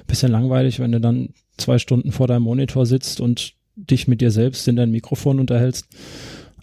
bisschen 0.07 0.31
langweilig, 0.31 0.79
wenn 0.81 0.93
du 0.93 1.01
dann 1.01 1.31
zwei 1.57 1.79
Stunden 1.79 2.13
vor 2.13 2.29
deinem 2.29 2.43
Monitor 2.43 2.87
sitzt 2.87 3.21
und 3.21 3.55
dich 3.75 4.07
mit 4.09 4.21
dir 4.21 4.31
selbst 4.31 4.69
in 4.69 4.77
dein 4.77 4.91
Mikrofon 4.91 5.41
unterhältst. 5.41 5.89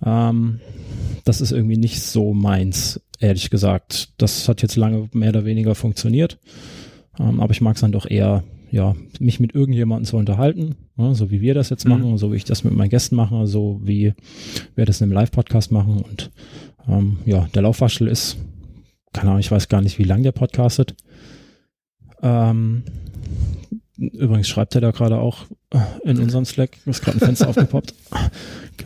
Ähm, 0.05 0.59
das 1.25 1.41
ist 1.41 1.51
irgendwie 1.51 1.77
nicht 1.77 2.01
so 2.01 2.33
meins, 2.33 3.01
ehrlich 3.19 3.49
gesagt. 3.49 4.13
Das 4.17 4.47
hat 4.47 4.61
jetzt 4.61 4.75
lange 4.75 5.09
mehr 5.13 5.29
oder 5.29 5.45
weniger 5.45 5.75
funktioniert. 5.75 6.39
Ähm, 7.19 7.39
aber 7.39 7.51
ich 7.51 7.61
mag 7.61 7.75
es 7.75 7.81
dann 7.81 7.91
doch 7.91 8.09
eher, 8.09 8.43
ja, 8.71 8.95
mich 9.19 9.39
mit 9.39 9.55
irgendjemandem 9.55 10.05
zu 10.05 10.17
unterhalten, 10.17 10.75
ja, 10.97 11.13
so 11.13 11.31
wie 11.31 11.41
wir 11.41 11.53
das 11.53 11.69
jetzt 11.69 11.87
machen, 11.87 12.11
mhm. 12.11 12.17
so 12.17 12.31
wie 12.31 12.37
ich 12.37 12.45
das 12.45 12.63
mit 12.63 12.73
meinen 12.73 12.89
Gästen 12.89 13.15
mache, 13.15 13.47
so 13.47 13.79
wie 13.83 14.13
wir 14.75 14.85
das 14.85 15.01
in 15.01 15.05
einem 15.05 15.13
Live-Podcast 15.13 15.71
machen. 15.71 16.01
Und 16.01 16.31
ähm, 16.87 17.17
ja, 17.25 17.47
der 17.53 17.63
Laufwaschel 17.63 18.07
ist, 18.07 18.37
keine 19.13 19.29
Ahnung, 19.29 19.39
ich 19.39 19.51
weiß 19.51 19.69
gar 19.69 19.81
nicht, 19.81 19.97
wie 19.97 20.03
lang 20.03 20.23
der 20.23 20.31
podcastet. 20.31 20.95
Ähm, 22.21 22.83
übrigens 23.97 24.47
schreibt 24.47 24.75
er 24.75 24.81
da 24.81 24.91
gerade 24.91 25.17
auch 25.17 25.45
in 26.03 26.19
unserem 26.19 26.45
Slack, 26.45 26.77
ist 26.85 27.03
gerade 27.03 27.17
ein 27.17 27.25
Fenster 27.25 27.49
aufgepoppt. 27.49 27.93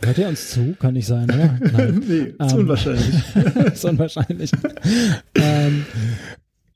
Gehört 0.00 0.18
er 0.18 0.28
uns 0.28 0.50
zu? 0.50 0.74
Kann 0.78 0.94
nicht 0.94 1.06
sein, 1.06 1.24
oder? 1.24 1.58
Nein. 1.72 2.02
nee, 2.06 2.44
ist 2.44 2.52
ähm, 2.52 2.58
unwahrscheinlich. 2.60 3.14
ist 3.72 3.84
unwahrscheinlich. 3.84 4.50
ähm, 5.36 5.86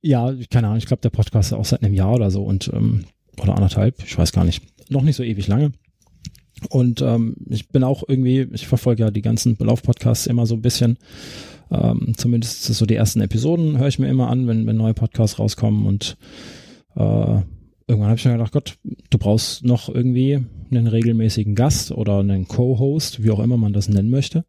ja, 0.02 0.32
keine 0.50 0.68
Ahnung, 0.68 0.78
ich 0.78 0.86
glaube, 0.86 1.02
der 1.02 1.10
Podcast 1.10 1.52
ist 1.52 1.58
auch 1.58 1.64
seit 1.64 1.82
einem 1.82 1.94
Jahr 1.94 2.14
oder 2.14 2.30
so 2.30 2.44
und 2.44 2.70
ähm, 2.72 3.04
oder 3.40 3.54
anderthalb, 3.54 4.02
ich 4.04 4.16
weiß 4.16 4.32
gar 4.32 4.44
nicht. 4.44 4.62
Noch 4.90 5.02
nicht 5.02 5.16
so 5.16 5.22
ewig 5.22 5.46
lange. 5.48 5.72
Und 6.70 7.02
ähm, 7.02 7.36
ich 7.48 7.68
bin 7.68 7.84
auch 7.84 8.02
irgendwie, 8.06 8.48
ich 8.52 8.66
verfolge 8.66 9.04
ja 9.04 9.10
die 9.10 9.22
ganzen 9.22 9.56
Lauf-Podcasts 9.58 10.26
immer 10.26 10.46
so 10.46 10.56
ein 10.56 10.62
bisschen. 10.62 10.98
Ähm, 11.70 12.14
zumindest 12.16 12.64
so 12.64 12.86
die 12.86 12.96
ersten 12.96 13.20
Episoden 13.20 13.78
höre 13.78 13.88
ich 13.88 13.98
mir 13.98 14.08
immer 14.08 14.28
an, 14.28 14.46
wenn, 14.48 14.66
wenn 14.66 14.76
neue 14.76 14.94
Podcasts 14.94 15.38
rauskommen. 15.38 15.86
Und 15.86 16.16
äh, 16.96 17.00
irgendwann 17.86 18.08
habe 18.08 18.16
ich 18.16 18.24
mir 18.24 18.32
gedacht, 18.32 18.52
Gott, 18.52 18.76
du 19.10 19.18
brauchst 19.18 19.64
noch 19.64 19.88
irgendwie 19.88 20.44
einen 20.70 20.86
regelmäßigen 20.88 21.54
Gast 21.54 21.92
oder 21.92 22.18
einen 22.18 22.48
Co-Host, 22.48 23.22
wie 23.22 23.30
auch 23.30 23.40
immer 23.40 23.56
man 23.56 23.72
das 23.72 23.88
nennen 23.88 24.10
möchte. 24.10 24.44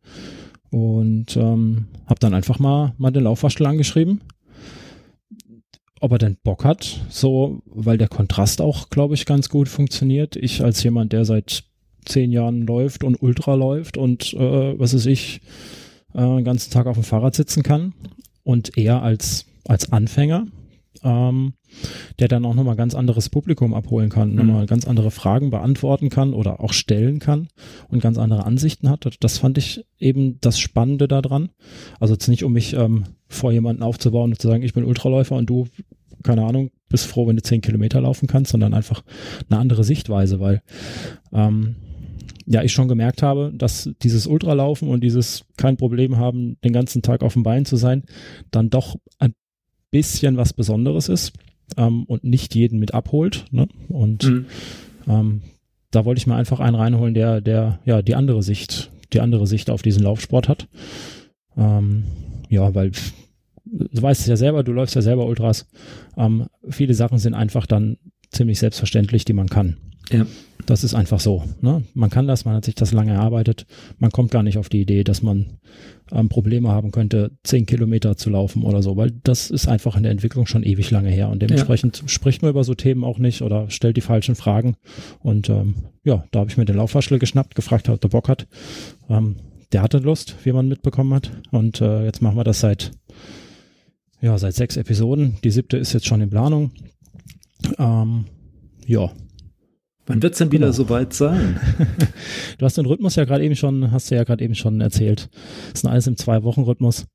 Und 0.71 1.35
ähm, 1.37 1.87
habe 2.05 2.19
dann 2.19 2.33
einfach 2.33 2.59
mal, 2.59 2.93
mal 2.97 3.11
den 3.11 3.23
Laufwaschel 3.23 3.65
angeschrieben 3.65 4.21
ob 5.99 6.11
er 6.13 6.17
denn 6.17 6.37
Bock 6.43 6.63
hat, 6.63 7.01
so, 7.09 7.61
weil 7.65 7.97
der 7.97 8.07
Kontrast 8.07 8.61
auch, 8.61 8.89
glaube 8.89 9.15
ich, 9.15 9.25
ganz 9.25 9.49
gut 9.49 9.67
funktioniert. 9.67 10.35
Ich 10.35 10.63
als 10.63 10.81
jemand, 10.83 11.13
der 11.13 11.25
seit 11.25 11.63
zehn 12.05 12.31
Jahren 12.31 12.65
läuft 12.65 13.03
und 13.03 13.21
Ultra 13.21 13.55
läuft 13.55 13.97
und 13.97 14.33
äh, 14.33 14.79
was 14.79 14.93
weiß 14.93 15.05
ich, 15.07 15.41
äh, 16.13 16.21
den 16.21 16.43
ganzen 16.43 16.71
Tag 16.71 16.87
auf 16.87 16.95
dem 16.95 17.03
Fahrrad 17.03 17.35
sitzen 17.35 17.63
kann 17.63 17.93
und 18.43 18.77
er 18.77 19.03
als, 19.03 19.45
als 19.67 19.91
Anfänger, 19.91 20.47
ähm, 21.03 21.53
der 22.19 22.27
dann 22.27 22.45
auch 22.45 22.53
nochmal 22.53 22.75
ganz 22.75 22.95
anderes 22.95 23.29
Publikum 23.29 23.73
abholen 23.73 24.09
kann, 24.09 24.31
mhm. 24.31 24.35
nochmal 24.35 24.65
ganz 24.65 24.87
andere 24.87 25.11
Fragen 25.11 25.49
beantworten 25.49 26.09
kann 26.09 26.33
oder 26.33 26.61
auch 26.61 26.73
stellen 26.73 27.19
kann 27.19 27.47
und 27.87 28.01
ganz 28.01 28.17
andere 28.17 28.45
Ansichten 28.45 28.89
hat. 28.89 29.09
Das 29.19 29.37
fand 29.37 29.57
ich 29.57 29.85
eben 29.97 30.39
das 30.41 30.59
Spannende 30.59 31.07
daran. 31.07 31.49
Also 31.99 32.13
jetzt 32.13 32.27
nicht, 32.27 32.43
um 32.43 32.53
mich 32.53 32.73
ähm, 32.73 33.05
vor 33.27 33.51
jemanden 33.51 33.83
aufzubauen 33.83 34.31
und 34.31 34.41
zu 34.41 34.47
sagen, 34.47 34.63
ich 34.63 34.73
bin 34.73 34.83
Ultraläufer 34.83 35.35
und 35.35 35.49
du, 35.49 35.67
keine 36.23 36.45
Ahnung, 36.45 36.71
bist 36.89 37.05
froh, 37.05 37.27
wenn 37.27 37.35
du 37.35 37.43
zehn 37.43 37.61
Kilometer 37.61 38.01
laufen 38.01 38.27
kannst, 38.27 38.51
sondern 38.51 38.73
einfach 38.73 39.03
eine 39.49 39.59
andere 39.59 39.83
Sichtweise, 39.83 40.39
weil 40.39 40.61
ähm, 41.31 41.75
ja, 42.51 42.63
ich 42.63 42.73
schon 42.73 42.87
gemerkt 42.87 43.21
habe, 43.21 43.53
dass 43.55 43.91
dieses 44.01 44.25
Ultralaufen 44.25 44.89
und 44.89 45.03
dieses 45.03 45.45
kein 45.55 45.77
Problem 45.77 46.17
haben, 46.17 46.57
den 46.63 46.73
ganzen 46.73 47.03
Tag 47.03 47.21
auf 47.21 47.33
dem 47.33 47.43
Bein 47.43 47.65
zu 47.65 47.75
sein, 47.75 48.03
dann 48.49 48.71
doch 48.71 48.95
ein 49.19 49.35
bisschen 49.91 50.35
was 50.35 50.53
Besonderes 50.53 51.09
ist 51.09 51.33
ähm, 51.77 52.03
und 52.03 52.23
nicht 52.23 52.55
jeden 52.55 52.79
mit 52.79 52.93
abholt. 52.93 53.45
Ne? 53.51 53.67
Und 53.87 54.23
mhm. 54.23 54.45
ähm, 55.07 55.41
da 55.91 56.05
wollte 56.05 56.19
ich 56.19 56.27
mir 56.27 56.35
einfach 56.35 56.59
einen 56.59 56.75
reinholen, 56.75 57.13
der, 57.13 57.41
der 57.41 57.79
ja 57.85 58.01
die 58.01 58.15
andere 58.15 58.43
Sicht, 58.43 58.91
die 59.13 59.21
andere 59.21 59.47
Sicht 59.47 59.69
auf 59.69 59.81
diesen 59.81 60.03
Laufsport 60.03 60.47
hat. 60.47 60.67
Ähm, 61.57 62.03
ja, 62.49 62.73
weil 62.75 62.91
du 63.65 64.01
weißt 64.01 64.21
es 64.21 64.27
ja 64.27 64.37
selber, 64.37 64.63
du 64.63 64.71
läufst 64.71 64.95
ja 64.95 65.01
selber 65.01 65.25
Ultras. 65.25 65.67
Ähm, 66.17 66.47
viele 66.69 66.93
Sachen 66.93 67.17
sind 67.17 67.33
einfach 67.33 67.65
dann 67.65 67.97
ziemlich 68.31 68.59
selbstverständlich, 68.59 69.25
die 69.25 69.33
man 69.33 69.49
kann. 69.49 69.77
Ja. 70.11 70.25
Das 70.65 70.83
ist 70.83 70.93
einfach 70.93 71.19
so. 71.19 71.43
Ne? 71.61 71.83
Man 71.93 72.09
kann 72.09 72.27
das, 72.27 72.45
man 72.45 72.55
hat 72.55 72.65
sich 72.65 72.75
das 72.75 72.91
lange 72.91 73.13
erarbeitet. 73.13 73.65
Man 73.97 74.11
kommt 74.11 74.31
gar 74.31 74.43
nicht 74.43 74.57
auf 74.57 74.69
die 74.69 74.81
Idee, 74.81 75.03
dass 75.03 75.21
man 75.21 75.57
ähm, 76.11 76.29
Probleme 76.29 76.69
haben 76.69 76.91
könnte, 76.91 77.31
zehn 77.43 77.65
Kilometer 77.65 78.17
zu 78.17 78.29
laufen 78.29 78.63
oder 78.63 78.81
so, 78.81 78.97
weil 78.97 79.11
das 79.23 79.49
ist 79.49 79.67
einfach 79.67 79.95
in 79.95 80.03
der 80.03 80.11
Entwicklung 80.11 80.45
schon 80.45 80.63
ewig 80.63 80.91
lange 80.91 81.09
her 81.09 81.29
und 81.29 81.41
dementsprechend 81.41 82.01
ja. 82.01 82.07
spricht 82.07 82.41
man 82.41 82.51
über 82.51 82.63
so 82.63 82.73
Themen 82.73 83.03
auch 83.03 83.19
nicht 83.19 83.41
oder 83.41 83.69
stellt 83.69 83.97
die 83.97 84.01
falschen 84.01 84.35
Fragen. 84.35 84.75
Und 85.21 85.49
ähm, 85.49 85.75
ja, 86.03 86.23
da 86.31 86.39
habe 86.39 86.49
ich 86.49 86.57
mir 86.57 86.65
den 86.65 86.77
Laufwaschel 86.77 87.19
geschnappt, 87.19 87.55
gefragt, 87.55 87.89
ob 87.89 88.01
der 88.01 88.09
Bock 88.09 88.29
hat. 88.29 88.47
Ähm, 89.09 89.37
der 89.71 89.81
hatte 89.83 89.99
Lust, 89.99 90.35
wie 90.43 90.51
man 90.51 90.67
mitbekommen 90.67 91.13
hat. 91.13 91.31
Und 91.51 91.81
äh, 91.81 92.05
jetzt 92.05 92.21
machen 92.21 92.37
wir 92.37 92.43
das 92.43 92.59
seit 92.59 92.91
ja 94.21 94.37
seit 94.37 94.55
sechs 94.55 94.77
Episoden. 94.77 95.37
Die 95.43 95.51
siebte 95.51 95.77
ist 95.77 95.93
jetzt 95.93 96.07
schon 96.07 96.21
in 96.21 96.29
Planung. 96.29 96.71
Ähm, 97.77 98.25
ja, 98.85 99.11
Wann 100.09 100.23
wird 100.23 100.33
es 100.33 100.39
denn 100.39 100.51
wieder 100.51 100.65
genau. 100.65 100.75
soweit 100.75 101.13
sein? 101.13 101.59
du 102.57 102.65
hast 102.65 102.79
den 102.79 102.87
Rhythmus 102.87 103.15
ja 103.15 103.25
gerade 103.25 103.45
eben 103.45 103.55
schon, 103.55 103.91
hast 103.91 104.09
du 104.09 104.15
ja 104.15 104.23
gerade 104.23 104.43
eben 104.43 104.55
schon 104.55 104.81
erzählt. 104.81 105.29
Das 105.71 105.83
ist 105.83 105.85
alles 105.85 106.07
im 106.07 106.17
Zwei-Wochen-Rhythmus. 106.17 107.05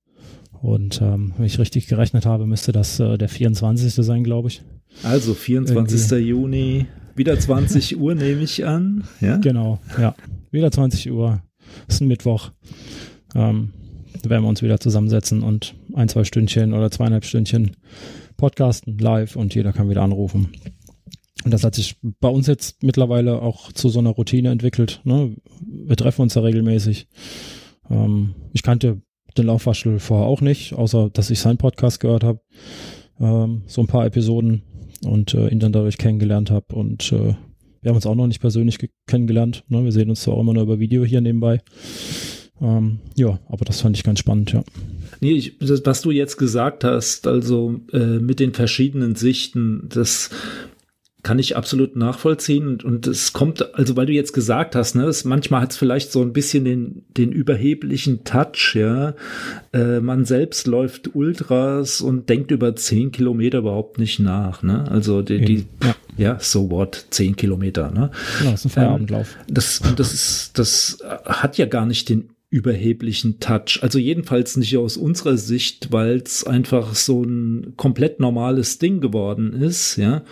Und 0.63 1.03
ähm, 1.03 1.33
wenn 1.37 1.45
ich 1.45 1.59
richtig 1.59 1.89
gerechnet 1.89 2.25
habe, 2.25 2.47
müsste 2.47 2.71
das 2.71 3.01
äh, 3.01 3.19
der 3.19 3.29
24. 3.29 3.93
sein, 3.95 4.23
glaube 4.23 4.47
ich. 4.47 4.63
Also 5.03 5.35
24. 5.35 6.13
Irgendwie. 6.13 6.29
Juni, 6.29 6.87
wieder 7.17 7.37
20 7.37 7.99
Uhr 7.99 8.15
nehme 8.15 8.43
ich 8.43 8.65
an. 8.65 9.03
Ja? 9.21 9.39
Genau, 9.39 9.81
ja. 10.01 10.15
Wieder 10.53 10.71
20 10.71 11.11
Uhr. 11.11 11.43
Das 11.89 11.97
ist 11.97 12.01
ein 12.01 12.07
Mittwoch. 12.07 12.53
Ähm, 13.35 13.73
da 14.23 14.31
werden 14.31 14.45
wir 14.45 14.49
uns 14.49 14.63
wieder 14.63 14.79
zusammensetzen 14.79 15.43
und 15.43 15.75
ein, 15.95 16.09
zwei 16.09 16.23
Stündchen 16.23 16.73
oder 16.73 16.93
zweieinhalb 16.93 17.25
Stündchen 17.25 17.73
podcasten 18.37 18.99
live 18.99 19.35
und 19.35 19.53
jeder 19.53 19.73
kann 19.73 19.91
wieder 19.91 20.03
anrufen. 20.03 20.53
Und 21.45 21.53
das 21.53 21.63
hat 21.63 21.75
sich 21.75 21.97
bei 22.21 22.29
uns 22.29 22.47
jetzt 22.47 22.83
mittlerweile 22.83 23.43
auch 23.43 23.71
zu 23.73 23.91
so 23.91 23.99
einer 23.99 24.11
Routine 24.11 24.51
entwickelt. 24.51 25.01
Ne? 25.05 25.37
Wir 25.61 25.97
treffen 25.97 26.23
uns 26.23 26.35
ja 26.35 26.43
regelmäßig. 26.43 27.07
Ähm, 27.91 28.35
ich 28.53 28.63
kannte 28.63 29.03
den 29.37 29.47
Laufwaschel 29.47 29.99
vorher 29.99 30.27
auch 30.27 30.41
nicht, 30.41 30.73
außer 30.73 31.11
dass 31.11 31.31
ich 31.31 31.41
seinen 31.41 31.59
Podcast 31.59 32.01
gehört 32.01 32.25
habe. 32.25 32.41
Ähm, 33.21 33.63
so 33.67 33.83
ein 33.83 33.87
paar 33.87 34.07
Episoden 34.07 34.63
und 35.05 35.35
äh, 35.35 35.49
ihn 35.49 35.61
dann 35.61 35.73
dadurch 35.73 35.99
kennengelernt 35.99 36.51
habe. 36.51 36.75
Und 36.75 37.13
äh, 37.13 37.35
wir 37.83 37.91
haben 37.91 37.97
uns 37.97 38.07
auch 38.07 38.15
noch 38.15 38.27
nicht 38.27 38.41
persönlich 38.41 38.79
kennengelernt. 39.07 39.65
Ne? 39.69 39.85
Wir 39.85 39.93
sehen 39.93 40.09
uns 40.09 40.23
zwar 40.23 40.35
auch 40.35 40.41
immer 40.41 40.55
nur 40.55 40.63
über 40.63 40.79
Video 40.79 41.05
hier 41.05 41.21
nebenbei. 41.21 41.61
Ähm, 42.61 43.01
ja, 43.17 43.39
aber 43.49 43.67
das 43.67 43.83
fand 43.83 43.97
ich 43.97 44.05
ganz 44.05 44.21
spannend, 44.21 44.53
ja. 44.53 44.65
Nee, 45.21 45.33
ich, 45.33 45.59
das, 45.59 45.85
was 45.85 46.01
du 46.01 46.11
jetzt 46.11 46.39
gesagt 46.39 46.85
hast, 46.85 47.27
also 47.27 47.81
äh, 47.93 48.19
mit 48.19 48.41
den 48.41 48.55
verschiedenen 48.55 49.15
Sichten, 49.15 49.89
das 49.89 50.31
kann 51.25 51.41
ich 51.41 51.57
absolut 51.57 51.97
nachvollziehen. 51.97 52.81
Und 52.81 53.09
es 53.09 53.33
kommt, 53.33 53.75
also 53.75 53.97
weil 53.97 54.07
du 54.07 54.13
jetzt 54.13 54.33
gesagt 54.33 54.77
hast, 54.77 54.95
ne, 54.95 55.07
es, 55.07 55.25
manchmal 55.25 55.63
hat 55.63 55.73
es 55.73 55.77
vielleicht 55.77 56.13
so 56.13 56.23
ein 56.23 56.33
bisschen 56.33 56.65
den, 56.65 57.03
den 57.17 57.33
überheblichen 57.33 58.23
Touch, 58.23 58.77
ja. 58.77 59.15
Äh, 59.73 60.01
man 60.01 60.25
selbst 60.25 60.69
läuft 60.69 61.17
Ultras 61.17 62.01
und 62.01 62.29
denkt 62.29 62.53
über 62.53 62.77
zehn 62.77 63.11
Kilometer 63.11 63.59
überhaupt 63.59 63.99
nicht 63.99 64.21
nach, 64.21 64.63
ne? 64.63 64.89
Also 64.91 65.23
die, 65.23 65.41
die 65.41 65.67
ja. 65.83 65.97
ja. 66.17 66.37
so 66.39 66.71
what, 66.71 67.07
zehn 67.11 67.35
Kilometer, 67.35 67.91
ne? 67.91 68.11
Das 68.45 68.61
ist 68.61 68.67
ein 68.67 68.71
Feierabendlauf. 68.71 69.37
Ähm, 69.49 69.55
das, 69.55 69.81
das 69.97 70.13
ist, 70.13 70.59
das 70.59 70.99
hat 71.25 71.59
ja 71.59 71.67
gar 71.67 71.87
nicht 71.87 72.11
den 72.11 72.29
überheblichen 72.51 73.41
Touch. 73.41 73.81
Also 73.83 73.99
jedenfalls 73.99 74.57
nicht 74.57 74.77
aus 74.77 74.97
unserer 74.97 75.37
Sicht, 75.37 75.91
weil 75.91 76.19
es 76.19 76.45
einfach 76.45 76.95
so 76.95 77.25
ein 77.25 77.73
komplett 77.77 78.21
normales 78.21 78.79
Ding 78.79 79.01
geworden 79.01 79.55
ist, 79.55 79.97
ja. 79.97 80.23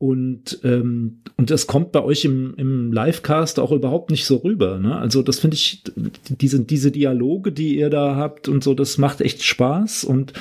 Und, 0.00 0.60
ähm, 0.62 1.22
und 1.36 1.50
das 1.50 1.66
kommt 1.66 1.90
bei 1.90 2.00
euch 2.04 2.24
im, 2.24 2.54
im 2.56 2.92
Livecast 2.92 3.58
auch 3.58 3.72
überhaupt 3.72 4.12
nicht 4.12 4.26
so 4.26 4.36
rüber. 4.36 4.78
Ne? 4.78 4.96
Also 4.96 5.22
das 5.22 5.40
finde 5.40 5.56
ich, 5.56 5.82
diese, 6.28 6.60
diese 6.60 6.92
Dialoge, 6.92 7.50
die 7.50 7.76
ihr 7.76 7.90
da 7.90 8.14
habt 8.14 8.46
und 8.46 8.62
so, 8.62 8.74
das 8.74 8.96
macht 8.96 9.20
echt 9.20 9.42
Spaß. 9.42 10.04
Und 10.04 10.34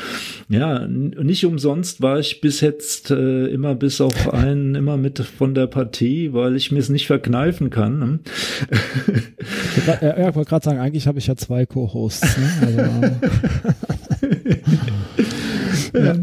ja, 0.47 0.87
nicht 0.87 1.43
umsonst 1.43 2.03
war 2.03 2.19
ich 2.19 2.39
bis 2.39 2.61
jetzt 2.61 3.09
äh, 3.09 3.47
immer 3.47 3.73
bis 3.73 3.99
auf 3.99 4.31
einen 4.33 4.75
immer 4.75 4.95
mit 4.95 5.17
von 5.19 5.55
der 5.55 5.65
Partie, 5.65 6.33
weil 6.33 6.55
ich 6.55 6.71
mir 6.71 6.77
es 6.77 6.89
nicht 6.89 7.07
verkneifen 7.07 7.71
kann. 7.71 7.97
Ne? 7.97 8.19
ja, 9.87 10.29
ich 10.29 10.35
wollte 10.35 10.49
gerade 10.49 10.65
sagen, 10.65 10.79
eigentlich 10.79 11.07
habe 11.07 11.17
ich 11.17 11.25
ja 11.25 11.35
zwei 11.35 11.65
Co-Hosts. 11.65 12.37
Ne? 12.37 12.51
Also, 12.61 13.15
ja, 16.05 16.15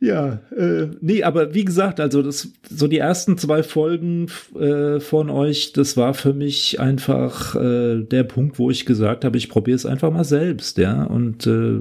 ja 0.00 0.40
äh, 0.56 0.88
nee, 1.00 1.22
aber 1.22 1.54
wie 1.54 1.64
gesagt, 1.64 2.00
also 2.00 2.22
das, 2.22 2.48
so 2.68 2.86
die 2.86 2.98
ersten 2.98 3.38
zwei 3.38 3.62
Folgen 3.62 4.26
äh, 4.58 5.00
von 5.00 5.30
euch, 5.30 5.72
das 5.72 5.96
war 5.96 6.14
für 6.14 6.32
mich 6.32 6.80
einfach 6.80 7.54
äh, 7.54 8.02
der 8.02 8.24
Punkt, 8.24 8.58
wo 8.58 8.70
ich 8.70 8.86
gesagt 8.86 9.24
habe, 9.24 9.36
ich 9.36 9.48
probiere 9.48 9.76
es 9.76 9.86
einfach 9.86 10.10
mal 10.10 10.24
selbst, 10.24 10.78
ja. 10.78 11.04
Und 11.04 11.46
äh, 11.46 11.80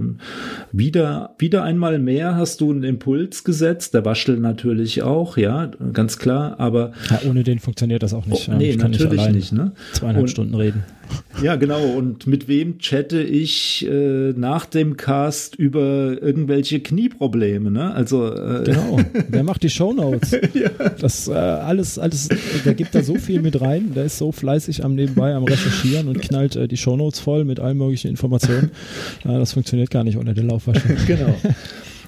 wieder, 0.72 1.36
wieder 1.38 1.64
einmal 1.64 2.00
mehr 2.00 2.36
hast 2.36 2.62
du 2.62 2.72
einen 2.72 2.84
Impuls 2.84 3.44
gesetzt, 3.44 3.94
der 3.94 4.06
Waschel 4.06 4.38
natürlich 4.38 5.04
auch, 5.04 5.38
ja, 5.38 5.72
ganz 5.94 6.18
klar, 6.18 6.60
aber 6.60 6.92
ja, 7.10 7.22
ohne 7.30 7.44
den 7.44 7.60
funktioniert 7.60 8.04
das 8.04 8.14
auch 8.14 8.26
nicht. 8.26 8.50
Oh, 8.50 8.58
nee, 8.58 8.76
natürlich 8.76 9.22
nicht, 9.22 9.34
nicht, 9.34 9.54
ne? 9.54 9.72
Zweieinhalb 9.94 10.24
Und, 10.24 10.30
Stunden 10.30 10.56
reden. 10.56 10.84
Ja, 11.42 11.56
genau. 11.56 11.84
Und 11.84 12.28
mit 12.28 12.48
wem 12.48 12.78
chatte 12.78 13.22
ich 13.22 13.88
äh, 13.88 14.34
nach 14.34 14.66
dem 14.66 14.96
Cast 14.96 15.56
über 15.56 16.22
irgendwelche 16.22 16.82
Knieprobleme? 16.82 17.72
Ne? 17.72 17.94
Also 17.94 18.32
äh 18.32 18.64
genau. 18.64 19.00
Wer 19.28 19.44
macht 19.44 19.64
die 19.64 19.70
Shownotes? 19.70 20.32
ja. 20.54 20.70
Das 21.00 21.28
äh, 21.28 21.32
alles, 21.32 21.98
alles. 21.98 22.30
Der 22.64 22.76
gibt 22.76 22.94
da 22.94 23.02
so 23.02 23.16
viel 23.16 23.42
mit 23.42 23.60
rein. 23.60 23.94
Der 23.96 24.06
ist 24.06 24.20
so 24.20 24.32
fleißig 24.32 24.84
am 24.86 24.94
nebenbei 24.94 25.34
am 25.34 25.44
Recherchieren 25.44 26.08
und 26.10 26.22
knallt 26.22 26.56
äh, 26.56 26.68
die 26.68 26.78
Shownotes 26.78 27.20
voll 27.20 27.44
mit 27.44 27.60
allen 27.60 27.78
möglichen 27.78 28.10
Informationen. 28.10 28.72
Äh, 29.24 29.40
das 29.40 29.54
funktioniert 29.54 29.90
gar 29.90 30.04
nicht 30.04 30.18
ohne 30.18 30.34
den 30.34 30.48
Laufwaschen. 30.48 30.98
genau. 31.08 31.36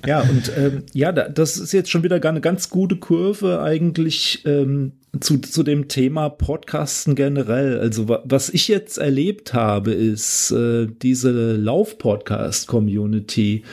Ja, 0.06 0.22
und 0.22 0.52
ähm, 0.58 0.84
ja, 0.94 1.12
das 1.12 1.58
ist 1.58 1.72
jetzt 1.72 1.90
schon 1.90 2.04
wieder 2.04 2.20
gar 2.20 2.32
eine 2.32 2.42
ganz 2.42 2.70
gute 2.70 2.98
Kurve 2.98 3.62
eigentlich 3.62 4.44
ähm, 4.46 4.92
zu, 5.20 5.40
zu 5.40 5.64
dem 5.64 5.88
Thema 5.88 6.30
Podcasten 6.30 7.16
generell. 7.16 7.80
Also 7.80 8.08
was 8.10 8.50
ich 8.50 8.68
jetzt 8.68 8.98
erlebt 8.98 9.54
habe, 9.54 9.94
ist 9.94 10.52
äh, 10.52 10.88
diese 11.02 11.56
Lauf-Podcast-Community, 11.56 13.64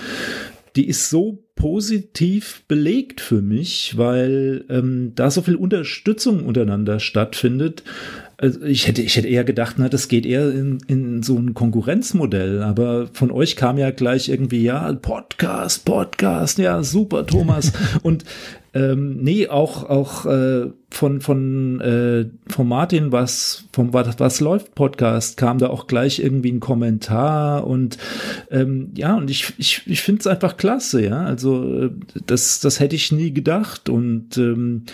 die 0.77 0.87
ist 0.87 1.11
so 1.11 1.43
positiv 1.57 2.63
belegt 2.69 3.21
für 3.21 3.43
mich, 3.43 3.99
weil 3.99 4.65
ähm, 4.71 5.13
da 5.15 5.31
so 5.31 5.43
viel 5.43 5.57
Unterstützung 5.57 6.47
untereinander 6.47 7.01
stattfindet. 7.01 7.83
Also 8.41 8.63
ich 8.63 8.89
hätte, 8.89 9.03
ich 9.03 9.17
hätte 9.17 9.29
eher 9.29 9.45
gedacht, 9.45 9.77
na, 9.77 9.91
das 9.91 10.09
geht 10.09 10.25
eher 10.25 10.51
in, 10.51 10.79
in 10.87 11.23
so 11.23 11.37
ein 11.37 11.53
Konkurrenzmodell, 11.53 12.63
aber 12.63 13.09
von 13.13 13.31
euch 13.31 13.55
kam 13.55 13.77
ja 13.77 13.91
gleich 13.91 14.31
irgendwie, 14.31 14.63
ja, 14.63 14.91
Podcast, 14.95 15.85
Podcast, 15.85 16.57
ja, 16.57 16.83
super, 16.83 17.27
Thomas. 17.27 17.73
Und 18.03 18.25
ähm, 18.73 19.19
nee, 19.21 19.49
auch, 19.49 19.91
auch 19.91 20.25
äh, 20.25 20.71
von, 20.91 21.21
von, 21.21 21.81
äh, 21.81 22.27
von 22.51 22.69
Martin, 22.69 23.11
was 23.13 23.65
vom 23.73 23.93
was, 23.93 24.19
was 24.21 24.41
läuft 24.41 24.75
Podcast, 24.75 25.37
kam 25.37 25.59
da 25.59 25.69
auch 25.69 25.89
gleich 25.89 26.21
irgendwie 26.21 26.53
ein 26.53 26.61
Kommentar 26.61 27.67
und 27.67 27.99
ähm, 28.51 28.93
ja, 28.95 29.17
und 29.17 29.29
ich, 29.29 29.55
ich, 29.59 29.83
ich 29.87 30.03
finde 30.03 30.21
es 30.21 30.27
einfach 30.29 30.57
klasse, 30.57 31.05
ja. 31.05 31.25
Also 31.25 31.65
äh, 31.65 31.91
das, 32.27 32.61
das 32.61 32.79
hätte 32.79 32.95
ich 32.95 33.11
nie 33.11 33.33
gedacht. 33.33 33.89
Und 33.89 34.39
ähm, 34.39 34.85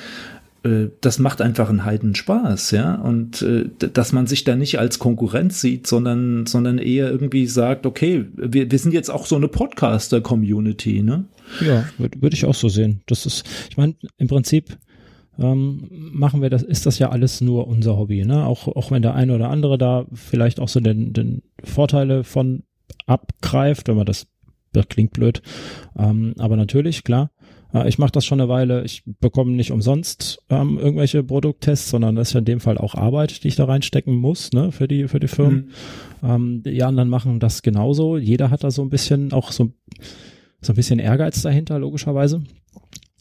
äh, 0.67 0.91
das 1.01 1.19
macht 1.19 1.41
einfach 1.41 1.69
einen 1.69 1.85
Heiden 1.85 2.15
Spaß, 2.15 2.73
ja. 2.73 2.97
Und 2.97 3.43
äh, 3.43 3.69
dass 3.79 4.13
man 4.13 4.27
sich 4.27 4.45
da 4.45 4.57
nicht 4.57 4.79
als 4.79 4.99
Konkurrenz 4.99 5.61
sieht, 5.61 5.87
sondern, 5.87 6.47
sondern 6.47 6.79
eher 6.79 7.11
irgendwie 7.11 7.47
sagt, 7.47 7.87
okay, 7.87 8.27
wir, 8.37 8.71
wir 8.71 8.79
sind 8.79 8.93
jetzt 8.93 9.11
auch 9.11 9.27
so 9.27 9.37
eine 9.37 9.49
Podcaster-Community, 9.49 11.03
ne? 11.03 11.27
Ja, 11.65 11.85
würde 11.99 12.21
würd 12.21 12.35
ich 12.35 12.45
auch 12.45 12.55
so 12.55 12.69
sehen. 12.69 13.03
Das 13.07 13.27
ist, 13.27 13.45
ich 13.71 13.77
meine, 13.77 13.95
im 14.19 14.29
Prinzip 14.29 14.77
ähm, 15.39 15.89
machen 15.91 16.43
wir 16.43 16.51
das, 16.51 16.63
ist 16.63 16.87
das 16.87 16.99
ja 16.99 17.11
alles 17.11 17.41
nur 17.41 17.69
unser 17.69 17.97
Hobby, 17.97 18.25
ne? 18.25 18.45
Auch, 18.45 18.69
auch 18.69 18.91
wenn 18.91 19.03
der 19.03 19.15
eine 19.15 19.35
oder 19.35 19.51
andere 19.51 19.79
da 19.79 20.07
vielleicht 20.13 20.61
auch 20.61 20.69
so 20.69 20.81
den, 20.81 21.13
den 21.13 21.43
Vorteile 21.63 22.25
von 22.25 22.65
abgreift, 23.07 23.89
wenn 23.89 23.97
man 23.97 24.07
das, 24.07 24.27
das 24.73 24.89
klingt 24.89 25.13
blöd. 25.13 25.43
Ähm, 25.97 26.35
aber 26.39 26.57
natürlich, 26.57 27.05
klar, 27.05 27.31
äh, 27.75 27.89
ich 27.89 27.99
mache 27.99 28.13
das 28.13 28.25
schon 28.25 28.41
eine 28.41 28.49
Weile. 28.49 28.85
Ich 28.85 29.03
bekomme 29.21 29.53
nicht 29.53 29.73
umsonst 29.73 30.43
ähm, 30.51 30.79
irgendwelche 30.79 31.23
Produkttests, 31.23 31.91
sondern 31.91 32.17
das 32.17 32.29
ist 32.29 32.35
ja 32.35 32.39
in 32.41 32.45
dem 32.45 32.61
Fall 32.61 32.79
auch 32.79 32.95
Arbeit, 32.95 33.45
die 33.45 33.49
ich 33.49 33.57
da 33.57 33.65
reinstecken 33.65 34.15
muss, 34.15 34.53
ne, 34.53 34.73
für 34.73 34.89
die, 34.89 35.09
für 35.09 35.21
die 35.21 35.29
Firmen. 35.29 35.71
Mhm. 36.23 36.29
Ähm, 36.29 36.63
die 36.65 36.83
anderen 36.83 37.09
machen 37.09 37.41
das 37.41 37.63
genauso. 37.63 38.17
Jeder 38.17 38.51
hat 38.51 38.65
da 38.65 38.71
so 38.71 38.83
ein 38.83 38.91
bisschen 38.91 39.33
auch 39.33 39.53
so, 39.53 39.73
so 40.61 40.73
ein 40.73 40.77
bisschen 40.77 40.99
Ehrgeiz 40.99 41.43
dahinter, 41.43 41.79
logischerweise. 41.79 42.43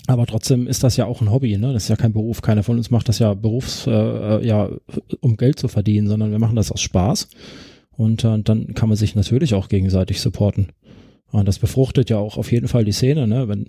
Aber 0.07 0.27
trotzdem 0.27 0.67
ist 0.67 0.83
das 0.83 0.97
ja 0.97 1.05
auch 1.05 1.21
ein 1.21 1.31
Hobby, 1.31 1.57
ne? 1.57 1.73
Das 1.73 1.83
ist 1.83 1.89
ja 1.89 1.95
kein 1.95 2.13
Beruf. 2.13 2.41
Keiner 2.41 2.61
von 2.61 2.77
uns 2.77 2.91
macht 2.91 3.09
das 3.09 3.17
ja 3.17 3.33
berufs, 3.33 3.87
äh, 3.87 3.91
äh 3.91 4.45
ja, 4.45 4.69
um 5.19 5.35
Geld 5.35 5.57
zu 5.57 5.67
verdienen, 5.67 6.07
sondern 6.07 6.29
wir 6.31 6.37
machen 6.37 6.55
das 6.55 6.71
aus 6.71 6.81
Spaß. 6.81 7.27
Und 7.91 8.23
äh, 8.23 8.39
dann 8.39 8.75
kann 8.75 8.89
man 8.89 8.97
sich 8.97 9.15
natürlich 9.15 9.55
auch 9.55 9.67
gegenseitig 9.67 10.21
supporten. 10.21 10.67
Und 11.31 11.47
das 11.47 11.59
befruchtet 11.59 12.09
ja 12.09 12.17
auch 12.17 12.37
auf 12.37 12.51
jeden 12.51 12.67
Fall 12.67 12.85
die 12.85 12.91
Szene, 12.91 13.27
ne? 13.27 13.47
Wenn, 13.47 13.65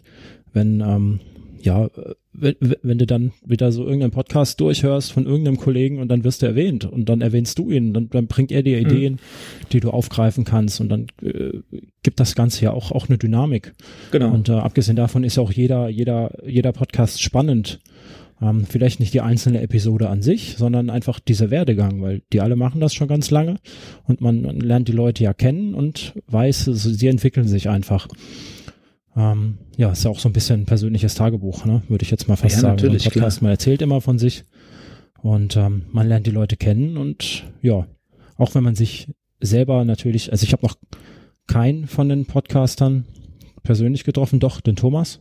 wenn, 0.57 0.80
ähm, 0.80 1.20
ja, 1.61 1.88
wenn, 2.32 2.57
wenn 2.82 2.98
du 2.98 3.07
dann 3.07 3.32
wieder 3.44 3.70
so 3.72 3.84
irgendeinen 3.84 4.11
Podcast 4.11 4.61
durchhörst 4.61 5.12
von 5.12 5.26
irgendeinem 5.26 5.59
Kollegen 5.59 6.00
und 6.00 6.09
dann 6.09 6.24
wirst 6.24 6.42
du 6.42 6.46
erwähnt 6.46 6.84
und 6.84 7.09
dann 7.09 7.20
erwähnst 7.20 7.59
du 7.59 7.70
ihn, 7.70 7.94
dann, 7.94 8.11
dann 8.11 8.26
bringt 8.26 8.50
er 8.50 8.62
dir 8.62 8.78
mhm. 8.78 8.86
Ideen, 8.86 9.12
mhm. 9.14 9.68
die 9.72 9.80
du 9.80 9.90
aufgreifen 9.90 10.44
kannst 10.44 10.80
und 10.80 10.88
dann 10.88 11.07
äh, 11.22 11.61
gibt 12.02 12.18
das 12.18 12.34
Ganze 12.34 12.64
ja 12.64 12.72
auch, 12.72 12.90
auch 12.90 13.09
eine 13.09 13.18
Dynamik. 13.18 13.74
Genau. 14.11 14.32
Und 14.32 14.48
äh, 14.48 14.52
abgesehen 14.52 14.96
davon 14.96 15.24
ist 15.24 15.38
auch 15.38 15.52
jeder, 15.52 15.88
jeder, 15.88 16.32
jeder 16.46 16.72
Podcast 16.72 17.22
spannend. 17.22 17.80
Ähm, 18.40 18.66
vielleicht 18.68 19.00
nicht 19.00 19.14
die 19.14 19.22
einzelne 19.22 19.62
Episode 19.62 20.11
an 20.11 20.20
sich, 20.20 20.57
sondern 20.59 20.90
einfach 20.90 21.20
dieser 21.20 21.50
Werdegang, 21.50 22.02
weil 22.02 22.22
die 22.34 22.42
alle 22.42 22.54
machen 22.54 22.82
das 22.82 22.92
schon 22.92 23.09
ganz 23.09 23.30
lange 23.30 23.57
und 24.04 24.20
man, 24.20 24.42
man 24.42 24.61
lernt 24.61 24.88
die 24.88 24.92
Leute 24.92 25.24
ja 25.24 25.32
kennen 25.32 25.74
und 25.74 26.12
weiß, 26.26 26.66
sie 26.66 27.09
entwickeln 27.09 27.48
sich 27.48 27.70
einfach. 27.70 28.09
Ähm, 29.16 29.58
ja, 29.76 29.90
ist 29.92 30.04
ja 30.04 30.10
auch 30.10 30.18
so 30.18 30.28
ein 30.28 30.32
bisschen 30.32 30.62
ein 30.62 30.66
persönliches 30.66 31.14
Tagebuch, 31.14 31.64
ne? 31.64 31.82
würde 31.88 32.04
ich 32.04 32.10
jetzt 32.10 32.28
mal 32.28 32.36
fast 32.36 32.56
ja, 32.56 32.60
sagen. 32.60 32.76
Natürlich, 32.76 33.04
so 33.04 33.10
Podcast, 33.10 33.40
man 33.42 33.50
erzählt 33.50 33.80
immer 33.80 34.00
von 34.00 34.18
sich 34.18 34.44
und 35.22 35.56
ähm, 35.56 35.86
man 35.90 36.06
lernt 36.06 36.26
die 36.26 36.32
Leute 36.32 36.56
kennen 36.56 36.98
und 36.98 37.44
ja, 37.62 37.86
auch 38.36 38.54
wenn 38.54 38.62
man 38.62 38.74
sich 38.74 39.08
selber 39.40 39.84
natürlich, 39.84 40.32
also 40.32 40.44
ich 40.44 40.52
habe 40.52 40.66
noch 40.66 40.76
keinen 41.46 41.86
von 41.86 42.08
den 42.08 42.26
Podcastern 42.26 43.06
persönlich 43.62 44.04
getroffen, 44.04 44.38
doch 44.38 44.60
den 44.60 44.76
Thomas. 44.76 45.20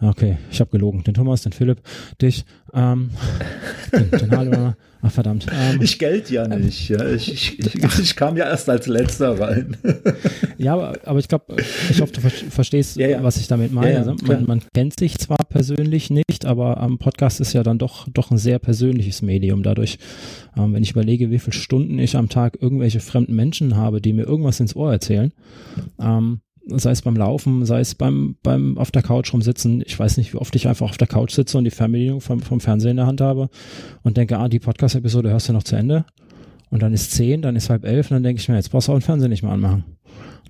Okay, 0.00 0.38
ich 0.50 0.60
habe 0.60 0.70
gelogen. 0.70 1.02
Den 1.04 1.14
Thomas, 1.14 1.42
den 1.42 1.52
Philipp, 1.52 1.80
dich, 2.20 2.44
ähm, 2.74 3.10
den, 3.92 4.10
den 4.10 4.30
Hallo. 4.30 4.74
Ach 5.02 5.10
verdammt. 5.12 5.46
Ähm, 5.52 5.80
ich 5.80 5.98
gelt 5.98 6.30
ja 6.30 6.48
nicht. 6.48 6.88
Ja. 6.88 7.06
Ich, 7.06 7.32
ich, 7.32 7.58
ich, 7.60 7.98
ich, 7.98 8.16
kam 8.16 8.36
ja 8.36 8.46
erst 8.46 8.68
als 8.68 8.86
letzter 8.86 9.38
rein. 9.38 9.76
ja, 10.58 10.72
aber, 10.74 10.98
aber 11.04 11.18
ich 11.20 11.28
glaube, 11.28 11.56
ich 11.90 12.00
hoffe, 12.00 12.12
du 12.12 12.20
verstehst, 12.20 12.96
ja, 12.96 13.08
ja. 13.08 13.22
was 13.22 13.36
ich 13.36 13.46
damit 13.46 13.72
meine. 13.72 14.04
Ja, 14.04 14.14
man, 14.26 14.46
man, 14.46 14.62
kennt 14.74 14.98
sich 14.98 15.18
zwar 15.18 15.38
persönlich 15.48 16.10
nicht, 16.10 16.44
aber 16.44 16.78
am 16.78 16.98
Podcast 16.98 17.40
ist 17.40 17.52
ja 17.52 17.62
dann 17.62 17.78
doch, 17.78 18.08
doch 18.12 18.30
ein 18.30 18.38
sehr 18.38 18.58
persönliches 18.58 19.22
Medium. 19.22 19.62
Dadurch, 19.62 19.98
ähm, 20.56 20.74
wenn 20.74 20.82
ich 20.82 20.90
überlege, 20.90 21.30
wie 21.30 21.38
viele 21.38 21.54
Stunden 21.54 21.98
ich 21.98 22.16
am 22.16 22.28
Tag 22.28 22.58
irgendwelche 22.60 23.00
fremden 23.00 23.36
Menschen 23.36 23.76
habe, 23.76 24.00
die 24.00 24.12
mir 24.12 24.24
irgendwas 24.24 24.58
ins 24.60 24.74
Ohr 24.74 24.90
erzählen, 24.90 25.32
ähm, 26.00 26.40
sei 26.68 26.90
es 26.90 27.02
beim 27.02 27.16
Laufen, 27.16 27.64
sei 27.64 27.80
es 27.80 27.94
beim, 27.94 28.36
beim 28.42 28.78
auf 28.78 28.90
der 28.90 29.02
Couch 29.02 29.32
rumsitzen. 29.32 29.82
Ich 29.86 29.98
weiß 29.98 30.16
nicht, 30.16 30.32
wie 30.32 30.38
oft 30.38 30.54
ich 30.56 30.68
einfach 30.68 30.88
auf 30.88 30.96
der 30.96 31.06
Couch 31.06 31.32
sitze 31.32 31.58
und 31.58 31.64
die 31.64 31.70
Fernbedienung 31.70 32.20
vom, 32.20 32.40
vom 32.40 32.60
Fernsehen 32.60 32.92
in 32.92 32.96
der 32.98 33.06
Hand 33.06 33.20
habe 33.20 33.48
und 34.02 34.16
denke, 34.16 34.38
ah, 34.38 34.48
die 34.48 34.58
Podcast-Episode 34.58 35.30
hörst 35.30 35.48
du 35.48 35.52
noch 35.52 35.62
zu 35.62 35.76
Ende. 35.76 36.04
Und 36.70 36.82
dann 36.82 36.92
ist 36.92 37.12
zehn, 37.12 37.42
dann 37.42 37.56
ist 37.56 37.70
halb 37.70 37.84
elf 37.84 38.10
und 38.10 38.16
dann 38.16 38.22
denke 38.24 38.40
ich 38.40 38.48
mir, 38.48 38.56
jetzt 38.56 38.70
brauchst 38.70 38.88
du 38.88 38.92
auch 38.92 38.96
den 38.96 39.02
Fernseher 39.02 39.28
nicht 39.28 39.42
mehr 39.42 39.52
anmachen. 39.52 39.84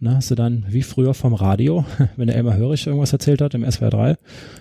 Na, 0.00 0.16
hast 0.16 0.30
du 0.30 0.34
dann 0.34 0.66
wie 0.68 0.82
früher 0.82 1.14
vom 1.14 1.34
Radio, 1.34 1.84
wenn 2.16 2.26
der 2.26 2.36
Elmar 2.36 2.56
Hörig 2.56 2.86
irgendwas 2.86 3.12
erzählt 3.12 3.40
hat, 3.40 3.54
im 3.54 3.70
SWR 3.70 3.90
3, 3.90 4.16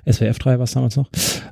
SWF 0.10 0.40
3 0.40 0.58
war 0.58 0.64
es 0.64 0.72
damals 0.74 0.96
noch, 0.96 1.10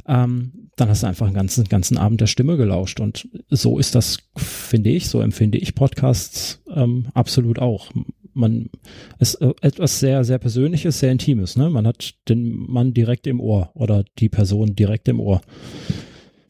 ähm, 0.08 0.70
dann 0.76 0.90
hast 0.90 1.04
du 1.04 1.08
einfach 1.08 1.26
einen 1.26 1.36
ganzen, 1.36 1.66
ganzen 1.66 1.98
Abend 1.98 2.20
der 2.22 2.28
Stimme 2.28 2.58
gelauscht. 2.58 3.00
Und 3.00 3.28
so 3.50 3.78
ist 3.80 3.96
das, 3.96 4.18
finde 4.36 4.90
ich, 4.90 5.08
so 5.08 5.22
empfinde 5.22 5.58
ich 5.58 5.76
Podcasts 5.76 6.62
ähm, 6.74 7.08
absolut 7.14 7.60
auch 7.60 7.92
man 8.34 8.70
ist 9.20 9.36
äh, 9.36 9.54
etwas 9.62 10.00
sehr, 10.00 10.24
sehr 10.24 10.38
Persönliches, 10.38 11.00
sehr 11.00 11.12
Intimes. 11.12 11.56
Ne? 11.56 11.70
Man 11.70 11.88
hat 11.88 12.16
den 12.30 12.54
Mann 12.68 12.94
direkt 12.94 13.28
im 13.28 13.40
Ohr 13.40 13.72
oder 13.74 14.04
die 14.20 14.30
Person 14.30 14.76
direkt 14.76 15.08
im 15.08 15.20
Ohr. 15.20 15.42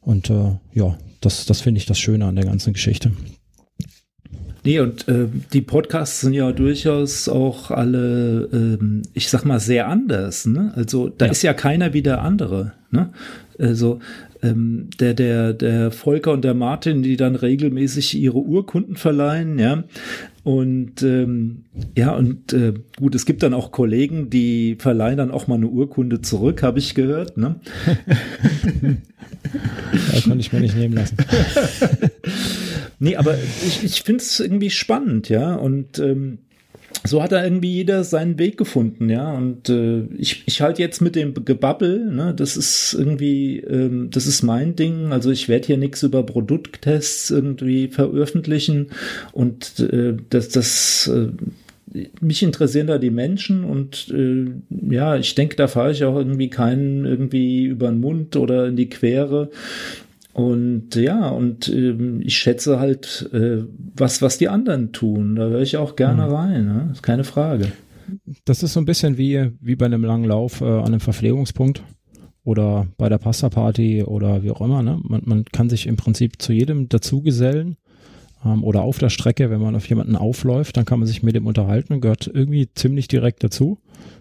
Und 0.02 0.30
äh, 0.30 0.58
ja, 0.74 0.98
das, 1.22 1.46
das 1.46 1.62
finde 1.62 1.80
ich 1.80 1.86
das 1.86 2.00
Schöne 2.00 2.26
an 2.26 2.36
der 2.36 2.46
ganzen 2.46 2.74
Geschichte. 2.74 3.12
Nee, 4.66 4.80
und 4.80 5.08
äh, 5.10 5.28
die 5.52 5.62
Podcasts 5.62 6.22
sind 6.22 6.34
ja 6.34 6.52
durchaus 6.54 7.28
auch 7.28 7.70
alle, 7.70 8.50
ähm, 8.54 9.02
ich 9.14 9.28
sag 9.28 9.44
mal, 9.44 9.60
sehr 9.60 9.90
anders. 9.90 10.46
Ne? 10.46 10.72
Also 10.76 11.10
da 11.10 11.26
ja. 11.26 11.32
ist 11.32 11.42
ja 11.42 11.54
keiner 11.54 11.94
wie 11.94 12.02
der 12.02 12.22
andere. 12.22 12.72
Ne? 12.90 13.12
Also 13.60 14.00
ähm, 14.42 14.90
der, 15.00 15.14
der, 15.14 15.54
der 15.54 15.92
Volker 15.92 16.32
und 16.32 16.44
der 16.44 16.54
Martin, 16.54 17.04
die 17.04 17.18
dann 17.18 17.36
regelmäßig 17.36 18.18
ihre 18.18 18.40
Urkunden 18.40 18.96
verleihen, 18.96 19.60
ja. 19.60 19.84
Und 20.44 21.02
ähm, 21.04 21.64
ja, 21.98 22.14
und 22.14 22.52
äh, 22.52 22.74
gut, 22.98 23.16
es 23.16 23.26
gibt 23.26 23.44
dann 23.44 23.54
auch 23.54 23.72
Kollegen, 23.72 24.30
die 24.30 24.76
verleihen 24.78 25.18
dann 25.18 25.32
auch 25.32 25.48
mal 25.48 25.56
eine 25.56 25.68
Urkunde 25.68 26.20
zurück, 26.20 26.64
habe 26.64 26.80
ich 26.80 26.96
gehört. 26.96 27.38
Ne? 27.38 27.62
da 30.12 30.20
konnte 30.22 30.40
ich 30.40 30.52
mir 30.52 30.60
nicht 30.60 30.76
nehmen 30.76 30.96
lassen. 30.96 31.16
nee, 33.00 33.16
aber 33.16 33.38
ich, 33.66 33.86
ich 33.86 34.02
finde 34.02 34.22
es 34.22 34.42
irgendwie 34.42 34.70
spannend, 34.70 35.30
ja. 35.30 35.56
Und 35.56 36.00
ähm, 36.00 36.40
so 37.04 37.22
hat 37.22 37.32
da 37.32 37.44
irgendwie 37.44 37.74
jeder 37.74 38.04
seinen 38.04 38.40
Weg 38.40 38.58
gefunden, 38.58 39.10
ja. 39.10 39.34
Und 39.34 39.70
äh, 39.70 40.04
ich, 40.18 40.44
ich 40.46 40.62
halte 40.62 40.82
jetzt 40.82 41.02
mit 41.02 41.16
dem 41.16 41.34
Gebabbel, 41.34 42.12
ne, 42.12 42.34
das 42.36 42.56
ist 42.56 42.96
irgendwie, 42.98 43.60
ähm, 43.60 44.10
das 44.12 44.28
ist 44.28 44.44
mein 44.44 44.76
Ding. 44.76 45.12
Also 45.12 45.32
ich 45.32 45.50
werde 45.50 45.68
hier 45.68 45.78
nichts 45.78 46.04
über 46.04 46.24
Produkttests 46.24 47.32
irgendwie 47.32 47.88
veröffentlichen 47.88 48.90
und 49.32 49.80
äh, 49.80 50.16
das, 50.30 50.50
das 50.50 51.08
äh, 51.08 51.30
mich 52.22 52.42
interessieren 52.42 52.88
da 52.88 52.98
die 52.98 53.12
Menschen 53.12 53.64
und 53.64 54.10
äh, 54.10 54.48
ja, 54.94 55.16
ich 55.18 55.36
denke, 55.36 55.56
da 55.56 55.68
fahre 55.68 55.92
ich 55.92 56.04
auch 56.04 56.16
irgendwie 56.16 56.50
keinen 56.50 57.06
irgendwie 57.06 57.66
über 57.66 57.90
den 57.90 58.00
Mund 58.00 58.36
oder 58.36 58.68
in 58.68 58.76
die 58.76 58.90
Quere. 58.90 59.52
Und 60.34 60.96
ja, 60.96 61.30
und 61.30 61.70
ähm, 61.70 62.22
ich 62.24 62.38
schätze 62.38 62.80
halt, 62.80 63.30
äh, 63.34 63.64
was, 63.96 64.22
was 64.22 64.40
die 64.40 64.50
anderen 64.50 64.92
tun. 64.92 65.36
Da 65.36 65.44
höre 65.44 65.62
ich 65.62 65.78
auch 65.78 65.96
gerne 65.96 66.26
mhm. 66.26 66.34
rein, 66.34 66.66
ne? 66.66 66.90
ist 66.92 67.04
keine 67.04 67.24
Frage. 67.24 67.72
Das 68.46 68.64
ist 68.64 68.74
so 68.74 68.80
ein 68.80 68.86
bisschen 68.86 69.18
wie, 69.18 69.52
wie 69.62 69.76
bei 69.76 69.86
einem 69.86 70.04
langen 70.04 70.26
Lauf 70.26 70.62
äh, 70.62 70.66
an 70.66 70.88
einem 70.88 71.00
Verpflegungspunkt 71.00 71.84
oder 72.44 72.88
bei 72.98 73.10
der 73.10 73.20
Pasta-Party 73.20 74.04
oder 74.04 74.44
wie 74.44 74.52
auch 74.52 74.62
immer. 74.62 74.82
Ne? 74.82 75.00
Man, 75.04 75.22
man 75.26 75.46
kann 75.46 75.70
sich 75.70 75.88
im 75.88 75.98
Prinzip 75.98 76.42
zu 76.42 76.52
jedem 76.52 76.90
dazugesellen 76.90 77.78
ähm, 78.46 78.64
oder 78.64 78.84
auf 78.84 78.98
der 78.98 79.10
Strecke, 79.10 79.50
wenn 79.50 79.62
man 79.62 79.76
auf 79.76 79.88
jemanden 79.88 80.16
aufläuft, 80.16 80.78
dann 80.78 80.86
kann 80.86 81.00
man 81.00 81.08
sich 81.08 81.24
mit 81.24 81.36
dem 81.36 81.48
unterhalten, 81.48 82.02
gehört 82.02 82.30
irgendwie 82.34 82.70
ziemlich 82.74 83.08
direkt 83.08 83.44
dazu. 83.44 83.80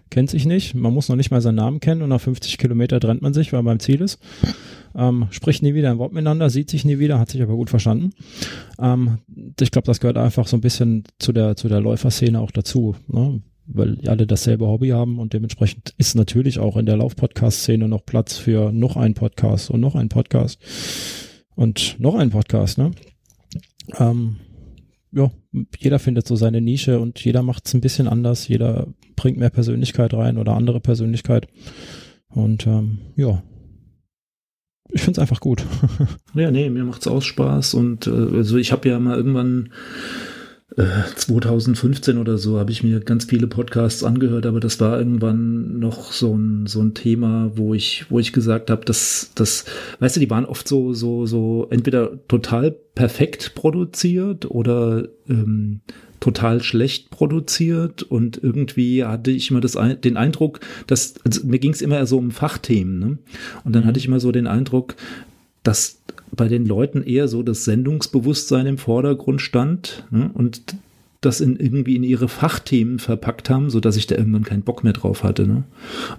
Kennt 0.09 0.29
sich 0.29 0.45
nicht, 0.45 0.75
man 0.75 0.93
muss 0.93 1.09
noch 1.09 1.15
nicht 1.15 1.31
mal 1.31 1.41
seinen 1.41 1.55
Namen 1.55 1.79
kennen 1.79 2.01
und 2.01 2.09
nach 2.09 2.21
50 2.21 2.57
Kilometer 2.57 2.99
trennt 2.99 3.21
man 3.21 3.33
sich, 3.33 3.51
weil 3.51 3.63
man 3.63 3.73
beim 3.73 3.79
Ziel 3.79 4.01
ist 4.01 4.19
ähm, 4.95 5.27
spricht 5.31 5.63
nie 5.63 5.73
wieder 5.73 5.91
ein 5.91 5.97
Wort 5.97 6.13
miteinander, 6.13 6.49
sieht 6.49 6.69
sich 6.69 6.85
nie 6.85 6.99
wieder, 6.99 7.19
hat 7.19 7.29
sich 7.29 7.41
aber 7.41 7.55
gut 7.55 7.69
verstanden. 7.69 8.11
Ähm, 8.79 9.19
ich 9.59 9.71
glaube, 9.71 9.85
das 9.85 9.99
gehört 9.99 10.17
einfach 10.17 10.47
so 10.47 10.57
ein 10.57 10.61
bisschen 10.61 11.03
zu 11.19 11.33
der, 11.33 11.55
zu 11.55 11.67
der 11.67 11.81
Läuferszene 11.81 12.39
auch 12.39 12.51
dazu, 12.51 12.95
ne? 13.07 13.41
weil 13.65 13.97
alle 14.07 14.27
dasselbe 14.27 14.67
Hobby 14.67 14.89
haben 14.89 15.19
und 15.19 15.33
dementsprechend 15.33 15.93
ist 15.97 16.15
natürlich 16.15 16.59
auch 16.59 16.75
in 16.75 16.85
der 16.85 16.97
Lauf-Podcast-Szene 16.97 17.87
noch 17.87 18.05
Platz 18.05 18.37
für 18.37 18.71
noch 18.71 18.97
einen 18.97 19.13
Podcast 19.13 19.71
und 19.71 19.79
noch 19.79 19.95
einen 19.95 20.09
Podcast 20.09 20.59
und 21.55 21.95
noch 21.99 22.15
einen 22.15 22.31
Podcast, 22.31 22.77
ne? 22.77 22.91
Ähm, 23.97 24.37
ja, 25.11 25.31
jeder 25.77 25.99
findet 25.99 26.27
so 26.27 26.35
seine 26.35 26.61
Nische 26.61 26.99
und 26.99 27.23
jeder 27.23 27.43
macht 27.43 27.67
es 27.67 27.73
ein 27.73 27.81
bisschen 27.81 28.07
anders. 28.07 28.47
Jeder 28.47 28.87
bringt 29.15 29.37
mehr 29.37 29.51
Persönlichkeit 29.51 30.13
rein 30.13 30.37
oder 30.37 30.55
andere 30.55 30.79
Persönlichkeit. 30.79 31.47
Und 32.29 32.65
ähm, 32.65 32.99
ja, 33.15 33.43
ich 34.89 35.01
finde 35.01 35.19
es 35.19 35.19
einfach 35.19 35.39
gut. 35.39 35.63
ja, 36.33 36.51
nee, 36.51 36.69
mir 36.69 36.83
macht 36.83 37.01
es 37.01 37.07
auch 37.07 37.21
Spaß 37.21 37.73
und 37.75 38.07
äh, 38.07 38.11
also 38.11 38.57
ich 38.57 38.71
habe 38.71 38.89
ja 38.89 38.99
mal 38.99 39.17
irgendwann 39.17 39.71
2015 40.75 42.15
äh, 42.15 42.19
oder 42.19 42.37
so 42.37 42.57
habe 42.57 42.71
ich 42.71 42.83
mir 42.83 42.99
ganz 42.99 43.25
viele 43.25 43.47
Podcasts 43.47 44.03
angehört, 44.03 44.45
aber 44.45 44.59
das 44.59 44.79
war 44.79 44.97
irgendwann 44.97 45.79
noch 45.79 46.11
so 46.11 46.35
ein, 46.35 46.65
so 46.65 46.81
ein 46.81 46.93
Thema, 46.93 47.51
wo 47.55 47.73
ich, 47.73 48.05
wo 48.09 48.19
ich 48.19 48.33
gesagt 48.33 48.69
habe, 48.69 48.83
dass, 48.85 49.31
das, 49.35 49.65
weißt 49.99 50.15
du, 50.15 50.19
die 50.19 50.29
waren 50.29 50.45
oft 50.45 50.67
so, 50.67 50.93
so, 50.93 51.25
so 51.25 51.67
entweder 51.69 52.11
total 52.27 52.71
perfekt 52.71 53.53
produziert 53.55 54.49
oder 54.49 55.07
ähm, 55.29 55.81
total 56.19 56.63
schlecht 56.63 57.09
produziert 57.09 58.01
und 58.01 58.41
irgendwie 58.41 59.03
hatte 59.03 59.31
ich 59.31 59.51
immer 59.51 59.61
das, 59.61 59.77
den 60.03 60.17
Eindruck, 60.17 60.61
dass 60.87 61.15
also 61.25 61.45
mir 61.45 61.59
ging 61.59 61.71
es 61.71 61.81
immer 61.81 62.05
so 62.05 62.17
um 62.17 62.31
Fachthemen. 62.31 62.99
Ne? 62.99 63.17
Und 63.63 63.75
dann 63.75 63.83
mhm. 63.83 63.87
hatte 63.87 63.99
ich 63.99 64.07
immer 64.07 64.21
so 64.21 64.31
den 64.31 64.47
Eindruck, 64.47 64.95
dass 65.63 66.01
bei 66.35 66.47
den 66.47 66.65
Leuten 66.65 67.03
eher 67.03 67.27
so 67.27 67.43
das 67.43 67.65
Sendungsbewusstsein 67.65 68.65
im 68.65 68.77
Vordergrund 68.77 69.41
stand 69.41 70.05
ne? 70.11 70.31
und 70.33 70.61
das 71.21 71.41
in, 71.41 71.55
irgendwie 71.55 71.95
in 71.95 72.03
ihre 72.03 72.27
Fachthemen 72.27 72.99
verpackt 72.99 73.49
haben, 73.49 73.69
so 73.69 73.79
dass 73.79 73.95
ich 73.95 74.07
da 74.07 74.15
irgendwann 74.15 74.43
keinen 74.43 74.63
Bock 74.63 74.83
mehr 74.83 74.93
drauf 74.93 75.23
hatte. 75.23 75.47
Ne? 75.47 75.63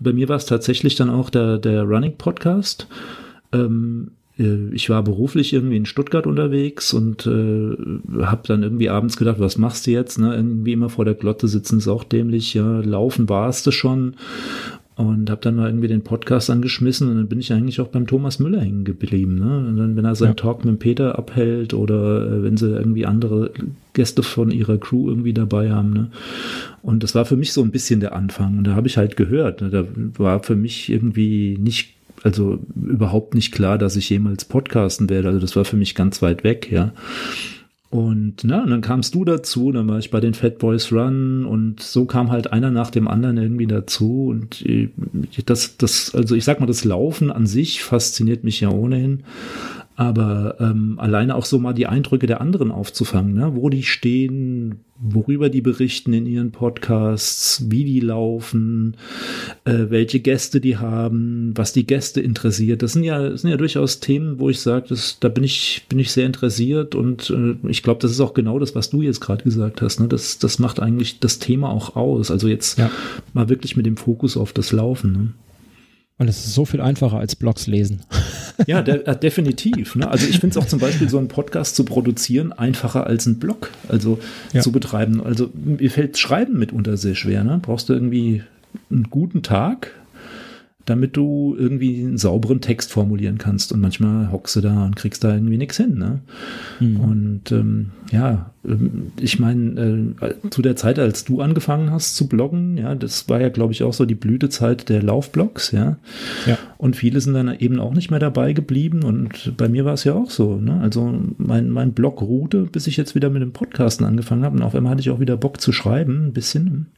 bei 0.01 0.13
mir 0.13 0.29
war 0.29 0.37
es 0.37 0.47
tatsächlich 0.47 0.95
dann 0.95 1.11
auch 1.11 1.31
der, 1.31 1.59
der 1.59 1.83
Running 1.83 2.17
Podcast. 2.17 2.89
Ähm, 3.53 4.13
äh, 4.39 4.71
ich 4.73 4.91
war 4.91 5.03
beruflich 5.03 5.53
irgendwie 5.53 5.77
in 5.77 5.87
Stuttgart 5.87 6.27
unterwegs 6.27 6.93
und 6.93 7.27
äh, 7.27 7.77
habe 8.23 8.43
dann 8.47 8.63
irgendwie 8.63 8.89
abends 8.89 9.17
gedacht, 9.17 9.41
was 9.41 9.59
machst 9.59 9.87
du 9.87 9.91
jetzt? 9.91 10.19
Ne? 10.19 10.35
Irgendwie 10.35 10.73
immer 10.73 10.89
vor 10.89 11.05
der 11.05 11.15
Glotte 11.15 11.49
sitzen 11.49 11.79
ist 11.79 11.89
auch 11.89 12.05
dämlich. 12.05 12.55
Ja, 12.55 12.81
laufen 12.81 13.29
warst 13.29 13.67
du 13.67 13.71
schon. 13.71 14.15
Und 14.97 15.29
habe 15.29 15.41
dann 15.41 15.57
mal 15.57 15.69
irgendwie 15.69 15.89
den 15.89 16.03
Podcast 16.03 16.51
angeschmissen 16.51 17.09
und 17.09 17.17
dann 17.17 17.27
bin 17.27 17.41
ich 17.41 17.53
eigentlich 17.53 17.81
auch 17.81 17.89
beim 17.89 18.07
Thomas 18.07 18.39
Müller 18.39 18.61
hängen 18.61 18.85
geblieben. 18.85 19.35
Ne? 19.35 19.59
Und 19.59 19.77
dann, 19.77 19.97
wenn 19.97 20.05
er 20.05 20.15
seinen 20.15 20.29
ja. 20.29 20.35
Talk 20.35 20.65
mit 20.65 20.79
Peter 20.79 21.19
abhält 21.19 21.75
oder 21.75 22.27
äh, 22.27 22.43
wenn 22.45 22.57
sie 22.57 22.71
irgendwie 22.71 23.05
andere 23.05 23.51
Gäste 23.93 24.23
von 24.23 24.53
ihrer 24.53 24.79
Crew 24.79 25.09
irgendwie 25.09 25.33
dabei 25.33 25.73
haben. 25.73 25.93
Ne? 25.93 26.11
Und 26.83 27.03
das 27.03 27.17
war 27.17 27.25
für 27.25 27.37
mich 27.37 27.53
so 27.53 27.63
ein 27.63 27.73
bisschen 27.73 27.99
der 27.99 28.15
Anfang. 28.15 28.59
Und 28.59 28.65
da 28.65 28.77
habe 28.77 28.87
ich 28.87 28.97
halt 28.97 29.17
gehört, 29.17 29.63
ne? 29.63 29.71
da 29.71 29.85
war 30.17 30.43
für 30.45 30.55
mich 30.55 30.89
irgendwie 30.89 31.59
nicht, 31.59 31.95
also 32.23 32.61
überhaupt 32.77 33.35
nicht 33.35 33.51
klar, 33.51 33.79
dass 33.79 33.97
ich 33.97 34.09
jemals 34.11 34.45
podcasten 34.45 35.11
werde. 35.11 35.29
Also 35.29 35.41
das 35.41 35.57
war 35.57 35.65
für 35.65 35.77
mich 35.77 35.97
ganz 35.97 36.23
weit 36.23 36.45
weg, 36.45 36.71
ja. 36.71 36.93
Und, 37.95 38.43
na, 38.43 38.65
und 38.65 38.71
dann 38.71 38.81
kamst 38.81 39.15
du 39.15 39.25
dazu, 39.25 39.71
dann 39.71 39.87
war 39.87 40.01
ich 40.01 40.11
bei 40.11 40.19
den 40.19 40.35
Fat 40.35 40.59
Boys 40.59 40.91
Run 40.91 41.47
und 41.47 41.81
so 41.81 42.07
kam 42.07 42.33
halt 42.33 42.53
einer 42.53 42.73
nach 42.73 42.91
dem 42.91 43.07
anderen 43.07 43.37
irgendwie 43.37 43.69
dazu. 43.69 44.31
Und 44.31 44.67
äh, 44.67 44.89
das, 45.47 45.77
das, 45.77 46.13
also 46.13 46.35
ich 46.35 46.43
sag 46.43 46.59
mal, 46.59 46.67
das 46.67 46.83
Laufen 46.85 47.31
an 47.31 47.47
sich 47.47 47.85
fasziniert 47.85 48.43
mich 48.43 48.59
ja 48.59 48.71
ohnehin. 48.71 49.23
Aber 49.97 50.57
ähm, 50.59 50.99
alleine 50.99 51.37
auch 51.37 51.45
so 51.45 51.59
mal 51.59 51.73
die 51.73 51.87
Eindrücke 51.87 52.27
der 52.27 52.41
anderen 52.41 52.73
aufzufangen, 52.73 53.35
ne? 53.35 53.53
wo 53.55 53.69
die 53.69 53.85
stehen, 53.85 54.81
worüber 54.99 55.49
die 55.49 55.61
berichten 55.61 56.13
in 56.13 56.27
ihren 56.27 56.51
Podcasts, 56.51 57.65
wie 57.71 57.85
die 57.85 58.01
laufen, 58.01 58.97
äh, 59.65 59.87
welche 59.91 60.19
Gäste 60.19 60.61
die 60.61 60.79
haben, 60.79 61.53
was 61.55 61.73
die 61.73 61.87
Gäste 61.87 62.21
interessiert. 62.21 62.83
Das 62.83 62.93
sind 62.93 63.05
ja, 63.05 63.31
das 63.31 63.43
sind 63.43 63.51
ja 63.51 63.57
durchaus 63.57 64.01
Themen, 64.01 64.41
wo 64.41 64.51
ich 64.51 64.61
sage, 64.61 64.95
da 65.21 65.29
bin 65.29 65.45
ich, 65.45 65.87
bin 65.89 66.01
ich 66.01 66.11
sehr 66.11 66.27
interessiert 66.27 66.97
und 66.97 67.31
äh, 67.31 67.55
ich 67.69 67.85
glaube, 67.85 68.01
das 68.01 68.11
ist 68.11 68.21
auch 68.21 68.35
genau 68.35 68.59
das, 68.59 68.75
was 68.75 68.91
du 68.91 69.01
jetzt 69.01 69.21
gerade 69.21 69.45
gesagt 69.45 69.81
hast. 69.81 70.01
Ne? 70.01 70.09
Das, 70.09 70.39
das 70.39 70.59
macht 70.59 70.81
eigentlich 70.81 71.21
das 71.21 71.39
Thema 71.39 71.71
auch 71.71 71.95
aus. 71.95 72.33
Also 72.33 72.49
jetzt 72.49 72.79
ja. 72.79 72.91
mal 73.33 73.49
wirklich 73.49 73.77
mit 73.77 73.87
dem 73.87 73.97
Fokus 73.97 74.37
auf 74.37 74.53
das 74.53 74.73
Laufen. 74.73 75.13
Ne? 75.13 75.29
Und 76.17 76.29
es 76.29 76.47
ist 76.47 76.55
so 76.55 76.65
viel 76.65 76.81
einfacher 76.81 77.19
als 77.19 77.37
Blogs 77.37 77.67
lesen. 77.67 78.03
Ja, 78.69 78.83
de 78.83 79.05
äh, 79.05 79.17
definitiv. 79.17 79.97
Ne? 79.97 80.09
Also 80.09 80.29
ich 80.29 80.39
finde 80.39 80.57
es 80.57 80.65
auch 80.65 80.69
zum 80.69 80.79
Beispiel 80.79 81.09
so 81.09 81.19
einen 81.19 81.27
Podcast 81.27 81.75
zu 81.75 81.85
produzieren 81.85 82.53
einfacher 82.53 83.05
als 83.05 83.27
einen 83.27 83.41
Blog, 83.41 83.73
also 83.89 84.21
ja. 84.53 84.61
zu 84.61 84.71
betreiben. 84.71 85.21
Also 85.25 85.51
mir 85.55 85.91
fällt 85.91 86.19
Schreiben 86.19 86.57
mitunter 86.57 86.97
sehr 86.97 87.17
schwer. 87.17 87.43
Ne? 87.43 87.59
Brauchst 87.61 87.89
du 87.89 87.95
irgendwie 87.95 88.45
einen 88.93 89.11
guten 89.11 89.43
Tag, 89.43 89.91
damit 90.85 91.17
du 91.17 91.57
irgendwie 91.59 92.01
einen 92.01 92.19
sauberen 92.19 92.61
Text 92.61 92.93
formulieren 92.93 93.39
kannst. 93.39 93.73
Und 93.73 93.81
manchmal 93.81 94.31
hockst 94.31 94.55
du 94.57 94.61
da 94.61 94.85
und 94.85 94.97
kriegst 94.97 95.25
da 95.25 95.35
irgendwie 95.35 95.57
nichts 95.57 95.77
hin. 95.77 95.97
Ne? 95.99 96.21
Mhm. 96.81 97.01
Und 97.01 97.53
ähm, 97.53 97.91
ja, 98.13 98.51
ähm, 98.67 99.13
ich 99.19 99.39
meine, 99.39 100.15
äh, 100.21 100.51
zu 100.51 100.61
der 100.61 100.77
Zeit, 100.77 100.99
als 100.99 101.25
du 101.25 101.41
angefangen 101.41 101.91
hast 101.91 102.17
zu 102.17 102.29
bloggen, 102.29 102.77
ja, 102.77 102.95
das 102.95 103.29
war 103.29 103.41
ja, 103.41 103.49
glaube 103.49 103.73
ich, 103.73 103.83
auch 103.83 103.95
so 103.95 104.05
die 104.05 104.15
Blütezeit 104.15 104.89
der 104.91 105.03
Laufblogs, 105.03 105.71
ja. 105.71 105.97
ja. 106.47 106.59
Und 106.77 106.97
viele 106.97 107.21
sind 107.21 107.35
dann 107.35 107.55
eben 107.59 107.81
auch 107.81 107.95
nicht 107.95 108.11
mehr 108.11 108.21
dabei 108.21 108.53
geblieben. 108.53 109.05
Und 109.05 109.57
bei 109.57 109.69
mir 109.69 109.87
war 109.87 109.95
es 109.95 110.05
ja 110.05 110.15
auch 110.15 110.31
so. 110.31 110.57
Ne? 110.57 110.81
Also 110.81 111.19
mein, 111.39 111.71
mein 111.71 111.93
Blog 111.93 112.21
ruhte, 112.21 112.65
bis 112.65 112.87
ich 112.87 112.99
jetzt 112.99 113.15
wieder 113.15 113.31
mit 113.31 113.41
dem 113.41 113.53
Podcasten 113.53 114.07
angefangen 114.07 114.45
habe. 114.45 114.57
Und 114.57 114.63
auf 114.63 114.75
einmal 114.75 114.93
hatte 114.93 115.01
ich 115.01 115.11
auch 115.11 115.21
wieder 115.21 115.39
Bock 115.39 115.63
zu 115.63 115.73
schreiben, 115.73 116.27
ein 116.27 116.33
bisschen. 116.33 116.89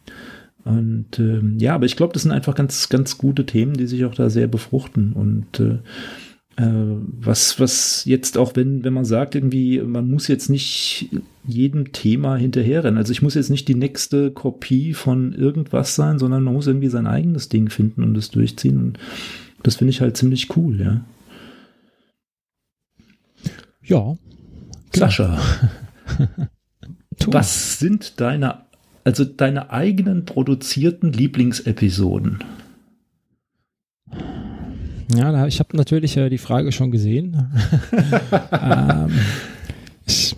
Und 0.66 1.20
äh, 1.20 1.40
ja, 1.58 1.76
aber 1.76 1.86
ich 1.86 1.94
glaube, 1.94 2.12
das 2.12 2.22
sind 2.22 2.32
einfach 2.32 2.56
ganz, 2.56 2.88
ganz 2.88 3.18
gute 3.18 3.46
Themen, 3.46 3.74
die 3.74 3.86
sich 3.86 4.04
auch 4.04 4.14
da 4.16 4.30
sehr 4.30 4.48
befruchten. 4.48 5.12
Und 5.12 5.60
äh, 5.60 5.78
äh, 6.56 6.96
was, 7.20 7.60
was 7.60 8.04
jetzt 8.04 8.36
auch, 8.36 8.56
wenn, 8.56 8.82
wenn 8.82 8.92
man 8.92 9.04
sagt, 9.04 9.36
irgendwie, 9.36 9.80
man 9.80 10.10
muss 10.10 10.26
jetzt 10.26 10.50
nicht 10.50 11.08
jedem 11.46 11.92
Thema 11.92 12.34
hinterherrennen. 12.34 12.98
Also 12.98 13.12
ich 13.12 13.22
muss 13.22 13.34
jetzt 13.34 13.50
nicht 13.50 13.68
die 13.68 13.76
nächste 13.76 14.32
Kopie 14.32 14.92
von 14.92 15.32
irgendwas 15.34 15.94
sein, 15.94 16.18
sondern 16.18 16.42
man 16.42 16.54
muss 16.54 16.66
irgendwie 16.66 16.88
sein 16.88 17.06
eigenes 17.06 17.48
Ding 17.48 17.70
finden 17.70 18.02
und 18.02 18.18
es 18.18 18.30
durchziehen. 18.32 18.78
Und 18.78 18.98
das 19.62 19.76
finde 19.76 19.92
ich 19.92 20.00
halt 20.00 20.16
ziemlich 20.16 20.56
cool, 20.56 20.80
ja. 20.80 21.04
Ja. 23.84 24.16
Sascha. 24.92 25.38
was 27.28 27.78
sind 27.78 28.20
deine 28.20 28.65
also 29.07 29.24
deine 29.24 29.70
eigenen 29.70 30.24
produzierten 30.24 31.12
Lieblingsepisoden. 31.12 32.40
Ja, 35.14 35.46
ich 35.46 35.61
habe 35.61 35.76
natürlich 35.76 36.16
äh, 36.16 36.28
die 36.28 36.38
Frage 36.38 36.72
schon 36.72 36.90
gesehen. 36.90 37.52
ähm, 38.50 39.12
ich, 40.07 40.34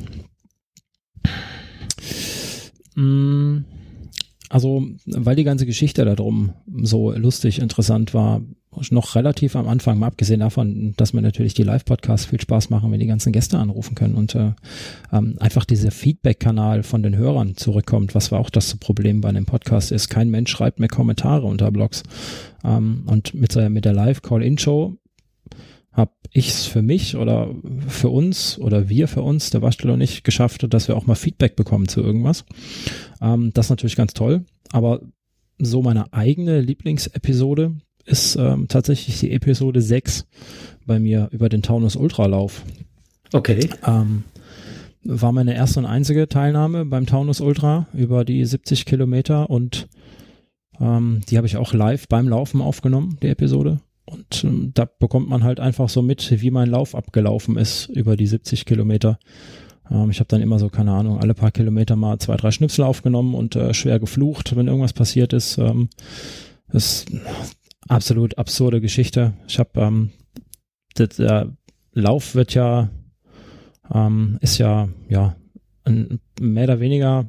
mh, 2.95 3.03
mm, 3.03 3.64
also, 4.51 4.87
weil 5.07 5.37
die 5.37 5.45
ganze 5.45 5.64
Geschichte 5.64 6.05
darum 6.05 6.53
so 6.83 7.12
lustig, 7.12 7.61
interessant 7.61 8.12
war, 8.12 8.43
noch 8.91 9.14
relativ 9.14 9.57
am 9.57 9.69
Anfang, 9.69 9.99
mal 9.99 10.07
abgesehen 10.07 10.41
davon, 10.41 10.95
dass 10.97 11.12
mir 11.12 11.23
natürlich 11.23 11.55
die 11.55 11.62
Live-Podcasts 11.62 12.27
viel 12.27 12.41
Spaß 12.41 12.71
machen, 12.71 12.93
wenn 12.93 13.01
die 13.01 13.07
ganzen 13.07 13.33
Gäste 13.33 13.59
anrufen 13.59 13.95
können 13.95 14.14
und 14.14 14.35
äh, 14.35 14.53
ähm, 15.12 15.37
einfach 15.41 15.64
dieser 15.64 15.91
Feedback-Kanal 15.91 16.83
von 16.83 17.03
den 17.03 17.16
Hörern 17.16 17.57
zurückkommt, 17.57 18.14
was 18.14 18.31
war 18.31 18.41
auch 18.41 18.51
das 18.51 18.77
Problem 18.77 19.21
bei 19.21 19.29
einem 19.29 19.47
Podcast 19.47 19.91
ist. 19.93 20.09
Kein 20.09 20.31
Mensch 20.31 20.51
schreibt 20.51 20.81
mir 20.81 20.89
Kommentare 20.89 21.47
unter 21.47 21.71
Blogs. 21.71 22.03
Ähm, 22.64 23.05
und 23.07 23.35
mit, 23.35 23.57
mit 23.57 23.85
der 23.85 23.93
Live-Call-In-Show 23.93 24.97
habe 25.93 26.12
ich 26.33 26.49
es 26.51 26.66
für 26.66 26.83
mich 26.83 27.16
oder 27.16 27.55
für 27.89 28.09
uns 28.09 28.59
oder 28.59 28.89
wir 28.89 29.09
für 29.09 29.23
uns, 29.23 29.51
der 29.51 29.62
Waschstelle 29.62 29.95
und 29.95 30.01
ich, 30.01 30.23
geschafft, 30.23 30.66
dass 30.73 30.89
wir 30.89 30.97
auch 30.97 31.07
mal 31.07 31.14
Feedback 31.14 31.57
bekommen 31.57 31.89
zu 31.89 32.01
irgendwas. 32.01 32.45
Ähm, 33.21 33.51
das 33.55 33.66
ist 33.66 33.71
natürlich 33.71 33.97
ganz 33.97 34.14
toll, 34.14 34.45
aber 34.71 35.01
so 35.59 35.83
meine 35.83 36.12
eigene 36.12 36.61
Lieblingsepisode 36.61 37.77
ist 38.09 38.37
ähm, 38.37 38.69
tatsächlich 38.69 39.21
die 39.21 39.33
Episode 39.33 39.83
6 39.83 40.27
bei 40.87 40.99
mir 40.99 41.29
über 41.31 41.49
den 41.49 41.63
Taunus 41.63 41.97
Ultralauf. 41.97 42.63
Okay. 43.33 43.69
Ähm, 43.87 44.25
war 45.05 45.33
meine 45.33 45.55
erste 45.55 45.81
und 45.81 45.87
einzige 45.87 46.29
Teilnahme 46.29 46.85
beim 46.85 47.07
Taunus 47.07 47.41
Ultra 47.41 47.87
über 47.93 48.25
die 48.25 48.45
70 48.45 48.85
Kilometer 48.85 49.49
und 49.51 49.89
ähm, 50.81 51.21
die 51.29 51.37
habe 51.37 51.47
ich 51.47 51.57
auch 51.57 51.73
live 51.73 52.09
beim 52.09 52.29
Laufen 52.29 52.61
aufgenommen, 52.61 53.19
die 53.23 53.29
Episode. 53.29 53.81
Und 54.05 54.43
ähm, 54.45 54.73
da 54.75 54.87
bekommt 54.87 55.29
man 55.29 55.45
halt 55.45 55.61
einfach 55.61 55.89
so 55.89 56.01
mit, 56.01 56.41
wie 56.41 56.51
mein 56.51 56.71
Lauf 56.71 56.95
abgelaufen 56.95 57.57
ist 57.57 57.87
über 57.89 58.17
die 58.17 58.27
70 58.27 58.65
Kilometer. 58.65 59.19
Ähm, 59.91 60.11
ich 60.11 60.21
habe 60.21 60.29
dann 60.29 60.41
immer 60.41 60.59
so, 60.59 60.69
keine 60.69 60.93
Ahnung, 60.93 61.19
alle 61.19 61.35
paar 61.35 61.51
Kilometer 61.51 61.97
mal 61.97 62.19
zwei, 62.19 62.37
drei 62.37 62.51
Schnipsel 62.51 62.85
aufgenommen 62.85 63.35
und 63.35 63.57
äh, 63.57 63.75
schwer 63.75 63.99
geflucht, 63.99 64.57
wenn 64.57 64.67
irgendwas 64.67 64.95
passiert 64.95 65.33
ist. 65.33 65.59
Ähm, 65.59 65.91
das 66.71 67.05
ist 67.05 67.11
absolut 67.89 68.39
absurde 68.39 68.80
Geschichte. 68.80 69.34
Ich 69.47 69.59
habe, 69.59 69.80
ähm, 69.80 70.11
der 70.97 71.53
Lauf 71.93 72.34
wird 72.34 72.55
ja, 72.55 72.91
ähm, 73.93 74.39
ist 74.41 74.59
ja, 74.59 74.89
ja, 75.09 75.36
ein 75.84 76.20
mehr 76.41 76.64
oder 76.64 76.80
weniger 76.80 77.26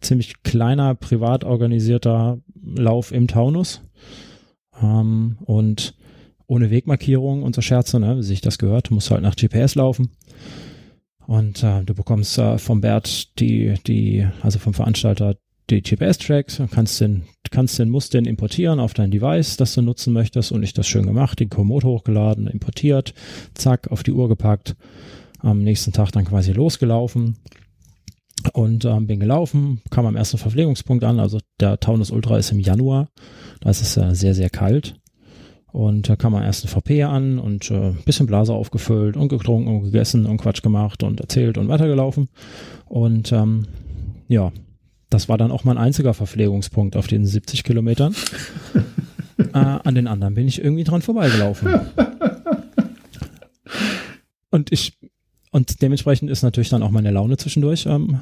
ziemlich 0.00 0.42
kleiner, 0.42 0.94
privat 0.94 1.44
organisierter 1.44 2.38
Lauf 2.62 3.12
im 3.12 3.28
Taunus. 3.28 3.82
Ähm, 4.80 5.38
und 5.44 5.94
ohne 6.46 6.70
Wegmarkierung 6.70 7.42
und 7.42 7.54
so 7.54 7.60
Scherze, 7.60 8.00
ne, 8.00 8.18
wie 8.18 8.22
sich 8.22 8.40
das 8.40 8.58
gehört, 8.58 8.90
musst 8.90 9.10
halt 9.10 9.22
nach 9.22 9.36
GPS 9.36 9.74
laufen. 9.74 10.10
Und 11.26 11.62
äh, 11.62 11.84
du 11.84 11.94
bekommst 11.94 12.38
äh, 12.38 12.58
vom 12.58 12.80
Bert 12.80 13.38
die, 13.38 13.74
die, 13.86 14.26
also 14.42 14.58
vom 14.58 14.74
Veranstalter 14.74 15.36
die 15.70 15.82
GPS-Tracks, 15.82 16.62
kannst 16.70 17.00
den, 17.00 17.22
kannst 17.50 17.78
den, 17.78 17.90
musst 17.90 18.14
den 18.14 18.24
importieren 18.24 18.80
auf 18.80 18.94
dein 18.94 19.10
Device, 19.10 19.56
das 19.56 19.74
du 19.74 19.82
nutzen 19.82 20.12
möchtest 20.12 20.52
und 20.52 20.62
ich 20.62 20.72
das 20.72 20.86
schön 20.86 21.06
gemacht, 21.06 21.40
den 21.40 21.50
Komoot 21.50 21.84
hochgeladen, 21.84 22.46
importiert, 22.46 23.14
zack, 23.54 23.90
auf 23.90 24.02
die 24.02 24.12
Uhr 24.12 24.28
gepackt, 24.28 24.76
am 25.38 25.62
nächsten 25.62 25.92
Tag 25.92 26.12
dann 26.12 26.24
quasi 26.24 26.52
losgelaufen 26.52 27.36
und 28.52 28.84
ähm, 28.84 29.06
bin 29.06 29.20
gelaufen, 29.20 29.82
kam 29.90 30.06
am 30.06 30.16
ersten 30.16 30.38
Verpflegungspunkt 30.38 31.04
an, 31.04 31.20
also 31.20 31.38
der 31.60 31.78
Taunus 31.80 32.10
Ultra 32.10 32.38
ist 32.38 32.52
im 32.52 32.60
Januar, 32.60 33.08
da 33.60 33.70
ist 33.70 33.82
es 33.82 33.96
äh, 33.96 34.14
sehr, 34.14 34.34
sehr 34.34 34.50
kalt 34.50 35.00
und 35.72 36.08
da 36.08 36.16
kam 36.16 36.34
am 36.34 36.42
ersten 36.42 36.68
VP 36.68 37.04
an 37.04 37.38
und 37.38 37.70
äh, 37.70 37.92
bisschen 38.04 38.26
Blase 38.26 38.52
aufgefüllt 38.52 39.16
und 39.16 39.28
getrunken 39.28 39.68
und 39.68 39.82
gegessen 39.84 40.26
und 40.26 40.38
Quatsch 40.38 40.62
gemacht 40.62 41.02
und 41.02 41.20
erzählt 41.20 41.58
und 41.58 41.68
weitergelaufen. 41.68 42.28
Und 42.86 43.30
ähm, 43.30 43.66
ja, 44.26 44.52
das 45.10 45.28
war 45.28 45.36
dann 45.36 45.50
auch 45.50 45.64
mein 45.64 45.78
einziger 45.78 46.14
Verpflegungspunkt 46.14 46.96
auf 46.96 47.06
den 47.06 47.26
70 47.26 47.64
Kilometern. 47.64 48.14
äh, 49.38 49.58
an 49.58 49.94
den 49.94 50.06
anderen 50.06 50.34
bin 50.34 50.48
ich 50.48 50.62
irgendwie 50.62 50.84
dran 50.84 51.02
vorbeigelaufen. 51.02 51.68
und 54.50 54.72
ich, 54.72 54.96
und 55.50 55.82
dementsprechend 55.82 56.30
ist 56.30 56.42
natürlich 56.42 56.68
dann 56.68 56.82
auch 56.82 56.90
meine 56.90 57.10
Laune 57.10 57.36
zwischendurch 57.36 57.86
ähm, 57.86 58.20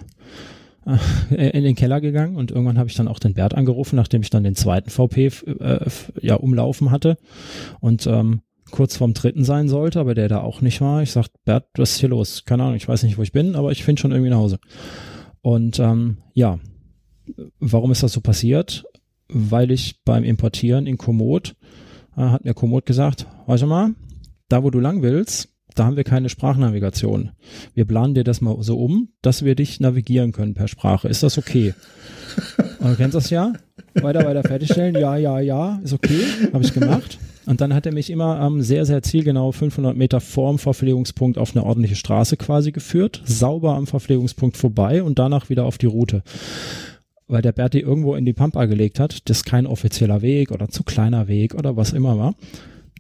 äh, 1.31 1.51
in 1.51 1.65
den 1.65 1.77
Keller 1.77 2.01
gegangen 2.01 2.37
und 2.37 2.51
irgendwann 2.51 2.79
habe 2.79 2.89
ich 2.89 2.97
dann 2.97 3.09
auch 3.09 3.19
den 3.19 3.35
Bert 3.35 3.55
angerufen, 3.55 3.97
nachdem 3.97 4.23
ich 4.23 4.31
dann 4.31 4.45
den 4.45 4.55
zweiten 4.55 4.89
VP 4.91 5.27
äh, 5.61 5.87
ja 6.23 6.37
umlaufen 6.37 6.91
hatte 6.91 7.19
und 7.81 8.07
ähm, 8.07 8.41
kurz 8.71 8.97
vorm 8.97 9.15
dritten 9.15 9.45
sein 9.45 9.69
sollte, 9.69 10.01
aber 10.01 10.15
der 10.15 10.29
da 10.29 10.41
auch 10.41 10.61
nicht 10.63 10.81
war. 10.81 11.03
Ich 11.03 11.13
sagte, 11.13 11.39
Bert, 11.45 11.67
was 11.77 11.93
ist 11.93 12.01
hier 12.01 12.09
los? 12.09 12.45
Keine 12.45 12.63
Ahnung, 12.63 12.77
ich 12.77 12.89
weiß 12.89 13.03
nicht, 13.03 13.19
wo 13.19 13.23
ich 13.23 13.33
bin, 13.33 13.57
aber 13.57 13.73
ich 13.73 13.85
finde 13.85 14.01
schon 14.01 14.13
irgendwie 14.13 14.31
nach 14.31 14.39
Hause. 14.39 14.59
Und 15.43 15.79
ähm, 15.79 16.19
ja, 16.35 16.59
warum 17.59 17.91
ist 17.91 18.03
das 18.03 18.13
so 18.13 18.21
passiert? 18.21 18.85
weil 19.29 19.71
ich 19.71 20.03
beim 20.05 20.25
Importieren 20.25 20.87
in 20.87 20.99
Komoot, 20.99 21.55
äh, 22.17 22.23
hat 22.23 22.45
mir 22.45 22.55
Komoot 22.55 22.87
gesagt, 22.87 23.27
weißt 23.47 23.63
du 23.63 23.67
mal, 23.67 23.95
da 24.49 24.63
wo 24.63 24.71
du 24.71 24.81
lang 24.81 25.03
willst, 25.03 25.51
da 25.75 25.85
haben 25.85 25.97
wir 25.97 26.05
keine 26.05 26.29
Sprachnavigation. 26.29 27.31
Wir 27.75 27.85
planen 27.85 28.15
dir 28.15 28.25
das 28.25 28.41
mal 28.41 28.57
so 28.63 28.79
um, 28.79 29.11
dass 29.23 29.45
wir 29.45 29.55
dich 29.55 29.79
navigieren 29.79 30.33
können 30.33 30.55
per 30.55 30.67
Sprache. 30.67 31.09
Ist 31.09 31.23
das 31.23 31.39
okay? 31.39 31.75
Und 32.81 32.91
du 32.91 32.97
kennst 32.97 33.15
das 33.15 33.31
ja? 33.31 33.53
Weiter, 33.95 34.25
weiter 34.25 34.43
fertigstellen. 34.43 34.97
Ja, 34.97 35.17
ja, 35.17 35.39
ja, 35.39 35.79
ist 35.85 35.93
okay. 35.93 36.21
Habe 36.53 36.65
ich 36.65 36.73
gemacht. 36.73 37.19
Und 37.47 37.61
dann 37.61 37.75
hat 37.75 37.87
er 37.87 37.93
mich 37.93 38.11
immer 38.11 38.41
ähm, 38.41 38.61
sehr, 38.61 38.87
sehr 38.87 39.03
zielgenau 39.03 39.53
500 39.53 39.97
Meter 39.97 40.21
vorm 40.21 40.59
Verpflegungspunkt 40.59 41.39
auf 41.39 41.55
eine 41.55 41.65
ordentliche 41.65 41.97
Straße 41.97 42.37
quasi 42.37 42.73
geführt, 42.73 43.23
sauber 43.25 43.75
am 43.75 43.87
Verpflegungspunkt 43.87 44.57
vorbei 44.57 45.03
und 45.03 45.19
danach 45.19 45.49
wieder 45.49 45.65
auf 45.65 45.79
die 45.79 45.87
Route. 45.87 46.23
Weil 47.29 47.43
der 47.43 47.53
Berti 47.53 47.81
irgendwo 47.81 48.15
in 48.15 48.25
die 48.25 48.33
Pampa 48.33 48.65
gelegt 48.65 48.99
hat, 48.99 49.29
das 49.29 49.45
kein 49.45 49.67
offizieller 49.67 50.23
Weg 50.23 50.51
oder 50.51 50.69
zu 50.69 50.83
kleiner 50.83 51.29
Weg 51.29 51.55
oder 51.55 51.77
was 51.77 51.93
immer 51.93 52.19
war. 52.19 52.35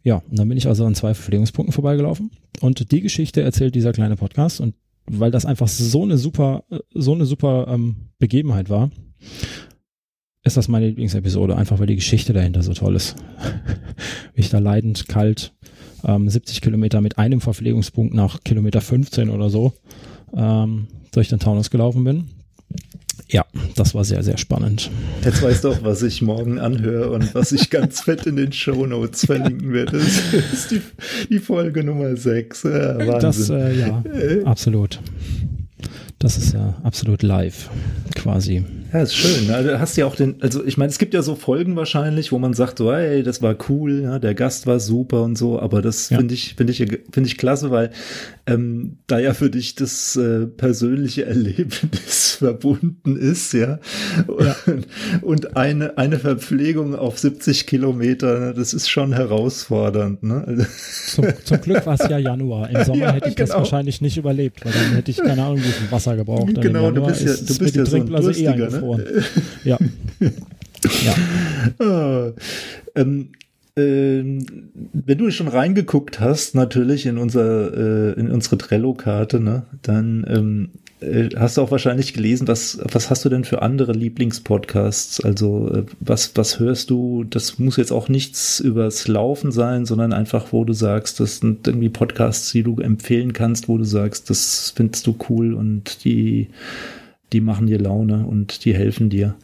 Ja, 0.04 0.22
und 0.30 0.38
dann 0.38 0.48
bin 0.48 0.58
ich 0.58 0.68
also 0.68 0.84
an 0.84 0.94
zwei 0.94 1.14
Verpflegungspunkten 1.14 1.72
vorbeigelaufen. 1.72 2.30
Und 2.60 2.92
die 2.92 3.00
Geschichte 3.00 3.42
erzählt 3.42 3.74
dieser 3.74 3.92
kleine 3.92 4.16
Podcast. 4.16 4.60
Und 4.60 4.74
weil 5.06 5.30
das 5.30 5.46
einfach 5.46 5.68
so 5.68 6.02
eine 6.02 6.18
super, 6.18 6.64
so 6.92 7.14
eine 7.14 7.24
super 7.24 7.66
ähm, 7.68 8.10
Begebenheit 8.18 8.68
war, 8.68 8.90
ist 10.44 10.56
das 10.56 10.68
meine 10.68 10.86
Lieblingsepisode, 10.88 11.56
einfach 11.56 11.78
weil 11.78 11.86
die 11.86 11.96
Geschichte 11.96 12.32
dahinter 12.32 12.62
so 12.62 12.72
toll 12.72 12.96
ist. 12.96 13.16
Wie 14.34 14.40
ich 14.40 14.50
da 14.50 14.58
leidend, 14.58 15.08
kalt, 15.08 15.52
ähm, 16.04 16.28
70 16.28 16.60
Kilometer 16.60 17.00
mit 17.00 17.18
einem 17.18 17.40
Verpflegungspunkt 17.40 18.14
nach 18.14 18.40
Kilometer 18.44 18.80
15 18.80 19.30
oder 19.30 19.50
so 19.50 19.72
ähm, 20.34 20.86
durch 21.12 21.28
den 21.28 21.38
Taunus 21.38 21.70
gelaufen 21.70 22.04
bin. 22.04 22.30
Ja, 23.30 23.44
das 23.76 23.94
war 23.94 24.04
sehr, 24.04 24.22
sehr 24.22 24.38
spannend. 24.38 24.90
Jetzt 25.22 25.42
weißt 25.42 25.64
du 25.64 25.70
auch, 25.70 25.82
was 25.82 26.02
ich 26.02 26.22
morgen 26.22 26.58
anhöre 26.58 27.10
und 27.10 27.34
was 27.34 27.52
ich 27.52 27.68
ganz 27.68 28.00
fett 28.00 28.26
in 28.26 28.36
den 28.36 28.52
Show 28.52 28.86
Notes 28.86 29.26
verlinken 29.26 29.72
werde. 29.72 29.98
Das 29.98 30.52
ist 30.52 30.70
die, 30.70 30.80
die 31.28 31.38
Folge 31.38 31.84
Nummer 31.84 32.16
6. 32.16 32.62
Ja, 32.62 32.98
Wahnsinn. 32.98 33.20
Das, 33.20 33.50
äh, 33.50 33.78
ja, 33.78 34.02
absolut. 34.44 35.00
Das 36.18 36.38
ist 36.38 36.54
ja 36.54 36.76
absolut 36.82 37.22
live, 37.22 37.70
quasi. 38.14 38.64
Ja, 38.92 39.02
ist 39.02 39.14
schön. 39.14 39.50
Also 39.50 39.78
hast 39.78 39.96
ja 39.96 40.06
auch 40.06 40.16
den, 40.16 40.36
also 40.40 40.64
ich 40.64 40.78
meine, 40.78 40.90
es 40.90 40.98
gibt 40.98 41.12
ja 41.12 41.20
so 41.20 41.34
Folgen 41.34 41.76
wahrscheinlich, 41.76 42.32
wo 42.32 42.38
man 42.38 42.54
sagt, 42.54 42.78
so, 42.78 42.92
hey, 42.92 43.22
das 43.22 43.42
war 43.42 43.54
cool, 43.68 44.02
ja, 44.02 44.18
der 44.18 44.34
Gast 44.34 44.66
war 44.66 44.80
super 44.80 45.22
und 45.22 45.36
so, 45.36 45.60
aber 45.60 45.82
das 45.82 46.08
ja. 46.08 46.18
finde 46.18 46.34
ich, 46.34 46.54
finde 46.54 46.72
ich, 46.72 46.78
finde 46.78 47.26
ich 47.26 47.36
klasse, 47.36 47.70
weil 47.70 47.90
ähm, 48.46 48.98
da 49.06 49.18
ja 49.18 49.34
für 49.34 49.50
dich 49.50 49.74
das 49.74 50.16
äh, 50.16 50.46
persönliche 50.46 51.26
Erlebnis 51.26 52.32
verbunden 52.38 53.16
ist, 53.16 53.52
ja. 53.52 53.78
ja. 54.40 54.56
Und 55.20 55.56
eine, 55.56 55.98
eine 55.98 56.18
Verpflegung 56.18 56.94
auf 56.94 57.18
70 57.18 57.66
Kilometer, 57.66 58.38
ne, 58.38 58.54
das 58.54 58.72
ist 58.72 58.88
schon 58.88 59.12
herausfordernd, 59.12 60.22
ne? 60.22 60.44
Also 60.46 60.64
zum, 61.08 61.26
zum 61.44 61.60
Glück 61.60 61.84
war 61.84 62.00
es 62.00 62.08
ja 62.08 62.16
Januar. 62.16 62.70
Im 62.70 62.84
Sommer 62.86 63.12
hätte 63.12 63.28
ich 63.28 63.36
genau. 63.36 63.48
das 63.48 63.56
wahrscheinlich 63.56 64.00
nicht 64.00 64.16
überlebt, 64.16 64.64
weil 64.64 64.72
dann 64.72 64.94
hätte 64.94 65.10
ich 65.10 65.18
keine 65.18 65.42
Ahnung, 65.42 65.58
wie 65.58 65.68
viel 65.68 65.90
Wasser 65.90 66.16
gebraucht. 66.16 66.38
Genau, 66.68 66.90
du 66.90 67.06
bist 67.06 67.22
ja, 67.22 67.32
du 67.34 67.58
bist 67.58 67.76
ja 67.76 67.86
so 67.86 67.96
ein 67.96 68.06
Durstiger, 68.06 68.68
ne? 68.70 68.77
Gefroren. 68.78 69.04
Ja. 69.64 69.78
ja. 71.04 71.14
Ah, 71.84 72.32
ähm, 72.94 73.28
äh, 73.78 74.22
wenn 74.92 75.18
du 75.18 75.30
schon 75.30 75.48
reingeguckt 75.48 76.20
hast, 76.20 76.54
natürlich 76.54 77.06
in 77.06 77.18
unser 77.18 78.16
äh, 78.16 78.20
in 78.20 78.30
unsere 78.30 78.58
Trello-Karte, 78.58 79.40
ne, 79.40 79.62
dann 79.82 80.26
ähm, 80.28 80.68
äh, 81.00 81.28
hast 81.36 81.56
du 81.56 81.62
auch 81.62 81.70
wahrscheinlich 81.70 82.12
gelesen, 82.12 82.48
was 82.48 82.78
was 82.82 83.08
hast 83.08 83.24
du 83.24 83.28
denn 83.28 83.44
für 83.44 83.62
andere 83.62 83.92
Lieblingspodcasts? 83.92 85.20
Also 85.20 85.72
äh, 85.72 85.84
was 86.00 86.32
was 86.34 86.58
hörst 86.58 86.90
du? 86.90 87.24
Das 87.24 87.58
muss 87.58 87.76
jetzt 87.76 87.92
auch 87.92 88.08
nichts 88.08 88.58
übers 88.58 89.06
Laufen 89.06 89.52
sein, 89.52 89.86
sondern 89.86 90.12
einfach, 90.12 90.52
wo 90.52 90.64
du 90.64 90.72
sagst, 90.72 91.20
das 91.20 91.38
sind 91.38 91.68
irgendwie 91.68 91.88
Podcasts, 91.88 92.50
die 92.50 92.64
du 92.64 92.80
empfehlen 92.80 93.32
kannst, 93.32 93.68
wo 93.68 93.78
du 93.78 93.84
sagst, 93.84 94.28
das 94.28 94.72
findest 94.74 95.06
du 95.06 95.16
cool 95.28 95.54
und 95.54 96.04
die 96.04 96.48
die 97.32 97.40
machen 97.40 97.66
dir 97.66 97.78
Laune 97.78 98.26
und 98.26 98.64
die 98.64 98.74
helfen 98.74 99.10
dir? 99.10 99.36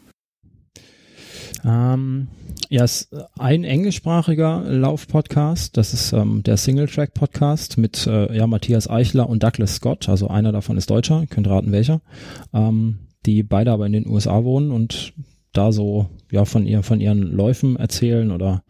Ähm, 1.65 2.29
ja, 2.69 2.85
es 2.85 3.03
ist 3.03 3.17
ein 3.39 3.65
englischsprachiger 3.65 4.65
Lauf-Podcast. 4.67 5.77
Das 5.77 5.95
ist 5.95 6.13
ähm, 6.13 6.43
der 6.43 6.57
Single-Track-Podcast 6.57 7.79
mit 7.79 8.07
äh, 8.07 8.37
ja, 8.37 8.47
Matthias 8.47 8.89
Eichler 8.89 9.29
und 9.29 9.43
Douglas 9.43 9.77
Scott. 9.77 10.09
Also 10.09 10.29
einer 10.29 10.53
davon 10.53 10.77
ist 10.77 10.91
Deutscher, 10.91 11.21
ihr 11.21 11.27
könnt 11.27 11.49
raten 11.49 11.73
welcher. 11.73 12.01
Ähm, 12.53 12.99
die 13.27 13.43
beide 13.43 13.73
aber 13.73 13.87
in 13.87 13.93
den 13.93 14.07
USA 14.07 14.45
wohnen 14.45 14.71
und 14.71 15.15
da 15.53 15.73
so 15.73 16.09
ja 16.31 16.45
von 16.45 16.67
ihr 16.67 16.83
von 16.83 17.01
ihren 17.01 17.23
Läufen 17.23 17.77
erzählen 17.77 18.31
oder 18.31 18.65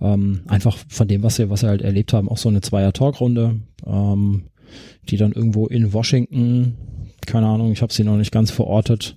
ähm, 0.00 0.40
einfach 0.48 0.76
von 0.88 1.06
dem, 1.06 1.22
was 1.22 1.36
sie 1.36 1.50
was 1.50 1.60
sie 1.60 1.68
halt 1.68 1.82
erlebt 1.82 2.12
haben, 2.12 2.28
auch 2.28 2.38
so 2.38 2.48
eine 2.48 2.60
Zweier 2.60 2.92
Talkrunde, 2.92 3.60
ähm, 3.86 4.44
die 5.08 5.16
dann 5.16 5.32
irgendwo 5.32 5.66
in 5.66 5.92
Washington 5.92 6.76
keine 7.26 7.46
Ahnung, 7.46 7.72
ich 7.72 7.82
habe 7.82 7.92
sie 7.92 8.04
noch 8.04 8.16
nicht 8.16 8.32
ganz 8.32 8.50
verortet, 8.50 9.16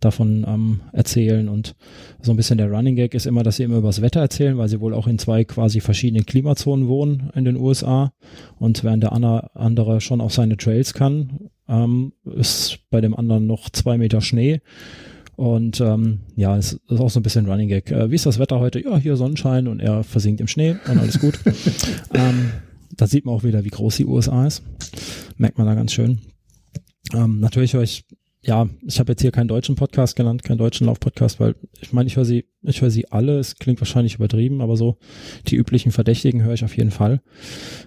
davon 0.00 0.44
ähm, 0.46 0.80
erzählen. 0.92 1.48
Und 1.48 1.74
so 2.20 2.32
ein 2.32 2.36
bisschen 2.36 2.58
der 2.58 2.70
Running 2.70 2.96
Gag 2.96 3.14
ist 3.14 3.26
immer, 3.26 3.42
dass 3.42 3.56
sie 3.56 3.62
immer 3.62 3.78
über 3.78 3.88
das 3.88 4.02
Wetter 4.02 4.20
erzählen, 4.20 4.58
weil 4.58 4.68
sie 4.68 4.80
wohl 4.80 4.94
auch 4.94 5.06
in 5.06 5.18
zwei 5.18 5.44
quasi 5.44 5.80
verschiedenen 5.80 6.26
Klimazonen 6.26 6.88
wohnen 6.88 7.30
in 7.34 7.44
den 7.44 7.56
USA. 7.56 8.12
Und 8.58 8.84
während 8.84 9.02
der 9.02 9.12
andere 9.12 10.00
schon 10.00 10.20
auf 10.20 10.32
seine 10.32 10.56
Trails 10.56 10.94
kann, 10.94 11.50
ähm, 11.68 12.12
ist 12.24 12.80
bei 12.90 13.00
dem 13.00 13.16
anderen 13.16 13.46
noch 13.46 13.70
zwei 13.70 13.98
Meter 13.98 14.20
Schnee. 14.20 14.60
Und 15.36 15.80
ähm, 15.80 16.20
ja, 16.36 16.56
es 16.56 16.74
ist 16.74 17.00
auch 17.00 17.10
so 17.10 17.20
ein 17.20 17.22
bisschen 17.22 17.46
Running 17.46 17.68
Gag. 17.68 17.90
Äh, 17.90 18.10
wie 18.10 18.16
ist 18.16 18.26
das 18.26 18.38
Wetter 18.38 18.60
heute? 18.60 18.80
Ja, 18.80 18.98
hier 18.98 19.16
Sonnenschein 19.16 19.66
und 19.66 19.80
er 19.80 20.04
versinkt 20.04 20.40
im 20.40 20.46
Schnee 20.46 20.76
und 20.88 20.98
alles 20.98 21.18
gut. 21.18 21.38
ähm, 22.14 22.50
da 22.96 23.06
sieht 23.06 23.24
man 23.24 23.34
auch 23.34 23.44
wieder, 23.44 23.64
wie 23.64 23.70
groß 23.70 23.96
die 23.96 24.06
USA 24.06 24.46
ist. 24.46 24.62
Merkt 25.38 25.58
man 25.58 25.66
da 25.66 25.74
ganz 25.74 25.92
schön. 25.92 26.20
Ähm, 27.14 27.40
natürlich 27.40 27.74
höre 27.74 27.82
ich, 27.82 28.04
ja, 28.44 28.68
ich 28.86 28.98
habe 28.98 29.12
jetzt 29.12 29.22
hier 29.22 29.30
keinen 29.30 29.48
deutschen 29.48 29.76
Podcast 29.76 30.16
genannt, 30.16 30.42
keinen 30.42 30.58
deutschen 30.58 30.86
Laufpodcast, 30.86 31.38
weil 31.38 31.54
ich 31.80 31.92
meine, 31.92 32.08
ich 32.08 32.16
höre 32.16 32.24
sie, 32.24 32.46
ich 32.62 32.82
höre 32.82 32.90
sie 32.90 33.10
alle, 33.12 33.38
es 33.38 33.56
klingt 33.56 33.80
wahrscheinlich 33.80 34.16
übertrieben, 34.16 34.60
aber 34.60 34.76
so 34.76 34.98
die 35.46 35.56
üblichen 35.56 35.92
Verdächtigen 35.92 36.42
höre 36.42 36.54
ich 36.54 36.64
auf 36.64 36.76
jeden 36.76 36.90
Fall, 36.90 37.20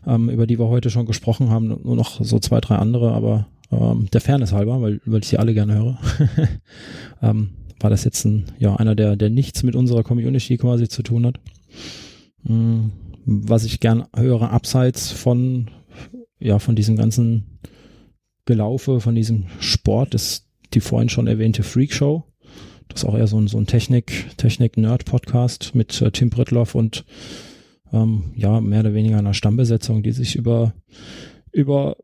ähm, 0.07 0.29
über 0.29 0.47
die 0.47 0.57
wir 0.57 0.67
heute 0.67 0.89
schon 0.89 1.05
gesprochen 1.05 1.49
haben, 1.49 1.67
nur 1.67 1.95
noch 1.95 2.23
so 2.23 2.39
zwei, 2.39 2.61
drei 2.61 2.77
andere, 2.77 3.11
aber 3.11 3.47
ähm, 3.71 4.07
der 4.13 4.21
Fairness 4.21 4.53
halber, 4.53 4.81
weil, 4.81 5.01
weil 5.05 5.21
ich 5.21 5.27
sie 5.27 5.37
alle 5.37 5.53
gerne 5.53 5.75
höre, 5.75 5.99
ähm, 7.21 7.49
war 7.79 7.89
das 7.89 8.05
jetzt 8.05 8.23
ein, 8.25 8.45
ja, 8.57 8.75
einer, 8.75 8.95
der, 8.95 9.17
der 9.17 9.29
nichts 9.29 9.63
mit 9.63 9.75
unserer 9.75 10.03
Community 10.03 10.57
quasi 10.57 10.87
zu 10.87 11.03
tun 11.03 11.25
hat. 11.25 11.39
Mhm. 12.43 12.91
Was 13.25 13.63
ich 13.63 13.79
gern 13.79 14.05
höre, 14.15 14.51
abseits 14.51 15.11
von, 15.11 15.71
ja, 16.39 16.59
von 16.59 16.75
diesem 16.75 16.95
ganzen 16.95 17.59
Gelaufe 18.45 18.99
von 18.99 19.15
diesem 19.15 19.45
Sport 19.59 20.13
ist 20.13 20.47
die 20.73 20.79
vorhin 20.79 21.09
schon 21.09 21.27
erwähnte 21.27 21.63
Freak 21.63 21.93
Show. 21.93 22.23
Das 22.87 23.01
ist 23.01 23.09
auch 23.09 23.17
eher 23.17 23.27
so 23.27 23.39
ein, 23.39 23.47
so 23.47 23.57
ein 23.57 23.65
Technik, 23.65 24.37
Technik-Nerd-Podcast 24.37 25.73
mit 25.73 26.01
äh, 26.01 26.11
Tim 26.11 26.29
Brittloff 26.29 26.75
und 26.75 27.05
ähm, 27.91 28.25
ja, 28.35 28.61
mehr 28.61 28.81
oder 28.81 28.93
weniger 28.93 29.17
einer 29.17 29.33
Stammbesetzung, 29.33 30.03
die 30.03 30.11
sich 30.11 30.35
über, 30.35 30.73
über 31.51 31.97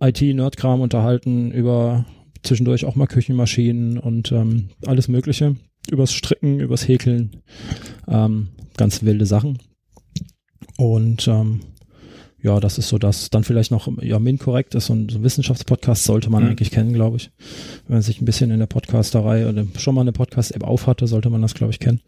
IT-Nerd-Kram 0.00 0.80
unterhalten, 0.80 1.50
über 1.52 2.04
zwischendurch 2.42 2.84
auch 2.84 2.96
mal 2.96 3.06
Küchenmaschinen 3.06 3.98
und 3.98 4.32
ähm, 4.32 4.70
alles 4.86 5.08
Mögliche. 5.08 5.56
Übers 5.90 6.12
Stricken, 6.12 6.60
übers 6.60 6.86
Häkeln. 6.86 7.42
Ähm, 8.06 8.48
ganz 8.76 9.02
wilde 9.02 9.26
Sachen. 9.26 9.58
Und 10.76 11.26
ähm, 11.28 11.60
ja, 12.40 12.60
das 12.60 12.78
ist 12.78 12.88
so 12.88 12.98
das. 12.98 13.30
Dann 13.30 13.44
vielleicht 13.44 13.70
noch, 13.70 13.88
ja, 14.00 14.18
MinCorrect 14.18 14.74
ist 14.74 14.86
so 14.86 14.94
ein, 14.94 15.08
so 15.08 15.18
ein 15.18 15.24
Wissenschaftspodcast, 15.24 16.04
sollte 16.04 16.30
man 16.30 16.44
mhm. 16.44 16.50
eigentlich 16.50 16.70
kennen, 16.70 16.92
glaube 16.92 17.16
ich. 17.16 17.30
Wenn 17.86 17.96
man 17.96 18.02
sich 18.02 18.20
ein 18.20 18.24
bisschen 18.24 18.50
in 18.50 18.60
der 18.60 18.66
Podcasterei 18.66 19.48
oder 19.48 19.66
schon 19.76 19.94
mal 19.94 20.02
eine 20.02 20.12
Podcast-App 20.12 20.62
aufhatte, 20.62 21.06
sollte 21.06 21.30
man 21.30 21.42
das, 21.42 21.54
glaube 21.54 21.72
ich, 21.72 21.80
kennen. 21.80 22.00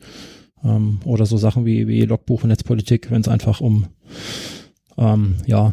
Ähm, 0.63 1.01
oder 1.05 1.27
so 1.27 1.37
Sachen 1.37 1.67
wie, 1.67 1.89
wie 1.89 2.03
Logbuch 2.03 2.45
und 2.45 2.51
Netzpolitik, 2.51 3.11
wenn 3.11 3.23
es 3.23 3.29
einfach 3.29 3.61
um, 3.61 3.87
ähm, 4.97 5.37
ja, 5.47 5.73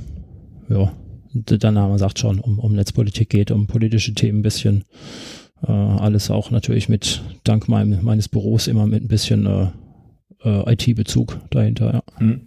ja, 0.70 0.92
der 1.34 1.72
Name 1.72 2.00
sagt 2.00 2.20
schon, 2.20 2.40
um, 2.40 2.58
um 2.58 2.74
Netzpolitik 2.74 3.30
geht, 3.30 3.52
um 3.52 3.68
politische 3.68 4.14
Themen 4.14 4.40
ein 4.40 4.44
bisschen. 4.44 4.86
Äh, 5.62 5.72
alles 5.72 6.32
auch 6.32 6.50
natürlich 6.52 6.90
mit, 6.90 7.22
dank 7.44 7.68
meinem, 7.68 8.04
meines 8.04 8.28
Büros 8.28 8.68
immer 8.68 8.88
mit 8.88 9.04
ein 9.04 9.08
bisschen 9.08 9.46
äh, 9.46 9.68
äh, 10.44 10.74
IT-Bezug 10.74 11.40
dahinter, 11.50 11.94
ja. 11.94 12.26
Mhm. 12.26 12.42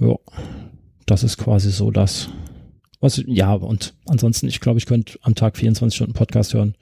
Ja, 0.00 0.14
das 1.10 1.22
ist 1.22 1.38
quasi 1.38 1.70
so 1.70 1.90
das. 1.90 2.28
Was, 3.00 3.22
ja, 3.26 3.54
und 3.54 3.94
ansonsten, 4.06 4.48
ich 4.48 4.58
glaube, 4.58 4.78
ich 4.78 4.86
könnte 4.86 5.18
am 5.22 5.36
Tag 5.36 5.56
24 5.56 5.94
Stunden 5.94 6.14
Podcast 6.14 6.52
hören. 6.52 6.74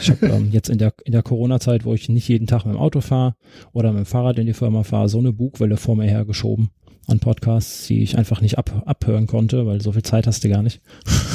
Ich 0.00 0.10
habe 0.10 0.26
ähm, 0.26 0.50
jetzt 0.50 0.68
in 0.68 0.78
der, 0.78 0.92
in 1.04 1.12
der 1.12 1.22
Corona-Zeit, 1.22 1.84
wo 1.84 1.94
ich 1.94 2.08
nicht 2.08 2.28
jeden 2.28 2.48
Tag 2.48 2.64
mit 2.64 2.74
dem 2.74 2.80
Auto 2.80 3.00
fahre 3.00 3.36
oder 3.72 3.92
mit 3.92 4.00
dem 4.00 4.06
Fahrrad 4.06 4.38
in 4.40 4.46
die 4.46 4.54
Firma 4.54 4.82
fahre, 4.82 5.08
so 5.08 5.18
eine 5.18 5.32
Bugwelle 5.32 5.76
vor 5.76 5.96
mir 5.96 6.08
hergeschoben 6.08 6.70
an 7.06 7.20
Podcasts, 7.20 7.86
die 7.86 8.02
ich 8.02 8.18
einfach 8.18 8.40
nicht 8.40 8.58
ab, 8.58 8.82
abhören 8.86 9.28
konnte, 9.28 9.64
weil 9.64 9.80
so 9.80 9.92
viel 9.92 10.02
Zeit 10.02 10.26
hast 10.26 10.42
du 10.42 10.48
gar 10.48 10.62
nicht. 10.62 10.80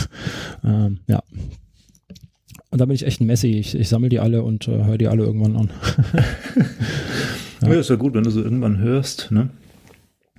ähm, 0.63 0.99
ja. 1.07 1.23
und 2.69 2.81
da 2.81 2.85
bin 2.85 2.95
ich 2.95 3.05
echt 3.05 3.21
ein 3.21 3.27
Messi. 3.27 3.51
Ich, 3.51 3.75
ich 3.75 3.87
sammle 3.87 4.09
die 4.09 4.19
alle 4.19 4.43
und 4.43 4.67
äh, 4.67 4.83
höre 4.83 4.97
die 4.97 5.07
alle 5.07 5.23
irgendwann 5.23 5.55
an. 5.55 5.69
ja. 7.61 7.69
ja, 7.69 7.79
ist 7.79 7.89
ja 7.89 7.95
gut, 7.95 8.13
wenn 8.13 8.23
du 8.23 8.29
so 8.29 8.41
irgendwann 8.41 8.77
hörst, 8.77 9.31
ne? 9.31 9.49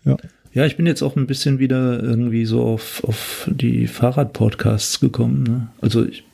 Ja. 0.05 0.17
Ja, 0.59 0.67
ich 0.67 0.77
bin 0.77 0.87
jetzt 0.87 1.03
auch 1.03 1.15
ein 1.15 1.29
bisschen 1.29 1.61
wieder 1.61 2.03
irgendwie 2.03 2.45
so 2.45 2.65
auf, 2.65 3.05
auf 3.05 3.49
die 3.49 3.87
Fahrradpodcasts 3.87 4.99
gekommen. 4.99 5.45
Ne? 5.45 5.69
Also 5.81 6.05
ich 6.05 6.25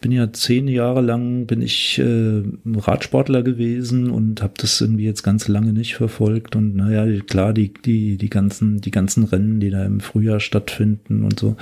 bin 0.00 0.10
ja 0.10 0.32
zehn 0.32 0.66
Jahre 0.66 1.00
lang 1.00 1.46
bin 1.46 1.62
ich 1.62 2.00
äh, 2.00 2.42
Radsportler 2.66 3.44
gewesen 3.44 4.10
und 4.10 4.42
habe 4.42 4.54
das 4.56 4.80
irgendwie 4.80 5.04
jetzt 5.04 5.22
ganz 5.22 5.46
lange 5.46 5.72
nicht 5.72 5.94
verfolgt 5.94 6.56
und 6.56 6.74
naja 6.74 7.06
klar 7.28 7.52
die 7.52 7.72
die 7.72 8.16
die 8.16 8.30
ganzen 8.30 8.80
die 8.80 8.90
ganzen 8.90 9.22
Rennen 9.22 9.60
die 9.60 9.70
da 9.70 9.84
im 9.84 10.00
Frühjahr 10.00 10.40
stattfinden 10.40 11.22
und 11.22 11.38
so 11.38 11.56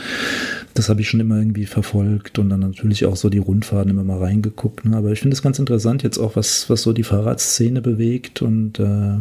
das 0.73 0.89
habe 0.89 1.03
ich 1.03 1.09
schon 1.09 1.21
immer 1.21 1.39
irgendwie 1.39 1.67
verfolgt 1.67 2.39
und 2.39 2.49
dann 2.49 2.61
natürlich 2.61 3.05
auch 3.05 3.17
so 3.17 3.29
die 3.29 3.39
Rundfahrten 3.39 3.91
immer 3.91 4.05
mal 4.05 4.19
reingeguckt 4.19 4.87
ne? 4.87 4.97
aber 4.97 5.13
ich 5.13 5.21
finde 5.21 5.35
es 5.35 5.43
ganz 5.43 5.59
interessant 5.59 6.03
jetzt 6.03 6.19
auch 6.19 6.37
was 6.37 6.69
was 6.69 6.81
so 6.83 6.95
die 6.95 7.05
Fahrradszene 7.05 7.81
bewegt 7.81 8.41
und 8.41 8.81
äh, 8.81 9.19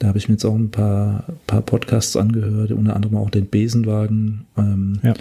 da 0.00 0.08
habe 0.08 0.18
ich 0.18 0.28
mir 0.28 0.34
jetzt 0.34 0.44
auch 0.44 0.56
ein 0.56 0.70
paar 0.70 1.24
paar 1.46 1.62
Podcasts 1.62 2.16
angehört 2.16 2.72
unter 2.72 2.96
anderem 2.96 3.16
auch 3.16 3.30
den 3.30 3.46
Besenwagen 3.46 4.46
ähm, 4.56 4.98
ja 5.02 5.14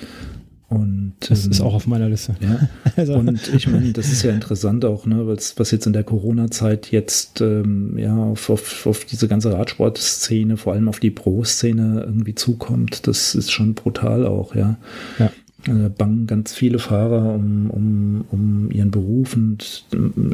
und 0.69 1.13
das 1.19 1.45
ähm, 1.45 1.51
ist 1.51 1.61
auch 1.61 1.73
auf 1.73 1.87
meiner 1.87 2.09
Liste. 2.09 2.35
Ja. 2.39 2.69
also. 2.95 3.15
Und 3.15 3.51
ich 3.53 3.67
meine, 3.67 3.91
das 3.91 4.11
ist 4.11 4.21
ja 4.21 4.31
interessant 4.31 4.85
auch, 4.85 5.07
ne, 5.07 5.25
was, 5.25 5.57
was 5.57 5.71
jetzt 5.71 5.87
in 5.87 5.93
der 5.93 6.03
Corona-Zeit 6.03 6.91
jetzt 6.91 7.41
ähm, 7.41 7.97
ja 7.97 8.15
auf, 8.15 8.51
auf, 8.51 8.85
auf 8.85 9.03
diese 9.05 9.27
ganze 9.27 9.51
Radsportszene, 9.51 10.57
vor 10.57 10.73
allem 10.73 10.87
auf 10.87 10.99
die 10.99 11.09
Pro-Szene 11.09 12.03
irgendwie 12.05 12.35
zukommt. 12.35 13.07
Das 13.07 13.33
ist 13.33 13.51
schon 13.51 13.73
brutal 13.73 14.27
auch, 14.27 14.53
ja. 14.53 14.77
Ja. 15.17 15.31
Da 15.65 15.89
bangen 15.89 16.25
ganz 16.25 16.53
viele 16.53 16.79
Fahrer 16.79 17.33
um, 17.35 17.69
um, 17.69 18.25
um 18.31 18.71
ihren 18.71 18.91
Beruf 18.91 19.35
und 19.35 19.83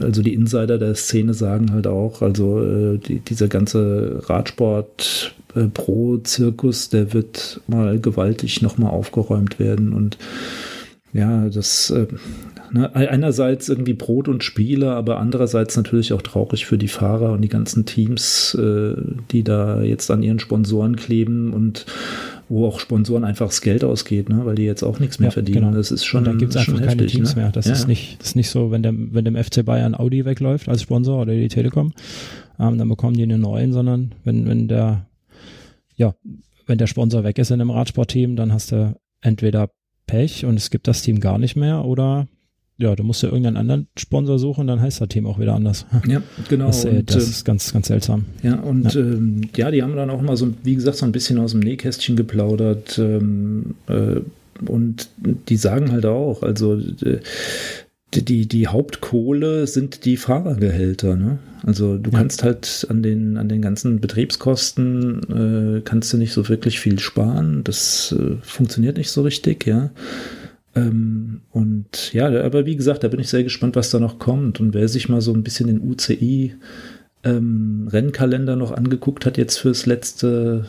also 0.01 0.21
die 0.21 0.33
Insider 0.33 0.77
der 0.77 0.93
Szene 0.95 1.33
sagen 1.33 1.71
halt 1.71 1.87
auch, 1.87 2.21
also 2.21 2.61
äh, 2.61 2.97
die, 2.99 3.19
dieser 3.19 3.47
ganze 3.47 4.21
Radsport 4.27 5.33
äh, 5.55 5.65
Pro-Zirkus, 5.65 6.89
der 6.89 7.13
wird 7.13 7.59
mal 7.67 7.99
gewaltig 7.99 8.61
nochmal 8.61 8.91
aufgeräumt 8.91 9.57
werden 9.57 9.93
und 9.93 10.17
ja, 11.15 11.47
das 11.47 11.91
äh, 11.91 12.07
ne, 12.71 12.93
einerseits 12.93 13.69
irgendwie 13.69 13.93
Brot 13.93 14.27
und 14.27 14.43
Spiele, 14.43 14.91
aber 14.91 15.17
andererseits 15.17 15.77
natürlich 15.77 16.11
auch 16.11 16.21
traurig 16.21 16.65
für 16.65 16.77
die 16.77 16.89
Fahrer 16.89 17.31
und 17.31 17.41
die 17.41 17.47
ganzen 17.47 17.85
Teams, 17.85 18.53
äh, 18.55 18.95
die 19.31 19.43
da 19.43 19.81
jetzt 19.81 20.11
an 20.11 20.23
ihren 20.23 20.39
Sponsoren 20.39 20.97
kleben 20.97 21.53
und 21.53 21.85
wo 22.49 22.67
auch 22.67 22.81
Sponsoren 22.81 23.23
einfach 23.23 23.47
das 23.47 23.61
Geld 23.61 23.85
ausgeht, 23.85 24.27
ne? 24.27 24.45
weil 24.45 24.55
die 24.55 24.65
jetzt 24.65 24.83
auch 24.83 24.99
nichts 24.99 25.19
mehr 25.19 25.29
ja, 25.29 25.31
verdienen. 25.31 25.61
Genau. 25.61 25.77
Das 25.77 25.89
ist 25.89 26.03
schon. 26.03 26.19
Und 26.19 26.27
dann 26.27 26.37
gibt 26.37 26.53
es 26.53 26.57
einfach 26.57 26.73
heftig, 26.73 26.89
keine 26.89 27.05
Teams 27.05 27.35
ne? 27.35 27.43
mehr. 27.43 27.51
Das 27.51 27.65
ja. 27.65 27.71
ist 27.71 27.87
nicht, 27.87 28.19
das 28.19 28.29
ist 28.29 28.35
nicht 28.35 28.49
so, 28.49 28.71
wenn 28.71 28.83
dem, 28.83 29.13
wenn 29.13 29.23
dem 29.23 29.41
FC 29.41 29.63
Bayern 29.63 29.95
Audi 29.95 30.25
wegläuft 30.25 30.67
als 30.67 30.81
Sponsor 30.81 31.21
oder 31.21 31.33
die 31.33 31.47
Telekom, 31.47 31.93
ähm, 32.59 32.77
dann 32.77 32.89
bekommen 32.89 33.15
die 33.15 33.23
einen 33.23 33.39
neuen, 33.39 33.71
sondern 33.71 34.13
wenn, 34.25 34.47
wenn 34.47 34.67
der 34.67 35.07
ja, 35.95 36.13
wenn 36.67 36.77
der 36.77 36.87
Sponsor 36.87 37.23
weg 37.23 37.37
ist 37.37 37.51
in 37.51 37.61
einem 37.61 37.71
Radsportteam, 37.71 38.35
dann 38.35 38.51
hast 38.51 38.73
du 38.73 38.99
entweder 39.21 39.69
Pech 40.07 40.45
und 40.45 40.55
es 40.55 40.69
gibt 40.69 40.87
das 40.87 41.01
Team 41.01 41.19
gar 41.19 41.37
nicht 41.37 41.55
mehr 41.55 41.85
oder 41.85 42.27
ja, 42.77 42.93
du 42.93 43.03
musst 43.03 43.23
ja 43.23 43.29
irgendeinen 43.29 43.57
anderen 43.57 43.87
Sponsor 43.97 44.37
suchen, 44.37 44.67
dann 44.67 44.81
heißt 44.81 44.99
das 44.99 45.07
Team 45.07 45.25
auch 45.27 45.39
wieder 45.39 45.53
anders. 45.53 45.85
Ja, 46.07 46.21
genau. 46.49 46.67
Das, 46.67 46.83
äh, 46.83 47.03
das 47.03 47.23
ist 47.23 47.45
ganz, 47.45 47.71
ganz 47.71 47.87
seltsam. 47.87 48.25
Ja, 48.43 48.55
und 48.55 48.93
ja. 48.93 48.99
Ähm, 48.99 49.41
ja. 49.55 49.71
die 49.71 49.81
haben 49.81 49.95
dann 49.95 50.09
auch 50.09 50.21
mal 50.21 50.35
so, 50.35 50.53
wie 50.63 50.75
gesagt, 50.75 50.97
so 50.97 51.05
ein 51.05 51.13
bisschen 51.13 51.39
aus 51.39 51.51
dem 51.51 51.61
Nähkästchen 51.61 52.15
geplaudert. 52.17 52.99
Ähm, 52.99 53.75
äh, 53.87 54.19
und 54.67 55.09
die 55.49 55.57
sagen 55.57 55.91
halt 55.91 56.05
auch, 56.05 56.43
also 56.43 56.75
äh, 56.75 57.19
die, 58.21 58.47
die 58.47 58.67
Hauptkohle 58.67 59.67
sind 59.67 60.05
die 60.05 60.17
Fahrergehälter. 60.17 61.15
Ne? 61.15 61.39
Also 61.63 61.97
du 61.97 62.11
ja. 62.11 62.19
kannst 62.19 62.43
halt 62.43 62.85
an 62.89 63.03
den, 63.03 63.37
an 63.37 63.49
den 63.49 63.61
ganzen 63.61 63.99
Betriebskosten, 63.99 65.77
äh, 65.77 65.81
kannst 65.81 66.13
du 66.13 66.17
nicht 66.17 66.33
so 66.33 66.47
wirklich 66.49 66.79
viel 66.79 66.99
sparen. 66.99 67.63
Das 67.63 68.15
äh, 68.17 68.35
funktioniert 68.41 68.97
nicht 68.97 69.11
so 69.11 69.21
richtig, 69.23 69.65
ja. 69.65 69.91
Ähm, 70.75 71.41
und 71.51 72.13
ja, 72.13 72.27
aber 72.43 72.65
wie 72.65 72.75
gesagt, 72.75 73.03
da 73.03 73.07
bin 73.07 73.19
ich 73.19 73.29
sehr 73.29 73.43
gespannt, 73.43 73.75
was 73.75 73.89
da 73.89 73.99
noch 73.99 74.19
kommt. 74.19 74.59
Und 74.59 74.73
wer 74.73 74.87
sich 74.87 75.09
mal 75.09 75.21
so 75.21 75.33
ein 75.33 75.43
bisschen 75.43 75.67
den 75.67 75.81
UCI 75.81 76.55
ähm, 77.23 77.87
Rennkalender 77.91 78.55
noch 78.55 78.71
angeguckt 78.71 79.25
hat, 79.25 79.37
jetzt 79.37 79.57
fürs 79.57 79.85
letzte 79.85 80.65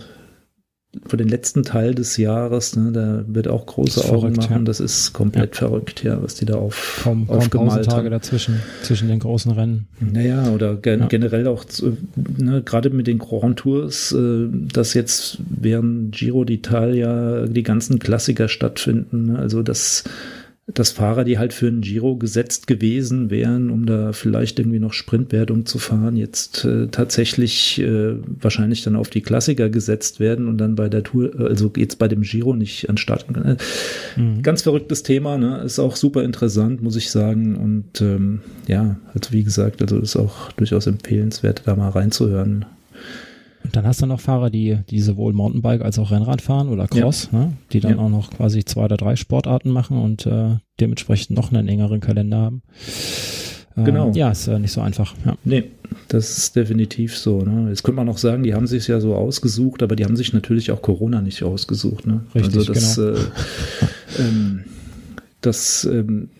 für 1.06 1.16
den 1.16 1.28
letzten 1.28 1.62
Teil 1.62 1.94
des 1.94 2.16
Jahres, 2.16 2.76
ne, 2.76 2.92
da 2.92 3.24
wird 3.26 3.48
auch 3.48 3.66
große 3.66 4.04
Augen 4.04 4.20
verrückt, 4.20 4.36
machen. 4.36 4.58
Ja. 4.58 4.62
Das 4.64 4.80
ist 4.80 5.12
komplett 5.12 5.54
ja. 5.54 5.66
verrückt, 5.66 6.02
ja, 6.02 6.22
was 6.22 6.34
die 6.34 6.46
da 6.46 6.54
auf, 6.54 7.00
kaum, 7.02 7.26
kaum 7.26 7.36
aufgemalt 7.36 7.86
Tage 7.86 8.04
haben. 8.04 8.10
dazwischen, 8.10 8.60
zwischen 8.82 9.08
den 9.08 9.18
großen 9.18 9.52
Rennen. 9.52 9.86
Naja, 10.00 10.50
oder 10.50 10.76
gen 10.76 11.00
ja. 11.00 11.06
generell 11.06 11.46
auch, 11.46 11.64
ne, 12.38 12.62
gerade 12.62 12.90
mit 12.90 13.06
den 13.06 13.18
Grand 13.18 13.58
Tours, 13.58 14.12
äh, 14.12 14.48
dass 14.50 14.94
jetzt 14.94 15.38
während 15.48 16.12
Giro 16.12 16.42
d'Italia 16.42 17.46
die 17.46 17.62
ganzen 17.62 17.98
Klassiker 17.98 18.48
stattfinden. 18.48 19.26
Ne, 19.26 19.38
also 19.38 19.62
das 19.62 20.04
dass 20.66 20.90
Fahrer, 20.90 21.22
die 21.22 21.38
halt 21.38 21.52
für 21.52 21.68
einen 21.68 21.80
Giro 21.80 22.16
gesetzt 22.16 22.66
gewesen 22.66 23.30
wären, 23.30 23.70
um 23.70 23.86
da 23.86 24.12
vielleicht 24.12 24.58
irgendwie 24.58 24.80
noch 24.80 24.92
Sprintwertung 24.92 25.64
zu 25.64 25.78
fahren, 25.78 26.16
jetzt 26.16 26.64
äh, 26.64 26.88
tatsächlich 26.88 27.80
äh, 27.80 28.16
wahrscheinlich 28.26 28.82
dann 28.82 28.96
auf 28.96 29.08
die 29.08 29.20
Klassiker 29.20 29.68
gesetzt 29.68 30.18
werden 30.18 30.48
und 30.48 30.58
dann 30.58 30.74
bei 30.74 30.88
der 30.88 31.04
Tour, 31.04 31.30
also 31.38 31.72
jetzt 31.76 32.00
bei 32.00 32.08
dem 32.08 32.22
Giro 32.22 32.54
nicht 32.54 32.90
an 32.90 32.96
Start. 32.96 33.26
Mhm. 34.16 34.42
Ganz 34.42 34.62
verrücktes 34.62 35.04
Thema, 35.04 35.38
ne? 35.38 35.62
Ist 35.64 35.78
auch 35.78 35.94
super 35.94 36.24
interessant, 36.24 36.82
muss 36.82 36.96
ich 36.96 37.12
sagen. 37.12 37.54
Und 37.54 38.00
ähm, 38.00 38.40
ja, 38.66 38.96
also 39.14 39.32
wie 39.32 39.44
gesagt, 39.44 39.82
also 39.82 39.98
ist 39.98 40.16
auch 40.16 40.50
durchaus 40.52 40.88
empfehlenswert, 40.88 41.62
da 41.64 41.76
mal 41.76 41.90
reinzuhören. 41.90 42.64
Und 43.64 43.74
dann 43.74 43.86
hast 43.86 44.00
du 44.00 44.06
noch 44.06 44.20
Fahrer, 44.20 44.50
die, 44.50 44.78
die 44.90 45.00
sowohl 45.00 45.32
Mountainbike 45.32 45.82
als 45.82 45.98
auch 45.98 46.10
Rennrad 46.10 46.40
fahren 46.40 46.68
oder 46.68 46.86
Cross, 46.86 47.30
ja. 47.32 47.38
ne? 47.38 47.52
die 47.72 47.80
dann 47.80 47.96
ja. 47.96 47.98
auch 47.98 48.08
noch 48.08 48.30
quasi 48.30 48.64
zwei 48.64 48.84
oder 48.84 48.96
drei 48.96 49.16
Sportarten 49.16 49.70
machen 49.70 49.98
und 49.98 50.26
äh, 50.26 50.56
dementsprechend 50.80 51.36
noch 51.36 51.52
einen 51.52 51.68
engeren 51.68 52.00
Kalender 52.00 52.36
haben. 52.38 52.62
Äh, 53.76 53.84
genau. 53.84 54.12
Ja, 54.14 54.30
ist 54.30 54.46
äh, 54.46 54.58
nicht 54.58 54.72
so 54.72 54.80
einfach. 54.80 55.14
Ja. 55.24 55.36
Nee, 55.44 55.64
das 56.08 56.38
ist 56.38 56.56
definitiv 56.56 57.16
so. 57.16 57.42
Ne? 57.42 57.68
Jetzt 57.68 57.82
könnte 57.82 57.96
man 57.96 58.08
auch 58.08 58.18
sagen, 58.18 58.42
die 58.42 58.54
haben 58.54 58.66
sich 58.66 58.88
ja 58.88 59.00
so 59.00 59.14
ausgesucht, 59.14 59.82
aber 59.82 59.96
die 59.96 60.04
haben 60.04 60.16
sich 60.16 60.32
natürlich 60.32 60.70
auch 60.70 60.82
Corona 60.82 61.20
nicht 61.20 61.42
ausgesucht. 61.42 62.06
Ne? 62.06 62.24
Richtig, 62.34 62.56
also 62.56 62.72
das, 62.72 62.96
genau. 62.96 63.08
Äh, 63.10 63.20
ähm, 64.20 64.64
das 65.40 65.84
ähm, 65.84 66.30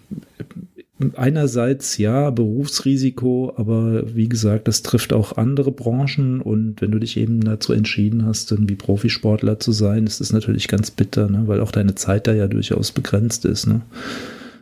einerseits 1.15 1.99
ja 1.99 2.31
Berufsrisiko, 2.31 3.53
aber 3.57 4.15
wie 4.15 4.29
gesagt, 4.29 4.67
das 4.67 4.83
trifft 4.83 5.13
auch 5.13 5.37
andere 5.37 5.71
Branchen 5.71 6.41
und 6.41 6.81
wenn 6.81 6.91
du 6.91 6.99
dich 6.99 7.19
eben 7.19 7.43
dazu 7.43 7.75
entschieden 7.75 8.25
hast, 8.25 8.51
irgendwie 8.51 8.77
Profisportler 8.77 9.59
zu 9.61 9.73
sein, 9.73 10.07
ist 10.07 10.21
das 10.21 10.33
natürlich 10.33 10.69
ganz 10.69 10.91
bitter, 10.91 11.29
ne? 11.29 11.43
weil 11.47 11.61
auch 11.61 11.71
deine 11.71 11.95
Zeit 11.95 12.27
da 12.27 12.33
ja 12.33 12.47
durchaus 12.47 12.93
begrenzt 12.93 13.45
ist. 13.45 13.67
Ne? 13.67 13.83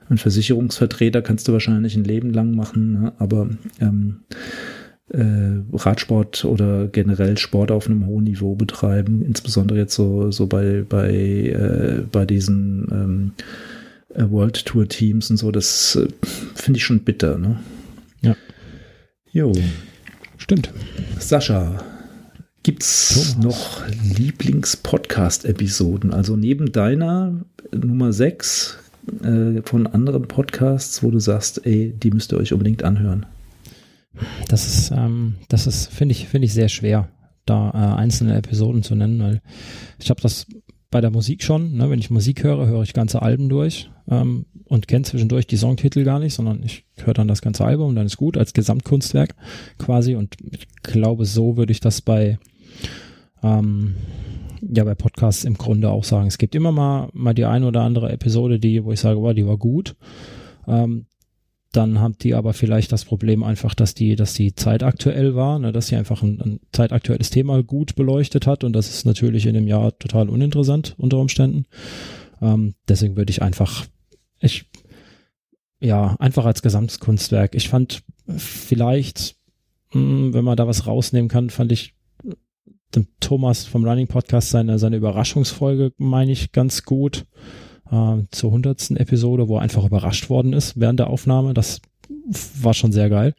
Ein 0.09 0.19
Versicherungsvertreter 0.19 1.23
kannst 1.23 1.47
du 1.47 1.53
wahrscheinlich 1.53 1.95
ein 1.95 2.05
Leben 2.05 2.33
lang 2.33 2.57
machen, 2.57 2.93
ne? 3.01 3.13
aber 3.19 3.49
ähm, 3.81 4.23
äh, 5.11 5.63
Radsport 5.73 6.45
oder 6.45 6.89
generell 6.89 7.39
Sport 7.39 7.71
auf 7.71 7.87
einem 7.87 8.07
hohen 8.07 8.25
Niveau 8.25 8.57
betreiben, 8.57 9.23
insbesondere 9.23 9.79
jetzt 9.79 9.95
so, 9.95 10.33
so 10.33 10.49
bei, 10.49 10.85
bei, 10.89 11.11
äh, 11.13 12.03
bei 12.11 12.27
diesen 12.27 12.89
ähm, 12.91 13.33
äh, 13.39 13.74
World 14.17 14.65
Tour 14.65 14.89
Teams 14.89 15.31
und 15.31 15.37
so, 15.37 15.51
das 15.51 15.97
äh, 15.97 16.09
finde 16.55 16.79
ich 16.79 16.85
schon 16.85 17.01
bitter, 17.01 17.37
ne? 17.39 17.59
Ja. 18.23 18.37
Jo. 19.31 19.53
Stimmt. 20.37 20.71
Sascha, 21.19 21.83
gibt's 22.63 23.15
Thomas. 23.15 23.37
noch 23.39 23.83
Lieblings-Podcast-Episoden? 24.17 26.13
Also 26.13 26.37
neben 26.37 26.71
deiner 26.73 27.45
Nummer 27.73 28.13
6 28.13 28.79
äh, 29.23 29.63
von 29.63 29.87
anderen 29.87 30.29
Podcasts, 30.29 31.03
wo 31.03 31.11
du 31.11 31.19
sagst, 31.19 31.67
ey, 31.67 31.93
die 31.93 32.11
müsst 32.11 32.33
ihr 32.33 32.39
euch 32.39 32.53
unbedingt 32.53 32.85
anhören. 32.85 33.27
Das 34.49 34.67
ist, 34.67 34.93
ähm, 34.93 35.37
das 35.49 35.67
ist, 35.67 35.87
finde 35.89 36.13
ich, 36.13 36.29
finde 36.29 36.47
ich 36.47 36.53
sehr 36.53 36.69
schwer, 36.69 37.09
da 37.47 37.71
äh, 37.71 37.97
einzelne 37.99 38.37
Episoden 38.37 38.83
zu 38.83 38.95
nennen, 38.95 39.21
weil 39.21 39.43
ich 39.99 40.11
habe 40.11 40.21
das 40.21 40.47
bei 40.91 41.01
der 41.01 41.11
Musik 41.11 41.43
schon. 41.43 41.73
Ne? 41.77 41.91
Wenn 41.91 41.99
ich 41.99 42.11
Musik 42.11 42.45
höre, 42.45 42.67
höre 42.67 42.83
ich 42.83 42.93
ganze 42.93 43.23
Alben 43.23 43.49
durch 43.49 43.91
ähm, 44.09 44.47
und 44.67 44.89
kenne 44.89 45.05
zwischendurch 45.05 45.47
die 45.47 45.57
Songtitel 45.57 46.05
gar 46.05 46.19
nicht, 46.19 46.35
sondern 46.35 46.63
ich 46.63 46.85
höre 46.97 47.15
dann 47.15 47.29
das 47.29 47.43
ganze 47.43 47.65
Album 47.65 47.91
und 47.91 47.97
dann 47.97 48.07
ist 48.07 48.17
gut 48.17 48.37
als 48.37 48.53
Gesamtkunstwerk 48.53 49.35
quasi. 49.79 50.15
Und 50.15 50.37
ich 50.51 50.67
glaube, 50.83 51.25
so 51.25 51.57
würde 51.57 51.73
ich 51.73 51.81
das 51.81 52.01
bei 52.01 52.39
ähm, 53.43 53.95
ja 54.61 54.85
bei 54.85 54.95
Podcasts 54.95 55.45
im 55.45 55.55
Grunde 55.55 55.91
auch 55.91 56.05
sagen. 56.05 56.27
Es 56.27 56.39
gibt 56.39 56.55
immer 56.55 56.73
mal 56.73 57.09
mal 57.13 57.35
die 57.35 57.45
eine 57.45 57.67
oder 57.67 57.83
andere 57.83 58.11
Episode, 58.11 58.59
die 58.59 58.85
wo 58.85 58.93
ich 58.93 59.01
sage, 59.01 59.21
wow, 59.21 59.35
die 59.35 59.47
war 59.47 59.59
gut. 59.59 59.97
Ähm, 60.67 61.07
dann 61.73 61.99
haben 61.99 62.17
die 62.19 62.35
aber 62.35 62.53
vielleicht 62.53 62.93
das 62.93 63.05
Problem 63.05 63.43
einfach, 63.43 63.75
dass 63.75 63.95
die, 63.95 64.15
dass 64.15 64.33
die 64.33 64.55
zeitaktuell 64.55 65.35
war, 65.35 65.59
ne, 65.59 65.73
dass 65.73 65.89
sie 65.89 65.97
einfach 65.97 66.23
ein, 66.23 66.41
ein 66.41 66.61
zeitaktuelles 66.73 67.31
Thema 67.31 67.63
gut 67.65 67.97
beleuchtet 67.97 68.47
hat 68.47 68.63
und 68.63 68.75
das 68.75 68.91
ist 68.91 69.05
natürlich 69.05 69.47
in 69.47 69.55
dem 69.55 69.67
Jahr 69.67 69.99
total 69.99 70.29
uninteressant 70.29 70.95
unter 70.99 71.19
Umständen. 71.19 71.65
Ähm, 72.41 72.75
deswegen 72.89 73.17
würde 73.17 73.31
ich 73.31 73.43
einfach, 73.43 73.87
ich, 74.45 74.71
ja, 75.81 76.17
einfach 76.19 76.45
als 76.45 76.63
Gesamtkunstwerk. 76.63 77.55
Ich 77.55 77.69
fand 77.69 78.03
vielleicht, 78.37 79.37
mh, 79.93 80.01
hm, 80.01 80.35
wenn 80.35 80.45
man 80.45 80.57
da 80.57 80.67
was 80.67 80.87
rausnehmen 80.87 81.29
kann, 81.29 81.51
fand 81.51 81.73
ich 81.73 81.95
dem 82.95 83.09
Thomas 83.21 83.65
vom 83.65 83.85
Running 83.85 84.07
Podcast 84.07 84.51
seine, 84.51 84.79
seine 84.79 84.97
Überraschungsfolge, 84.97 85.93
meine 85.99 86.33
ich, 86.33 86.53
ganz 86.53 86.85
gut. 86.85 87.27
Äh, 87.91 88.23
zur 88.31 88.51
hundertsten 88.51 88.97
Episode, 88.97 89.49
wo 89.49 89.57
er 89.57 89.63
einfach 89.63 89.85
überrascht 89.85 90.31
worden 90.31 90.53
ist 90.53 90.81
während 90.81 91.01
der 91.01 91.09
Aufnahme. 91.09 91.55
Das 91.55 91.83
war 92.63 92.75
schon 92.75 92.93
sehr 92.93 93.11
geil. 93.11 93.35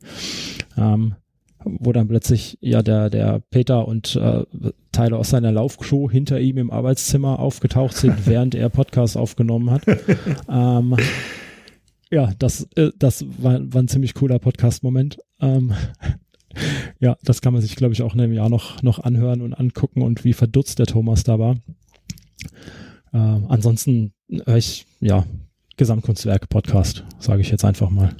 Ähm, 0.77 1.15
wo 1.65 1.91
dann 1.91 2.07
plötzlich 2.07 2.57
ja 2.61 2.81
der, 2.81 3.09
der 3.09 3.41
Peter 3.49 3.87
und 3.87 4.15
äh, 4.15 4.43
Teile 4.91 5.17
aus 5.17 5.31
seiner 5.31 5.51
Laufcrew 5.51 6.09
hinter 6.09 6.39
ihm 6.39 6.57
im 6.57 6.71
Arbeitszimmer 6.71 7.39
aufgetaucht 7.39 7.95
sind, 7.95 8.15
während 8.25 8.55
er 8.55 8.69
Podcast 8.69 9.17
aufgenommen 9.17 9.71
hat. 9.71 9.83
ähm, 10.49 10.95
ja, 12.11 12.31
das, 12.39 12.67
äh, 12.75 12.91
das 12.97 13.25
war, 13.39 13.59
war 13.73 13.81
ein 13.81 13.87
ziemlich 13.87 14.13
cooler 14.13 14.39
Podcast-Moment. 14.39 15.17
Ähm, 15.41 15.73
ja, 16.99 17.17
das 17.23 17.41
kann 17.41 17.53
man 17.53 17.61
sich, 17.61 17.75
glaube 17.75 17.93
ich, 17.93 18.03
auch 18.03 18.13
in 18.13 18.21
einem 18.21 18.33
Jahr 18.33 18.49
noch, 18.49 18.83
noch 18.83 18.99
anhören 18.99 19.41
und 19.41 19.53
angucken 19.53 20.01
und 20.01 20.23
wie 20.23 20.33
verdutzt 20.33 20.79
der 20.79 20.85
Thomas 20.85 21.23
da 21.23 21.39
war. 21.39 21.55
Äh, 23.11 23.17
ansonsten 23.17 24.13
höre 24.29 24.57
ich, 24.57 24.85
ja, 25.01 25.25
Gesamtkunstwerk-Podcast, 25.77 27.03
sage 27.19 27.41
ich 27.41 27.49
jetzt 27.49 27.65
einfach 27.65 27.89
mal. 27.89 28.15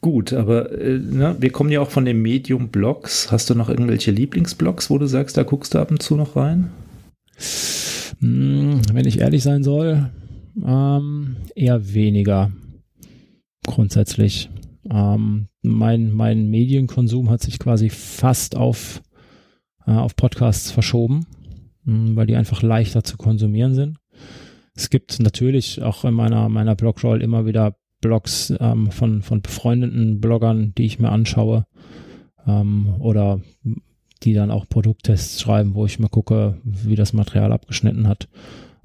Gut, 0.00 0.32
aber 0.32 0.70
äh, 0.72 1.00
na, 1.02 1.40
wir 1.40 1.50
kommen 1.50 1.70
ja 1.70 1.80
auch 1.80 1.90
von 1.90 2.04
dem 2.04 2.22
Medium 2.22 2.68
Blogs. 2.68 3.32
Hast 3.32 3.50
du 3.50 3.54
noch 3.54 3.68
irgendwelche 3.68 4.12
Lieblingsblogs, 4.12 4.90
wo 4.90 4.98
du 4.98 5.06
sagst, 5.06 5.36
da 5.36 5.42
guckst 5.42 5.74
du 5.74 5.78
ab 5.78 5.90
und 5.90 6.02
zu 6.02 6.16
noch 6.16 6.36
rein? 6.36 6.70
Hm, 8.20 8.80
wenn 8.92 9.06
ich 9.06 9.18
ehrlich 9.18 9.42
sein 9.42 9.64
soll, 9.64 10.10
ähm, 10.64 11.36
eher 11.54 11.94
weniger 11.94 12.52
grundsätzlich. 13.66 14.50
Ähm, 14.90 15.48
mein, 15.62 16.12
mein 16.12 16.48
Medienkonsum 16.48 17.28
hat 17.28 17.42
sich 17.42 17.58
quasi 17.58 17.90
fast 17.90 18.56
auf, 18.56 19.02
äh, 19.86 19.90
auf 19.90 20.14
Podcasts 20.14 20.70
verschoben, 20.70 21.26
hm, 21.84 22.14
weil 22.16 22.26
die 22.26 22.36
einfach 22.36 22.62
leichter 22.62 23.02
zu 23.02 23.16
konsumieren 23.16 23.74
sind. 23.74 23.98
Es 24.74 24.90
gibt 24.90 25.18
natürlich 25.18 25.82
auch 25.82 26.04
in 26.04 26.14
meiner, 26.14 26.48
meiner 26.48 26.76
Blogroll 26.76 27.20
immer 27.20 27.46
wieder 27.46 27.76
Blogs 28.00 28.52
ähm, 28.60 28.90
von, 28.90 29.22
von 29.22 29.42
befreundeten 29.42 30.20
Bloggern, 30.20 30.72
die 30.76 30.86
ich 30.86 30.98
mir 30.98 31.10
anschaue. 31.10 31.66
Ähm, 32.46 32.94
oder 32.98 33.40
die 34.22 34.34
dann 34.34 34.50
auch 34.50 34.68
Produkttests 34.68 35.40
schreiben, 35.40 35.74
wo 35.74 35.86
ich 35.86 35.98
mal 35.98 36.08
gucke, 36.08 36.58
wie 36.64 36.96
das 36.96 37.12
Material 37.12 37.52
abgeschnitten 37.52 38.08
hat. 38.08 38.28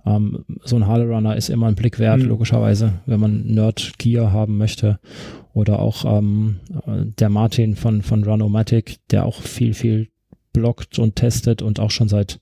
Ähm, 0.05 0.45
so 0.64 0.76
ein 0.76 0.88
Harley 0.88 1.38
ist 1.38 1.49
immer 1.49 1.68
ein 1.68 1.76
Blick 1.76 1.99
wert, 1.99 2.22
mhm. 2.22 2.28
logischerweise, 2.28 3.01
wenn 3.05 3.20
man 3.20 3.45
Nerd 3.47 3.93
Gear 3.97 4.32
haben 4.32 4.57
möchte. 4.57 4.99
Oder 5.53 5.80
auch 5.80 6.05
ähm, 6.05 6.59
der 7.20 7.30
Martin 7.30 7.76
von, 7.76 8.01
von 8.01 8.24
Runomatic, 8.24 8.97
der 9.11 9.26
auch 9.26 9.41
viel, 9.41 9.74
viel 9.74 10.09
bloggt 10.51 10.99
und 10.99 11.16
testet 11.16 11.61
und 11.61 11.80
auch 11.80 11.91
schon 11.91 12.09
seit, 12.09 12.39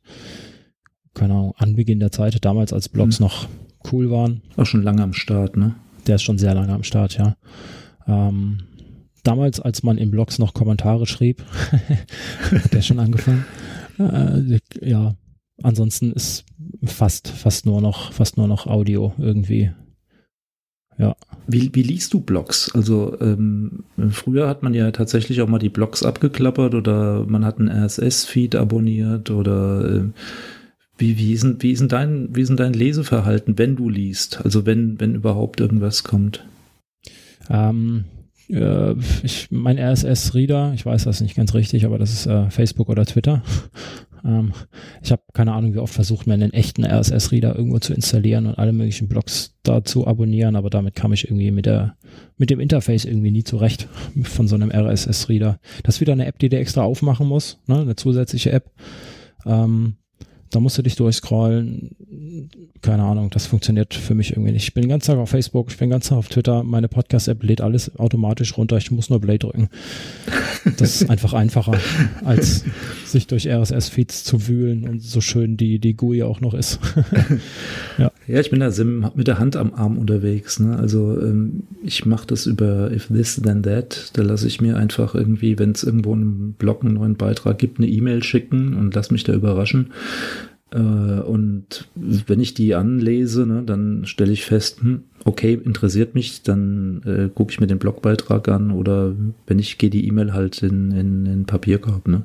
keine 1.14 1.34
Ahnung, 1.34 1.54
Anbeginn 1.58 2.00
der 2.00 2.12
Zeit, 2.12 2.44
damals 2.44 2.74
als 2.74 2.90
Blogs 2.90 3.20
mhm. 3.20 3.26
noch 3.26 3.48
cool 3.92 4.10
waren. 4.12 4.42
Auch 4.58 4.66
schon 4.66 4.84
lange 4.84 5.04
am 5.04 5.14
Start, 5.14 5.58
ne? 5.58 5.76
Der 6.08 6.16
ist 6.16 6.24
schon 6.24 6.38
sehr 6.38 6.54
lange 6.54 6.74
am 6.74 6.84
Start, 6.84 7.18
ja. 7.18 7.36
Ähm, 8.08 8.60
damals, 9.24 9.60
als 9.60 9.84
man 9.84 9.97
in 9.97 10.12
Blogs 10.12 10.39
noch 10.39 10.54
Kommentare 10.54 11.06
schrieb, 11.06 11.43
hat 12.52 12.74
der 12.74 12.82
schon 12.82 12.99
angefangen. 12.99 13.45
Äh, 13.99 14.60
ja, 14.82 15.16
ansonsten 15.62 16.12
ist 16.14 16.45
fast, 16.84 17.28
fast 17.28 17.66
nur 17.66 17.82
noch, 17.82 18.14
fast 18.14 18.38
nur 18.38 18.47
noch 18.47 18.68
Audio 18.68 19.14
irgendwie. 19.18 19.72
Ja. 20.97 21.16
Wie, 21.47 21.74
wie 21.74 21.84
liest 21.84 22.14
du 22.14 22.22
Blogs? 22.22 22.74
Also 22.76 23.20
ähm, 23.20 23.84
früher 24.12 24.47
hat 24.47 24.62
man 24.62 24.74
ja 24.74 24.91
tatsächlich 24.91 25.41
auch 25.41 25.47
mal 25.47 25.60
die 25.60 25.70
Blogs 25.70 26.04
abgeklappert 26.04 26.76
oder 26.76 27.26
man 27.26 27.45
hat 27.45 27.60
einen 27.60 27.70
RSS-Feed 27.70 28.56
abonniert 28.56 29.32
oder 29.32 29.95
äh, 29.95 30.04
wie, 31.02 31.18
wie, 31.18 31.34
ist, 31.34 31.45
wie, 31.60 31.72
ist 31.72 31.91
dein, 31.91 32.34
wie 32.36 32.41
ist 32.41 32.56
dein 32.56 32.74
Leseverhalten, 32.74 33.58
wenn 33.58 33.76
du 33.76 33.89
liest? 33.89 34.45
Also 34.45 34.66
wenn, 34.66 34.99
wenn 34.99 35.16
überhaupt 35.16 35.60
irgendwas 35.60 36.04
kommt? 36.04 36.45
Ähm, 37.49 38.06
äh, 38.49 38.93
ich, 39.24 39.47
mein 39.49 39.80
RSS-Reader, 39.80 40.74
ich 40.76 40.86
weiß 40.86 41.06
das 41.06 41.22
nicht 41.22 41.36
ganz 41.36 41.56
richtig, 41.56 41.86
aber 41.86 41.97
das 41.97 42.14
ist 42.14 42.28
äh, 42.28 42.49
Facebook 42.52 42.88
oder 42.88 43.06
Twitter. 43.06 43.43
Ähm, 44.24 44.54
ich 45.02 45.12
habe 45.12 45.24
keine 45.34 45.54
Ahnung, 45.54 45.74
wie 45.74 45.80
oft 45.80 45.95
versucht, 45.95 46.28
mir 46.28 46.36
einen 46.36 46.54
echten 46.54 46.86
RSS-Reader 46.86 47.56
irgendwo 47.56 47.80
zu 47.80 47.91
installieren 47.91 48.45
und 48.45 48.60
alle 48.60 48.72
möglichen 48.72 49.08
Blogs 49.08 49.58
da 49.64 49.84
zu 49.84 50.06
abonnieren, 50.06 50.56
aber 50.56 50.70
damit 50.70 50.93
kam 50.93 51.12
ich 51.12 51.26
irgendwie 51.26 51.49
mit 51.49 51.66
der 51.66 51.97
mit 52.38 52.52
dem 52.52 52.60
Interface 52.60 53.06
irgendwie 53.06 53.32
nie 53.32 53.43
zurecht 53.43 53.88
von 54.22 54.47
so 54.47 54.54
einem 54.54 54.70
RSS-Reader. 54.70 55.60
Das 55.82 55.95
ist 55.95 56.02
wieder 56.02 56.14
eine 56.14 56.28
App, 56.28 56.38
die 56.38 56.49
du 56.49 56.60
extra 56.60 56.84
aufmachen 56.84 57.28
muss, 57.28 57.58
ne? 57.66 57.80
eine 57.80 57.95
zusätzliche 57.95 58.52
App. 58.52 58.70
Ähm, 59.43 59.95
da 60.52 60.60
musst 60.60 60.78
du 60.78 60.82
dich 60.82 60.95
durchscrollen. 60.95 61.95
Keine 62.82 63.04
Ahnung, 63.04 63.30
das 63.30 63.45
funktioniert 63.45 63.93
für 63.93 64.16
mich 64.16 64.32
irgendwie 64.32 64.52
nicht. 64.52 64.64
Ich 64.64 64.74
bin 64.74 64.82
den 64.82 64.89
ganzen 64.89 65.08
Tag 65.08 65.18
auf 65.18 65.30
Facebook, 65.30 65.70
ich 65.70 65.78
bin 65.78 65.88
den 65.88 65.93
ganzen 65.93 66.10
Tag 66.10 66.18
auf 66.18 66.30
Twitter, 66.30 66.64
meine 66.64 66.88
Podcast-App 66.88 67.41
lädt 67.43 67.62
alles 67.62 67.97
automatisch 67.97 68.58
runter, 68.58 68.78
ich 68.78 68.91
muss 68.91 69.10
nur 69.10 69.22
Play 69.22 69.38
drücken. 69.38 69.70
Das 70.78 71.02
ist 71.02 71.10
einfach 71.10 71.34
einfacher, 71.34 71.80
als 72.24 72.66
sich 73.06 73.28
durch 73.28 73.47
RSS-Feeds 73.47 74.24
zu 74.24 74.47
wühlen 74.47 74.88
und 74.88 75.02
so 75.02 75.22
schön 75.22 75.58
die, 75.58 75.80
die 75.80 75.95
GUI 75.95 76.24
auch 76.24 76.41
noch 76.41 76.54
ist. 76.54 76.80
ja. 77.97 78.12
ja, 78.28 78.39
ich 78.39 78.49
bin 78.49 78.60
da 78.60 78.72
mit 79.16 79.28
der 79.28 79.39
Hand 79.39 79.56
am 79.56 79.74
Arm 79.74 79.97
unterwegs. 79.97 80.60
Ne? 80.60 80.78
Also 80.78 81.20
ähm, 81.20 81.64
ich 81.84 82.06
mache 82.06 82.28
das 82.28 82.45
über 82.45 82.91
If 82.91 83.08
This 83.08 83.41
Then 83.43 83.64
That. 83.64 84.12
Da 84.14 84.22
lasse 84.22 84.47
ich 84.47 84.62
mir 84.62 84.78
einfach 84.78 85.16
irgendwie, 85.16 85.58
wenn 85.58 85.72
es 85.72 85.84
irgendwo 85.84 86.14
einen 86.14 86.54
Blog 86.54 86.84
einen 86.84 86.95
neuen 86.95 87.16
Beitrag 87.16 87.58
gibt, 87.58 87.80
eine 87.80 87.88
E-Mail 87.88 88.24
schicken 88.24 88.76
und 88.76 88.93
lass 88.93 89.12
mich 89.12 89.24
da 89.24 89.34
überraschen. 89.34 89.91
Äh, 90.74 90.78
und 90.78 91.90
wenn 91.96 92.40
ich 92.40 92.54
die 92.54 92.76
anlese, 92.76 93.46
ne, 93.46 93.64
dann 93.66 94.06
stelle 94.06 94.32
ich 94.32 94.46
fest, 94.46 94.82
hm, 94.82 95.04
okay, 95.26 95.54
interessiert 95.54 96.16
mich, 96.16 96.44
dann 96.44 97.02
äh, 97.06 97.30
gucke 97.34 97.52
ich 97.52 97.60
mir 97.60 97.68
den 97.68 97.78
Blogbeitrag 97.78 98.48
an 98.48 98.72
oder 98.72 99.14
wenn 99.48 99.60
ich 99.60 99.78
gehe 99.78 99.90
die 99.90 100.08
E-Mail 100.08 100.34
halt 100.34 100.64
in, 100.64 100.92
in, 100.92 101.26
in 101.26 101.46
Papierkorb. 101.46 102.08
Ne? 102.08 102.24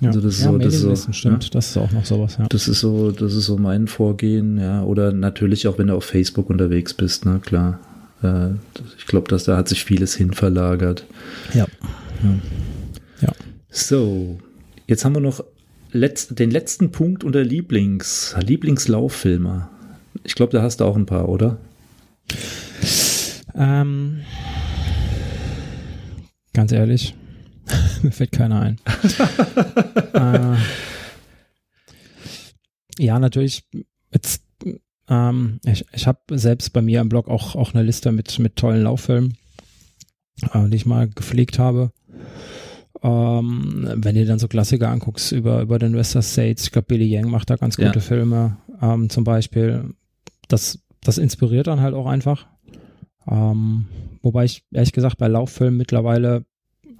Ja. 0.00 0.08
Also 0.08 0.20
das 0.20 0.34
ist 0.34 0.44
ja, 0.44 0.52
so, 0.52 0.58
das 0.58 0.74
ist 0.74 0.82
so, 0.82 1.12
stimmt, 1.12 1.44
ja? 1.44 1.50
das 1.52 1.70
ist 1.70 1.76
auch 1.76 1.90
noch 1.92 2.04
sowas. 2.04 2.36
Ja. 2.38 2.46
Das 2.48 2.68
ist 2.68 2.80
so, 2.80 3.10
das 3.10 3.34
ist 3.34 3.46
so 3.46 3.58
mein 3.58 3.88
Vorgehen, 3.88 4.58
ja. 4.58 4.82
Oder 4.84 5.12
natürlich 5.12 5.66
auch, 5.66 5.78
wenn 5.78 5.88
du 5.88 5.94
auf 5.94 6.04
Facebook 6.04 6.50
unterwegs 6.50 6.94
bist, 6.94 7.26
ne, 7.26 7.40
klar. 7.44 7.80
Äh, 8.22 8.50
ich 8.96 9.06
glaube, 9.06 9.28
dass 9.28 9.44
da 9.44 9.56
hat 9.56 9.68
sich 9.68 9.84
vieles 9.84 10.14
hin 10.14 10.32
verlagert. 10.32 11.04
Ja. 11.52 11.66
ja. 12.22 12.34
ja. 13.22 13.32
So, 13.70 14.38
jetzt 14.86 15.04
haben 15.04 15.14
wir 15.16 15.20
noch 15.20 15.42
letzt, 15.92 16.38
den 16.38 16.50
letzten 16.50 16.90
Punkt 16.90 17.24
unter 17.24 17.42
Lieblings, 17.42 18.34
Lieblingslauffilme. 18.40 19.68
Ich 20.24 20.34
glaube, 20.34 20.52
da 20.52 20.62
hast 20.62 20.80
du 20.80 20.84
auch 20.84 20.96
ein 20.96 21.06
paar, 21.06 21.28
oder? 21.28 21.58
Ähm, 23.54 24.20
ganz 26.52 26.72
ehrlich, 26.72 27.14
mir 28.02 28.12
fällt 28.12 28.32
keiner 28.32 28.60
ein. 28.60 28.80
äh, 30.14 30.56
ja, 32.98 33.18
natürlich. 33.18 33.64
Jetzt, 34.12 34.44
ähm, 35.08 35.60
ich 35.64 35.84
ich 35.92 36.06
habe 36.06 36.20
selbst 36.30 36.72
bei 36.72 36.82
mir 36.82 37.00
im 37.00 37.08
Blog 37.08 37.28
auch, 37.28 37.54
auch 37.56 37.74
eine 37.74 37.82
Liste 37.82 38.12
mit, 38.12 38.38
mit 38.38 38.56
tollen 38.56 38.82
Lauffilmen, 38.82 39.36
äh, 40.52 40.68
die 40.68 40.76
ich 40.76 40.86
mal 40.86 41.08
gepflegt 41.08 41.58
habe. 41.58 41.92
Ähm, 43.02 43.88
wenn 43.96 44.14
du 44.14 44.24
dann 44.24 44.38
so 44.38 44.48
Klassiker 44.48 44.88
anguckst 44.88 45.32
über, 45.32 45.62
über 45.62 45.78
den 45.78 45.94
Western 45.94 46.22
States, 46.22 46.64
ich 46.64 46.70
glaube, 46.70 46.86
Billy 46.86 47.06
Yang 47.06 47.30
macht 47.30 47.50
da 47.50 47.56
ganz 47.56 47.76
gute 47.76 47.94
ja. 47.94 48.00
Filme, 48.00 48.58
ähm, 48.80 49.10
zum 49.10 49.24
Beispiel. 49.24 49.94
Das, 50.48 50.78
das 51.02 51.18
inspiriert 51.18 51.66
dann 51.66 51.80
halt 51.80 51.94
auch 51.94 52.06
einfach. 52.06 52.46
Ähm, 53.26 53.86
wobei 54.22 54.44
ich 54.44 54.64
ehrlich 54.72 54.92
gesagt 54.92 55.18
bei 55.18 55.28
Lauffilmen 55.28 55.76
mittlerweile 55.76 56.44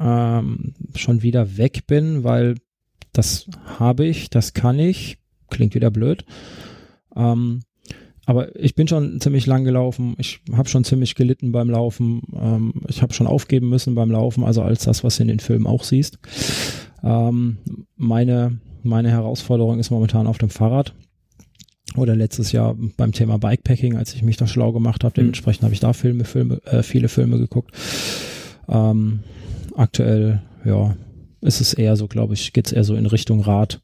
ähm, 0.00 0.74
schon 0.94 1.22
wieder 1.22 1.56
weg 1.56 1.86
bin, 1.86 2.24
weil 2.24 2.56
das 3.12 3.46
habe 3.78 4.06
ich, 4.06 4.30
das 4.30 4.54
kann 4.54 4.78
ich, 4.78 5.18
klingt 5.50 5.74
wieder 5.74 5.90
blöd. 5.90 6.24
Ähm, 7.14 7.60
aber 8.24 8.54
ich 8.56 8.74
bin 8.74 8.86
schon 8.86 9.20
ziemlich 9.20 9.46
lang 9.46 9.64
gelaufen. 9.64 10.14
Ich 10.18 10.40
habe 10.52 10.68
schon 10.68 10.84
ziemlich 10.84 11.14
gelitten 11.14 11.50
beim 11.50 11.68
Laufen. 11.68 12.22
Ähm, 12.34 12.72
ich 12.88 13.02
habe 13.02 13.12
schon 13.12 13.26
aufgeben 13.26 13.68
müssen 13.68 13.94
beim 13.94 14.10
Laufen, 14.10 14.44
also 14.44 14.62
als 14.62 14.84
das, 14.84 15.02
was 15.02 15.16
du 15.16 15.22
in 15.22 15.28
den 15.28 15.40
Filmen 15.40 15.66
auch 15.66 15.82
siehst. 15.82 16.18
Ähm, 17.02 17.58
meine, 17.96 18.60
meine 18.82 19.10
Herausforderung 19.10 19.78
ist 19.80 19.90
momentan 19.90 20.26
auf 20.26 20.38
dem 20.38 20.50
Fahrrad. 20.50 20.94
Oder 21.96 22.16
letztes 22.16 22.52
Jahr 22.52 22.74
beim 22.96 23.12
Thema 23.12 23.38
Bikepacking, 23.38 23.96
als 23.96 24.14
ich 24.14 24.22
mich 24.22 24.36
da 24.36 24.46
schlau 24.46 24.72
gemacht 24.72 25.04
habe. 25.04 25.14
Dementsprechend 25.14 25.64
habe 25.64 25.74
ich 25.74 25.80
da 25.80 25.92
Filme, 25.92 26.24
Filme, 26.24 26.62
äh, 26.64 26.82
viele 26.82 27.08
Filme 27.08 27.38
geguckt. 27.38 27.72
Ähm, 28.68 29.20
aktuell, 29.74 30.42
ja, 30.64 30.96
ist 31.42 31.60
es 31.60 31.74
eher 31.74 31.96
so, 31.96 32.06
glaube 32.06 32.34
ich, 32.34 32.52
geht 32.52 32.68
es 32.68 32.72
eher 32.72 32.84
so 32.84 32.94
in 32.94 33.06
Richtung 33.06 33.40
Rad. 33.40 33.82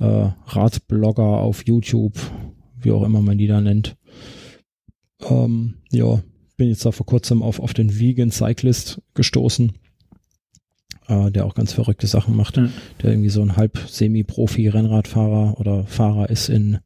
Äh, 0.00 0.28
Radblogger 0.46 1.22
auf 1.22 1.64
YouTube 1.66 2.14
wie 2.82 2.92
auch 2.92 3.02
immer 3.02 3.20
man 3.22 3.38
die 3.38 3.46
da 3.46 3.60
nennt. 3.60 3.96
Ähm, 5.28 5.74
ja, 5.90 6.22
bin 6.56 6.68
jetzt 6.68 6.84
da 6.84 6.92
vor 6.92 7.06
kurzem 7.06 7.42
auf, 7.42 7.60
auf 7.60 7.74
den 7.74 7.98
Vegan 7.98 8.30
Cyclist 8.30 9.00
gestoßen, 9.14 9.72
äh, 11.08 11.30
der 11.30 11.46
auch 11.46 11.54
ganz 11.54 11.72
verrückte 11.72 12.06
Sachen 12.06 12.36
macht, 12.36 12.56
mhm. 12.56 12.72
der 13.02 13.10
irgendwie 13.10 13.30
so 13.30 13.42
ein 13.42 13.56
halb 13.56 13.78
Semi-Profi-Rennradfahrer 13.78 15.58
oder 15.58 15.86
Fahrer 15.86 16.30
ist 16.30 16.48
in, 16.48 16.78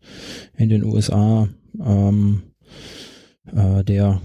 in 0.57 0.69
den 0.69 0.85
USA, 0.85 1.49
ähm, 1.81 2.43
äh, 3.53 3.85
der 3.85 4.21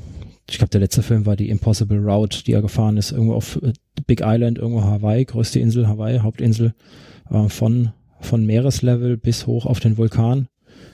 ich 0.50 0.58
glaube, 0.58 0.70
der 0.70 0.82
letzte 0.82 1.04
Film 1.04 1.26
war 1.26 1.36
die 1.36 1.50
Impossible 1.50 2.00
Route, 2.00 2.44
die 2.44 2.54
er 2.54 2.62
gefahren 2.62 2.98
ist, 2.98 3.12
irgendwo 3.12 3.34
auf 3.34 3.62
äh, 3.62 3.74
Big 4.08 4.22
Island, 4.24 4.58
irgendwo 4.58 4.84
Hawaii, 4.84 5.26
größte 5.26 5.60
Insel 5.60 5.88
Hawaii, 5.88 6.20
Hauptinsel, 6.20 6.74
äh, 7.30 7.50
von, 7.50 7.91
von 8.20 8.46
Meereslevel 8.46 9.18
bis 9.18 9.48
hoch 9.48 9.66
auf 9.66 9.80
den 9.80 9.98
Vulkan. 9.98 10.48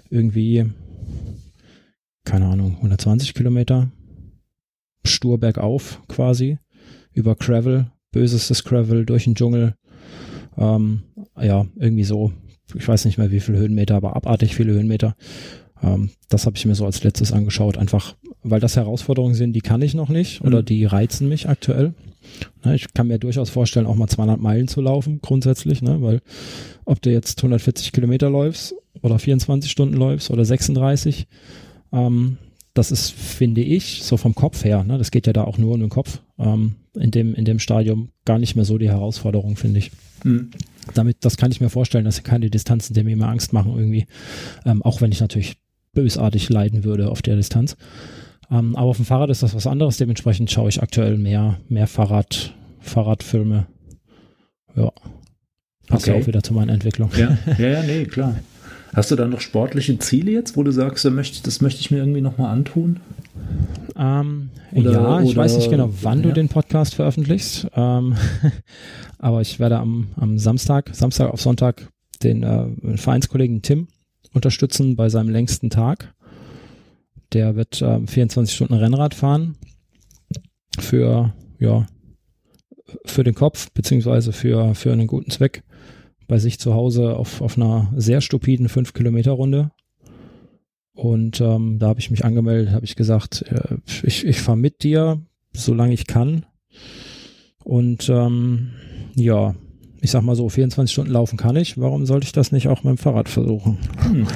Irgendwie, 0.09 0.65
keine 2.23 2.47
Ahnung, 2.47 2.75
120 2.77 3.33
Kilometer, 3.33 3.91
stur 5.03 5.39
bergauf 5.39 6.01
quasi, 6.07 6.57
über 7.13 7.35
Gravel, 7.35 7.91
bösestes 8.11 8.63
Gravel, 8.63 9.05
durch 9.05 9.25
den 9.25 9.35
Dschungel. 9.35 9.75
Ähm, 10.57 11.03
ja, 11.39 11.65
irgendwie 11.75 12.03
so, 12.03 12.31
ich 12.73 12.87
weiß 12.87 13.05
nicht 13.05 13.17
mehr 13.17 13.31
wie 13.31 13.39
viele 13.39 13.57
Höhenmeter, 13.57 13.95
aber 13.95 14.15
abartig 14.15 14.55
viele 14.55 14.73
Höhenmeter. 14.73 15.15
Ähm, 15.81 16.11
das 16.29 16.45
habe 16.45 16.57
ich 16.57 16.65
mir 16.65 16.75
so 16.75 16.85
als 16.85 17.03
letztes 17.03 17.31
angeschaut, 17.31 17.77
einfach 17.77 18.15
weil 18.45 18.59
das 18.59 18.75
Herausforderungen 18.75 19.33
sind, 19.33 19.53
die 19.53 19.61
kann 19.61 19.81
ich 19.81 19.95
noch 19.95 20.09
nicht 20.09 20.41
oder 20.41 20.61
mhm. 20.61 20.65
die 20.65 20.85
reizen 20.85 21.27
mich 21.27 21.49
aktuell. 21.49 21.93
Ich 22.73 22.93
kann 22.93 23.07
mir 23.07 23.19
durchaus 23.19 23.49
vorstellen, 23.49 23.85
auch 23.85 23.95
mal 23.95 24.07
200 24.07 24.39
Meilen 24.39 24.67
zu 24.67 24.81
laufen, 24.81 25.19
grundsätzlich, 25.21 25.81
ne, 25.81 26.01
weil 26.01 26.21
ob 26.85 27.01
du 27.01 27.11
jetzt 27.11 27.39
140 27.39 27.91
Kilometer 27.91 28.29
läufst 28.29 28.75
oder 29.01 29.19
24 29.19 29.69
Stunden 29.69 29.95
läufst 29.95 30.31
oder 30.31 30.45
36, 30.45 31.27
ähm, 31.91 32.37
das 32.73 32.91
ist, 32.91 33.11
finde 33.11 33.61
ich, 33.61 34.03
so 34.03 34.17
vom 34.17 34.35
Kopf 34.35 34.63
her, 34.63 34.83
ne, 34.83 34.97
das 34.97 35.11
geht 35.11 35.27
ja 35.27 35.33
da 35.33 35.43
auch 35.43 35.57
nur 35.57 35.73
um 35.73 35.79
den 35.79 35.89
Kopf, 35.89 36.21
ähm, 36.39 36.75
in 36.95 37.11
dem, 37.11 37.35
in 37.35 37.45
dem 37.45 37.59
Stadium 37.59 38.09
gar 38.25 38.39
nicht 38.39 38.55
mehr 38.55 38.65
so 38.65 38.77
die 38.77 38.89
Herausforderung, 38.89 39.55
finde 39.55 39.79
ich. 39.79 39.91
Mhm. 40.23 40.49
Damit, 40.93 41.17
das 41.21 41.37
kann 41.37 41.51
ich 41.51 41.61
mir 41.61 41.69
vorstellen, 41.69 42.05
dass 42.05 42.23
keine 42.23 42.49
Distanzen, 42.49 42.93
die 42.93 43.03
mir 43.03 43.13
immer 43.13 43.29
Angst 43.29 43.53
machen 43.53 43.73
irgendwie, 43.75 44.07
ähm, 44.65 44.81
auch 44.81 45.01
wenn 45.01 45.11
ich 45.11 45.19
natürlich 45.19 45.57
bösartig 45.93 46.49
leiden 46.49 46.83
würde 46.83 47.09
auf 47.09 47.21
der 47.21 47.35
Distanz. 47.35 47.75
Ähm, 48.51 48.75
aber 48.75 48.89
auf 48.89 48.97
dem 48.97 49.05
Fahrrad 49.05 49.29
ist 49.29 49.43
das 49.43 49.55
was 49.55 49.67
anderes. 49.67 49.97
Dementsprechend 49.97 50.51
schaue 50.51 50.69
ich 50.69 50.81
aktuell 50.81 51.17
mehr, 51.17 51.59
mehr 51.69 51.87
Fahrrad, 51.87 52.53
Fahrradfilme. 52.79 53.67
Ja. 54.75 54.91
Passt 55.87 56.07
okay. 56.07 56.17
ja 56.17 56.23
auch 56.23 56.27
wieder 56.27 56.43
zu 56.43 56.53
meiner 56.53 56.73
Entwicklung. 56.73 57.09
Ja, 57.17 57.37
ja, 57.57 57.67
ja, 57.67 57.83
nee, 57.83 58.05
klar. 58.05 58.35
Hast 58.93 59.11
du 59.11 59.15
da 59.15 59.27
noch 59.27 59.41
sportliche 59.41 59.99
Ziele 59.99 60.31
jetzt, 60.31 60.55
wo 60.55 60.63
du 60.63 60.71
sagst, 60.71 61.03
das 61.03 61.11
möchte, 61.11 61.43
das 61.43 61.59
möchte 61.59 61.81
ich 61.81 61.91
mir 61.91 61.97
irgendwie 61.97 62.21
nochmal 62.21 62.51
antun? 62.51 63.01
Ähm, 63.97 64.49
oder, 64.71 64.91
ja, 64.91 65.21
ich 65.21 65.31
oder, 65.31 65.37
weiß 65.37 65.57
nicht 65.57 65.69
genau, 65.69 65.89
wann 66.01 66.19
ja. 66.19 66.23
du 66.29 66.33
den 66.33 66.47
Podcast 66.47 66.95
veröffentlichst. 66.95 67.67
Ähm, 67.75 68.15
aber 69.19 69.41
ich 69.41 69.59
werde 69.59 69.77
am, 69.79 70.07
am 70.15 70.37
Samstag, 70.37 70.91
Samstag 70.93 71.29
auf 71.29 71.41
Sonntag 71.41 71.89
den 72.23 72.43
äh, 72.43 72.97
Vereinskollegen 72.97 73.61
Tim 73.61 73.87
unterstützen 74.33 74.95
bei 74.95 75.09
seinem 75.09 75.29
längsten 75.29 75.69
Tag. 75.69 76.14
Der 77.35 77.57
wird 77.57 77.81
ähm, 77.81 78.07
24 78.07 78.55
Stunden 78.55 78.75
Rennrad 78.75 79.13
fahren 79.13 79.57
für, 80.79 81.33
ja, 81.59 81.85
für 83.05 83.25
den 83.25 83.35
Kopf, 83.35 83.71
beziehungsweise 83.73 84.31
für, 84.31 84.73
für 84.73 84.93
einen 84.93 85.05
guten 85.05 85.31
Zweck 85.31 85.63
bei 86.27 86.37
sich 86.37 86.61
zu 86.61 86.73
Hause 86.73 87.17
auf, 87.17 87.41
auf 87.41 87.57
einer 87.57 87.91
sehr 87.97 88.21
stupiden 88.21 88.69
5-Kilometer-Runde. 88.69 89.71
Und 90.93 91.41
ähm, 91.41 91.77
da 91.77 91.89
habe 91.89 91.99
ich 91.99 92.09
mich 92.09 92.23
angemeldet, 92.23 92.73
habe 92.73 92.85
ich 92.85 92.95
gesagt, 92.95 93.41
äh, 93.49 93.79
ich, 94.03 94.25
ich 94.25 94.39
fahre 94.39 94.57
mit 94.57 94.83
dir, 94.83 95.21
solange 95.51 95.93
ich 95.93 96.07
kann. 96.07 96.45
Und 97.65 98.07
ähm, 98.07 98.71
ja, 99.13 99.55
ich 100.05 100.11
sag 100.11 100.21
mal 100.21 100.35
so, 100.35 100.47
24 100.47 100.93
Stunden 100.93 101.11
laufen 101.11 101.35
kann 101.35 101.55
ich. 101.55 101.79
Warum 101.79 102.05
sollte 102.05 102.25
ich 102.25 102.31
das 102.31 102.51
nicht 102.51 102.67
auch 102.67 102.83
mit 102.83 102.91
dem 102.91 102.97
Fahrrad 102.97 103.27
versuchen? 103.27 103.79
Hm. 104.03 104.27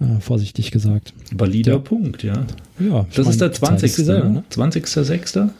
Äh, 0.00 0.20
vorsichtig 0.20 0.72
gesagt. 0.72 1.14
Valider 1.32 1.72
ja. 1.72 1.78
Punkt, 1.78 2.24
ja. 2.24 2.46
Ja. 2.80 3.06
Das 3.14 3.28
ist 3.28 3.40
der 3.40 3.52
20. 3.52 3.92
Selber, 3.92 4.28
ne? 4.28 4.44
20.06. 4.52 5.50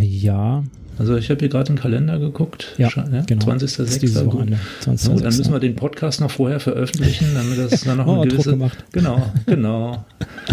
Ja. 0.00 0.64
Also 0.98 1.16
ich 1.16 1.30
habe 1.30 1.38
hier 1.38 1.48
gerade 1.48 1.64
den 1.64 1.78
Kalender 1.78 2.18
geguckt. 2.18 2.74
Ja, 2.76 2.88
ja? 2.88 3.22
genau. 3.22 3.46
20.06. 3.46 4.24
Gut. 4.24 4.48
20. 4.80 5.06
So, 5.06 5.14
dann 5.14 5.36
müssen 5.36 5.52
wir 5.52 5.60
den 5.60 5.76
Podcast 5.76 6.20
noch 6.20 6.30
vorher 6.30 6.58
veröffentlichen, 6.58 7.28
damit 7.34 7.56
das 7.56 7.82
dann 7.82 7.98
noch 7.98 8.06
oh, 8.08 8.20
eine 8.20 8.30
gewisse... 8.30 8.50
Druck 8.50 8.58
gemacht. 8.58 8.84
Genau, 8.92 9.32
genau. 9.46 10.04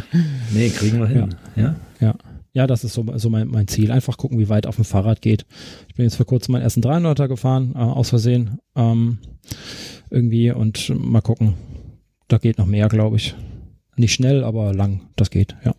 nee, 0.54 0.70
kriegen 0.70 1.00
wir 1.00 1.08
hin. 1.08 1.36
Ja. 1.56 1.64
ja? 1.64 1.76
Ja. 2.00 2.16
Ja, 2.58 2.66
das 2.66 2.84
ist 2.84 2.94
so, 2.94 3.06
so 3.18 3.30
mein, 3.30 3.50
mein 3.50 3.68
Ziel. 3.68 3.92
Einfach 3.92 4.18
gucken, 4.18 4.40
wie 4.40 4.50
weit 4.50 4.66
auf 4.66 4.78
dem 4.78 4.84
Fahrrad 4.84 5.22
geht. 5.22 5.46
Ich 5.90 5.94
bin 5.94 6.06
jetzt 6.06 6.16
vor 6.16 6.26
kurzem 6.26 6.54
meinen 6.54 6.64
ersten 6.64 6.82
300er 6.82 7.28
gefahren, 7.28 7.74
äh, 7.76 7.78
aus 7.78 8.10
Versehen. 8.10 8.58
Ähm, 8.76 9.20
irgendwie 10.10 10.50
und 10.50 10.92
mal 11.00 11.22
gucken, 11.22 11.54
da 12.28 12.40
geht 12.40 12.58
noch 12.58 12.66
mehr, 12.66 12.88
glaube 12.88 13.18
ich. 13.18 13.36
Nicht 13.96 14.12
schnell, 14.14 14.44
aber 14.44 14.74
lang. 14.74 15.02
Das 15.16 15.30
geht, 15.30 15.56
ja. 15.64 15.76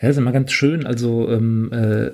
Ja, 0.00 0.08
ist 0.08 0.16
immer 0.16 0.32
ganz 0.32 0.52
schön. 0.52 0.86
Also 0.86 1.30
ähm, 1.30 1.70
äh, 1.70 2.12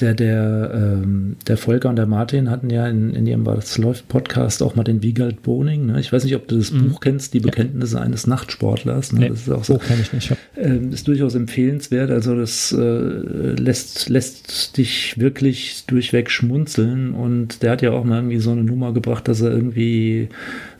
der, 0.00 0.14
der, 0.14 0.70
ähm, 0.74 1.36
der 1.46 1.58
Volker 1.58 1.90
und 1.90 1.96
der 1.96 2.06
Martin 2.06 2.48
hatten 2.50 2.70
ja 2.70 2.88
in, 2.88 3.14
in 3.14 3.26
ihrem 3.26 3.44
Was 3.44 3.76
läuft 3.76 4.08
Podcast 4.08 4.62
auch 4.62 4.74
mal 4.74 4.84
den 4.84 5.02
Wiegald 5.02 5.42
Boning. 5.42 5.86
Ne? 5.86 6.00
Ich 6.00 6.10
weiß 6.10 6.24
nicht, 6.24 6.34
ob 6.34 6.48
du 6.48 6.56
das 6.56 6.72
mhm. 6.72 6.88
Buch 6.88 7.00
kennst, 7.00 7.34
Die 7.34 7.40
Bekenntnisse 7.40 7.96
ja. 7.96 8.02
eines 8.02 8.26
Nachtsportlers. 8.26 9.12
Ne? 9.12 9.20
Nee, 9.20 9.28
das 9.28 9.42
ist 9.42 9.50
auch 9.50 9.64
so. 9.64 9.78
Buch 9.78 10.00
ich 10.00 10.12
nicht. 10.14 10.30
Ja. 10.30 10.36
Ähm, 10.56 10.92
ist 10.92 11.06
durchaus 11.08 11.34
empfehlenswert. 11.34 12.10
Also 12.10 12.34
das 12.34 12.72
äh, 12.72 12.80
lässt, 12.80 14.08
lässt 14.08 14.78
dich 14.78 15.18
wirklich 15.18 15.84
durchweg 15.86 16.30
schmunzeln. 16.30 17.12
Und 17.12 17.62
der 17.62 17.72
hat 17.72 17.82
ja 17.82 17.90
auch 17.90 18.04
mal 18.04 18.16
irgendwie 18.16 18.38
so 18.38 18.52
eine 18.52 18.64
Nummer 18.64 18.94
gebracht, 18.94 19.28
dass 19.28 19.42
er 19.42 19.50
irgendwie 19.50 20.30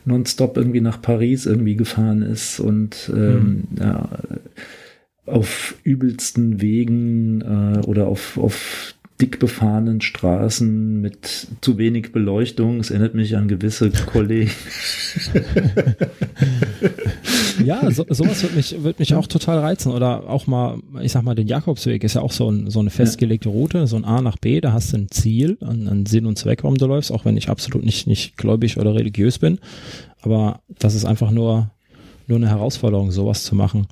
nonstop 0.05 0.57
irgendwie 0.57 0.81
nach 0.81 1.01
Paris 1.01 1.45
irgendwie 1.45 1.75
gefahren 1.75 2.23
ist 2.23 2.59
und 2.59 3.11
ähm, 3.15 3.67
mhm. 3.69 3.77
ja, 3.79 4.09
auf 5.25 5.75
übelsten 5.83 6.61
Wegen 6.61 7.41
äh, 7.41 7.79
oder 7.85 8.07
auf, 8.07 8.37
auf 8.37 8.95
dick 9.21 9.39
befahrenen 9.39 10.01
Straßen 10.01 10.99
mit 10.99 11.47
zu 11.61 11.77
wenig 11.77 12.11
Beleuchtung. 12.11 12.79
Es 12.79 12.89
erinnert 12.89 13.13
mich 13.13 13.37
an 13.37 13.47
gewisse 13.47 13.91
Kollegen. 13.91 14.51
ja, 17.63 17.91
so, 17.91 18.05
sowas 18.09 18.41
wird 18.43 18.55
mich, 18.55 18.83
wird 18.83 18.99
mich 18.99 19.13
auch 19.13 19.27
total 19.27 19.59
reizen. 19.59 19.91
Oder 19.91 20.29
auch 20.29 20.47
mal, 20.47 20.79
ich 21.01 21.11
sag 21.11 21.23
mal, 21.23 21.35
den 21.35 21.47
Jakobsweg 21.47 22.03
ist 22.03 22.15
ja 22.15 22.21
auch 22.21 22.31
so, 22.31 22.49
ein, 22.49 22.69
so 22.69 22.79
eine 22.79 22.89
festgelegte 22.89 23.49
Route, 23.49 23.85
so 23.85 23.95
ein 23.95 24.05
A 24.05 24.21
nach 24.21 24.37
B, 24.37 24.61
da 24.61 24.73
hast 24.73 24.93
du 24.93 24.97
ein 24.97 25.11
Ziel, 25.11 25.57
einen, 25.61 26.05
Sinn 26.05 26.25
und 26.25 26.37
Zweck, 26.37 26.63
warum 26.63 26.77
du 26.77 26.87
läufst, 26.87 27.11
auch 27.11 27.23
wenn 27.23 27.37
ich 27.37 27.49
absolut 27.49 27.85
nicht, 27.85 28.07
nicht 28.07 28.37
gläubig 28.37 28.77
oder 28.77 28.95
religiös 28.95 29.37
bin. 29.37 29.59
Aber 30.21 30.61
das 30.79 30.95
ist 30.95 31.05
einfach 31.05 31.31
nur, 31.31 31.69
nur 32.27 32.37
eine 32.37 32.49
Herausforderung, 32.49 33.11
sowas 33.11 33.43
zu 33.43 33.55
machen. 33.55 33.87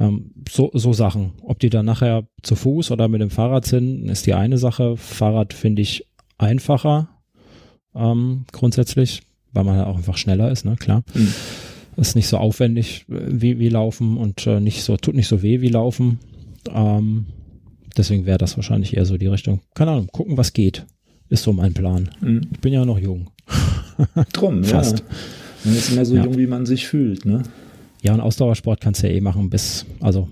Ähm, 0.00 0.32
so, 0.48 0.70
so 0.74 0.92
Sachen. 0.92 1.32
Ob 1.42 1.58
die 1.58 1.70
dann 1.70 1.86
nachher 1.86 2.26
zu 2.42 2.54
Fuß 2.54 2.90
oder 2.90 3.08
mit 3.08 3.20
dem 3.20 3.30
Fahrrad 3.30 3.66
sind, 3.66 4.08
ist 4.08 4.26
die 4.26 4.34
eine 4.34 4.58
Sache. 4.58 4.96
Fahrrad 4.96 5.52
finde 5.52 5.82
ich 5.82 6.06
einfacher 6.38 7.08
ähm, 7.94 8.44
grundsätzlich, 8.52 9.22
weil 9.52 9.64
man 9.64 9.76
ja 9.76 9.86
auch 9.86 9.96
einfach 9.96 10.16
schneller 10.16 10.50
ist, 10.50 10.64
ne? 10.64 10.76
Klar. 10.78 11.02
Mhm. 11.14 11.32
Ist 11.96 12.14
nicht 12.14 12.28
so 12.28 12.36
aufwendig 12.36 13.06
äh, 13.08 13.14
wie, 13.28 13.58
wie 13.58 13.68
Laufen 13.68 14.16
und 14.16 14.46
äh, 14.46 14.60
nicht 14.60 14.82
so, 14.82 14.96
tut 14.96 15.14
nicht 15.14 15.28
so 15.28 15.42
weh 15.42 15.60
wie 15.60 15.68
Laufen. 15.68 16.20
Ähm, 16.72 17.26
deswegen 17.96 18.24
wäre 18.26 18.38
das 18.38 18.56
wahrscheinlich 18.56 18.96
eher 18.96 19.04
so 19.04 19.16
die 19.16 19.26
Richtung. 19.26 19.60
Keine 19.74 19.92
Ahnung, 19.92 20.08
gucken, 20.12 20.36
was 20.36 20.52
geht. 20.52 20.86
Ist 21.28 21.42
so 21.42 21.52
mein 21.52 21.74
Plan. 21.74 22.08
Mhm. 22.20 22.42
Ich 22.52 22.60
bin 22.60 22.72
ja 22.72 22.84
noch 22.84 22.98
jung. 22.98 23.30
Drum, 24.32 24.64
Fast. 24.64 25.00
Ja. 25.00 25.04
Man 25.64 25.74
ist 25.74 25.90
immer 25.90 26.04
so 26.04 26.14
ja. 26.14 26.24
jung, 26.24 26.38
wie 26.38 26.46
man 26.46 26.66
sich 26.66 26.86
fühlt, 26.86 27.26
ne? 27.26 27.42
Ja, 28.02 28.14
und 28.14 28.20
Ausdauersport 28.20 28.80
kannst 28.80 29.02
du 29.02 29.08
ja 29.08 29.14
eh 29.14 29.20
machen 29.20 29.50
bis, 29.50 29.86
also 30.00 30.28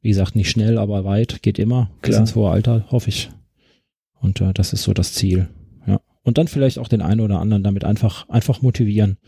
wie 0.00 0.08
gesagt, 0.08 0.36
nicht 0.36 0.50
schnell, 0.50 0.78
aber 0.78 1.04
weit, 1.04 1.42
geht 1.42 1.58
immer. 1.58 1.90
Klar. 2.02 2.10
Bis 2.10 2.18
ins 2.18 2.34
hohe 2.34 2.50
Alter, 2.50 2.86
hoffe 2.90 3.08
ich. 3.08 3.30
Und 4.20 4.40
äh, 4.40 4.52
das 4.52 4.72
ist 4.72 4.82
so 4.82 4.92
das 4.92 5.14
Ziel. 5.14 5.48
Ja. 5.86 6.00
Und 6.22 6.38
dann 6.38 6.48
vielleicht 6.48 6.78
auch 6.78 6.88
den 6.88 7.02
einen 7.02 7.20
oder 7.20 7.40
anderen 7.40 7.62
damit 7.62 7.84
einfach, 7.84 8.28
einfach 8.28 8.62
motivieren, 8.62 9.18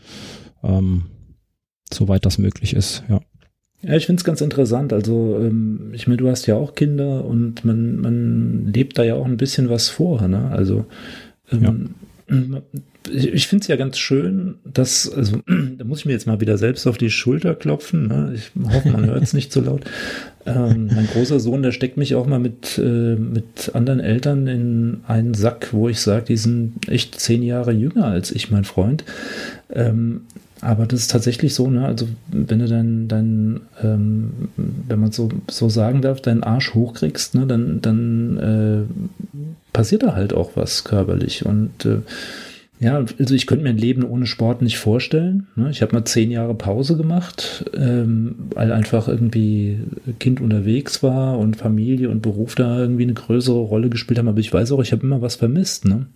ähm, 0.63 1.05
soweit 1.93 2.25
das 2.25 2.37
möglich 2.37 2.73
ist, 2.73 3.03
ja. 3.09 3.21
Ja, 3.81 3.95
ich 3.95 4.07
finde 4.07 4.19
es 4.19 4.23
ganz 4.23 4.41
interessant. 4.41 4.93
Also, 4.93 5.37
ähm, 5.39 5.91
ich 5.93 6.07
meine, 6.07 6.17
du 6.17 6.27
hast 6.27 6.47
ja 6.47 6.55
auch 6.55 6.73
Kinder 6.73 7.23
und 7.23 7.65
man, 7.65 7.97
man 7.97 8.73
lebt 8.73 8.97
da 8.97 9.03
ja 9.03 9.13
auch 9.13 9.25
ein 9.25 9.37
bisschen 9.37 9.69
was 9.69 9.89
vor. 9.89 10.27
Ne? 10.27 10.49
Also, 10.49 10.85
ähm, 11.51 11.93
ja 12.29 12.61
ich, 13.11 13.47
finde 13.47 13.63
es 13.63 13.67
ja 13.67 13.75
ganz 13.75 13.97
schön, 13.97 14.55
dass, 14.65 15.11
also 15.11 15.37
da 15.77 15.83
muss 15.83 15.99
ich 15.99 16.05
mir 16.05 16.13
jetzt 16.13 16.27
mal 16.27 16.39
wieder 16.41 16.57
selbst 16.57 16.87
auf 16.87 16.97
die 16.97 17.09
Schulter 17.09 17.55
klopfen. 17.55 18.07
Ne? 18.07 18.33
Ich 18.35 18.51
hoffe, 18.71 18.89
man 18.89 19.05
hört 19.05 19.23
es 19.23 19.33
nicht 19.33 19.51
zu 19.51 19.61
so 19.61 19.65
laut. 19.65 19.81
Ähm, 20.45 20.89
mein 20.93 21.07
großer 21.07 21.39
Sohn, 21.39 21.63
der 21.63 21.71
steckt 21.71 21.97
mich 21.97 22.15
auch 22.15 22.27
mal 22.27 22.39
mit, 22.39 22.77
äh, 22.77 23.15
mit 23.15 23.71
anderen 23.73 23.99
Eltern 23.99 24.47
in 24.47 24.97
einen 25.07 25.33
Sack, 25.33 25.69
wo 25.71 25.89
ich 25.89 25.99
sage, 25.99 26.25
die 26.25 26.37
sind 26.37 26.87
echt 26.87 27.19
zehn 27.19 27.41
Jahre 27.43 27.71
jünger 27.71 28.05
als 28.05 28.31
ich, 28.31 28.51
mein 28.51 28.63
Freund. 28.63 29.03
Ähm, 29.71 30.21
aber 30.61 30.85
das 30.85 31.01
ist 31.01 31.11
tatsächlich 31.11 31.53
so, 31.53 31.69
ne? 31.69 31.85
Also 31.85 32.07
wenn 32.31 32.59
du 32.59 32.67
dein, 32.67 33.07
dein 33.07 33.61
ähm, 33.83 34.49
wenn 34.55 34.99
man 34.99 35.11
so, 35.11 35.29
so 35.49 35.69
sagen 35.69 36.01
darf, 36.01 36.21
deinen 36.21 36.43
Arsch 36.43 36.73
hochkriegst, 36.73 37.35
ne, 37.35 37.45
dann, 37.45 37.81
dann 37.81 38.37
äh, 38.37 39.43
passiert 39.73 40.03
da 40.03 40.15
halt 40.15 40.33
auch 40.33 40.51
was 40.55 40.83
körperlich. 40.83 41.45
Und 41.45 41.85
äh, 41.85 41.99
ja, 42.79 42.97
also 42.97 43.33
ich 43.33 43.47
könnte 43.47 43.63
mir 43.63 43.69
ein 43.69 43.77
Leben 43.77 44.03
ohne 44.03 44.25
Sport 44.25 44.61
nicht 44.61 44.77
vorstellen. 44.77 45.47
Ne? 45.55 45.69
Ich 45.71 45.81
habe 45.81 45.95
mal 45.95 46.03
zehn 46.03 46.29
Jahre 46.29 46.55
Pause 46.55 46.97
gemacht, 46.97 47.65
ähm, 47.73 48.35
weil 48.53 48.73
einfach 48.73 49.07
irgendwie 49.07 49.79
Kind 50.19 50.41
unterwegs 50.41 51.01
war 51.01 51.39
und 51.39 51.55
Familie 51.55 52.09
und 52.09 52.21
Beruf 52.21 52.55
da 52.55 52.77
irgendwie 52.77 53.03
eine 53.03 53.13
größere 53.13 53.59
Rolle 53.59 53.89
gespielt 53.89 54.19
haben. 54.19 54.27
Aber 54.27 54.39
ich 54.39 54.53
weiß 54.53 54.73
auch, 54.73 54.81
ich 54.81 54.91
habe 54.91 55.03
immer 55.03 55.21
was 55.21 55.35
vermisst. 55.35 55.85
Ne? 55.85 56.07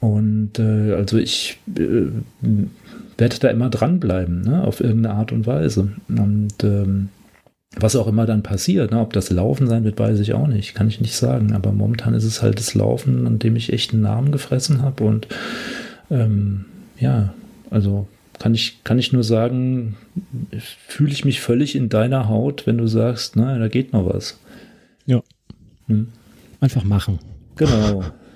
Und 0.00 0.58
äh, 0.58 0.92
also 0.92 1.16
ich 1.16 1.58
äh, 1.76 2.08
werde 3.16 3.38
da 3.40 3.48
immer 3.48 3.70
dranbleiben, 3.70 4.42
ne? 4.42 4.64
auf 4.64 4.80
irgendeine 4.80 5.14
Art 5.14 5.32
und 5.32 5.46
Weise. 5.46 5.92
Und 6.08 6.62
ähm, 6.62 7.08
was 7.76 7.96
auch 7.96 8.06
immer 8.06 8.26
dann 8.26 8.42
passiert, 8.42 8.90
ne? 8.90 9.00
ob 9.00 9.12
das 9.12 9.30
Laufen 9.30 9.66
sein 9.66 9.84
wird, 9.84 9.98
weiß 9.98 10.18
ich 10.20 10.32
auch 10.32 10.46
nicht, 10.46 10.74
kann 10.74 10.88
ich 10.88 11.00
nicht 11.00 11.14
sagen. 11.14 11.52
Aber 11.52 11.72
momentan 11.72 12.14
ist 12.14 12.24
es 12.24 12.42
halt 12.42 12.58
das 12.58 12.74
Laufen, 12.74 13.26
an 13.26 13.38
dem 13.38 13.56
ich 13.56 13.72
echt 13.72 13.92
einen 13.92 14.02
Namen 14.02 14.32
gefressen 14.32 14.82
habe. 14.82 15.04
Und 15.04 15.28
ähm, 16.10 16.64
ja, 16.98 17.34
also 17.70 18.08
kann 18.38 18.54
ich, 18.54 18.82
kann 18.84 18.98
ich 18.98 19.12
nur 19.12 19.24
sagen, 19.24 19.96
fühle 20.86 21.12
ich 21.12 21.24
mich 21.24 21.40
völlig 21.40 21.76
in 21.76 21.88
deiner 21.88 22.28
Haut, 22.28 22.66
wenn 22.66 22.78
du 22.78 22.86
sagst, 22.86 23.36
na, 23.36 23.58
da 23.58 23.68
geht 23.68 23.92
noch 23.92 24.06
was. 24.06 24.38
Ja. 25.06 25.22
Hm. 25.88 26.08
Einfach 26.60 26.84
machen. 26.84 27.18
Genau. 27.56 28.04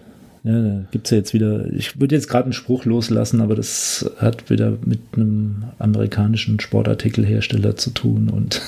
Ja, 0.44 0.60
da 0.60 0.84
gibt 0.90 1.06
es 1.06 1.10
ja 1.12 1.18
jetzt 1.18 1.34
wieder, 1.34 1.72
ich 1.72 2.00
würde 2.00 2.16
jetzt 2.16 2.28
gerade 2.28 2.44
einen 2.44 2.52
Spruch 2.52 2.84
loslassen, 2.84 3.40
aber 3.40 3.54
das 3.54 4.10
hat 4.16 4.50
wieder 4.50 4.76
mit 4.84 5.00
einem 5.14 5.64
amerikanischen 5.78 6.58
Sportartikelhersteller 6.58 7.76
zu 7.76 7.90
tun 7.90 8.28
und 8.28 8.60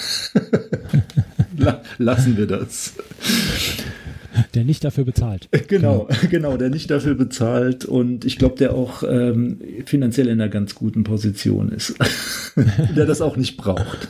lassen 1.98 2.36
wir 2.36 2.46
das. 2.46 2.94
Der 4.54 4.64
nicht 4.64 4.84
dafür 4.84 5.04
bezahlt. 5.04 5.48
Genau, 5.66 6.06
genau, 6.06 6.28
genau 6.30 6.56
der 6.56 6.70
nicht 6.70 6.90
dafür 6.90 7.14
bezahlt 7.14 7.84
und 7.84 8.24
ich 8.24 8.38
glaube, 8.38 8.56
der 8.56 8.74
auch 8.74 9.02
ähm, 9.02 9.58
finanziell 9.86 10.28
in 10.28 10.40
einer 10.40 10.48
ganz 10.48 10.74
guten 10.76 11.02
Position 11.02 11.70
ist. 11.70 11.94
der 12.96 13.06
das 13.06 13.20
auch 13.20 13.36
nicht 13.36 13.56
braucht. 13.56 14.08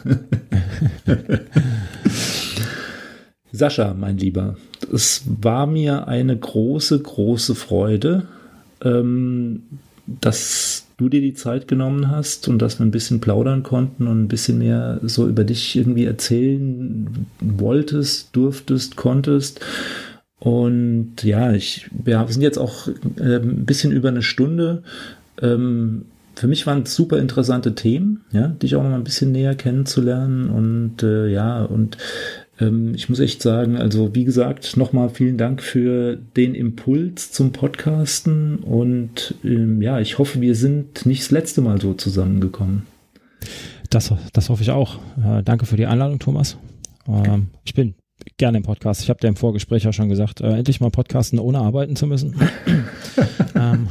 Sascha, 3.55 3.95
mein 3.95 4.19
Lieber, 4.19 4.57
es 4.93 5.23
war 5.27 5.67
mir 5.67 6.09
eine 6.09 6.37
große, 6.37 6.99
große 6.99 7.55
Freude, 7.55 8.27
ähm, 8.83 9.63
dass 10.07 10.87
du 10.97 11.09
dir 11.09 11.21
die 11.21 11.35
Zeit 11.35 11.69
genommen 11.69 12.11
hast 12.11 12.49
und 12.49 12.59
dass 12.59 12.81
wir 12.81 12.87
ein 12.87 12.91
bisschen 12.91 13.21
plaudern 13.21 13.63
konnten 13.63 14.09
und 14.09 14.25
ein 14.25 14.29
bisschen 14.29 14.59
mehr 14.59 14.99
so 15.05 15.29
über 15.29 15.45
dich 15.45 15.77
irgendwie 15.77 16.05
erzählen 16.05 17.27
wolltest, 17.41 18.35
durftest, 18.35 18.97
konntest. 18.97 19.61
Und 20.41 21.23
ja, 21.23 21.53
ich, 21.53 21.89
wir 21.93 22.27
sind 22.29 22.43
jetzt 22.43 22.59
auch 22.59 22.89
äh, 23.19 23.37
ein 23.37 23.65
bisschen 23.67 23.93
über 23.93 24.09
eine 24.09 24.23
Stunde. 24.23 24.83
Ähm, 25.41 26.07
für 26.35 26.49
mich 26.49 26.67
waren 26.67 26.83
es 26.83 26.95
super 26.97 27.19
interessante 27.19 27.77
Themen, 27.77 28.25
ja, 28.33 28.49
dich 28.49 28.75
auch 28.75 28.83
noch 28.83 28.91
mal 28.91 28.97
ein 28.97 29.05
bisschen 29.05 29.31
näher 29.31 29.55
kennenzulernen 29.55 30.51
und 30.51 31.05
äh, 31.05 31.29
ja, 31.29 31.63
und 31.63 31.97
ähm, 31.97 32.44
ich 32.57 33.09
muss 33.09 33.19
echt 33.19 33.43
sagen, 33.43 33.77
also 33.77 34.15
wie 34.15 34.25
gesagt, 34.25 34.77
nochmal 34.77 35.09
vielen 35.09 35.37
Dank 35.37 35.61
für 35.61 36.17
den 36.37 36.55
Impuls 36.55 37.33
zum 37.33 37.51
Podcasten 37.51 38.59
und 38.59 39.35
ähm, 39.43 39.83
ja, 39.83 39.99
ich 39.99 40.19
hoffe, 40.19 40.41
wir 40.41 40.55
sind 40.55 41.05
nicht 41.05 41.23
das 41.23 41.31
letzte 41.33 41.63
Mal 41.63 41.81
so 41.81 41.95
zusammengekommen. 41.95 42.87
Das, 43.91 44.13
das 44.33 44.49
hoffe 44.51 44.63
ich 44.63 44.71
auch. 44.71 44.99
Äh, 45.19 45.43
danke 45.43 45.67
für 45.67 45.77
die 45.77 45.87
Einladung, 45.87 46.21
Thomas. 46.21 46.57
Ähm, 47.09 47.49
ich 47.65 47.75
bin 47.75 47.95
gerne 48.37 48.59
im 48.59 48.65
Podcast. 48.65 49.03
Ich 49.03 49.11
habe 49.11 49.21
dir 49.21 49.29
im 49.29 49.37
Vorgespräch 49.37 49.85
ja 49.85 49.93
schon 49.93 50.09
gesagt, 50.09 50.41
äh, 50.41 50.57
endlich 50.57 50.81
mal 50.81 50.91
podcasten, 50.91 51.39
ohne 51.39 51.59
arbeiten 51.59 51.97
zu 51.97 52.07
müssen. 52.07 52.37
ähm, 53.57 53.89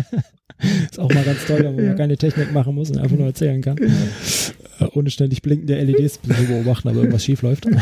ist 0.90 0.98
auch 0.98 1.12
mal 1.12 1.24
ganz 1.24 1.44
toll, 1.46 1.60
wenn 1.64 1.76
man 1.76 1.84
ja. 1.84 1.94
keine 1.94 2.16
Technik 2.16 2.52
machen 2.52 2.74
muss 2.74 2.90
und 2.90 2.98
einfach 2.98 3.16
nur 3.16 3.26
erzählen 3.26 3.60
kann. 3.60 3.76
Ja. 3.78 4.86
Äh, 4.86 4.90
ohne 4.94 5.10
ständig 5.10 5.42
blinkende 5.42 5.80
LEDs 5.82 6.20
zu 6.20 6.28
beobachten, 6.28 6.88
aber 6.88 6.98
irgendwas 6.98 7.24
schief 7.24 7.42
läuft. 7.42 7.66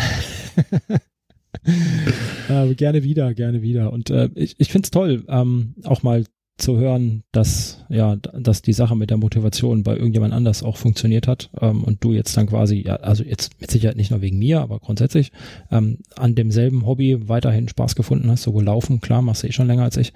äh, 2.48 2.74
gerne 2.74 3.02
wieder, 3.02 3.34
gerne 3.34 3.62
wieder. 3.62 3.92
Und 3.92 4.10
äh, 4.10 4.30
ich, 4.34 4.56
ich 4.58 4.70
finde 4.70 4.86
es 4.86 4.90
toll, 4.90 5.24
ähm, 5.28 5.74
auch 5.84 6.02
mal 6.02 6.24
zu 6.60 6.78
hören, 6.78 7.24
dass 7.32 7.84
ja, 7.88 8.16
dass 8.16 8.62
die 8.62 8.72
Sache 8.72 8.96
mit 8.96 9.10
der 9.10 9.16
Motivation 9.16 9.82
bei 9.82 9.96
irgendjemand 9.96 10.32
anders 10.32 10.62
auch 10.62 10.76
funktioniert 10.76 11.26
hat 11.26 11.50
ähm, 11.60 11.82
und 11.84 12.04
du 12.04 12.12
jetzt 12.12 12.36
dann 12.36 12.46
quasi, 12.46 12.82
ja, 12.86 12.96
also 12.96 13.24
jetzt 13.24 13.60
mit 13.60 13.70
Sicherheit 13.70 13.96
nicht 13.96 14.10
nur 14.10 14.20
wegen 14.20 14.38
mir, 14.38 14.60
aber 14.60 14.78
grundsätzlich 14.78 15.32
ähm, 15.70 15.98
an 16.16 16.34
demselben 16.34 16.86
Hobby 16.86 17.28
weiterhin 17.28 17.68
Spaß 17.68 17.94
gefunden 17.96 18.30
hast, 18.30 18.42
sowohl 18.42 18.64
Laufen, 18.64 19.00
klar, 19.00 19.22
machst 19.22 19.42
du 19.42 19.48
eh 19.48 19.52
schon 19.52 19.66
länger 19.66 19.84
als 19.84 19.96
ich, 19.96 20.12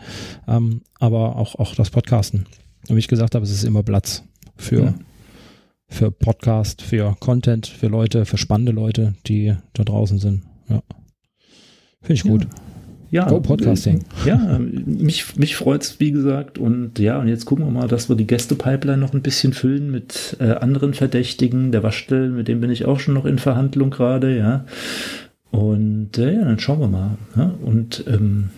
ähm, 0.47 0.83
aber 0.99 1.37
auch 1.37 1.57
auch 1.57 1.75
das 1.75 1.91
Podcasten. 1.91 2.47
Und 2.89 2.97
wie 2.97 3.01
ich 3.01 3.09
gesagt 3.09 3.35
habe, 3.35 3.45
es 3.45 3.51
ist 3.51 3.65
immer 3.65 3.83
Platz 3.83 4.25
für 4.57 4.85
ja. 4.85 4.95
für 5.89 6.11
Podcast, 6.11 6.83
für 6.83 7.17
Content, 7.21 7.67
für 7.67 7.89
Leute, 7.89 8.25
für 8.25 8.39
spannende 8.39 8.73
Leute, 8.73 9.15
die 9.27 9.55
da 9.73 9.85
draußen 9.85 10.19
sind. 10.19 10.43
Ja, 10.69 10.83
finde 12.01 12.15
ich 12.15 12.23
gut. 12.23 12.45
Ja. 12.45 12.64
Ja, 13.15 13.29
Go 13.29 13.39
Podcasting. 13.39 14.01
Ja, 14.27 14.59
mich, 14.59 15.37
mich 15.37 15.55
freut 15.55 15.83
es, 15.83 16.01
wie 16.01 16.11
gesagt. 16.11 16.59
Und 16.59 16.99
ja, 16.99 17.21
und 17.21 17.29
jetzt 17.29 17.45
gucken 17.45 17.65
wir 17.65 17.71
mal, 17.71 17.87
dass 17.87 18.09
wir 18.09 18.17
die 18.17 18.27
Gäste-Pipeline 18.27 18.99
noch 18.99 19.15
ein 19.15 19.23
bisschen 19.23 19.53
füllen 19.53 19.89
mit 19.89 20.37
äh, 20.41 20.51
anderen 20.51 20.95
Verdächtigen. 20.95 21.71
Der 21.71 21.85
Waschtel, 21.85 22.31
mit 22.31 22.49
dem 22.49 22.61
bin 22.61 22.73
ich 22.73 22.87
auch 22.87 22.99
schon 22.99 23.15
noch 23.15 23.25
in 23.25 23.39
Verhandlung 23.39 23.91
gerade, 23.91 24.37
ja. 24.37 24.65
Und 25.53 26.19
äh, 26.19 26.35
ja, 26.35 26.45
dann 26.45 26.59
schauen 26.59 26.81
wir 26.81 26.89
mal. 26.89 27.17
Ja? 27.37 27.55
Und 27.63 28.03
ähm, 28.09 28.49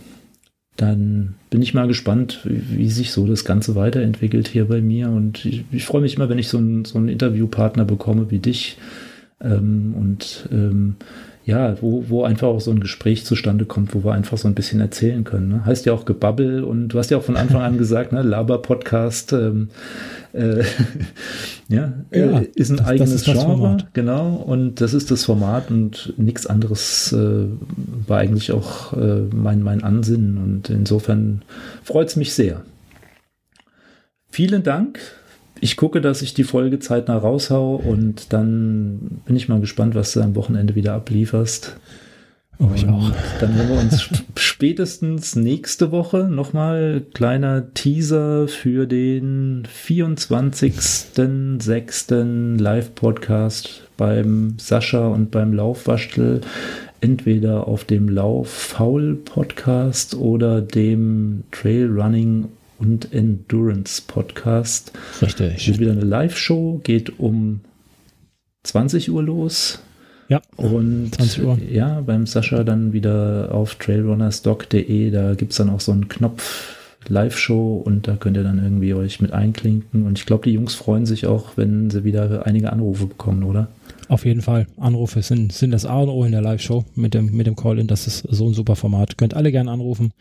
dann 0.76 1.34
bin 1.50 1.60
ich 1.60 1.74
mal 1.74 1.86
gespannt, 1.86 2.40
wie, 2.44 2.78
wie, 2.78 2.88
sich 2.88 3.10
so 3.10 3.26
das 3.26 3.44
Ganze 3.44 3.74
weiterentwickelt 3.74 4.48
hier 4.48 4.68
bei 4.68 4.80
mir. 4.80 5.10
Und 5.10 5.44
ich, 5.44 5.64
ich 5.70 5.84
freue 5.84 6.00
mich 6.00 6.16
immer, 6.16 6.30
wenn 6.30 6.38
ich 6.38 6.48
so, 6.48 6.56
ein, 6.56 6.86
so 6.86 6.96
einen 6.96 7.10
Interviewpartner 7.10 7.84
bekomme 7.84 8.30
wie 8.30 8.38
dich. 8.38 8.78
Ähm, 9.38 9.94
und 9.94 10.48
ähm, 10.50 10.94
ja, 11.46 11.80
wo, 11.80 12.04
wo 12.08 12.24
einfach 12.24 12.48
auch 12.48 12.60
so 12.60 12.72
ein 12.72 12.80
Gespräch 12.80 13.24
zustande 13.24 13.66
kommt, 13.66 13.94
wo 13.94 14.02
wir 14.02 14.12
einfach 14.12 14.36
so 14.36 14.48
ein 14.48 14.56
bisschen 14.56 14.80
erzählen 14.80 15.22
können. 15.22 15.48
Ne? 15.48 15.64
Heißt 15.64 15.86
ja 15.86 15.92
auch 15.92 16.04
Gebabbel 16.04 16.64
und 16.64 16.88
du 16.88 16.98
hast 16.98 17.12
ja 17.12 17.18
auch 17.18 17.22
von 17.22 17.36
Anfang 17.36 17.62
an 17.62 17.78
gesagt, 17.78 18.12
ne, 18.12 18.22
Laber-Podcast, 18.22 19.32
ähm, 19.32 19.68
äh, 20.32 20.64
ja, 21.68 21.92
ja 22.12 22.40
äh, 22.40 22.48
ist 22.56 22.70
ein 22.70 22.78
das, 22.78 22.86
eigenes 22.88 23.10
das 23.22 23.36
ist 23.36 23.44
Genre, 23.44 23.76
genau, 23.92 24.34
und 24.34 24.80
das 24.80 24.92
ist 24.92 25.12
das 25.12 25.24
Format 25.24 25.70
und 25.70 26.14
nichts 26.16 26.48
anderes 26.48 27.12
äh, 27.12 27.46
war 28.08 28.18
eigentlich 28.18 28.50
auch 28.50 28.94
äh, 28.94 29.20
mein, 29.32 29.62
mein 29.62 29.84
Ansinnen 29.84 30.38
und 30.38 30.68
insofern 30.68 31.42
freut 31.84 32.08
es 32.08 32.16
mich 32.16 32.34
sehr. 32.34 32.62
Vielen 34.28 34.64
Dank 34.64 34.98
ich 35.60 35.76
gucke, 35.76 36.00
dass 36.00 36.22
ich 36.22 36.34
die 36.34 36.44
Folge 36.44 36.78
zeitnah 36.78 37.18
raushau 37.18 37.76
und 37.76 38.32
dann 38.32 39.20
bin 39.24 39.36
ich 39.36 39.48
mal 39.48 39.60
gespannt, 39.60 39.94
was 39.94 40.12
du 40.12 40.20
am 40.20 40.34
Wochenende 40.34 40.74
wieder 40.74 40.94
ablieferst. 40.94 41.76
Oh, 42.58 42.70
ich 42.74 42.88
auch. 42.88 43.12
Dann 43.38 43.54
hören 43.54 43.68
wir 43.68 43.78
uns 43.80 44.08
spätestens 44.36 45.36
nächste 45.36 45.92
Woche 45.92 46.24
nochmal 46.24 47.02
kleiner 47.12 47.74
Teaser 47.74 48.48
für 48.48 48.86
den 48.86 49.64
24.06. 49.66 52.58
Live-Podcast 52.58 53.82
beim 53.98 54.54
Sascha 54.58 55.08
und 55.08 55.30
beim 55.30 55.52
Laufwaschtel. 55.52 56.40
Entweder 57.02 57.68
auf 57.68 57.84
dem 57.84 58.08
Lauf-Faul-Podcast 58.08 60.14
oder 60.14 60.62
dem 60.62 61.44
Trail-Running 61.50 62.48
und 62.78 63.12
Endurance 63.12 64.02
Podcast. 64.06 64.92
Richtig. 65.22 65.66
Wird 65.66 65.78
wieder 65.78 65.92
eine 65.92 66.04
Live-Show, 66.04 66.80
geht 66.82 67.18
um 67.18 67.60
20 68.64 69.10
Uhr 69.10 69.22
los. 69.22 69.80
Ja. 70.28 70.42
Und 70.56 71.14
20 71.14 71.44
Uhr. 71.44 71.58
ja, 71.70 72.00
beim 72.00 72.26
Sascha 72.26 72.64
dann 72.64 72.92
wieder 72.92 73.50
auf 73.52 73.76
trailrunnersdoc.de, 73.76 75.10
da 75.10 75.34
gibt 75.34 75.52
es 75.52 75.58
dann 75.58 75.70
auch 75.70 75.80
so 75.80 75.92
einen 75.92 76.08
Knopf 76.08 76.74
Live-Show 77.08 77.82
und 77.84 78.08
da 78.08 78.16
könnt 78.16 78.36
ihr 78.36 78.42
dann 78.42 78.62
irgendwie 78.62 78.94
euch 78.94 79.20
mit 79.20 79.32
einklinken. 79.32 80.04
Und 80.04 80.18
ich 80.18 80.26
glaube, 80.26 80.44
die 80.44 80.52
Jungs 80.52 80.74
freuen 80.74 81.06
sich 81.06 81.26
auch, 81.26 81.56
wenn 81.56 81.90
sie 81.90 82.04
wieder 82.04 82.46
einige 82.46 82.72
Anrufe 82.72 83.06
bekommen, 83.06 83.44
oder? 83.44 83.68
Auf 84.08 84.24
jeden 84.24 84.42
Fall. 84.42 84.66
Anrufe 84.76 85.22
sind, 85.22 85.52
sind 85.52 85.72
das 85.72 85.84
A 85.84 86.00
und 86.00 86.08
O 86.08 86.24
in 86.24 86.32
der 86.32 86.42
Live-Show 86.42 86.84
mit 86.94 87.14
dem, 87.14 87.32
mit 87.32 87.46
dem 87.46 87.56
Call-In. 87.56 87.86
Das 87.86 88.06
ist 88.06 88.18
so 88.28 88.48
ein 88.48 88.54
super 88.54 88.76
Format. 88.76 89.18
Könnt 89.18 89.34
alle 89.34 89.50
gerne 89.50 89.70
anrufen, 89.70 90.12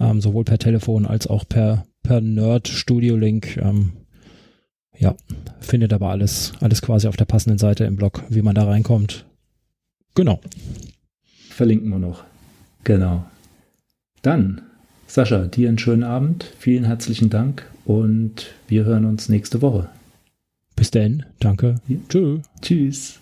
ähm, 0.00 0.20
sowohl 0.20 0.44
per 0.44 0.58
Telefon 0.58 1.06
als 1.06 1.26
auch 1.26 1.44
per, 1.48 1.84
per 2.02 2.20
Nerd-Studio-Link. 2.20 3.56
Ähm, 3.56 3.92
ja, 4.98 5.14
findet 5.60 5.92
aber 5.92 6.10
alles, 6.10 6.52
alles 6.60 6.82
quasi 6.82 7.08
auf 7.08 7.16
der 7.16 7.24
passenden 7.24 7.58
Seite 7.58 7.84
im 7.84 7.96
Blog, 7.96 8.22
wie 8.28 8.42
man 8.42 8.54
da 8.54 8.64
reinkommt. 8.64 9.24
Genau. 10.14 10.40
Verlinken 11.48 11.88
wir 11.90 11.98
noch. 11.98 12.24
Genau. 12.84 13.24
Dann, 14.22 14.62
Sascha, 15.06 15.46
dir 15.46 15.68
einen 15.68 15.78
schönen 15.78 16.04
Abend. 16.04 16.52
Vielen 16.58 16.84
herzlichen 16.84 17.30
Dank 17.30 17.70
und 17.84 18.52
wir 18.68 18.84
hören 18.84 19.04
uns 19.04 19.28
nächste 19.28 19.62
Woche. 19.62 19.88
Bis 20.76 20.90
denn. 20.90 21.24
Danke. 21.40 21.76
Ja. 21.88 21.96
Tschö. 22.08 22.38
Tschüss. 22.62 23.20